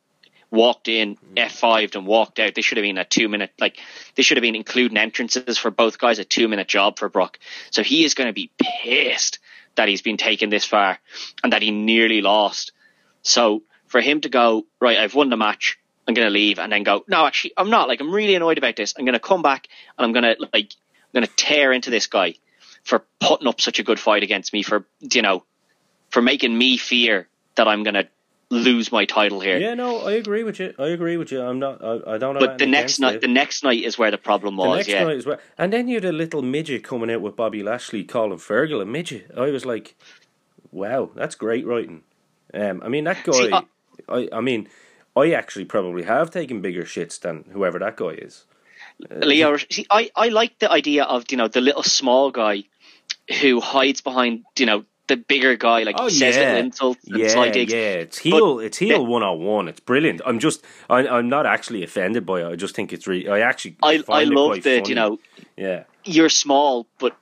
walked 0.52 0.88
in 0.88 1.16
mm. 1.16 1.36
F5'd 1.36 1.96
and 1.96 2.06
walked 2.06 2.40
out. 2.40 2.56
They 2.56 2.62
should 2.62 2.78
have 2.78 2.84
been 2.84 2.98
a 2.98 3.06
two 3.06 3.30
minute, 3.30 3.52
like, 3.60 3.80
they 4.16 4.24
should 4.24 4.38
have 4.38 4.42
been 4.42 4.56
including 4.56 4.98
entrances 4.98 5.58
for 5.58 5.72
both 5.72 6.00
guys, 6.00 6.20
a 6.20 6.26
two 6.26 6.48
minute 6.48 6.68
job 6.68 7.00
for 7.00 7.10
Brock. 7.10 7.40
So 7.72 7.84
he 7.84 8.04
is 8.04 8.14
going 8.14 8.28
to 8.28 8.34
be 8.34 8.52
pissed 8.58 9.40
that 9.76 9.88
he's 9.88 10.02
been 10.02 10.18
taken 10.18 10.50
this 10.50 10.66
far 10.66 11.00
and 11.44 11.54
that 11.54 11.62
he 11.62 11.72
nearly 11.72 12.22
lost. 12.22 12.72
So 13.22 13.64
for 13.88 14.02
him 14.02 14.22
to 14.22 14.30
go, 14.30 14.66
right, 14.80 14.98
I've 14.98 15.16
won 15.16 15.30
the 15.30 15.38
match, 15.38 15.78
I'm 16.08 16.14
going 16.14 16.28
to 16.28 16.34
leave 16.34 16.60
and 16.60 16.72
then 16.72 16.84
go, 16.84 17.04
no, 17.08 17.26
actually, 17.26 17.54
I'm 17.58 17.70
not. 17.70 17.88
Like, 17.88 18.00
I'm 18.00 18.14
really 18.14 18.36
annoyed 18.36 18.58
about 18.58 18.76
this. 18.76 18.94
I'm 18.98 19.06
going 19.06 19.14
to 19.14 19.20
come 19.20 19.42
back 19.42 19.68
and 19.98 20.06
I'm 20.06 20.14
going 20.14 20.24
to, 20.24 20.48
like, 20.54 20.74
I'm 20.74 21.22
going 21.22 21.28
to 21.28 21.36
tear 21.36 21.72
into 21.74 21.90
this 21.90 22.08
guy 22.08 22.36
for 22.84 23.04
putting 23.20 23.48
up 23.48 23.60
such 23.60 23.80
a 23.80 23.84
good 23.84 24.00
fight 24.00 24.24
against 24.24 24.54
me, 24.54 24.64
for, 24.64 24.86
you 25.02 25.22
know, 25.22 25.44
for 26.10 26.22
making 26.22 26.58
me 26.58 26.78
fear 26.78 27.28
that 27.56 27.68
I'm 27.68 27.84
going 27.84 27.96
to 27.96 28.08
lose 28.50 28.92
my 28.92 29.06
title 29.06 29.40
here. 29.40 29.58
Yeah, 29.58 29.74
no, 29.74 30.00
I 30.00 30.14
agree 30.14 30.44
with 30.44 30.60
you. 30.60 30.74
I 30.80 30.88
agree 30.88 31.18
with 31.18 31.32
you. 31.32 31.42
I'm 31.42 31.60
not. 31.60 31.84
I, 31.84 32.16
I 32.16 32.18
don't 32.18 32.34
know. 32.34 32.40
But 32.40 32.58
the 32.58 32.66
next 32.66 33.00
night, 33.00 33.16
it. 33.16 33.22
the 33.22 33.28
next 33.28 33.64
night 33.64 33.84
is 33.84 33.98
where 33.98 34.12
the 34.12 34.18
problem 34.18 34.56
The 34.56 34.64
was. 34.64 34.78
next 34.78 34.90
yeah, 34.90 35.04
night 35.04 35.18
as 35.18 35.26
well, 35.26 35.40
and 35.58 35.72
then 35.74 35.88
you 35.88 35.96
had 35.96 36.06
a 36.06 36.12
little 36.12 36.42
midget 36.42 36.84
coming 36.84 37.12
out 37.12 37.22
with 37.22 37.36
Bobby 37.36 37.64
Lashley 37.64 38.04
calling 38.04 38.38
Fergal 38.38 38.82
a 38.82 38.86
midget. 38.86 39.32
I 39.36 39.52
was 39.52 39.66
like, 39.66 39.96
"Wow, 40.72 41.12
that's 41.16 41.36
great 41.36 41.66
writing." 41.66 42.04
Um, 42.54 42.82
I 42.84 42.90
mean 42.90 43.04
that 43.04 43.24
guy. 43.24 43.32
See, 43.32 43.52
uh, 43.52 43.62
I, 44.08 44.30
I 44.32 44.42
mean, 44.42 44.70
I 45.16 45.32
actually 45.32 45.66
probably 45.66 46.04
have 46.04 46.32
taken 46.32 46.62
bigger 46.62 46.84
shits 46.84 47.20
than 47.20 47.46
whoever 47.52 47.80
that 47.80 47.98
guy 47.98 48.10
is. 48.10 48.46
Lio. 49.10 49.58
See, 49.58 49.86
I 49.90 50.10
I 50.16 50.30
like 50.30 50.60
the 50.60 50.72
idea 50.72 51.04
of 51.04 51.26
you 51.30 51.38
know 51.38 51.48
the 51.48 51.62
little 51.62 51.84
small 51.84 52.32
guy 52.32 52.64
who 53.42 53.60
hides 53.60 54.02
behind 54.02 54.46
you 54.58 54.66
know 54.66 54.86
the 55.08 55.18
bigger 55.18 55.56
guy, 55.56 55.84
like 55.84 55.96
Oh, 55.98 56.10
says 56.10 56.36
yeah. 56.36 56.58
insults 56.58 57.06
and 57.08 57.18
Yeah, 57.20 57.28
sly 57.30 57.50
digs. 57.50 57.72
yeah, 57.74 57.80
it's 58.06 58.18
heel. 58.18 58.60
it's 58.60 58.78
heel 58.78 59.06
one 59.06 59.24
on 59.24 59.40
one. 59.40 59.68
It's 59.68 59.80
brilliant. 59.80 60.22
I'm 60.26 60.40
just, 60.40 60.64
I, 60.90 61.08
I'm 61.08 61.30
not 61.30 61.46
actually 61.46 61.84
offended 61.84 62.26
by 62.26 62.42
it. 62.42 62.48
I 62.48 62.56
just 62.56 62.76
think 62.76 62.92
it's 62.94 63.08
really. 63.08 63.30
I 63.30 63.40
actually, 63.40 63.78
I 63.82 64.04
I 64.10 64.22
it 64.24 64.30
love 64.30 64.56
the 64.56 64.62
funny. 64.62 64.90
you 64.90 64.96
know 64.96 65.20
yeah. 65.56 65.84
you're 66.06 66.30
small, 66.30 66.88
but 67.00 67.16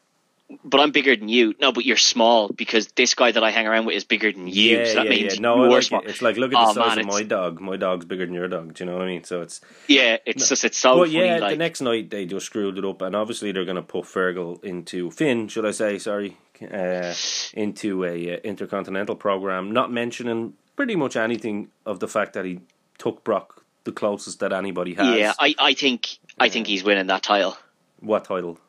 but 0.63 0.79
I'm 0.79 0.91
bigger 0.91 1.15
than 1.15 1.27
you. 1.27 1.55
No, 1.59 1.71
but 1.71 1.85
you're 1.85 1.97
small 1.97 2.49
because 2.49 2.87
this 2.89 3.15
guy 3.15 3.31
that 3.31 3.43
I 3.43 3.49
hang 3.51 3.65
around 3.67 3.85
with 3.85 3.95
is 3.95 4.03
bigger 4.03 4.31
than 4.31 4.47
you. 4.47 4.77
Yeah, 4.77 4.85
so 4.85 4.93
that 4.95 5.05
yeah, 5.05 5.09
means 5.09 5.33
yeah. 5.35 5.39
No, 5.41 5.63
you're 5.63 5.71
like 5.71 5.83
small. 5.83 6.01
it. 6.01 6.09
It's 6.09 6.21
like 6.21 6.37
look 6.37 6.53
at 6.53 6.65
the 6.65 6.69
Oh, 6.69 6.73
size 6.73 6.95
man, 6.97 6.99
of 6.99 7.11
my 7.13 7.23
dog. 7.23 7.59
My 7.61 7.77
dog's 7.77 8.05
bigger 8.05 8.25
than 8.25 8.35
your 8.35 8.47
dog. 8.47 8.73
Do 8.75 8.83
you 8.83 8.89
know 8.89 8.97
what 8.97 9.03
I 9.03 9.07
mean? 9.07 9.23
So 9.23 9.41
it's 9.41 9.61
Yeah, 9.87 10.17
it's 10.25 10.47
just 10.49 10.63
it's 10.63 10.77
so 10.77 10.97
but 10.99 11.07
funny. 11.07 11.25
yeah, 11.25 11.37
like, 11.37 11.51
the 11.51 11.57
next 11.57 11.81
night 11.81 12.09
they 12.11 12.25
just 12.25 12.45
screwed 12.45 12.77
it 12.77 12.85
up, 12.85 13.01
and 13.01 13.15
obviously 13.15 13.51
they're 13.51 13.65
going 13.65 13.75
to 13.75 13.81
put 13.81 14.05
Fergal 14.05 14.63
into 14.63 15.09
Finn, 15.11 15.47
should 15.47 15.65
I 15.65 15.71
say? 15.71 15.97
Sorry, 15.97 16.37
uh, 16.61 17.13
into 17.53 18.03
a 18.05 18.35
uh, 18.35 18.37
intercontinental 18.43 19.15
program, 19.15 19.71
not 19.71 19.91
mentioning 19.91 20.53
pretty 20.75 20.95
much 20.95 21.15
anything 21.15 21.69
of 21.85 21.99
the 21.99 22.07
fact 22.07 22.33
that 22.33 22.45
he 22.45 22.59
took 22.97 23.23
Brock 23.23 23.63
the 23.83 23.91
closest 23.91 24.39
that 24.41 24.51
anybody 24.53 24.93
has. 24.93 25.17
yeah, 25.17 25.33
I 25.39 25.55
I 25.59 25.73
think 25.73 26.17
I 26.39 26.49
think 26.49 26.67
he's 26.67 26.83
winning 26.83 27.07
that 27.07 27.23
title, 27.23 27.57
what 27.99 28.25
title? 28.25 28.59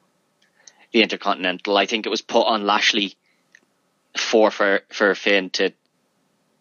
The 0.92 1.02
Intercontinental. 1.02 1.76
I 1.76 1.86
think 1.86 2.06
it 2.06 2.10
was 2.10 2.22
put 2.22 2.46
on 2.46 2.66
Lashley 2.66 3.14
for 4.16 4.50
for 4.50 4.80
for 4.90 5.14
Finn 5.14 5.50
to 5.50 5.72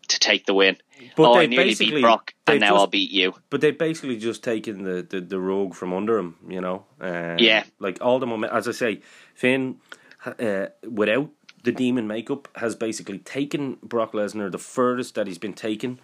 to 0.08 0.20
take 0.20 0.46
the 0.46 0.54
win. 0.54 0.78
But 1.18 1.30
oh, 1.30 1.38
I 1.38 1.46
nearly 1.46 1.76
beat 1.76 2.02
Brock, 2.02 2.34
and 2.48 2.60
now 2.60 2.70
just- 2.70 2.80
I'll 2.80 2.88
beat 2.88 3.12
you. 3.12 3.34
But 3.50 3.62
they've 3.62 3.78
basically 3.78 4.18
just 4.18 4.44
taken 4.44 4.84
the, 4.84 5.02
the, 5.08 5.20
the 5.20 5.40
rogue 5.40 5.74
from 5.74 5.94
under 5.94 6.18
him, 6.18 6.36
you 6.48 6.62
know. 6.62 6.86
Um, 7.02 7.38
Yeah. 7.38 7.64
Like 7.80 7.98
all 8.02 8.20
the 8.20 8.26
moment, 8.28 8.54
as 8.54 8.68
I 8.68 8.72
say, 8.72 9.02
Finn, 9.34 9.78
uh, 10.26 10.68
without 10.90 11.32
the 11.64 11.72
demon 11.74 12.08
makeup, 12.08 12.48
has 12.56 12.76
basically 12.76 13.18
taken 13.20 13.78
Brock 13.84 14.14
Lesnar 14.14 14.52
the 14.52 14.58
furthest 14.58 15.16
that 15.16 15.28
he's 15.28 15.38
been 15.38 15.54
taken 15.54 16.00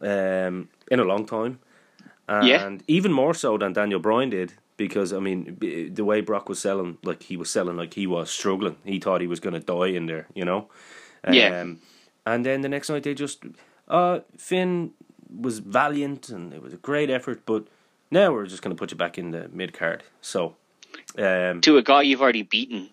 um, 0.00 0.68
in 0.90 0.98
a 1.00 1.04
long 1.04 1.26
time, 1.26 1.58
and 2.28 2.46
Yeah. 2.46 2.78
even 2.88 3.12
more 3.12 3.34
so 3.34 3.58
than 3.58 3.72
Daniel 3.74 4.00
Bryan 4.00 4.30
did. 4.30 4.54
Because 4.76 5.12
I 5.12 5.18
mean, 5.20 5.54
b- 5.58 5.88
the 5.88 6.04
way 6.04 6.20
Brock 6.22 6.48
was 6.48 6.58
selling, 6.58 6.98
like 7.02 7.22
he 7.24 7.36
was 7.36 7.50
selling, 7.50 7.76
like 7.76 7.94
he 7.94 8.06
was 8.06 8.30
struggling. 8.30 8.76
He 8.84 8.98
thought 8.98 9.20
he 9.20 9.26
was 9.26 9.38
going 9.40 9.54
to 9.54 9.60
die 9.60 9.88
in 9.88 10.06
there, 10.06 10.26
you 10.34 10.44
know. 10.44 10.68
Yeah. 11.30 11.60
Um, 11.60 11.80
and 12.26 12.44
then 12.44 12.62
the 12.62 12.68
next 12.68 12.88
night 12.90 13.02
they 13.02 13.14
just, 13.14 13.44
uh, 13.88 14.20
Finn 14.36 14.92
was 15.40 15.58
valiant 15.60 16.28
and 16.30 16.52
it 16.52 16.62
was 16.62 16.72
a 16.72 16.78
great 16.78 17.10
effort, 17.10 17.42
but 17.46 17.64
now 18.10 18.32
we're 18.32 18.46
just 18.46 18.62
going 18.62 18.74
to 18.74 18.78
put 18.78 18.90
you 18.90 18.96
back 18.96 19.18
in 19.18 19.30
the 19.30 19.48
mid 19.52 19.72
card. 19.72 20.02
So, 20.20 20.56
um, 21.18 21.60
To 21.60 21.76
a 21.78 21.82
guy 21.82 22.02
you've 22.02 22.22
already 22.22 22.42
beaten. 22.42 22.90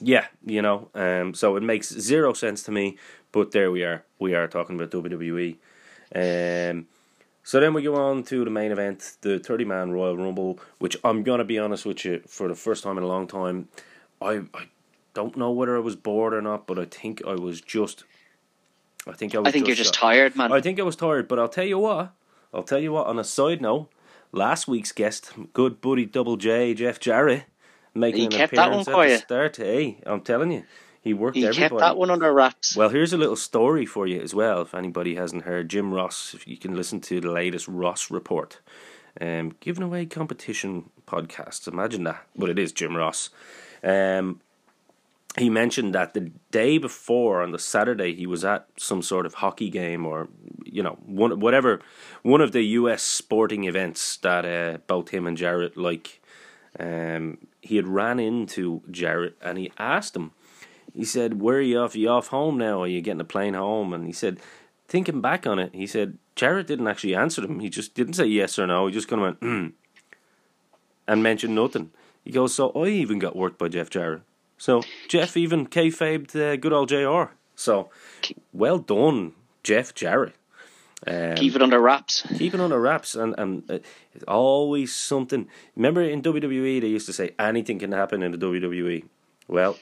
yeah, 0.00 0.26
you 0.44 0.62
know, 0.62 0.88
um, 0.94 1.34
so 1.34 1.56
it 1.56 1.62
makes 1.62 1.88
zero 1.92 2.32
sense 2.32 2.62
to 2.64 2.70
me, 2.72 2.96
but 3.32 3.50
there 3.52 3.70
we 3.70 3.82
are. 3.84 4.04
We 4.18 4.34
are 4.34 4.46
talking 4.48 4.76
about 4.76 4.90
WWE. 4.90 5.56
Um, 6.14 6.86
so 7.44 7.60
then 7.60 7.74
we 7.74 7.82
go 7.82 7.94
on 7.94 8.22
to 8.24 8.42
the 8.42 8.50
main 8.50 8.72
event, 8.72 9.18
the 9.20 9.38
30 9.38 9.66
man 9.66 9.90
Royal 9.92 10.16
Rumble, 10.16 10.58
which 10.78 10.96
I'm 11.04 11.22
going 11.22 11.38
to 11.38 11.44
be 11.44 11.58
honest 11.58 11.84
with 11.84 12.02
you, 12.04 12.22
for 12.26 12.48
the 12.48 12.54
first 12.54 12.82
time 12.82 12.96
in 12.96 13.04
a 13.04 13.06
long 13.06 13.26
time, 13.26 13.68
I, 14.20 14.44
I 14.54 14.68
don't 15.12 15.36
know 15.36 15.50
whether 15.50 15.76
I 15.76 15.80
was 15.80 15.94
bored 15.94 16.32
or 16.32 16.40
not, 16.40 16.66
but 16.66 16.78
I 16.78 16.86
think 16.86 17.22
I 17.26 17.34
was 17.34 17.60
just. 17.60 18.04
I 19.06 19.12
think 19.12 19.34
I 19.34 19.40
was 19.40 19.48
I 19.48 19.50
think 19.50 19.66
you're 19.66 19.76
just 19.76 19.92
tired, 19.92 20.34
man. 20.34 20.50
I 20.50 20.62
think 20.62 20.80
I 20.80 20.82
was 20.84 20.96
tired, 20.96 21.28
but 21.28 21.38
I'll 21.38 21.48
tell 21.48 21.66
you 21.66 21.78
what. 21.78 22.14
I'll 22.54 22.62
tell 22.62 22.78
you 22.78 22.92
what. 22.92 23.06
On 23.06 23.18
a 23.18 23.24
side 23.24 23.60
note, 23.60 23.90
last 24.32 24.66
week's 24.66 24.92
guest, 24.92 25.32
good 25.52 25.82
buddy 25.82 26.06
Double 26.06 26.38
J, 26.38 26.72
Jeff 26.72 26.98
Jarrett, 26.98 27.44
making 27.94 28.30
He 28.30 28.38
an 28.38 28.44
appearance 28.44 28.88
at 28.88 28.94
the 28.94 29.18
start. 29.18 29.56
Hey, 29.58 30.00
I'm 30.06 30.22
telling 30.22 30.50
you, 30.50 30.64
he 31.04 31.12
worked 31.12 31.36
he 31.36 31.46
everybody. 31.46 31.68
kept 31.68 31.80
that 31.80 31.96
one 31.98 32.10
under 32.10 32.32
wraps. 32.32 32.74
Well, 32.74 32.88
here's 32.88 33.12
a 33.12 33.18
little 33.18 33.36
story 33.36 33.84
for 33.84 34.06
you 34.06 34.22
as 34.22 34.34
well. 34.34 34.62
If 34.62 34.74
anybody 34.74 35.16
hasn't 35.16 35.42
heard, 35.44 35.68
Jim 35.68 35.92
Ross, 35.92 36.32
if 36.32 36.48
you 36.48 36.56
can 36.56 36.74
listen 36.74 37.00
to 37.02 37.20
the 37.20 37.30
latest 37.30 37.68
Ross 37.68 38.10
report, 38.10 38.60
um, 39.20 39.54
giving 39.60 39.82
away 39.82 40.06
competition 40.06 40.88
podcasts. 41.06 41.68
Imagine 41.68 42.04
that, 42.04 42.24
but 42.34 42.48
it 42.48 42.58
is 42.58 42.72
Jim 42.72 42.96
Ross. 42.96 43.28
Um, 43.82 44.40
he 45.36 45.50
mentioned 45.50 45.94
that 45.94 46.14
the 46.14 46.30
day 46.50 46.78
before 46.78 47.42
on 47.42 47.50
the 47.52 47.58
Saturday 47.58 48.14
he 48.14 48.26
was 48.26 48.42
at 48.42 48.66
some 48.78 49.02
sort 49.02 49.26
of 49.26 49.34
hockey 49.34 49.68
game 49.68 50.06
or 50.06 50.28
you 50.64 50.82
know 50.82 50.96
one 51.04 51.38
whatever 51.38 51.80
one 52.22 52.40
of 52.40 52.52
the 52.52 52.62
U.S. 52.62 53.02
sporting 53.02 53.64
events 53.64 54.16
that 54.18 54.46
uh, 54.46 54.78
both 54.86 55.10
him 55.10 55.26
and 55.26 55.36
Jarrett 55.36 55.76
like. 55.76 56.22
Um, 56.80 57.38
he 57.60 57.76
had 57.76 57.86
ran 57.86 58.18
into 58.18 58.82
Jarrett 58.90 59.36
and 59.42 59.58
he 59.58 59.70
asked 59.78 60.16
him. 60.16 60.32
He 60.94 61.04
said, 61.04 61.40
"Where 61.40 61.56
are 61.58 61.60
you 61.60 61.78
off? 61.80 61.94
Are 61.94 61.98
you 61.98 62.08
off 62.08 62.28
home 62.28 62.56
now? 62.58 62.82
Are 62.82 62.86
you 62.86 63.00
getting 63.00 63.20
a 63.20 63.24
plane 63.24 63.54
home?" 63.54 63.92
And 63.92 64.06
he 64.06 64.12
said, 64.12 64.38
thinking 64.86 65.20
back 65.20 65.46
on 65.46 65.58
it, 65.58 65.74
he 65.74 65.86
said 65.86 66.18
Jarrett 66.36 66.66
didn't 66.66 66.86
actually 66.88 67.14
answer 67.14 67.42
him. 67.42 67.60
He 67.60 67.68
just 67.68 67.94
didn't 67.94 68.14
say 68.14 68.26
yes 68.26 68.58
or 68.58 68.66
no. 68.66 68.86
He 68.86 68.92
just 68.92 69.08
kind 69.08 69.22
of 69.22 69.26
went 69.26 69.40
mm, 69.40 69.72
and 71.06 71.22
mentioned 71.22 71.54
nothing. 71.54 71.90
He 72.24 72.30
goes, 72.30 72.54
"So 72.54 72.70
I 72.70 72.88
even 72.88 73.18
got 73.18 73.36
worked 73.36 73.58
by 73.58 73.68
Jeff 73.68 73.90
Jarrett." 73.90 74.22
So 74.56 74.82
Jeff 75.08 75.36
even 75.36 75.66
kayfabed 75.66 76.34
uh, 76.36 76.56
good 76.56 76.72
old 76.72 76.88
JR 76.88 77.32
So, 77.56 77.90
well 78.52 78.78
done, 78.78 79.32
Jeff 79.62 79.94
Jarrett. 79.94 80.34
Um, 81.06 81.34
Keep 81.34 81.56
it 81.56 81.62
under 81.62 81.80
wraps. 81.80 82.22
keep 82.38 82.54
it 82.54 82.60
under 82.60 82.80
wraps, 82.80 83.14
and 83.14 83.34
and 83.36 83.70
uh, 83.70 83.78
it's 84.14 84.24
always 84.26 84.94
something. 84.94 85.48
Remember 85.76 86.02
in 86.02 86.22
WWE 86.22 86.80
they 86.80 86.86
used 86.88 87.06
to 87.06 87.12
say 87.12 87.32
anything 87.38 87.78
can 87.78 87.92
happen 87.92 88.22
in 88.22 88.32
the 88.32 88.38
WWE. 88.38 89.04
Well, 89.48 89.76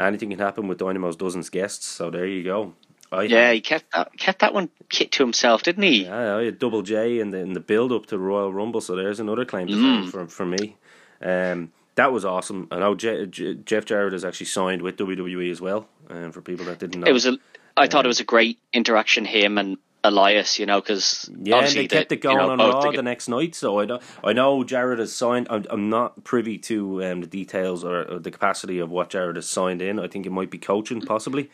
anything 0.00 0.30
can 0.30 0.38
happen 0.38 0.68
with 0.68 0.78
Dynamo's 0.78 1.16
dozens 1.16 1.50
guests. 1.50 1.86
So 1.86 2.10
there 2.10 2.26
you 2.26 2.42
go. 2.44 2.74
I 3.10 3.22
Yeah, 3.22 3.52
he 3.52 3.60
kept 3.60 3.90
that 3.92 4.16
kept 4.18 4.40
that 4.40 4.52
one 4.52 4.68
kit 4.90 5.12
to 5.12 5.22
himself, 5.22 5.62
didn't 5.62 5.82
he? 5.84 6.04
Yeah, 6.04 6.36
I 6.36 6.44
had 6.44 6.58
double 6.58 6.82
J 6.82 7.20
in 7.20 7.30
the 7.30 7.38
in 7.38 7.54
the 7.54 7.60
build 7.60 7.90
up 7.92 8.06
to 8.06 8.18
Royal 8.18 8.52
Rumble, 8.52 8.80
so 8.82 8.94
there's 8.96 9.18
another 9.20 9.44
claim 9.44 9.68
Mm. 9.68 10.10
for 10.10 10.26
for 10.26 10.44
me. 10.44 10.76
Um, 11.22 11.72
that 11.94 12.12
was 12.12 12.24
awesome. 12.24 12.68
I 12.70 12.78
know 12.78 12.94
Je- 12.94 13.26
Je- 13.26 13.54
Jeff 13.64 13.84
Jarrett 13.86 14.12
has 14.12 14.24
actually 14.24 14.46
signed 14.46 14.82
with 14.82 14.96
WWE 14.98 15.50
as 15.50 15.60
well. 15.60 15.88
Um, 16.10 16.30
for 16.32 16.40
people 16.42 16.66
that 16.66 16.78
didn't 16.78 17.00
know, 17.00 17.06
It 17.08 17.12
was 17.12 17.26
a. 17.26 17.38
I 17.76 17.86
thought 17.86 18.04
it 18.04 18.08
was 18.08 18.20
a 18.20 18.24
great 18.24 18.58
interaction. 18.72 19.24
Him 19.24 19.56
and 19.58 19.78
Elias, 20.04 20.58
you 20.58 20.66
know, 20.66 20.80
because 20.80 21.28
yeah, 21.42 21.58
and 21.58 21.74
they 21.74 21.88
kept 21.88 22.08
the- 22.10 22.14
it 22.14 22.20
going 22.20 22.36
you 22.36 22.42
know, 22.42 22.50
on 22.52 22.58
Raw 22.58 22.80
the- 22.90 22.96
the 22.96 23.02
next 23.02 23.28
night. 23.28 23.54
So 23.54 23.80
I 23.80 23.84
know 23.84 23.98
I 24.22 24.32
know 24.32 24.62
Jarrett 24.64 25.00
has 25.00 25.12
signed. 25.14 25.48
I'm, 25.50 25.64
I'm 25.70 25.90
not 25.90 26.22
privy 26.24 26.56
to 26.58 27.02
um, 27.04 27.20
the 27.22 27.26
details 27.26 27.84
or, 27.84 28.02
or 28.12 28.18
the 28.20 28.30
capacity 28.30 28.78
of 28.78 28.90
what 28.90 29.10
Jarrett 29.10 29.36
has 29.36 29.48
signed 29.48 29.82
in. 29.82 29.98
I 29.98 30.06
think 30.06 30.24
it 30.24 30.30
might 30.30 30.50
be 30.50 30.58
coaching, 30.58 31.00
possibly. 31.00 31.50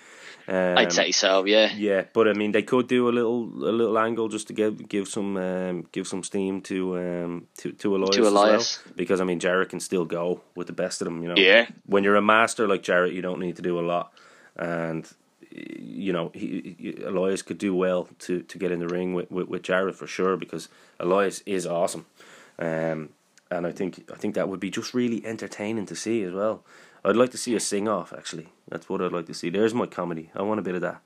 Um, 0.47 0.76
I'd 0.76 0.92
say 0.92 1.11
so. 1.11 1.47
Yeah. 1.47 1.72
Yeah, 1.74 2.05
but 2.12 2.28
I 2.28 2.34
mean, 2.34 2.53
they 2.53 2.62
could 2.62 2.86
do 2.86 3.09
a 3.09 3.12
little 3.12 3.45
a 3.66 3.72
little 3.72 3.99
angle 3.99 4.28
just 4.28 4.47
to 4.49 4.53
give 4.53 4.88
give 4.90 5.09
some 5.09 5.38
um, 5.38 5.86
give 5.90 6.07
some 6.07 6.22
steam 6.22 6.61
to 6.62 6.99
um, 6.99 7.47
to 7.59 7.72
to 7.72 7.97
Elias, 7.97 8.16
To 8.16 8.26
as 8.26 8.32
well. 8.32 8.45
Elias. 8.45 8.78
because 8.95 9.22
I 9.22 9.24
mean, 9.24 9.40
Jarrett 9.40 9.70
can 9.70 9.80
still 9.80 10.05
go 10.05 10.42
with 10.55 10.66
the 10.66 10.74
best 10.74 11.01
of 11.01 11.07
them. 11.07 11.22
You 11.22 11.28
know, 11.30 11.34
Yeah. 11.38 11.66
When 11.86 12.05
you're 12.05 12.16
a 12.16 12.22
master 12.22 12.68
like 12.68 12.82
Jarrett, 12.82 13.14
you 13.14 13.22
don't 13.22 13.40
need 13.40 13.57
to 13.57 13.62
do 13.62 13.80
a 13.80 13.84
lot, 13.92 14.12
and 14.55 15.11
you 15.55 16.12
know, 16.12 16.30
he, 16.34 16.76
he, 16.78 17.02
Elias 17.02 17.42
could 17.42 17.59
do 17.59 17.74
well 17.74 18.09
to, 18.20 18.42
to 18.42 18.59
get 18.59 18.72
in 18.72 18.80
the 18.80 18.88
ring 18.88 19.14
with, 19.14 19.30
with, 19.30 19.48
with 19.48 19.62
Jarrett 19.62 19.94
for 19.94 20.07
sure 20.07 20.36
because 20.36 20.68
Elias 20.98 21.42
is 21.46 21.66
awesome, 21.66 22.07
um, 22.59 23.11
and 23.50 23.66
I 23.66 23.72
think 23.72 24.11
I 24.12 24.16
think 24.16 24.34
that 24.34 24.48
would 24.48 24.61
be 24.61 24.70
just 24.70 24.94
really 24.94 25.24
entertaining 25.24 25.86
to 25.86 25.96
see 25.96 26.22
as 26.22 26.32
well. 26.32 26.64
I'd 27.05 27.16
like 27.16 27.30
to 27.30 27.38
see 27.38 27.55
a 27.55 27.61
sing 27.61 27.86
off 27.86 28.12
actually. 28.12 28.48
That's 28.68 28.88
what 28.88 29.00
I'd 29.02 29.12
like 29.12 29.26
to 29.26 29.34
see. 29.34 29.50
There's 29.50 29.74
my 29.74 29.86
comedy. 29.86 30.30
I 30.34 30.42
want 30.42 30.61
a 30.61 30.62
bit 30.62 30.74
of 30.74 30.80
that. 30.80 31.02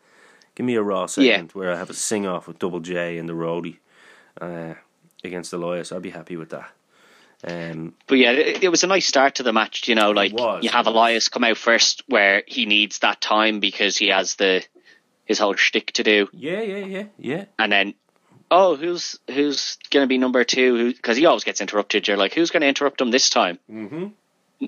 Give 0.55 0.65
me 0.65 0.77
a 0.77 0.83
raw 0.83 1.07
segment 1.07 1.55
where 1.55 1.73
I 1.73 1.77
have 1.77 1.91
a 1.91 1.95
sing 1.95 2.27
off 2.27 2.49
with 2.49 2.59
Double 2.59 2.81
J 2.81 3.19
and 3.19 3.29
the 3.29 3.35
roadie 3.35 3.79
uh, 4.41 4.75
against 5.23 5.53
Elias. 5.53 5.93
I'd 5.93 6.03
be 6.03 6.11
happy 6.11 6.37
with 6.37 6.51
that. 6.51 6.71
Um, 7.45 7.95
But 8.07 8.19
yeah, 8.19 8.33
it, 8.33 8.65
it 8.65 8.69
was 8.69 8.83
a 8.83 8.89
nice 8.89 9.07
start 9.07 9.37
to 9.37 9.43
the 9.43 9.53
match. 9.53 9.89
You 9.89 9.95
know, 9.95 10.11
like 10.11 10.33
was, 10.33 10.65
you 10.65 10.71
have. 10.71 10.87
Elias 10.87 11.29
come 11.29 11.45
out 11.45 11.57
first, 11.57 12.03
where 12.09 12.43
he 12.47 12.67
needs 12.67 13.01
that 13.01 13.21
time 13.21 13.61
because 13.61 13.97
he 13.97 14.09
has 14.09 14.35
the 14.37 14.65
his 15.25 15.39
whole 15.39 15.55
shtick 15.55 15.93
to 15.93 16.03
do, 16.03 16.29
yeah, 16.33 16.63
yeah, 16.63 16.85
yeah, 16.85 17.05
yeah. 17.19 17.45
and 17.59 17.71
then 17.71 17.95
oh, 18.51 18.77
who's 18.77 19.19
who's 19.31 19.79
going 19.91 20.05
to 20.05 20.09
be 20.09 20.19
number 20.19 20.43
two? 20.43 20.93
Because 20.93 21.17
he 21.17 21.27
always 21.27 21.45
gets 21.45 21.61
interrupted. 21.61 22.09
You're 22.09 22.17
like, 22.17 22.35
who's 22.35 22.51
going 22.51 22.63
to 22.63 22.67
interrupt 22.69 23.01
him 23.01 23.11
this 23.11 23.31
time? 23.31 23.59
Mm-hmm. 23.71 24.07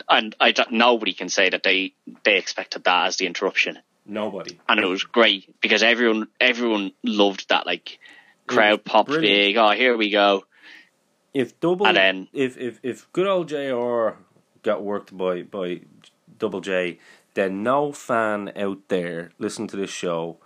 And 0.08 0.36
I 0.38 0.52
don't, 0.52 0.72
nobody 0.72 1.12
can 1.14 1.28
say 1.28 1.50
that 1.50 1.62
they 1.64 1.94
they 2.24 2.36
expected 2.36 2.84
that 2.84 3.06
as 3.06 3.16
the 3.16 3.26
interruption, 3.26 3.78
Nobody. 4.06 4.60
and 4.68 4.78
it 4.78 4.86
was 4.86 5.02
great 5.02 5.60
because 5.60 5.82
everyone 5.82 6.28
everyone 6.40 6.92
loved 7.02 7.48
that 7.48 7.66
like 7.66 7.98
crowd 8.46 8.84
pop 8.84 9.06
brilliant. 9.06 9.24
big. 9.24 9.56
Oh, 9.56 9.70
here 9.70 9.96
we 9.96 10.10
go. 10.10 10.44
If 11.32 11.58
double, 11.60 11.86
And 11.86 11.96
then- 11.96 12.28
if 12.32 12.56
if 12.58 12.80
if 12.82 13.10
good 13.12 13.26
old 13.26 13.48
JR 13.48 14.16
got 14.62 14.82
worked 14.82 15.16
by 15.16 15.42
by 15.42 15.80
Double 16.38 16.60
J, 16.60 16.98
then 17.34 17.62
no 17.62 17.92
fan 17.92 18.52
out 18.56 18.78
there 18.88 19.30
listening 19.38 19.68
to 19.68 19.76
this 19.76 19.90
show 19.90 20.38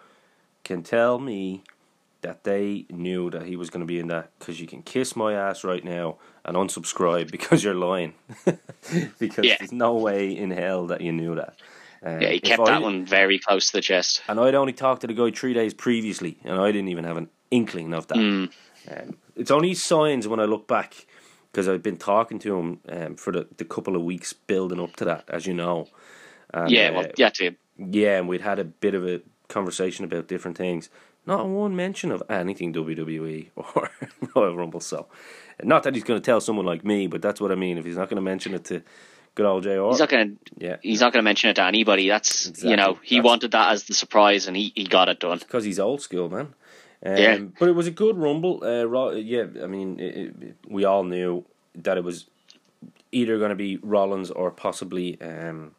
can 0.64 0.82
tell 0.82 1.18
me 1.18 1.62
that 2.22 2.44
they 2.44 2.86
knew 2.90 3.30
that 3.30 3.42
he 3.46 3.54
was 3.56 3.68
going 3.70 3.80
to 3.80 3.86
be 3.86 3.98
in 3.98 4.08
that 4.08 4.30
because 4.38 4.58
you 4.60 4.66
can 4.66 4.82
kiss 4.82 5.14
my 5.14 5.34
ass 5.34 5.62
right 5.62 5.84
now 5.84 6.16
and 6.44 6.56
unsubscribe 6.56 7.30
because 7.36 7.62
you're 7.62 7.74
lying 7.74 8.14
because 9.18 9.44
Yeah. 9.44 9.56
there's 9.58 9.72
no 9.72 9.94
way 9.94 10.34
in 10.36 10.50
hell 10.50 10.86
that 10.86 11.00
you 11.02 11.12
knew 11.12 11.34
that. 11.34 11.56
Uh, 12.04 12.18
Yeah, 12.20 12.28
he 12.30 12.40
kept 12.40 12.60
I- 12.62 12.64
that 12.72 12.82
one 12.82 13.04
very 13.06 13.38
close 13.38 13.66
to 13.66 13.72
the 13.78 13.82
chest. 13.82 14.22
and 14.28 14.38
I'd 14.40 14.54
only 14.54 14.72
talked 14.72 15.02
to 15.02 15.06
the 15.06 15.14
guy 15.14 15.30
three 15.30 15.52
days 15.54 15.74
previously, 15.74 16.38
and 16.44 16.58
I 16.60 16.72
didn't 16.72 16.88
even 16.88 17.04
have 17.04 17.16
an 17.18 17.28
inkling 17.50 17.92
of 17.94 18.06
that. 18.08 18.18
Mm. 18.18 18.50
Um, 18.90 19.16
it's 19.36 19.50
only 19.50 19.74
signs 19.74 20.26
when 20.28 20.40
I 20.40 20.44
look 20.44 20.66
back 20.66 21.06
because 21.52 21.68
I've 21.68 21.82
been 21.82 21.96
talking 21.96 22.38
to 22.40 22.56
him 22.58 22.80
um, 22.88 23.16
for 23.16 23.32
the, 23.32 23.46
the 23.56 23.64
couple 23.64 23.94
of 23.96 24.02
weeks 24.02 24.32
building 24.32 24.80
up 24.80 24.96
to 24.96 25.04
that, 25.04 25.24
as 25.28 25.46
you 25.46 25.54
know. 25.54 25.88
And, 26.52 26.70
Yeah, 26.70 26.88
uh, 26.88 26.92
well, 26.94 27.06
yeah, 27.16 27.28
too. 27.30 27.54
yeah, 27.78 28.18
and 28.18 28.28
we'd 28.28 28.40
had 28.40 28.58
a 28.58 28.64
bit 28.64 28.94
of 28.94 29.06
a 29.06 29.20
conversation 29.48 30.04
about 30.04 30.26
different 30.28 30.56
things. 30.56 30.88
Not 31.26 31.46
one 31.48 31.74
mention 31.74 32.10
of 32.12 32.22
anything 32.28 32.72
WWE 32.74 33.48
or 33.56 33.90
Royal 34.36 34.56
Rumble. 34.56 34.80
So, 34.80 35.06
not 35.62 35.84
that 35.84 35.94
he's 35.94 36.04
going 36.04 36.20
to 36.20 36.24
tell 36.24 36.40
someone 36.40 36.66
like 36.66 36.84
me, 36.84 37.06
but 37.06 37.22
that's 37.22 37.40
what 37.40 37.50
I 37.52 37.54
mean. 37.54 37.78
If 37.78 37.84
he's 37.84 37.96
not 37.96 38.08
going 38.08 38.16
to 38.16 38.22
mention 38.22 38.52
it 38.52 38.64
to 38.66 38.82
good 39.34 39.46
old 39.46 39.62
JR, 39.62 39.88
He's 39.88 40.00
not 40.00 40.08
going 40.10 40.36
to. 40.36 40.52
yeah, 40.58 40.76
He's 40.82 41.00
not 41.00 41.12
going 41.12 41.22
to 41.22 41.24
mention 41.24 41.50
it 41.50 41.54
to 41.54 41.64
anybody. 41.64 42.08
That's 42.08 42.62
you 42.62 42.76
know 42.76 42.98
he 43.02 43.16
That's- 43.16 43.24
wanted 43.24 43.50
that 43.52 43.70
as 43.72 43.84
the 43.84 43.94
surprise, 43.94 44.46
and 44.48 44.56
he, 44.56 44.72
he 44.74 44.84
got 44.84 45.08
it 45.08 45.20
done. 45.20 45.38
because 45.38 45.64
he's 45.64 45.78
old 45.80 46.02
school, 46.02 46.28
man. 46.28 46.54
Um, 47.04 47.16
Yeah. 47.16 47.38
but 47.58 47.68
it 47.68 47.72
was 47.72 47.86
a 47.86 47.90
good 47.90 48.16
rumble. 48.16 48.62
Uh, 48.64 49.10
yeah, 49.12 49.44
I 49.62 49.66
mean, 49.66 49.98
it, 50.00 50.16
it, 50.16 50.56
we 50.68 50.84
all 50.84 51.04
knew 51.04 51.44
that 51.74 51.98
it 51.98 52.04
was 52.04 52.26
either 53.12 53.38
going 53.38 53.50
to 53.50 53.54
be 53.56 53.76
Rollins 53.78 54.30
or 54.30 54.50
possibly, 54.50 55.20
um, 55.20 55.74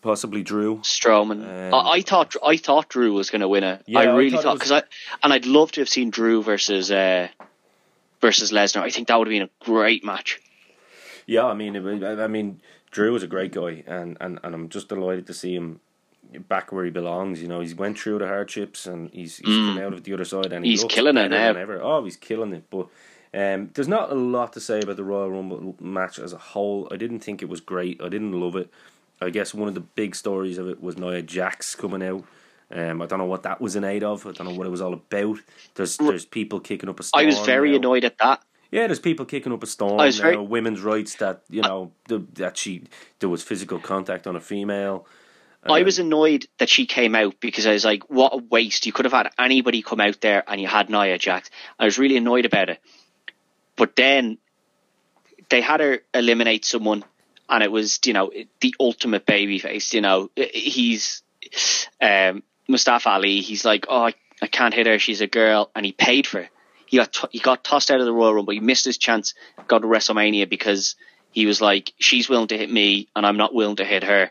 possibly 0.00 0.42
Drew. 0.42 0.78
Strowman. 0.78 1.42
Um, 1.44 1.74
I, 1.74 1.92
I 1.98 2.00
thought 2.02 2.34
I 2.44 2.56
thought 2.56 2.88
Drew 2.88 3.12
was 3.12 3.30
going 3.30 3.40
to 3.42 3.48
win 3.48 3.64
it. 3.64 3.82
Yeah, 3.86 4.00
I 4.00 4.02
I 4.04 4.14
really 4.14 4.30
thought 4.30 4.42
thought 4.44 4.54
because 4.58 4.72
I 4.72 4.82
and 5.22 5.32
I'd 5.32 5.46
love 5.46 5.72
to 5.72 5.80
have 5.80 5.88
seen 5.88 6.10
Drew 6.10 6.42
versus 6.42 6.90
uh, 6.90 7.28
versus 8.20 8.52
Lesnar. 8.52 8.82
I 8.82 8.90
think 8.90 9.08
that 9.08 9.18
would 9.18 9.26
have 9.28 9.32
been 9.32 9.42
a 9.42 9.64
great 9.64 10.04
match. 10.04 10.40
Yeah, 11.26 11.44
I 11.46 11.54
mean, 11.54 11.76
it, 11.76 11.82
was- 11.82 12.02
I 12.02 12.24
I 12.24 12.26
mean, 12.28 12.60
Drew 12.90 13.14
is 13.14 13.22
a 13.22 13.28
great 13.28 13.52
guy, 13.52 13.84
and, 13.86 14.16
and, 14.20 14.38
and 14.42 14.54
I'm 14.54 14.68
just 14.68 14.88
delighted 14.88 15.26
to 15.28 15.34
see 15.34 15.54
him 15.54 15.80
back 16.40 16.72
where 16.72 16.84
he 16.84 16.90
belongs. 16.90 17.40
You 17.42 17.48
know, 17.48 17.60
he's 17.60 17.74
went 17.74 17.98
through 17.98 18.18
the 18.18 18.26
hardships 18.26 18.86
and 18.86 19.10
he's 19.10 19.38
he's 19.38 19.46
come 19.56 19.78
out 19.78 19.92
of 19.92 20.04
the 20.04 20.12
other 20.14 20.24
side, 20.24 20.52
and 20.52 20.64
he 20.64 20.72
Mm. 20.72 20.74
He's 20.74 20.84
killing 20.84 21.16
it 21.16 21.28
now. 21.30 21.50
ever. 21.54 21.80
Oh, 21.82 22.04
he's 22.04 22.16
killing 22.16 22.52
it. 22.52 22.64
But 22.70 22.88
um, 23.34 23.70
there's 23.74 23.88
not 23.88 24.10
a 24.10 24.14
lot 24.14 24.52
to 24.54 24.60
say 24.60 24.80
about 24.80 24.96
the 24.96 25.04
Royal 25.04 25.30
Rumble 25.30 25.76
match 25.80 26.18
as 26.18 26.32
a 26.32 26.38
whole. 26.38 26.88
I 26.90 26.96
didn't 26.96 27.20
think 27.20 27.42
it 27.42 27.48
was 27.48 27.60
great. 27.60 28.00
I 28.02 28.08
didn't 28.08 28.32
love 28.38 28.56
it. 28.56 28.70
I 29.20 29.30
guess 29.30 29.54
one 29.54 29.68
of 29.68 29.74
the 29.74 29.80
big 29.80 30.14
stories 30.16 30.58
of 30.58 30.68
it 30.68 30.82
was 30.82 30.98
Nia 30.98 31.22
Jax 31.22 31.74
coming 31.74 32.02
out. 32.02 32.24
Um, 32.74 33.02
I 33.02 33.06
don't 33.06 33.18
know 33.18 33.26
what 33.26 33.42
that 33.44 33.60
was 33.60 33.76
in 33.76 33.84
aid 33.84 34.02
of. 34.02 34.26
I 34.26 34.32
don't 34.32 34.48
know 34.48 34.54
what 34.54 34.66
it 34.66 34.70
was 34.70 34.80
all 34.80 34.94
about. 34.94 35.38
There's 35.74 35.96
there's 35.98 36.24
people 36.24 36.58
kicking 36.58 36.88
up 36.88 36.98
a 36.98 37.02
storm. 37.02 37.22
I 37.22 37.26
was 37.26 37.38
very 37.40 37.70
now. 37.72 37.76
annoyed 37.76 38.04
at 38.04 38.18
that. 38.18 38.42
Yeah, 38.70 38.86
there's 38.86 38.98
people 38.98 39.26
kicking 39.26 39.52
up 39.52 39.62
a 39.62 39.66
storm 39.66 40.00
I 40.00 40.06
was 40.06 40.18
very- 40.18 40.38
Women's 40.38 40.80
rights 40.80 41.16
that 41.16 41.42
you 41.50 41.60
know 41.60 41.92
the, 42.08 42.24
that 42.34 42.56
she 42.56 42.84
there 43.20 43.28
was 43.28 43.42
physical 43.42 43.78
contact 43.78 44.26
on 44.26 44.34
a 44.36 44.40
female. 44.40 45.06
I 45.64 45.78
Um, 45.80 45.84
was 45.84 45.98
annoyed 45.98 46.46
that 46.58 46.68
she 46.68 46.86
came 46.86 47.14
out 47.14 47.38
because 47.40 47.66
I 47.66 47.72
was 47.72 47.84
like, 47.84 48.10
what 48.10 48.34
a 48.34 48.38
waste. 48.38 48.86
You 48.86 48.92
could 48.92 49.04
have 49.04 49.12
had 49.12 49.30
anybody 49.38 49.82
come 49.82 50.00
out 50.00 50.20
there 50.20 50.42
and 50.46 50.60
you 50.60 50.66
had 50.66 50.90
Nia 50.90 51.18
Jax. 51.18 51.50
I 51.78 51.84
was 51.84 51.98
really 51.98 52.16
annoyed 52.16 52.46
about 52.46 52.68
it. 52.70 52.80
But 53.76 53.94
then 53.96 54.38
they 55.48 55.60
had 55.60 55.80
her 55.80 56.00
eliminate 56.12 56.64
someone 56.64 57.04
and 57.48 57.62
it 57.62 57.70
was, 57.70 58.00
you 58.04 58.12
know, 58.12 58.32
the 58.60 58.74
ultimate 58.80 59.24
baby 59.26 59.58
face. 59.58 59.94
You 59.94 60.00
know, 60.00 60.30
he's 60.36 61.22
um, 62.00 62.42
Mustafa 62.68 63.10
Ali. 63.10 63.40
He's 63.40 63.64
like, 63.64 63.86
oh, 63.88 64.06
I, 64.06 64.14
I 64.40 64.46
can't 64.48 64.74
hit 64.74 64.86
her. 64.86 64.98
She's 64.98 65.20
a 65.20 65.26
girl. 65.26 65.70
And 65.76 65.86
he 65.86 65.92
paid 65.92 66.26
for 66.26 66.40
it. 66.40 66.48
He 66.86 66.96
got, 66.96 67.12
t- 67.12 67.28
he 67.30 67.38
got 67.38 67.62
tossed 67.64 67.90
out 67.90 68.00
of 68.00 68.06
the 68.06 68.12
Royal 68.12 68.34
Rumble. 68.34 68.52
He 68.52 68.60
missed 68.60 68.84
his 68.84 68.98
chance, 68.98 69.34
got 69.68 69.78
to 69.78 69.86
WrestleMania 69.86 70.48
because 70.48 70.96
he 71.30 71.46
was 71.46 71.60
like, 71.60 71.92
she's 71.98 72.28
willing 72.28 72.48
to 72.48 72.58
hit 72.58 72.70
me 72.70 73.08
and 73.16 73.24
I'm 73.24 73.36
not 73.36 73.54
willing 73.54 73.76
to 73.76 73.84
hit 73.84 74.02
her. 74.04 74.30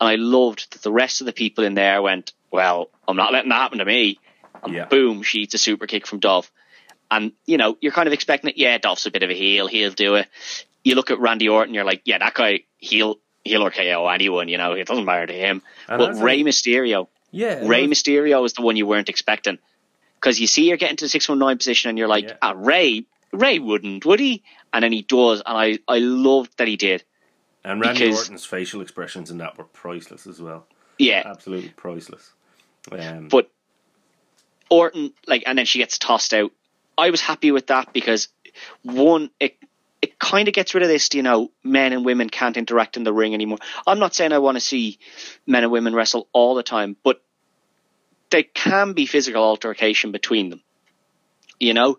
And 0.00 0.08
I 0.08 0.14
loved 0.16 0.72
that 0.72 0.82
the 0.82 0.92
rest 0.92 1.20
of 1.20 1.26
the 1.26 1.32
people 1.32 1.64
in 1.64 1.74
there 1.74 2.00
went, 2.00 2.32
well, 2.50 2.90
I'm 3.06 3.16
not 3.16 3.32
letting 3.32 3.50
that 3.50 3.56
happen 3.60 3.78
to 3.78 3.84
me. 3.84 4.18
And 4.62 4.74
Yeah. 4.74 4.86
boom, 4.86 5.22
she 5.22 5.40
eats 5.40 5.54
a 5.54 5.58
super 5.58 5.86
kick 5.86 6.06
from 6.06 6.20
Dolph. 6.20 6.50
And, 7.10 7.32
you 7.46 7.56
know, 7.58 7.76
you're 7.80 7.92
kind 7.92 8.06
of 8.06 8.12
expecting 8.12 8.50
it. 8.50 8.56
Yeah, 8.56 8.78
Dolph's 8.78 9.06
a 9.06 9.10
bit 9.10 9.22
of 9.22 9.30
a 9.30 9.34
heel. 9.34 9.66
He'll 9.66 9.90
do 9.92 10.14
it. 10.16 10.28
You 10.84 10.94
look 10.94 11.10
at 11.10 11.18
Randy 11.18 11.48
Orton, 11.48 11.74
you're 11.74 11.84
like, 11.84 12.02
yeah, 12.04 12.18
that 12.18 12.34
guy, 12.34 12.60
he'll, 12.78 13.18
he'll 13.44 13.62
or 13.66 13.70
KO 13.70 14.06
anyone, 14.08 14.48
you 14.48 14.56
know, 14.58 14.72
it 14.72 14.86
doesn't 14.86 15.04
matter 15.04 15.26
to 15.26 15.32
him. 15.32 15.62
And 15.88 15.98
but 15.98 16.14
Rey 16.16 16.42
Mysterio, 16.42 17.08
yeah, 17.30 17.66
Rey 17.66 17.86
was- 17.86 17.98
Mysterio 18.02 18.44
is 18.46 18.52
the 18.54 18.62
one 18.62 18.76
you 18.76 18.86
weren't 18.86 19.08
expecting. 19.08 19.58
Because 20.14 20.40
you 20.40 20.46
see 20.46 20.68
you're 20.68 20.76
getting 20.76 20.96
to 20.98 21.04
the 21.06 21.08
619 21.08 21.58
position 21.58 21.88
and 21.90 21.98
you're 21.98 22.08
like, 22.08 22.24
Yeah. 22.24 22.36
ah, 22.42 22.52
Rey, 22.56 23.04
Rey 23.32 23.58
wouldn't, 23.58 24.04
would 24.06 24.20
he? 24.20 24.42
And 24.72 24.82
then 24.84 24.92
he 24.92 25.02
does. 25.02 25.42
And 25.44 25.56
I, 25.56 25.78
I 25.88 25.98
loved 25.98 26.56
that 26.58 26.68
he 26.68 26.76
did. 26.76 27.02
And 27.64 27.80
Randy 27.80 28.06
because- 28.06 28.18
Orton's 28.18 28.44
facial 28.44 28.80
expressions 28.80 29.30
in 29.30 29.38
that 29.38 29.58
were 29.58 29.64
priceless 29.64 30.26
as 30.26 30.40
well. 30.40 30.66
Yeah. 30.98 31.22
Absolutely 31.24 31.70
priceless. 31.70 32.32
Um, 32.92 33.28
But 33.28 33.50
Orton, 34.68 35.12
like, 35.26 35.42
and 35.46 35.58
then 35.58 35.66
she 35.66 35.78
gets 35.78 35.98
tossed 35.98 36.32
out. 36.34 36.52
I 36.96 37.10
was 37.10 37.20
happy 37.20 37.50
with 37.50 37.68
that 37.68 37.92
because 37.92 38.28
one, 38.82 39.30
it 39.40 39.56
it 40.02 40.18
kind 40.18 40.48
of 40.48 40.54
gets 40.54 40.74
rid 40.74 40.82
of 40.82 40.88
this, 40.88 41.10
you 41.12 41.22
know, 41.22 41.50
men 41.62 41.92
and 41.92 42.04
women 42.04 42.30
can't 42.30 42.56
interact 42.56 42.96
in 42.96 43.04
the 43.04 43.12
ring 43.12 43.34
anymore. 43.34 43.58
I'm 43.86 43.98
not 43.98 44.14
saying 44.14 44.32
I 44.32 44.38
want 44.38 44.56
to 44.56 44.60
see 44.60 44.98
men 45.46 45.62
and 45.62 45.70
women 45.72 45.94
wrestle 45.94 46.26
all 46.32 46.54
the 46.54 46.62
time, 46.62 46.96
but 47.04 47.22
there 48.30 48.44
can 48.44 48.94
be 48.94 49.04
physical 49.06 49.42
altercation 49.42 50.10
between 50.12 50.48
them. 50.48 50.62
You 51.58 51.74
know, 51.74 51.98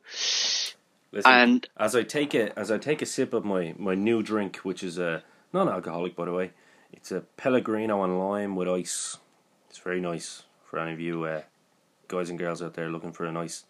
Listen, 1.12 1.32
and 1.32 1.70
as 1.78 1.96
I 1.96 2.04
take 2.04 2.34
a 2.34 2.58
as 2.58 2.72
I 2.72 2.78
take 2.80 3.02
a 3.02 3.06
sip 3.06 3.34
of 3.34 3.46
my, 3.46 3.76
my 3.78 3.94
new 3.94 4.24
drink, 4.24 4.58
which 4.58 4.82
is 4.82 4.98
a 4.98 5.24
non-alcoholic, 5.54 6.16
by 6.16 6.26
the 6.26 6.34
way, 6.34 6.52
it's 6.92 7.12
a 7.12 7.22
Pellegrino 7.38 8.02
on 8.02 8.18
lime 8.18 8.56
with 8.56 8.68
ice. 8.68 9.18
It's 9.70 9.80
very 9.80 10.02
nice 10.02 10.44
for 10.66 10.80
any 10.80 10.94
of 10.94 11.00
you 11.00 11.24
uh, 11.24 11.42
guys 12.08 12.30
and 12.30 12.38
girls 12.38 12.62
out 12.62 12.74
there 12.74 12.90
looking 12.90 13.14
for 13.14 13.26
a 13.26 13.32
nice, 13.32 13.66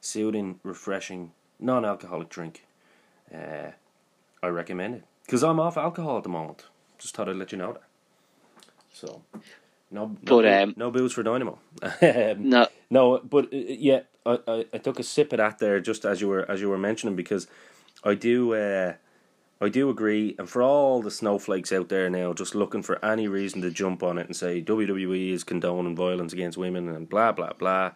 soothing, 0.00 0.60
refreshing, 0.62 1.32
non-alcoholic 1.58 2.28
drink. 2.28 2.64
Uh, 3.34 3.70
I 4.42 4.48
recommend 4.48 4.96
it 4.96 5.04
because 5.24 5.42
I'm 5.42 5.58
off 5.58 5.76
alcohol 5.76 6.18
at 6.18 6.22
the 6.22 6.28
moment. 6.28 6.64
Just 6.98 7.16
thought 7.16 7.28
I'd 7.28 7.36
let 7.36 7.52
you 7.52 7.58
know 7.58 7.72
that. 7.72 7.82
So, 8.92 9.22
no, 9.90 10.06
no, 10.08 10.16
But, 10.22 10.46
um, 10.46 10.74
no 10.76 10.90
booze 10.90 11.12
for 11.12 11.22
Dynamo. 11.22 11.58
Um, 11.82 11.90
no, 12.48 12.68
no, 12.90 13.18
but 13.18 13.46
uh, 13.46 13.48
yeah, 13.52 14.00
I, 14.24 14.38
I, 14.46 14.64
I 14.72 14.78
took 14.78 14.98
a 14.98 15.02
sip 15.02 15.32
of 15.32 15.38
that 15.38 15.58
there 15.58 15.80
just 15.80 16.04
as 16.04 16.20
you 16.20 16.28
were 16.28 16.50
as 16.50 16.60
you 16.60 16.68
were 16.68 16.78
mentioning 16.78 17.16
because 17.16 17.46
I 18.04 18.14
do 18.14 18.54
uh, 18.54 18.94
I 19.58 19.70
do 19.70 19.88
agree, 19.88 20.36
and 20.38 20.48
for 20.48 20.62
all 20.62 21.00
the 21.00 21.10
snowflakes 21.10 21.72
out 21.72 21.88
there 21.88 22.10
now, 22.10 22.34
just 22.34 22.54
looking 22.54 22.82
for 22.82 23.02
any 23.02 23.26
reason 23.26 23.62
to 23.62 23.70
jump 23.70 24.02
on 24.02 24.18
it 24.18 24.26
and 24.26 24.36
say 24.36 24.60
WWE 24.60 25.30
is 25.32 25.44
condoning 25.44 25.96
violence 25.96 26.34
against 26.34 26.58
women 26.58 26.88
and 26.88 27.08
blah 27.08 27.32
blah 27.32 27.54
blah. 27.54 27.92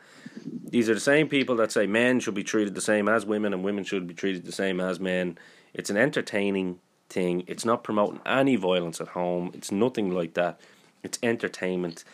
These 0.71 0.89
are 0.89 0.95
the 0.95 1.01
same 1.01 1.29
people 1.29 1.57
that 1.57 1.71
say 1.71 1.87
men 1.87 2.19
should 2.21 2.35
be 2.35 2.45
treated 2.45 2.75
the 2.75 2.81
same 2.81 3.09
as 3.09 3.27
women 3.27 3.53
and 3.53 3.63
women 3.63 3.85
should 3.85 4.07
be 4.07 4.15
treated 4.15 4.47
the 4.47 4.53
same 4.53 4.81
as 4.81 4.99
men. 4.99 5.37
It's 5.75 5.91
an 5.91 5.99
entertaining 5.99 6.79
thing. 7.11 7.45
It's 7.47 7.67
not 7.67 7.85
promoting 7.85 8.21
any 8.25 8.57
violence 8.57 8.99
at 8.99 9.09
home. 9.09 9.51
It's 9.53 9.71
nothing 9.71 10.13
like 10.13 10.33
that. 10.35 10.59
It's 11.03 11.19
entertainment. 11.23 12.05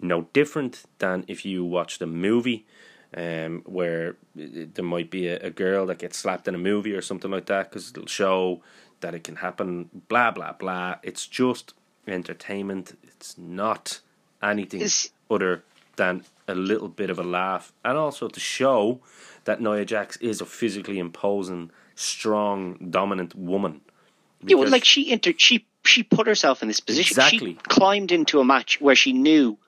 No 0.00 0.28
different 0.32 0.84
than 0.98 1.24
if 1.28 1.44
you 1.44 1.62
watched 1.62 2.00
a 2.00 2.06
movie 2.06 2.66
um, 3.16 3.62
where 3.64 4.16
there 4.34 4.84
might 4.84 5.10
be 5.10 5.28
a, 5.28 5.38
a 5.38 5.50
girl 5.50 5.86
that 5.86 5.98
gets 5.98 6.18
slapped 6.18 6.48
in 6.48 6.54
a 6.54 6.58
movie 6.58 6.94
or 6.94 7.02
something 7.02 7.30
like 7.30 7.46
that 7.46 7.70
because 7.70 7.90
it'll 7.90 8.06
show 8.06 8.62
that 9.04 9.14
it 9.14 9.22
can 9.22 9.36
happen, 9.36 9.90
blah, 10.08 10.30
blah, 10.30 10.52
blah. 10.52 10.96
It's 11.02 11.26
just 11.26 11.74
entertainment. 12.08 12.98
It's 13.02 13.36
not 13.36 14.00
anything 14.42 14.80
Is- 14.80 15.10
other 15.30 15.62
than 15.96 16.24
a 16.48 16.54
little 16.54 16.88
bit 16.88 17.10
of 17.10 17.18
a 17.18 17.22
laugh. 17.22 17.70
And 17.84 17.98
also 17.98 18.28
to 18.28 18.40
show 18.40 19.00
that 19.44 19.60
Nia 19.60 19.84
Jax 19.84 20.16
is 20.16 20.40
a 20.40 20.46
physically 20.46 20.98
imposing, 20.98 21.70
strong, 21.94 22.78
dominant 22.90 23.34
woman. 23.34 23.82
Yeah, 24.42 24.56
well, 24.56 24.70
like 24.70 24.86
she 24.86 25.12
inter- 25.12 25.34
she 25.36 25.66
she 25.84 26.02
put 26.02 26.26
herself 26.26 26.62
in 26.62 26.68
this 26.68 26.80
position. 26.80 27.12
Exactly. 27.12 27.52
She 27.52 27.58
climbed 27.68 28.10
into 28.10 28.40
a 28.40 28.44
match 28.44 28.80
where 28.80 28.96
she 28.96 29.12
knew 29.12 29.58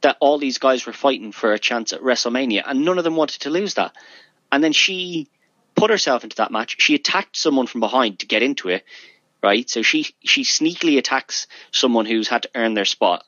that 0.00 0.16
all 0.18 0.38
these 0.38 0.58
guys 0.58 0.84
were 0.84 0.92
fighting 0.92 1.30
for 1.30 1.52
a 1.52 1.58
chance 1.60 1.92
at 1.92 2.00
WrestleMania, 2.00 2.64
and 2.66 2.84
none 2.84 2.98
of 2.98 3.04
them 3.04 3.14
wanted 3.14 3.40
to 3.42 3.50
lose 3.50 3.74
that. 3.74 3.92
And 4.50 4.62
then 4.62 4.72
she 4.72 5.28
put 5.74 5.90
herself 5.90 6.24
into 6.24 6.36
that 6.36 6.50
match. 6.50 6.76
She 6.80 6.94
attacked 6.94 7.36
someone 7.36 7.66
from 7.66 7.80
behind 7.80 8.20
to 8.20 8.26
get 8.26 8.42
into 8.42 8.68
it, 8.68 8.84
right? 9.42 9.68
So 9.68 9.82
she 9.82 10.14
she 10.22 10.42
sneakily 10.42 10.98
attacks 10.98 11.46
someone 11.72 12.06
who's 12.06 12.28
had 12.28 12.42
to 12.42 12.50
earn 12.54 12.74
their 12.74 12.84
spot. 12.84 13.24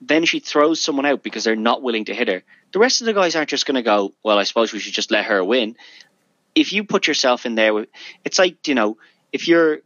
Then 0.00 0.24
she 0.24 0.40
throws 0.40 0.80
someone 0.80 1.06
out 1.06 1.22
because 1.22 1.44
they're 1.44 1.56
not 1.56 1.82
willing 1.82 2.06
to 2.06 2.14
hit 2.14 2.28
her. 2.28 2.42
The 2.72 2.78
rest 2.78 3.00
of 3.00 3.06
the 3.06 3.14
guys 3.14 3.36
aren't 3.36 3.50
just 3.50 3.66
going 3.66 3.76
to 3.76 3.82
go. 3.82 4.12
Well, 4.22 4.38
I 4.38 4.42
suppose 4.42 4.72
we 4.72 4.80
should 4.80 4.94
just 4.94 5.10
let 5.10 5.26
her 5.26 5.44
win. 5.44 5.76
If 6.54 6.72
you 6.72 6.84
put 6.84 7.06
yourself 7.06 7.46
in 7.46 7.54
there, 7.54 7.86
it's 8.24 8.38
like 8.38 8.66
you 8.68 8.74
know, 8.74 8.98
if 9.32 9.48
you're 9.48 9.80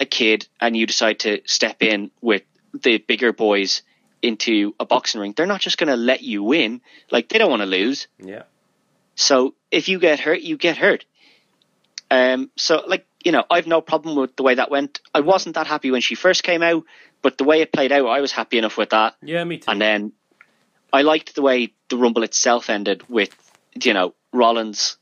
a 0.00 0.04
kid 0.06 0.48
and 0.60 0.76
you 0.76 0.86
decide 0.86 1.20
to 1.20 1.40
step 1.46 1.82
in 1.82 2.10
with 2.20 2.42
the 2.74 2.98
bigger 2.98 3.32
boys 3.32 3.82
into 4.22 4.74
a 4.80 4.84
boxing 4.84 5.20
ring, 5.20 5.34
they're 5.36 5.46
not 5.46 5.60
just 5.60 5.78
going 5.78 5.88
to 5.88 5.96
let 5.96 6.22
you 6.22 6.42
win. 6.42 6.80
Like 7.10 7.28
they 7.28 7.38
don't 7.38 7.50
want 7.50 7.62
to 7.62 7.66
lose. 7.66 8.08
yeah. 8.18 8.44
So 9.14 9.54
if 9.70 9.88
you 9.88 9.98
get 9.98 10.20
hurt, 10.20 10.40
you 10.40 10.56
get 10.56 10.78
hurt. 10.78 11.04
Um, 12.12 12.50
so 12.56 12.82
like 12.86 13.06
you 13.24 13.32
know, 13.32 13.44
I've 13.50 13.66
no 13.66 13.80
problem 13.80 14.16
with 14.16 14.36
the 14.36 14.42
way 14.42 14.54
that 14.56 14.70
went. 14.70 15.00
I 15.14 15.20
wasn't 15.20 15.54
that 15.54 15.66
happy 15.66 15.90
when 15.90 16.00
she 16.02 16.14
first 16.14 16.42
came 16.42 16.62
out, 16.62 16.84
but 17.22 17.38
the 17.38 17.44
way 17.44 17.60
it 17.62 17.72
played 17.72 17.92
out, 17.92 18.06
I 18.06 18.20
was 18.20 18.32
happy 18.32 18.58
enough 18.58 18.76
with 18.76 18.90
that. 18.90 19.14
Yeah, 19.22 19.44
me 19.44 19.58
too. 19.58 19.70
And 19.70 19.80
then 19.80 20.12
I 20.92 21.02
liked 21.02 21.34
the 21.34 21.42
way 21.42 21.72
the 21.88 21.96
Rumble 21.96 22.22
itself 22.22 22.68
ended 22.68 23.08
with 23.08 23.34
you 23.82 23.94
know 23.94 24.14
Rollins 24.32 24.96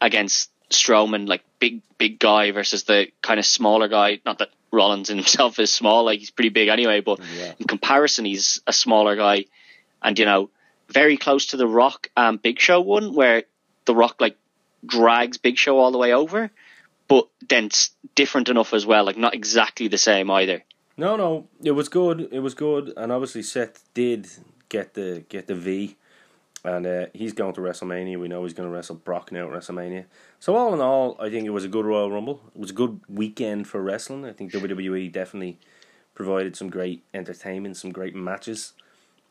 against 0.00 0.50
Strowman, 0.70 1.28
like 1.28 1.42
big 1.58 1.82
big 1.98 2.18
guy 2.18 2.50
versus 2.50 2.84
the 2.84 3.08
kind 3.22 3.38
of 3.38 3.46
smaller 3.46 3.88
guy. 3.88 4.20
Not 4.24 4.38
that 4.38 4.50
Rollins 4.72 5.10
in 5.10 5.16
himself 5.22 5.58
is 5.58 5.72
small, 5.72 6.04
like 6.04 6.18
he's 6.18 6.30
pretty 6.30 6.48
big 6.50 6.68
anyway, 6.68 7.00
but 7.00 7.20
Yeah. 7.36 7.52
in 7.58 7.66
comparison, 7.66 8.24
he's 8.24 8.60
a 8.66 8.72
smaller 8.72 9.14
guy, 9.16 9.44
and 10.02 10.18
you 10.18 10.24
know 10.24 10.50
very 10.88 11.16
close 11.16 11.46
to 11.46 11.56
the 11.56 11.66
Rock 11.66 12.08
and 12.16 12.40
Big 12.40 12.58
Show 12.60 12.80
one, 12.80 13.14
where 13.14 13.44
the 13.84 13.94
Rock 13.94 14.16
like 14.20 14.36
drags 14.84 15.38
Big 15.38 15.56
Show 15.56 15.78
all 15.78 15.90
the 15.92 15.98
way 15.98 16.12
over, 16.12 16.50
but 17.08 17.28
then 17.48 17.66
it's 17.66 17.90
different 18.14 18.48
enough 18.48 18.74
as 18.74 18.84
well, 18.86 19.04
like 19.04 19.16
not 19.16 19.34
exactly 19.34 19.88
the 19.88 19.98
same 19.98 20.30
either. 20.30 20.62
No, 20.96 21.16
no, 21.16 21.48
it 21.62 21.72
was 21.72 21.88
good. 21.88 22.28
It 22.32 22.40
was 22.40 22.54
good, 22.54 22.92
and 22.96 23.12
obviously 23.12 23.42
Seth 23.42 23.84
did 23.94 24.28
get 24.68 24.94
the 24.94 25.24
get 25.28 25.46
the 25.46 25.54
V, 25.54 25.96
and 26.64 26.86
uh, 26.86 27.06
he's 27.12 27.32
going 27.34 27.52
to 27.54 27.60
WrestleMania. 27.60 28.18
We 28.18 28.28
know 28.28 28.42
he's 28.44 28.54
going 28.54 28.68
to 28.68 28.74
wrestle 28.74 28.96
Brock 28.96 29.30
now 29.30 29.46
at 29.46 29.52
WrestleMania. 29.52 30.06
So 30.40 30.56
all 30.56 30.72
in 30.72 30.80
all, 30.80 31.16
I 31.20 31.28
think 31.28 31.46
it 31.46 31.50
was 31.50 31.64
a 31.64 31.68
good 31.68 31.84
Royal 31.84 32.10
Rumble. 32.10 32.40
It 32.54 32.58
was 32.60 32.70
a 32.70 32.74
good 32.74 33.00
weekend 33.08 33.68
for 33.68 33.82
wrestling. 33.82 34.24
I 34.24 34.32
think 34.32 34.52
WWE 34.52 35.12
definitely 35.12 35.58
provided 36.14 36.56
some 36.56 36.70
great 36.70 37.04
entertainment, 37.12 37.76
some 37.76 37.90
great 37.92 38.14
matches. 38.14 38.72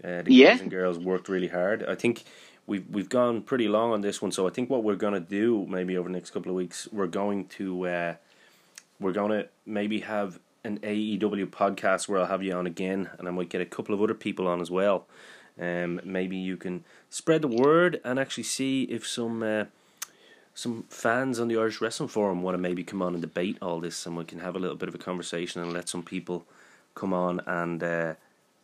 Uh, 0.03 0.21
the 0.21 0.33
Yeah. 0.33 0.51
guys 0.51 0.61
and 0.61 0.69
girls 0.69 0.99
worked 0.99 1.27
really 1.29 1.47
hard. 1.47 1.83
I 1.83 1.95
think 1.95 2.25
we've 2.67 2.87
we've 2.89 3.09
gone 3.09 3.41
pretty 3.41 3.67
long 3.67 3.91
on 3.91 4.01
this 4.01 4.21
one, 4.21 4.31
so 4.31 4.47
I 4.47 4.49
think 4.49 4.69
what 4.69 4.83
we're 4.83 4.95
gonna 4.95 5.19
do 5.19 5.65
maybe 5.69 5.97
over 5.97 6.09
the 6.09 6.13
next 6.13 6.31
couple 6.31 6.51
of 6.51 6.55
weeks, 6.55 6.87
we're 6.91 7.07
going 7.07 7.47
to 7.47 7.87
uh, 7.87 8.15
we're 8.99 9.13
gonna 9.13 9.45
maybe 9.65 10.01
have 10.01 10.39
an 10.63 10.79
AEW 10.79 11.47
podcast 11.47 12.07
where 12.07 12.19
I'll 12.19 12.27
have 12.27 12.43
you 12.43 12.53
on 12.53 12.65
again, 12.65 13.09
and 13.17 13.27
I 13.27 13.31
might 13.31 13.49
get 13.49 13.61
a 13.61 13.65
couple 13.65 13.93
of 13.93 14.01
other 14.01 14.15
people 14.15 14.47
on 14.47 14.61
as 14.61 14.71
well. 14.71 15.05
Um, 15.59 16.01
maybe 16.03 16.35
you 16.35 16.57
can 16.57 16.83
spread 17.09 17.41
the 17.41 17.47
word 17.47 18.01
and 18.03 18.19
actually 18.19 18.43
see 18.43 18.83
if 18.83 19.07
some 19.07 19.43
uh, 19.43 19.65
some 20.53 20.85
fans 20.89 21.39
on 21.39 21.47
the 21.47 21.57
Irish 21.57 21.81
Wrestling 21.81 22.09
Forum 22.09 22.41
want 22.41 22.55
to 22.55 22.59
maybe 22.59 22.83
come 22.83 23.01
on 23.01 23.13
and 23.13 23.21
debate 23.21 23.57
all 23.61 23.79
this, 23.79 24.05
and 24.05 24.17
we 24.17 24.23
can 24.23 24.39
have 24.39 24.55
a 24.55 24.59
little 24.59 24.75
bit 24.75 24.89
of 24.89 24.95
a 24.95 24.99
conversation 24.99 25.61
and 25.61 25.71
let 25.71 25.87
some 25.87 26.03
people 26.03 26.45
come 26.95 27.13
on 27.13 27.41
and 27.45 27.83
uh, 27.83 28.13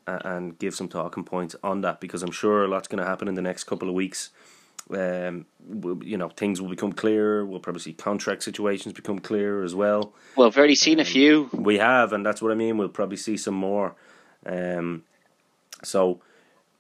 and 0.08 0.58
give 0.58 0.76
some 0.76 0.88
talking 0.88 1.24
points 1.24 1.56
on 1.64 1.82
that 1.82 2.00
because 2.00 2.24
I'm 2.24 2.32
sure 2.32 2.64
a 2.64 2.68
lot's 2.68 2.88
going 2.88 3.02
to 3.02 3.08
happen 3.08 3.28
in 3.28 3.36
the 3.36 3.42
next 3.42 3.66
couple 3.66 3.88
of 3.88 3.94
weeks. 3.96 4.32
Um, 4.90 5.46
you 6.04 6.18
know, 6.18 6.30
things 6.30 6.62
will 6.62 6.70
become 6.70 6.92
clearer. 6.92 7.46
We'll 7.46 7.60
probably 7.60 7.82
see 7.82 7.94
contract 7.94 8.44
situations 8.44 8.94
become 8.94 9.20
clearer 9.20 9.64
as 9.64 9.74
well. 9.74 10.14
Well, 10.36 10.48
I've 10.48 10.58
already 10.58 10.76
seen 10.76 11.00
a 11.00 11.06
few. 11.06 11.50
We 11.54 11.78
have, 11.78 12.14
and 12.14 12.26
that's 12.26 12.42
what 12.42 12.52
I 12.52 12.56
mean. 12.56 12.78
We'll 12.78 12.90
probably 12.90 13.18
see 13.18 13.38
some 13.38 13.54
more. 13.54 13.96
Um, 14.46 15.04
so, 15.84 16.22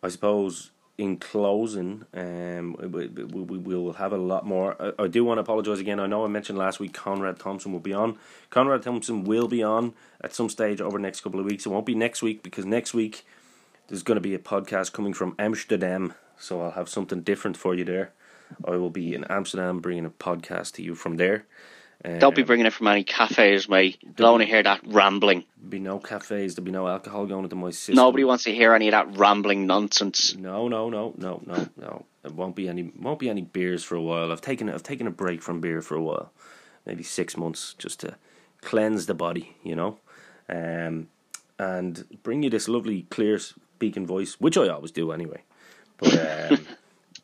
I 0.03 0.09
suppose 0.09 0.71
in 1.01 1.17
closing, 1.17 2.05
um, 2.13 2.75
we, 2.79 3.07
we, 3.07 3.57
we 3.57 3.57
will 3.57 3.93
have 3.93 4.13
a 4.13 4.17
lot 4.17 4.45
more. 4.45 4.75
I, 4.79 5.05
I 5.05 5.07
do 5.07 5.25
want 5.25 5.39
to 5.39 5.41
apologise 5.41 5.79
again. 5.79 5.99
I 5.99 6.05
know 6.05 6.23
I 6.23 6.27
mentioned 6.27 6.59
last 6.59 6.79
week 6.79 6.93
Conrad 6.93 7.39
Thompson 7.39 7.73
will 7.73 7.79
be 7.79 7.91
on. 7.91 8.19
Conrad 8.51 8.83
Thompson 8.83 9.23
will 9.23 9.47
be 9.47 9.63
on 9.63 9.95
at 10.23 10.35
some 10.35 10.47
stage 10.47 10.79
over 10.79 10.99
the 10.99 11.01
next 11.01 11.21
couple 11.21 11.39
of 11.39 11.47
weeks. 11.47 11.65
It 11.65 11.69
won't 11.69 11.87
be 11.87 11.95
next 11.95 12.21
week 12.21 12.43
because 12.43 12.65
next 12.65 12.93
week 12.93 13.25
there's 13.87 14.03
going 14.03 14.17
to 14.17 14.21
be 14.21 14.35
a 14.35 14.39
podcast 14.39 14.93
coming 14.93 15.11
from 15.11 15.33
Amsterdam. 15.39 16.13
So 16.37 16.61
I'll 16.61 16.71
have 16.71 16.87
something 16.87 17.21
different 17.21 17.57
for 17.57 17.73
you 17.73 17.83
there. 17.83 18.11
I 18.63 18.75
will 18.75 18.91
be 18.91 19.15
in 19.15 19.23
Amsterdam 19.23 19.79
bringing 19.79 20.05
a 20.05 20.11
podcast 20.11 20.73
to 20.73 20.83
you 20.83 20.93
from 20.93 21.17
there. 21.17 21.45
Um, 22.03 22.19
Don't 22.19 22.35
be 22.35 22.43
bringing 22.43 22.65
it 22.65 22.73
from 22.73 22.87
any 22.87 23.03
cafes, 23.03 23.69
mate. 23.69 23.97
Don't 24.15 24.31
want 24.31 24.41
to 24.41 24.47
hear 24.47 24.63
that 24.63 24.81
rambling. 24.87 25.43
be 25.69 25.79
no 25.79 25.99
cafes. 25.99 26.55
There'll 26.55 26.65
be 26.65 26.71
no 26.71 26.87
alcohol 26.87 27.27
going 27.27 27.43
into 27.43 27.55
my 27.55 27.69
system. 27.69 27.95
Nobody 27.95 28.23
wants 28.23 28.45
to 28.45 28.53
hear 28.53 28.73
any 28.73 28.87
of 28.87 28.91
that 28.93 29.17
rambling 29.17 29.67
nonsense. 29.67 30.35
No, 30.35 30.67
no, 30.67 30.89
no, 30.89 31.13
no, 31.17 31.41
no, 31.45 31.67
no. 31.77 32.05
It 32.23 32.33
won't 32.33 32.55
be 32.55 32.67
any. 32.67 32.91
Won't 32.99 33.19
be 33.19 33.29
any 33.29 33.41
beers 33.41 33.83
for 33.83 33.95
a 33.95 34.01
while. 34.01 34.31
I've 34.31 34.41
taken. 34.41 34.69
I've 34.69 34.83
taken 34.83 35.05
a 35.07 35.11
break 35.11 35.41
from 35.41 35.61
beer 35.61 35.81
for 35.81 35.95
a 35.95 36.01
while, 36.01 36.31
maybe 36.85 37.03
six 37.03 37.37
months, 37.37 37.75
just 37.77 37.99
to 38.01 38.15
cleanse 38.61 39.05
the 39.05 39.13
body. 39.13 39.55
You 39.63 39.75
know, 39.75 39.99
um, 40.49 41.07
and 41.59 42.05
bring 42.23 42.41
you 42.43 42.49
this 42.49 42.67
lovely, 42.67 43.03
clear 43.03 43.37
speaking 43.39 44.05
voice, 44.07 44.35
which 44.39 44.57
I 44.57 44.67
always 44.69 44.91
do 44.91 45.11
anyway. 45.11 45.43
But 45.97 46.51
um, 46.51 46.67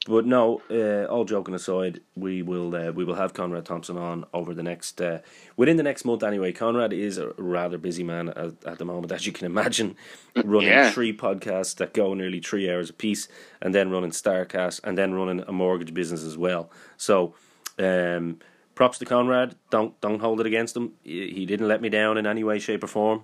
but 0.07 0.25
no. 0.25 0.61
Uh, 0.69 1.05
all 1.11 1.25
joking 1.25 1.53
aside, 1.53 1.99
we 2.15 2.41
will 2.41 2.73
uh, 2.75 2.91
we 2.91 3.03
will 3.03 3.15
have 3.15 3.33
Conrad 3.33 3.65
Thompson 3.65 3.97
on 3.97 4.25
over 4.33 4.53
the 4.53 4.63
next 4.63 5.01
uh, 5.01 5.19
within 5.55 5.77
the 5.77 5.83
next 5.83 6.05
month 6.05 6.23
anyway. 6.23 6.51
Conrad 6.51 6.93
is 6.93 7.17
a 7.17 7.29
rather 7.37 7.77
busy 7.77 8.03
man 8.03 8.29
at, 8.29 8.53
at 8.65 8.77
the 8.79 8.85
moment, 8.85 9.11
as 9.11 9.25
you 9.25 9.31
can 9.33 9.45
imagine, 9.45 9.95
running 10.43 10.69
Yeah. 10.69 10.91
three 10.91 11.15
podcasts 11.15 11.75
that 11.75 11.93
go 11.93 12.13
nearly 12.13 12.39
three 12.39 12.71
hours 12.71 12.89
apiece, 12.89 13.27
and 13.61 13.75
then 13.75 13.91
running 13.91 14.11
Starcast, 14.11 14.79
and 14.83 14.97
then 14.97 15.13
running 15.13 15.43
a 15.47 15.51
mortgage 15.51 15.93
business 15.93 16.23
as 16.23 16.37
well. 16.37 16.71
So, 16.97 17.35
um, 17.77 18.39
props 18.75 18.97
to 18.99 19.05
Conrad. 19.05 19.55
Don't 19.69 19.99
don't 20.01 20.19
hold 20.21 20.39
it 20.39 20.45
against 20.45 20.75
him. 20.77 20.93
He 21.03 21.31
he 21.31 21.45
didn't 21.45 21.67
let 21.67 21.81
me 21.81 21.89
down 21.89 22.17
in 22.17 22.25
any 22.25 22.43
way, 22.43 22.59
shape, 22.59 22.83
or 22.83 22.87
form. 22.87 23.23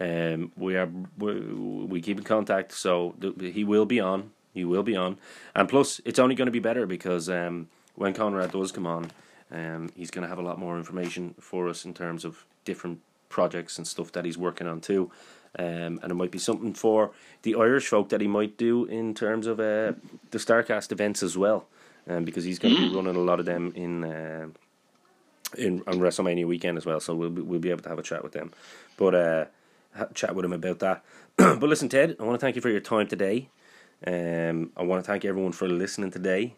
Um, 0.00 0.52
we 0.56 0.76
are 0.76 0.88
we, 1.16 1.34
we 1.92 2.00
keep 2.00 2.18
in 2.18 2.24
contact, 2.24 2.72
so 2.72 3.14
th- 3.20 3.52
he 3.54 3.64
will 3.64 3.86
be 3.86 4.00
on. 4.00 4.30
You 4.54 4.68
will 4.68 4.82
be 4.82 4.96
on, 4.96 5.18
and 5.54 5.68
plus 5.68 6.00
it's 6.04 6.18
only 6.18 6.34
going 6.34 6.46
to 6.46 6.52
be 6.52 6.58
better 6.58 6.86
because 6.86 7.28
um, 7.28 7.68
when 7.94 8.14
Conrad 8.14 8.52
does 8.52 8.72
come 8.72 8.86
on, 8.86 9.10
um, 9.50 9.90
he's 9.94 10.10
going 10.10 10.22
to 10.22 10.28
have 10.28 10.38
a 10.38 10.42
lot 10.42 10.58
more 10.58 10.76
information 10.76 11.34
for 11.40 11.68
us 11.68 11.84
in 11.84 11.94
terms 11.94 12.24
of 12.24 12.44
different 12.64 13.00
projects 13.28 13.78
and 13.78 13.86
stuff 13.86 14.12
that 14.12 14.24
he's 14.24 14.38
working 14.38 14.66
on 14.66 14.80
too. 14.80 15.10
Um, 15.58 15.98
and 16.02 16.10
it 16.10 16.14
might 16.14 16.30
be 16.30 16.38
something 16.38 16.74
for 16.74 17.10
the 17.42 17.54
Irish 17.54 17.88
folk 17.88 18.10
that 18.10 18.20
he 18.20 18.28
might 18.28 18.56
do 18.56 18.84
in 18.84 19.14
terms 19.14 19.46
of 19.46 19.58
uh, 19.58 19.94
the 20.30 20.38
Starcast 20.38 20.92
events 20.92 21.22
as 21.22 21.38
well, 21.38 21.66
um, 22.08 22.24
because 22.24 22.44
he's 22.44 22.58
going 22.58 22.74
to 22.76 22.88
be 22.88 22.94
running 22.94 23.16
a 23.16 23.20
lot 23.20 23.40
of 23.40 23.46
them 23.46 23.72
in 23.74 24.04
uh, 24.04 24.48
in 25.56 25.82
on 25.86 25.94
WrestleMania 25.94 26.46
weekend 26.46 26.76
as 26.76 26.84
well. 26.84 27.00
So 27.00 27.14
we'll 27.14 27.30
be, 27.30 27.42
we'll 27.42 27.60
be 27.60 27.70
able 27.70 27.82
to 27.82 27.88
have 27.88 27.98
a 27.98 28.02
chat 28.02 28.22
with 28.22 28.32
them, 28.32 28.52
but 28.98 29.14
uh, 29.14 29.44
ha- 29.96 30.08
chat 30.14 30.34
with 30.34 30.44
him 30.44 30.52
about 30.52 30.80
that. 30.80 31.02
but 31.36 31.62
listen, 31.62 31.88
Ted, 31.88 32.16
I 32.20 32.24
want 32.24 32.38
to 32.38 32.44
thank 32.44 32.56
you 32.56 32.62
for 32.62 32.70
your 32.70 32.80
time 32.80 33.06
today. 33.06 33.48
Um, 34.06 34.70
I 34.76 34.82
want 34.82 35.04
to 35.04 35.06
thank 35.06 35.24
everyone 35.24 35.52
for 35.52 35.68
listening 35.68 36.10
today. 36.10 36.54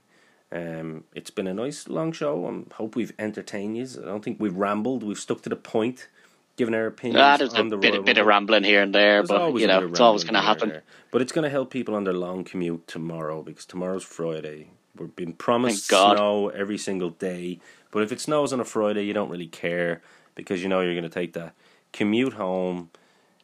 Um, 0.52 1.04
it's 1.14 1.30
been 1.30 1.46
a 1.46 1.54
nice 1.54 1.88
long 1.88 2.12
show. 2.12 2.46
I 2.46 2.74
hope 2.74 2.96
we've 2.96 3.12
entertained 3.18 3.76
you. 3.76 3.86
I 4.02 4.04
don't 4.04 4.24
think 4.24 4.38
we've 4.40 4.56
rambled. 4.56 5.02
We've 5.02 5.18
stuck 5.18 5.42
to 5.42 5.48
the 5.48 5.56
point, 5.56 6.08
given 6.56 6.74
our 6.74 6.86
opinions 6.86 7.20
Ah, 7.20 7.36
there's 7.36 7.54
a 7.54 7.62
the 7.62 7.76
bit, 7.76 8.04
bit 8.04 8.18
of 8.18 8.26
rambling 8.26 8.64
here 8.64 8.82
and 8.82 8.94
there, 8.94 9.22
There's 9.22 9.28
but 9.28 9.54
you 9.60 9.66
know 9.66 9.86
it's 9.86 10.00
always 10.00 10.24
going 10.24 10.34
to 10.34 10.40
happen. 10.40 10.82
But 11.12 11.22
it's 11.22 11.32
going 11.32 11.44
to 11.44 11.50
help 11.50 11.70
people 11.70 11.94
on 11.94 12.04
their 12.04 12.14
long 12.14 12.44
commute 12.44 12.86
tomorrow 12.86 13.42
because 13.42 13.64
tomorrow's 13.64 14.04
Friday. 14.04 14.70
We've 14.96 15.14
been 15.14 15.32
promised 15.32 15.86
snow 15.86 16.48
every 16.48 16.76
single 16.76 17.10
day. 17.10 17.60
But 17.92 18.02
if 18.02 18.12
it 18.12 18.20
snows 18.20 18.52
on 18.52 18.60
a 18.60 18.64
Friday, 18.64 19.04
you 19.04 19.14
don't 19.14 19.30
really 19.30 19.46
care 19.46 20.02
because 20.34 20.62
you 20.62 20.68
know 20.68 20.80
you're 20.80 20.94
going 20.94 21.04
to 21.04 21.08
take 21.08 21.32
that 21.34 21.54
commute 21.92 22.34
home, 22.34 22.90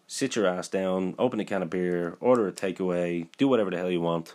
sit 0.07 0.37
your 0.37 0.47
ass 0.47 0.69
down, 0.69 1.15
open 1.19 1.41
a 1.41 1.45
can 1.45 1.63
of 1.63 1.71
beer, 1.71 2.17
order 2.21 2.47
a 2.47 2.53
takeaway, 2.53 3.27
do 3.39 3.49
whatever 3.49 3.71
the 3.71 3.77
hell 3.77 3.91
you 3.91 4.01
want. 4.01 4.35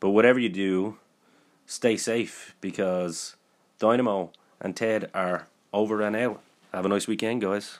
But 0.00 0.10
whatever 0.10 0.38
you 0.38 0.48
do, 0.48 0.98
stay 1.66 1.96
safe 1.96 2.54
because 2.60 3.36
Dynamo 3.78 4.32
and 4.60 4.76
Ted 4.76 5.10
are 5.14 5.48
over 5.72 6.02
and 6.02 6.16
out. 6.16 6.40
Have 6.72 6.84
a 6.84 6.88
nice 6.88 7.06
weekend, 7.06 7.40
guys. 7.40 7.78